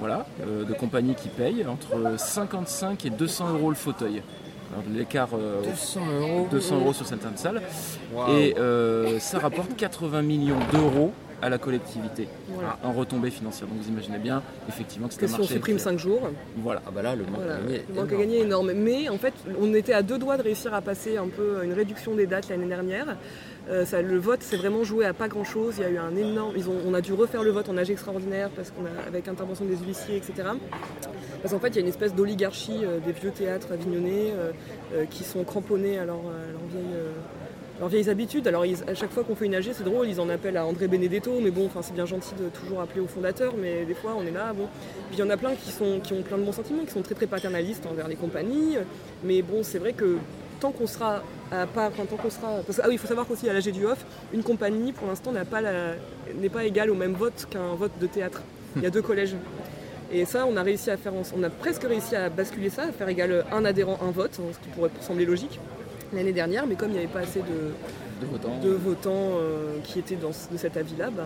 Voilà, 0.01 0.27
euh, 0.47 0.65
de 0.65 0.73
compagnies 0.75 1.15
qui 1.15 1.29
payent 1.29 1.67
entre 1.67 2.19
55 2.19 3.05
et 3.07 3.11
200 3.11 3.55
euros 3.55 3.71
le 3.71 3.77
fauteuil. 3.77 4.23
L'écart 4.95 5.31
euh, 5.33 5.63
200 5.65 6.01
euros 6.21 6.49
200 6.51 6.77
euros 6.77 6.93
sur 6.93 7.07
certaines 7.07 7.37
salles. 7.37 7.63
Waouh. 8.15 8.37
Et 8.37 8.55
euh, 8.59 9.19
ça 9.19 9.39
rapporte 9.39 9.75
80 9.77 10.23
millions 10.23 10.59
d'euros 10.73 11.13
à 11.41 11.49
la 11.49 11.59
collectivité 11.59 12.29
Voilà. 12.49 12.79
en 12.83 12.93
retombée 12.93 13.31
financière. 13.31 13.69
Donc 13.69 13.79
vous 13.81 13.89
imaginez 13.89 14.19
bien 14.19 14.43
effectivement 14.69 15.09
que 15.09 15.15
Parce 15.15 15.23
un 15.23 15.27
que 15.27 15.29
si 15.31 15.35
on 15.35 15.39
marché. 15.43 15.55
supprime 15.55 15.77
qui- 15.77 15.83
5 15.83 15.99
jours, 15.99 16.29
Voilà. 16.57 16.83
Ah 16.87 16.91
bah 16.93 17.03
là, 17.03 17.15
le 17.15 17.25
manque 17.25 17.37
Voilà, 17.37 17.55
à 17.57 17.61
gagner 17.61 17.75
est 17.77 17.91
énorme. 17.91 18.09
gagner 18.09 18.39
est 18.39 18.43
énorme. 18.43 18.73
Mais 18.75 19.09
en 19.09 19.19
fait, 19.19 19.35
on 19.61 19.73
était 19.75 19.93
à 19.93 20.03
deux 20.03 20.19
doigts 20.19 20.37
de 20.37 20.43
réussir 20.43 20.75
à 20.75 20.81
passer 20.81 21.17
un 21.17 21.29
peu 21.29 21.65
une 21.65 21.73
réduction 21.73 22.15
des 22.15 22.27
dates 22.27 22.49
l'année 22.49 22.67
dernière. 22.67 23.17
Euh, 23.71 23.85
ça, 23.85 24.01
le 24.01 24.17
vote 24.19 24.43
s'est 24.43 24.57
vraiment 24.57 24.83
joué 24.83 25.05
à 25.05 25.13
pas 25.13 25.29
grand 25.29 25.45
chose. 25.45 25.75
Il 25.79 25.83
y 25.83 25.87
a 25.87 25.91
eu 25.91 25.99
un 25.99 26.17
énorme. 26.17 26.55
Ils 26.57 26.69
ont, 26.71 26.77
on 26.87 26.95
a 26.95 27.01
dû 27.03 27.13
refaire 27.13 27.43
le 27.43 27.51
vote 27.51 27.69
en 27.69 27.77
âge 27.77 27.91
extraordinaire 27.91 28.49
parce 28.57 28.71
qu'on 28.71 28.87
a 28.87 29.07
avec 29.07 29.29
intervention 29.29 29.67
des 29.67 29.77
huissiers, 29.77 30.17
etc. 30.17 30.49
Parce 31.43 31.53
qu'en 31.53 31.61
fait, 31.61 31.69
il 31.69 31.75
y 31.77 31.79
a 31.79 31.83
une 31.83 31.89
espèce 31.89 32.15
d'oligarchie 32.15 32.81
euh, 32.85 32.99
des 32.99 33.13
vieux 33.13 33.31
théâtres 33.31 33.71
avignonnais 33.73 34.33
euh, 34.35 34.51
euh, 34.95 35.05
qui 35.05 35.23
sont 35.23 35.45
cramponnés 35.45 35.99
à 35.99 36.05
leur, 36.07 36.17
à 36.17 36.51
leur 36.51 36.63
vieille, 36.71 36.95
euh, 36.95 37.13
leurs 37.79 37.89
vieilles 37.89 38.11
habitudes. 38.11 38.47
Alors 38.49 38.65
à 38.87 38.95
chaque 38.95 39.11
fois 39.11 39.25
qu'on 39.25 39.35
fait 39.35 39.47
une 39.47 39.55
AG, 39.55 39.71
c'est 39.73 39.85
drôle, 39.85 40.09
ils 40.09 40.21
en 40.21 40.29
appellent 40.29 40.57
à 40.57 40.67
André 40.67 40.89
Benedetto, 40.89 41.33
mais 41.41 41.51
bon, 41.51 41.69
c'est 41.83 41.95
bien 41.95 42.07
gentil 42.07 42.35
de 42.35 42.49
toujours 42.49 42.81
appeler 42.81 43.01
au 43.01 43.07
fondateur, 43.07 43.55
mais 43.61 43.85
des 43.85 43.95
fois 43.95 44.15
on 44.19 44.27
est 44.27 44.31
là, 44.31 44.53
bon. 44.53 44.67
Puis 45.09 45.17
il 45.17 45.19
y 45.19 45.23
en 45.23 45.31
a 45.31 45.37
plein 45.37 45.55
qui, 45.55 45.71
sont, 45.71 46.01
qui 46.01 46.13
ont 46.13 46.23
plein 46.23 46.39
de 46.39 46.43
bons 46.43 46.53
sentiments, 46.53 46.85
qui 46.85 46.93
sont 46.93 47.03
très 47.03 47.15
très 47.15 47.27
paternalistes 47.27 47.87
envers 47.87 48.09
les 48.09 48.17
compagnies, 48.17 48.77
mais 49.25 49.43
bon, 49.43 49.63
c'est 49.63 49.79
vrai 49.79 49.93
que 49.93 50.17
tant 50.61 50.73
qu'on 50.73 50.87
sera 50.87 51.23
à 51.53 51.67
part, 51.67 51.91
enfin, 51.93 52.05
tant 52.05 52.17
qu'on 52.17 52.31
sera. 52.31 52.61
Ah 52.83 52.85
oui, 52.89 52.95
il 52.95 52.99
faut 52.99 53.07
savoir 53.07 53.27
qu'aussi 53.27 53.49
à 53.49 53.53
l'AG 53.53 53.71
du 53.71 53.87
Off, 53.87 54.05
une 54.35 54.43
compagnie 54.43 54.93
pour 54.93 55.07
l'instant 55.07 55.33
pas 55.51 55.63
n'est 56.35 56.49
pas 56.49 56.65
égale 56.65 56.91
au 56.91 56.95
même 56.95 57.15
vote 57.15 57.47
qu'un 57.49 57.75
vote 57.75 57.93
de 58.01 58.07
théâtre. 58.07 58.43
Il 58.77 58.83
y 58.83 58.87
a 58.87 58.91
deux 58.91 59.03
collèges. 59.03 59.35
Et 60.11 60.25
ça, 60.25 60.47
on 60.47 60.57
a 60.57 60.63
réussi 60.63 60.91
à 60.91 60.97
faire, 60.97 61.13
on 61.15 61.43
a 61.43 61.51
presque 61.51 61.83
réussi 61.83 62.17
à 62.17 62.31
basculer 62.31 62.71
ça, 62.71 62.85
à 62.85 62.93
faire 62.93 63.09
égal 63.09 63.45
un 63.53 63.65
adhérent, 63.65 63.99
un 64.03 64.11
vote, 64.11 64.35
ce 64.35 64.59
qui 64.59 64.69
pourrait 64.75 64.91
sembler 65.01 65.27
logique 65.27 65.61
l'année 66.13 66.33
dernière, 66.33 66.67
mais 66.67 66.75
comme 66.75 66.89
il 66.91 66.93
n'y 66.95 66.99
avait 66.99 67.07
pas 67.09 67.21
assez 67.21 67.41
de, 67.41 68.25
De 68.25 68.27
votants. 68.31 68.59
de 68.63 68.71
votants 68.71 69.13
euh, 69.41 69.79
qui 69.85 69.99
étaient 69.99 70.17
dans 70.17 70.29
de 70.31 70.57
cet 70.57 70.77
avis-là, 70.77 71.11
ben, 71.11 71.25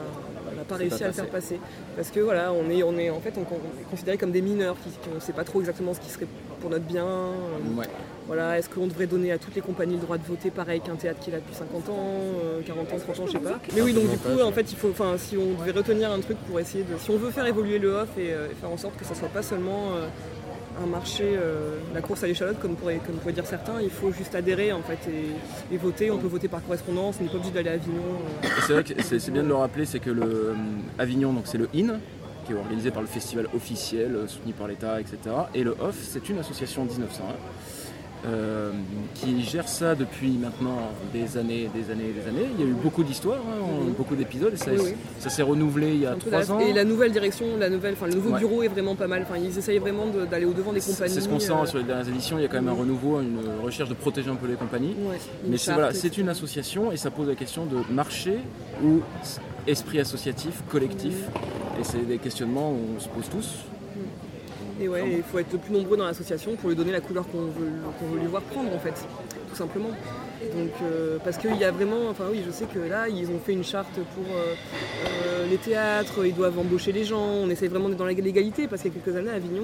on 0.53 0.57
n'a 0.57 0.65
pas 0.65 0.77
réussi 0.77 0.99
pas 0.99 1.05
à 1.05 1.09
le 1.09 1.15
faire 1.15 1.27
passer. 1.29 1.59
Parce 1.97 2.11
que 2.11 2.21
voilà, 2.21 2.53
on 2.53 2.69
est, 2.71 2.83
on 2.83 2.97
est 2.99 3.11
en 3.11 3.21
fait 3.21 3.33
on, 3.37 3.41
on 3.41 3.81
est 3.81 3.91
considéré 3.91 4.19
comme 4.19 4.33
des 4.33 4.43
mineurs, 4.43 4.77
qui, 4.83 4.91
qui- 4.91 5.09
on 5.11 5.15
ne 5.17 5.21
sait 5.21 5.33
pas 5.33 5.45
trop 5.45 5.61
exactement 5.61 5.95
ce 5.95 6.01
qui 6.01 6.11
serait 6.11 6.27
pour 6.61 6.71
notre 6.71 6.85
bien. 6.85 7.05
euh, 7.07 7.79
Ouais. 7.79 7.87
voilà, 8.27 8.59
est-ce 8.59 8.69
qu'on 8.69 8.87
devrait 8.87 9.07
donner 9.07 9.33
à 9.33 9.39
toutes 9.39 9.55
les 9.55 9.61
compagnies 9.63 9.95
le 9.95 10.01
droit 10.03 10.19
de 10.19 10.25
voter 10.25 10.51
pareil 10.51 10.81
qu'un 10.81 10.95
théâtre 10.97 11.21
qui 11.21 11.31
est 11.31 11.33
là 11.33 11.39
depuis 11.41 11.55
50 11.57 11.89
ans, 11.89 11.97
euh, 12.45 12.61
40 12.67 12.93
ans, 12.93 12.97
30 12.99 13.21
ans, 13.21 13.27
je 13.27 13.33
sais 13.33 13.39
pas. 13.39 13.59
Mais 13.75 13.81
oui, 13.83 13.93
donc 13.95 14.09
du 14.11 14.19
coup, 14.19 14.41
en 14.43 14.53
fait, 14.53 14.71
il 14.71 14.77
faut, 14.77 14.91
enfin, 14.91 15.15
si 15.17 15.37
on 15.37 15.59
devait 15.61 15.73
retenir 15.77 16.13
un 16.13 16.21
truc 16.21 16.37
pour 16.49 16.61
essayer 16.61 16.85
de, 16.85 16.99
si 16.99 17.11
on 17.11 17.17
veut 17.17 17.31
faire 17.31 17.47
évoluer 17.47 17.79
le 17.79 17.93
off 17.95 18.09
et, 18.19 18.33
euh, 18.33 18.49
et 18.51 18.55
faire 18.55 18.71
en 18.71 18.77
sorte 18.77 18.97
que 18.97 19.05
ça 19.05 19.15
soit 19.15 19.29
pas 19.29 19.43
seulement 19.43 19.93
euh, 19.95 20.07
un 20.81 20.87
marché, 20.87 21.25
euh, 21.25 21.79
la 21.95 22.01
course 22.01 22.23
à 22.23 22.27
l'échalote, 22.27 22.59
comme 22.61 22.77
pourraient, 22.77 23.01
comme 23.05 23.17
pourraient 23.17 23.33
dire 23.33 23.47
certains, 23.47 23.81
il 23.81 23.91
faut 23.91 24.13
juste 24.13 24.35
adhérer 24.35 24.73
en 24.73 24.83
fait 24.83 24.99
et, 25.71 25.77
voter. 25.77 26.11
On 26.11 26.19
peut 26.19 26.27
voter 26.27 26.49
par 26.49 26.63
correspondance, 26.65 27.17
on 27.21 27.25
n'est 27.25 27.31
pas 27.31 27.37
obligé 27.37 27.53
d'aller 27.53 27.71
à 27.71 27.73
Avignon. 27.73 28.03
euh. 28.45 28.49
C'est 28.67 28.73
vrai 28.73 28.85
que 28.85 29.03
c'est 29.03 29.31
bien 29.31 29.43
de 29.43 29.49
le 29.49 29.55
rappeler, 29.55 29.87
c'est 29.87 29.99
que 29.99 30.11
le 30.11 30.23
euh, 30.23 30.55
Avignon, 30.99 31.33
donc 31.33 31.45
c'est 31.47 31.59
le 31.59 31.69
IN, 31.75 31.99
qui 32.47 32.53
est 32.53 32.57
organisé 32.57 32.91
par 32.91 33.03
le 33.03 33.09
festival 33.09 33.47
officiel, 33.55 34.19
soutenu 34.27 34.53
par 34.53 34.69
l'État, 34.69 35.01
etc. 35.01 35.19
Et 35.55 35.65
le 35.65 35.73
OFF, 35.73 35.97
c'est 36.01 36.29
une 36.29 36.39
association 36.39 36.83
en 36.83 36.87
1901 36.87 37.25
euh, 38.25 38.71
qui 39.15 39.43
gère 39.43 39.69
ça 39.69 39.95
depuis 39.97 40.31
maintenant 40.39 40.79
des 41.13 41.37
années, 41.37 41.69
des 41.75 41.91
années, 41.91 42.13
des 42.13 42.29
années. 42.29 42.47
Il 42.57 42.65
y 42.65 42.69
a 42.69 42.71
eu 42.71 42.75
beaucoup 42.75 43.03
d'histoires, 43.03 43.41
hein, 43.41 43.61
en- 43.63 43.91
beaucoup 43.91 44.15
d'épisodes, 44.15 44.53
et 44.55 44.57
ça, 44.57 44.71
Oui, 44.73 44.79
oui. 44.85 44.93
ça 45.19 45.29
s'est 45.29 45.43
renouvelé 45.43 45.89
il 45.95 46.01
y 46.03 46.07
a 46.07 46.15
trois 46.15 46.53
ans. 46.53 46.61
Et 46.61 46.73
la 46.73 46.85
nouvelle 46.85 47.11
direction, 47.13 47.47
la 47.59 47.69
nouvelle, 47.69 47.95
enfin, 47.95 48.07
le 48.07 48.15
nouveau 48.15 48.31
Ouais. 48.33 48.39
bureau 48.39 48.63
est 48.63 48.69
vraiment 48.69 48.95
pas 48.95 49.09
mal. 49.09 49.23
Enfin, 49.23 49.39
ils 49.43 49.57
essayent 49.59 49.79
vraiment 49.79 50.07
d'aller 50.31 50.45
au 50.45 50.53
devant 50.53 50.73
des 50.73 50.81
compagnies. 50.81 51.13
c'est 51.15 51.21
ce 51.21 51.29
qu'on 51.29 51.41
sent 51.41 51.53
euh, 51.53 51.67
sur 51.67 51.79
les 51.79 51.85
dernières 51.85 52.09
éditions, 52.09 52.39
il 52.39 52.43
y 52.43 52.45
a 52.45 52.49
quand 52.49 52.61
même 52.63 52.69
un 52.69 52.73
renouveau, 52.79 53.21
une 53.21 53.41
recherche 53.63 53.89
de 53.89 53.95
protéger 53.95 54.31
un 54.31 54.37
peu 54.37 54.47
les 54.47 54.55
compagnies. 54.55 54.95
Ouais, 55.09 55.19
Mais 55.49 55.57
c'est 55.59 55.73
voilà, 55.73 55.93
c'est 55.93 56.17
une 56.17 56.29
association 56.29 56.93
et 56.93 56.97
ça 56.97 57.11
pose 57.11 57.27
la 57.29 57.35
question 57.35 57.67
de 57.67 57.79
marché 57.93 58.39
ou 58.85 59.01
esprit 59.67 59.99
associatif, 60.01 60.63
collectif. 60.71 61.15
Et 61.81 61.85
c'est 61.85 62.07
des 62.07 62.19
questionnements 62.19 62.71
où 62.71 62.79
on 62.97 63.01
se 63.01 63.09
pose 63.09 63.29
tous. 63.31 63.49
Et 64.83 64.89
ouais, 64.89 65.05
il 65.19 65.23
faut 65.23 65.39
être 65.39 65.53
le 65.53 65.59
plus 65.59 65.73
nombreux 65.73 65.97
dans 65.97 66.07
l'association 66.07 66.57
pour 66.57 66.69
lui 66.71 66.77
donner 66.77 66.91
la 66.91 67.01
couleur 67.01 67.25
qu'on 67.31 67.43
veut, 67.43 68.19
lui 68.19 68.27
voir 68.27 68.43
prendre 68.43 68.75
en 68.75 68.79
fait, 68.81 68.95
tout 69.49 69.55
simplement. 69.57 69.91
Donc, 70.57 70.71
euh, 70.83 71.19
parce 71.23 71.37
qu'il 71.39 71.55
y 71.57 71.65
a 71.65 71.71
vraiment, 71.71 72.09
enfin 72.11 72.25
oui, 72.31 72.43
je 72.45 72.51
sais 72.51 72.65
que 72.65 72.81
là, 72.81 73.09
ils 73.09 73.29
ont 73.31 73.39
fait 73.39 73.53
une 73.53 73.63
charte 73.63 73.95
pour 73.95 74.25
euh, 74.35 74.55
euh, 75.07 75.47
les 75.49 75.57
théâtres, 75.57 76.27
ils 76.27 76.35
doivent 76.35 76.59
embaucher 76.59 76.91
les 76.91 77.05
gens, 77.05 77.23
on 77.23 77.49
essaye 77.49 77.69
vraiment 77.69 77.89
d'être 77.89 77.99
dans 77.99 78.07
légalité, 78.07 78.67
parce 78.67 78.83
qu'il 78.83 78.93
y 78.93 78.97
a 78.97 79.01
quelques 79.01 79.17
années 79.17 79.31
à 79.31 79.35
Avignon, 79.35 79.63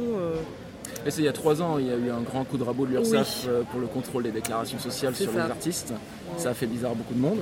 Et 1.05 1.11
c'est 1.11 1.23
il 1.23 1.25
y 1.25 1.29
a 1.29 1.33
trois 1.33 1.61
ans, 1.61 1.79
il 1.81 1.87
y 1.89 1.91
a 1.91 1.97
eu 1.97 2.11
un 2.11 2.21
grand 2.21 2.45
coup 2.45 2.57
de 2.57 2.63
rabot 2.63 2.87
de 2.87 2.93
l'URSSAF 2.93 3.47
Oui. 3.49 3.65
pour 3.73 3.81
le 3.81 3.89
contrôle 3.89 4.23
des 4.23 4.31
déclarations 4.31 4.79
sociales 4.79 5.17
sur 5.17 5.33
ça. 5.33 5.33
les 5.33 5.51
artistes. 5.51 5.93
Ça 6.37 6.51
a 6.51 6.55
fait 6.55 6.67
bizarre 6.67 6.93
à 6.93 6.95
beaucoup 6.95 7.15
de 7.15 7.21
monde. 7.21 7.39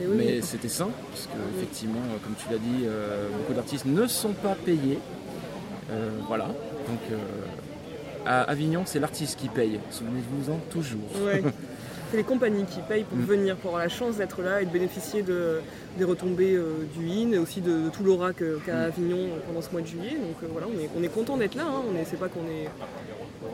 oui, 0.00 0.06
Mais 0.16 0.40
c'était 0.40 0.68
sain, 0.68 0.88
parce 1.10 1.26
que 1.26 1.58
effectivement, 1.58 2.00
comme 2.24 2.34
tu 2.38 2.50
l'as 2.50 2.58
dit, 2.58 2.86
beaucoup 3.36 3.52
d'artistes 3.52 3.84
ne 3.84 4.06
sont 4.06 4.32
pas 4.32 4.56
payés. 4.64 4.98
Euh, 5.90 6.10
voilà. 6.28 6.46
Donc 6.46 7.00
euh, 7.10 7.16
à 8.24 8.42
Avignon, 8.42 8.82
c'est 8.86 9.00
l'artiste 9.00 9.38
qui 9.38 9.48
paye. 9.48 9.80
Souvenez-vous-en 9.90 10.58
toujours. 10.70 11.00
Ouais. 11.24 11.42
C'est 12.10 12.18
les 12.18 12.24
compagnies 12.24 12.64
qui 12.66 12.80
payent 12.82 13.04
pour 13.04 13.16
Mm. 13.16 13.22
venir, 13.24 13.56
pour 13.56 13.70
avoir 13.70 13.82
la 13.82 13.88
chance 13.88 14.16
d'être 14.18 14.42
là 14.42 14.60
et 14.60 14.66
de 14.66 14.70
bénéficier 14.70 15.22
de, 15.22 15.60
des 15.96 16.04
retombées 16.04 16.54
euh, 16.56 16.86
du 16.94 17.06
IN 17.08 17.32
et 17.32 17.38
aussi 17.38 17.62
de, 17.62 17.84
de 17.84 17.88
tout 17.88 18.04
l'aura 18.04 18.34
qu'a 18.34 18.44
Mm. 18.44 18.70
Avignon 18.70 19.28
pendant 19.46 19.62
ce 19.62 19.70
mois 19.72 19.80
de 19.80 19.86
juillet. 19.86 20.10
Donc 20.18 20.36
euh, 20.42 20.46
voilà, 20.52 20.66
on 20.68 20.78
est, 20.78 20.90
on 20.94 21.02
est 21.02 21.08
content 21.08 21.38
d'être 21.38 21.54
là. 21.54 21.62
hein. 21.66 21.80
On 21.90 21.98
est, 21.98 22.04
c'est 22.04 22.18
pas 22.18 22.28
qu'on 22.28 22.40
est, 22.40 22.68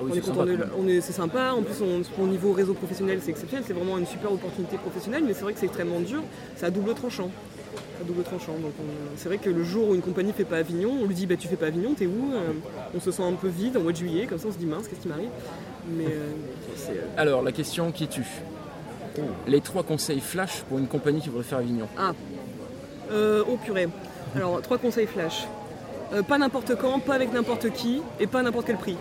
oui, 0.03 0.11
on 0.11 0.12
est 0.16 0.20
content 0.20 0.35
sympa, 0.41 0.45
de- 0.47 0.57
quand 0.57 0.59
même. 0.59 0.70
on 0.76 0.89
est- 0.89 1.01
c'est 1.01 1.12
sympa. 1.12 1.53
En 1.53 1.62
plus, 1.62 1.76
au 2.20 2.26
niveau 2.26 2.53
réseau 2.53 2.74
professionnel, 2.74 3.20
c'est 3.22 3.31
exceptionnel. 3.31 3.64
C'est 3.64 3.74
vraiment 3.74 3.97
une 3.97 4.07
super 4.07 4.33
opportunité 4.33 4.76
professionnelle, 4.76 5.22
mais 5.24 5.35
c'est 5.35 5.43
vrai 5.43 5.53
que 5.53 5.61
c'est 5.61 5.66
extrêmement 5.66 6.01
dur. 6.01 6.22
C'est 6.57 6.66
à 6.66 6.70
double 6.70 6.95
tranchant. 6.95 7.31
À 8.01 8.05
double 8.05 8.22
tranchant. 8.22 8.53
Donc 8.55 8.72
on- 8.80 9.16
c'est 9.16 9.28
vrai 9.28 9.38
que 9.38 9.51
le 9.51 9.64
jour 9.64 9.88
où 9.88 9.94
une 9.94 10.01
compagnie 10.03 10.32
fait 10.32 10.44
pas 10.44 10.59
Avignon, 10.59 10.90
on 11.03 11.07
lui 11.07 11.14
dit 11.14 11.26
bah 11.26 11.36
tu 11.36 11.49
fais 11.49 11.57
pas 11.57 11.66
Avignon, 11.66 11.94
t'es 11.94 12.07
où 12.07 12.32
Euh, 12.32 12.53
On 12.96 13.01
se 13.01 13.11
sent 13.11 13.22
un 13.22 13.32
peu 13.32 13.49
vide 13.49 13.76
en 13.76 13.80
mois 13.80 13.92
de 13.92 13.96
juillet, 13.96 14.26
comme 14.26 14.38
ça 14.38 14.46
on 14.49 14.53
se 14.53 14.59
dit 14.59 14.66
mince, 14.66 14.86
qu'est-ce 14.88 15.01
qui 15.01 15.09
m'arrive? 15.09 15.30
Mais 15.96 16.05
euh, 16.07 16.30
c'est 16.76 16.92
euh, 16.92 17.07
Alors, 17.16 17.42
la 17.42 17.53
question 17.53 17.90
qui 17.92 18.07
tue. 18.09 18.26
Les 19.49 19.61
trois 19.61 19.82
conseils 19.82 20.20
flash 20.20 20.62
pour 20.68 20.78
une 20.78 20.86
compagnie 20.86 21.20
qui 21.20 21.28
voudrait 21.28 21.42
faire 21.44 21.59
Avignon. 21.59 21.88
Ah, 21.99 22.12
euh, 23.11 23.42
oh 23.51 23.57
purée. 23.57 23.88
Alors, 24.36 24.62
trois 24.62 24.78
conseils 24.78 25.07
flash. 25.07 25.49
Euh, 26.12 26.22
pas 26.22 26.38
n'importe 26.38 26.76
quand, 26.76 27.01
pas 27.01 27.14
avec 27.14 27.32
n'importe 27.32 27.70
qui, 27.72 28.01
et 28.20 28.26
pas 28.28 28.38
à 28.40 28.42
n'importe 28.42 28.66
quel 28.66 28.76
prix. 28.76 28.96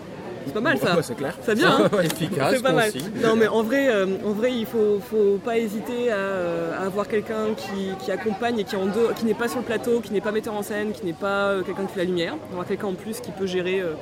C'est 0.48 0.54
pas 0.54 0.60
mal 0.62 0.78
ça. 0.78 0.96
Ouais, 0.96 1.02
c'est 1.04 1.16
clair. 1.16 1.34
Ça 1.42 1.54
vient, 1.54 1.78
hein 1.86 1.90
Efficace, 2.04 2.56
C'est 2.56 2.64
pas 2.64 2.72
mal. 2.72 2.92
Non 3.24 3.36
mais 3.36 3.48
en 3.48 3.64
vrai, 3.64 3.90
euh, 3.90 4.06
en 4.26 4.32
vrai 4.32 4.52
il 4.54 4.66
faut, 4.66 5.00
faut 5.00 5.38
pas 5.44 5.58
hésiter 5.58 6.12
à, 6.12 6.16
euh, 6.16 6.80
à 6.82 6.86
avoir 6.86 7.08
quelqu'un 7.08 7.54
qui, 7.56 7.90
qui 8.04 8.12
accompagne 8.12 8.60
et 8.60 8.64
qui, 8.64 8.76
est 8.76 8.80
en 8.80 8.86
deux- 8.86 9.10
qui 9.16 9.26
n'est 9.26 9.34
pas 9.34 9.48
sur 9.48 9.60
le 9.60 9.66
plateau, 9.66 10.00
qui 10.00 10.14
n'est 10.14 10.22
pas 10.22 10.32
metteur 10.32 10.54
en 10.56 10.64
scène, 10.64 10.92
qui 10.92 11.06
n'est 11.06 11.14
pas 11.14 11.50
euh, 11.52 11.62
quelqu'un 11.64 11.86
qui 11.86 11.94
fait 11.94 12.00
la 12.00 12.06
lumière. 12.06 12.36
Avoir 12.52 12.66
quelqu'un 12.66 12.88
en 12.88 12.94
plus 12.96 13.20
qui 13.20 13.32
peut 13.32 13.46
gérer 13.48 13.82
euh, 13.82 13.94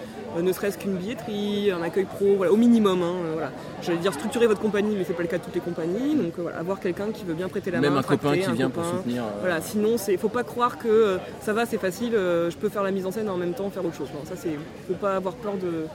ne 0.41 0.52
serait-ce 0.52 0.78
qu'une 0.78 0.96
billetterie, 0.96 1.72
un 1.72 1.82
accueil 1.82 2.06
pro, 2.06 2.36
voilà, 2.38 2.52
au 2.52 2.58
minimum. 2.58 3.02
hein, 3.02 3.14
voilà. 3.34 3.52
J'allais 3.82 4.00
dire 4.00 4.14
structurer 4.14 4.48
votre 4.48 4.62
compagnie, 4.62 4.96
mais 4.98 5.04
c'est 5.06 5.14
pas 5.14 5.22
le 5.24 5.28
cas 5.30 5.38
de 5.38 5.43
toutes 5.43 5.56
les 5.56 5.62
compagnies. 5.62 6.16
Donc 6.16 6.34
euh, 6.38 6.41
voilà, 6.43 6.58
avoir 6.60 6.80
quelqu'un 6.80 7.12
qui 7.14 7.24
veut 7.24 7.34
bien 7.34 7.48
prêter 7.48 7.72
la 7.72 7.80
Même 7.80 7.93
main. 7.93 8.00
un 8.00 8.04
copain 8.04 8.34
qui 8.38 8.43
un 8.46 8.54
vient 8.54 8.70
pour 8.70 8.84
soutenir. 8.86 9.24
euh, 9.24 9.28
Voilà, 9.41 9.62
sinon 9.62 9.98
c'est 9.98 10.18
faut 10.18 10.30
pas 10.30 10.43
croire 10.43 10.78
que 10.78 10.88
euh, 10.88 11.18
ça 11.41 11.54
va, 11.54 11.66
c'est 11.66 11.78
facile, 11.78 12.12
je 12.16 12.56
peux 12.58 12.70
faire 12.70 12.84
la 12.84 12.91
mise 12.91 13.06
en 13.06 13.12
scène 13.12 13.28
et 13.28 13.30
en 13.30 13.38
même 13.38 13.54
temps 13.54 13.70
faire 13.70 13.86
autre 13.86 13.96
chose. 13.96 14.10
Non, 14.14 14.22
ça 14.26 14.36
c'est 14.36 14.56
faut 14.88 14.93
pas 14.96 15.16
avoir 15.16 15.36
peur 15.36 15.54
de, 15.54 15.86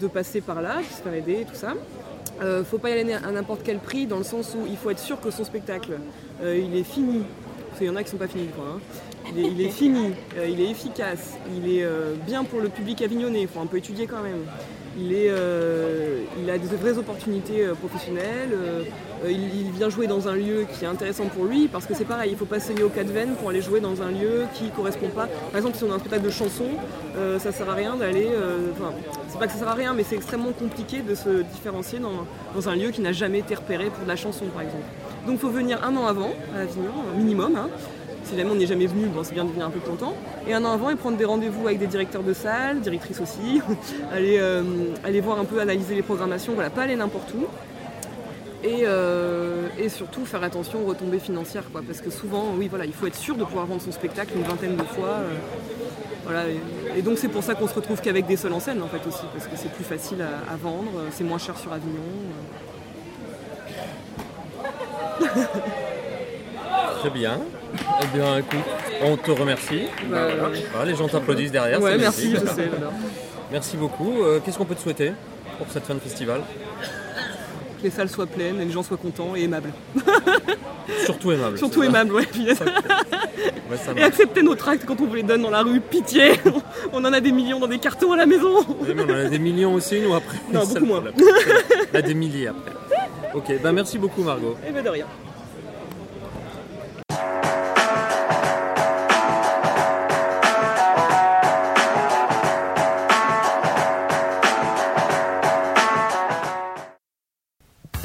de 0.00 0.06
passer 0.06 0.40
par 0.40 0.60
là, 0.62 0.78
de 0.78 0.84
se 0.84 1.02
faire 1.02 1.14
aider 1.14 1.46
tout 1.48 1.54
ça. 1.58 1.74
Euh, 2.42 2.64
faut 2.64 2.78
pas 2.78 2.90
y 2.90 2.92
aller 2.98 3.12
à 3.12 3.30
n'importe 3.30 3.60
quel 3.64 3.78
prix, 3.78 4.06
dans 4.06 4.18
le 4.18 4.24
sens 4.24 4.54
où 4.54 4.66
il 4.68 4.76
faut 4.76 4.90
être 4.90 4.98
sûr 4.98 5.20
que 5.20 5.30
son 5.30 5.44
spectacle, 5.44 5.98
euh, 6.42 6.56
il 6.58 6.76
est 6.76 6.84
fini. 6.84 7.22
Parce 7.68 7.78
qu'il 7.78 7.86
y 7.88 7.90
en 7.90 7.96
a 7.96 8.02
qui 8.02 8.10
sont 8.10 8.16
pas 8.16 8.28
finis, 8.28 8.48
quoi. 8.54 8.64
hein. 8.76 8.80
Il, 9.36 9.60
est, 9.60 9.70
fini, 9.70 10.12
euh, 10.38 10.46
il 10.48 10.60
est 10.60 10.70
efficace, 10.70 11.34
il 11.56 11.68
est 11.76 11.82
euh, 11.82 12.14
bien 12.26 12.44
pour 12.44 12.60
le 12.60 12.68
public 12.68 13.02
avignonnais, 13.02 13.42
il 13.42 13.48
faut 13.48 13.60
un 13.60 13.66
peu 13.66 13.78
étudier 13.78 14.06
quand 14.06 14.22
même. 14.22 14.44
Euh, 14.98 16.22
il 16.38 16.50
a 16.50 16.58
des 16.58 16.76
vraies 16.76 16.98
opportunités 16.98 17.64
euh, 17.64 17.74
professionnelles, 17.74 18.50
euh, 18.52 19.30
il, 19.30 19.70
vient 19.72 19.88
jouer 19.88 20.06
dans 20.06 20.28
un 20.28 20.34
lieu 20.34 20.66
qui 20.72 20.84
est 20.84 20.88
intéressant 20.88 21.26
pour 21.26 21.44
lui, 21.44 21.68
parce 21.68 21.86
que 21.86 21.94
c'est 21.94 22.04
pareil, 22.04 22.30
il 22.32 22.36
faut 22.36 22.44
pas 22.46 22.58
payer 22.58 22.82
au 22.82 22.88
cas 22.88 23.04
de 23.04 23.10
veine 23.10 23.34
pour 23.34 23.50
aller 23.50 23.60
jouer 23.60 23.80
dans 23.80 24.02
un 24.02 24.10
lieu 24.10 24.44
qui 24.54 24.64
ne 24.64 24.70
correspond 24.70 25.08
pas. 25.08 25.26
Par 25.26 25.56
exemple, 25.56 25.76
si 25.76 25.84
on 25.84 25.92
a 25.92 25.94
un 25.96 25.98
spectacle 25.98 26.24
de 26.24 26.30
chansons, 26.30 26.70
euh, 27.16 27.38
ça 27.38 27.52
sert 27.52 27.68
à 27.68 27.74
rien 27.74 27.96
d'aller. 27.96 28.28
Enfin, 28.72 28.92
c'est 29.28 29.38
pas 29.38 29.46
que 29.46 29.52
ça 29.52 29.58
sert 29.58 29.68
à 29.68 29.74
rien, 29.74 29.94
mais 29.94 30.02
c'est 30.02 30.16
extrêmement 30.16 30.52
compliqué 30.52 31.00
de 31.00 31.14
se 31.14 31.42
différencier 31.42 31.98
dans, 31.98 32.68
un 32.68 32.76
lieu 32.76 32.90
qui 32.90 33.02
n'a 33.02 33.12
jamais 33.12 33.40
été 33.40 33.54
repéré 33.54 33.86
pour 33.86 34.04
de 34.04 34.08
la 34.08 34.16
chanson, 34.16 34.46
par 34.46 34.62
exemple. 34.62 34.84
Donc 35.26 35.36
il 35.36 35.40
faut 35.40 35.50
venir 35.50 35.84
un 35.84 35.94
an 35.96 36.06
avant, 36.06 36.32
à 36.54 36.60
Avignon, 36.60 36.92
minimum. 37.16 37.56
hein. 37.56 37.68
Si 38.26 38.36
jamais 38.36 38.50
on 38.50 38.56
n'est 38.56 38.66
jamais 38.66 38.86
venu, 38.86 39.06
bon, 39.06 39.22
c'est 39.22 39.34
bien 39.34 39.44
de 39.44 39.50
venir 39.50 39.66
un 39.66 39.70
peu 39.70 39.78
content. 39.78 40.14
Et 40.48 40.52
un 40.52 40.64
an 40.64 40.72
avant, 40.72 40.90
et 40.90 40.96
prendre 40.96 41.16
des 41.16 41.24
rendez-vous 41.24 41.64
avec 41.66 41.78
des 41.78 41.86
directeurs 41.86 42.24
de 42.24 42.32
salle, 42.32 42.80
directrices 42.80 43.20
aussi, 43.20 43.62
aller, 44.12 44.38
euh, 44.40 44.62
aller 45.04 45.20
voir 45.20 45.38
un 45.38 45.44
peu, 45.44 45.60
analyser 45.60 45.94
les 45.94 46.02
programmations, 46.02 46.54
voilà, 46.54 46.68
pas 46.70 46.82
aller 46.82 46.96
n'importe 46.96 47.32
où. 47.34 47.44
Et, 48.64 48.80
euh, 48.82 49.68
et 49.78 49.88
surtout 49.88 50.24
faire 50.24 50.42
attention 50.42 50.82
aux 50.82 50.86
retombées 50.86 51.20
financières, 51.20 51.62
quoi, 51.70 51.82
parce 51.86 52.00
que 52.00 52.10
souvent, 52.10 52.46
oui, 52.58 52.66
voilà, 52.68 52.84
il 52.84 52.92
faut 52.92 53.06
être 53.06 53.14
sûr 53.14 53.36
de 53.36 53.44
pouvoir 53.44 53.66
vendre 53.66 53.80
son 53.82 53.92
spectacle 53.92 54.32
une 54.36 54.42
vingtaine 54.42 54.74
de 54.76 54.82
fois. 54.82 55.06
euh, 55.06 55.34
voilà, 56.24 56.46
et, 56.96 57.02
donc 57.02 57.18
c'est 57.18 57.28
pour 57.28 57.44
ça 57.44 57.54
qu'on 57.54 57.68
se 57.68 57.74
retrouve 57.74 58.00
qu'avec 58.00 58.26
des 58.26 58.36
seuls 58.36 58.52
en 58.52 58.58
scène, 58.58 58.82
en 58.82 58.88
fait 58.88 59.06
aussi, 59.06 59.22
parce 59.32 59.46
que 59.46 59.54
c'est 59.54 59.70
plus 59.70 59.84
facile 59.84 60.20
à, 60.22 60.56
vendre, 60.56 60.90
euh, 60.96 61.08
c'est 61.12 61.22
moins 61.22 61.38
cher 61.38 61.56
sur 61.56 61.72
Avignon. 61.72 62.00
euh. 65.20 65.26
Très 66.98 67.10
bien. 67.10 67.38
Eh 68.02 68.16
bien, 68.16 68.38
écoute, 68.38 68.58
on 69.02 69.16
te 69.16 69.30
remercie. 69.30 69.82
Bah, 70.10 70.28
Voilà. 70.72 70.90
Les 70.90 70.96
gens 70.96 71.08
t'applaudissent 71.08 71.52
derrière. 71.52 71.80
Ouais, 71.80 71.96
merci, 71.98 72.32
je 72.32 72.38
sais. 72.46 72.70
Merci 73.52 73.76
beaucoup. 73.76 74.22
Euh, 74.22 74.40
Qu'est-ce 74.44 74.58
qu'on 74.58 74.64
peut 74.64 74.74
te 74.74 74.80
souhaiter 74.80 75.12
pour 75.58 75.66
cette 75.70 75.84
fin 75.84 75.94
de 75.94 76.00
festival? 76.00 76.40
Que 77.78 77.84
les 77.84 77.90
salles 77.90 78.08
soient 78.08 78.26
pleines 78.26 78.60
et 78.60 78.64
les 78.64 78.72
gens 78.72 78.82
soient 78.82 78.96
contents 78.96 79.36
et 79.36 79.42
aimables. 79.42 79.70
Surtout 81.04 81.30
aimable. 81.32 81.58
Surtout 81.58 81.82
aimables, 81.82 82.12
ouais. 82.12 82.26
Et 83.96 84.02
accepter 84.02 84.42
nos 84.42 84.54
tracts 84.54 84.84
quand 84.86 85.00
on 85.00 85.06
vous 85.06 85.14
les 85.14 85.22
donne 85.22 85.42
dans 85.42 85.50
la 85.50 85.62
rue, 85.62 85.80
pitié 85.80 86.32
On 86.92 87.04
en 87.04 87.12
a 87.12 87.20
des 87.20 87.32
millions 87.32 87.58
dans 87.60 87.66
des 87.66 87.78
cartons 87.78 88.12
à 88.12 88.16
la 88.16 88.26
maison 88.26 88.64
Oui, 88.80 88.88
mais 88.94 89.02
on 89.02 89.10
en 89.12 89.26
a 89.26 89.28
des 89.28 89.38
millions 89.38 89.74
aussi, 89.74 90.00
nous, 90.00 90.14
après. 90.14 90.36
Non, 90.52 90.64
beaucoup 90.64 90.86
moins. 90.86 91.02
On 91.92 91.96
a 91.98 92.02
des 92.02 92.14
milliers 92.14 92.48
après. 92.48 92.72
Ok, 93.34 93.52
bah 93.62 93.72
merci 93.72 93.98
beaucoup, 93.98 94.22
Margot. 94.22 94.56
Et 94.66 94.72
ben 94.72 94.82
de 94.82 94.88
rien. 94.88 95.06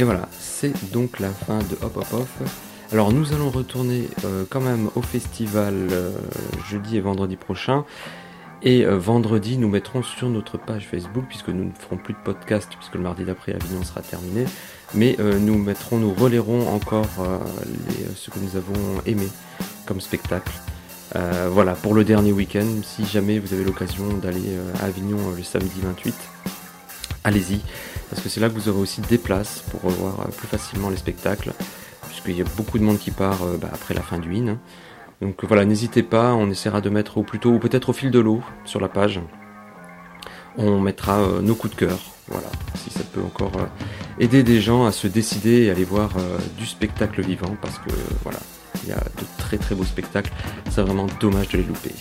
Et 0.02 0.04
voilà, 0.04 0.28
c'est 0.32 0.91
donc 0.91 1.20
la 1.20 1.30
fin 1.30 1.60
de 1.60 1.78
Hop 1.84 1.95
Hop 1.95 2.08
Off. 2.14 2.89
Alors 2.91 3.14
nous 3.14 3.34
allons 3.34 3.52
retourner 3.52 4.10
euh, 4.26 4.45
quand 4.49 4.60
même 4.60 4.89
au 4.95 5.04
festival 5.04 5.76
euh, 5.91 6.10
jeudi 6.72 6.97
et 6.97 7.02
vendredi 7.02 7.36
prochain. 7.36 7.86
Et 8.64 8.84
euh, 8.84 8.97
vendredi, 8.97 9.60
nous 9.60 9.70
mettrons 9.70 10.02
sur 10.02 10.28
notre 10.30 10.58
page 10.58 10.88
Facebook, 10.88 11.26
puisque 11.30 11.49
nous 11.49 11.66
ne 11.66 11.72
ferons 11.78 11.97
plus 11.97 12.16
de 12.16 12.20
podcast, 12.26 12.72
puisque 12.76 12.95
le 12.95 13.02
mardi 13.02 13.26
d'après 13.26 13.54
Avignon 13.54 13.84
sera 13.84 14.02
terminé. 14.02 14.45
Mais 14.95 15.18
nous 15.20 15.60
mettrons, 15.60 15.97
nous 15.97 16.16
relayerons 16.16 16.68
encore 16.74 17.06
ce 18.16 18.32
que 18.32 18.39
nous 18.39 18.56
avons 18.56 19.02
aimé 19.06 19.28
comme 19.86 20.02
spectacle. 20.02 20.52
Voilà, 21.52 21.74
pour 21.76 21.93
le 21.93 22.04
dernier 22.04 22.32
week-end, 22.32 22.66
si 22.82 23.06
jamais 23.06 23.38
vous 23.38 23.54
avez 23.54 23.64
l'occasion 23.64 24.18
d'aller 24.18 24.58
à 24.82 24.86
Avignon 24.86 25.20
le 25.38 25.43
samedi 25.43 25.80
28, 25.82 26.16
allez-y, 27.24 27.62
parce 28.12 28.22
que 28.22 28.28
c'est 28.28 28.41
là 28.41 28.49
que 28.49 28.53
vous 28.53 28.68
aurez 28.68 28.82
aussi 28.82 28.99
des 28.99 29.18
places 29.18 29.64
pour 29.72 29.82
revoir 29.84 30.20
euh, 30.20 30.32
plus 30.38 30.47
facilement 30.47 30.89
les 30.89 30.97
spectacles, 30.97 31.53
puisqu'il 32.07 32.38
y 32.38 32.41
a 32.41 32.45
beaucoup 32.57 32.78
de 32.78 32.84
monde 32.84 32.99
qui 32.99 33.09
part 33.09 33.41
euh, 33.43 33.57
bah, 33.57 33.70
après 33.74 33.93
la 33.93 34.01
fin 34.01 34.20
du 34.20 34.36
IN. 34.36 34.59
Donc 35.22 35.45
voilà, 35.45 35.64
n'hésitez 35.64 36.03
pas, 36.03 36.34
on 36.34 36.49
essaiera 36.49 36.82
de 36.82 36.89
mettre 36.89 37.18
au 37.18 37.24
plus 37.24 37.39
tôt, 37.39 37.51
ou 37.51 37.59
peut-être 37.59 37.89
au 37.89 37.93
fil 37.93 38.12
de 38.12 38.20
l'eau, 38.20 38.41
sur 38.66 38.82
la 38.82 38.89
page, 38.89 39.22
on 40.57 40.82
mettra 40.82 41.20
euh, 41.20 41.41
nos 41.41 41.55
coups 41.55 41.74
de 41.74 41.86
cœur, 41.86 41.99
voilà, 42.28 42.49
si 42.76 42.89
ça 42.89 42.99
peut 43.14 43.22
encore 43.22 43.53
aider 44.20 44.43
des 44.43 44.59
gens 44.59 44.86
à 44.86 44.91
se 44.91 45.07
décider 45.07 45.64
et 45.64 45.72
aller 45.72 45.86
voir 45.86 46.12
du 46.57 46.66
spectacle 46.66 47.22
vivant, 47.22 47.55
parce 47.62 47.78
que 47.80 47.91
voilà, 48.24 48.39
il 48.84 48.89
y 48.89 48.93
a 48.93 48.97
de 48.99 49.26
très 49.38 49.57
très 49.57 49.74
beaux 49.74 49.86
spectacles, 49.86 50.34
c'est 50.70 50.82
vraiment 50.82 51.07
dommage 51.22 51.47
de 51.49 51.59
les 51.59 51.64
louper. 51.64 51.95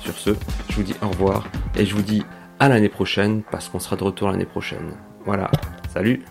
Sur 0.00 0.18
ce, 0.18 0.30
je 0.68 0.76
vous 0.76 0.82
dis 0.82 0.94
au 1.02 1.08
revoir, 1.08 1.48
et 1.76 1.86
je 1.86 1.94
vous 1.94 2.02
dis 2.02 2.24
à 2.58 2.68
l'année 2.68 2.90
prochaine, 2.90 3.42
parce 3.50 3.70
qu'on 3.70 3.80
sera 3.80 3.96
de 3.96 4.04
retour 4.04 4.28
l'année 4.28 4.44
prochaine. 4.44 4.92
Voilà, 5.26 5.50
salut 5.92 6.22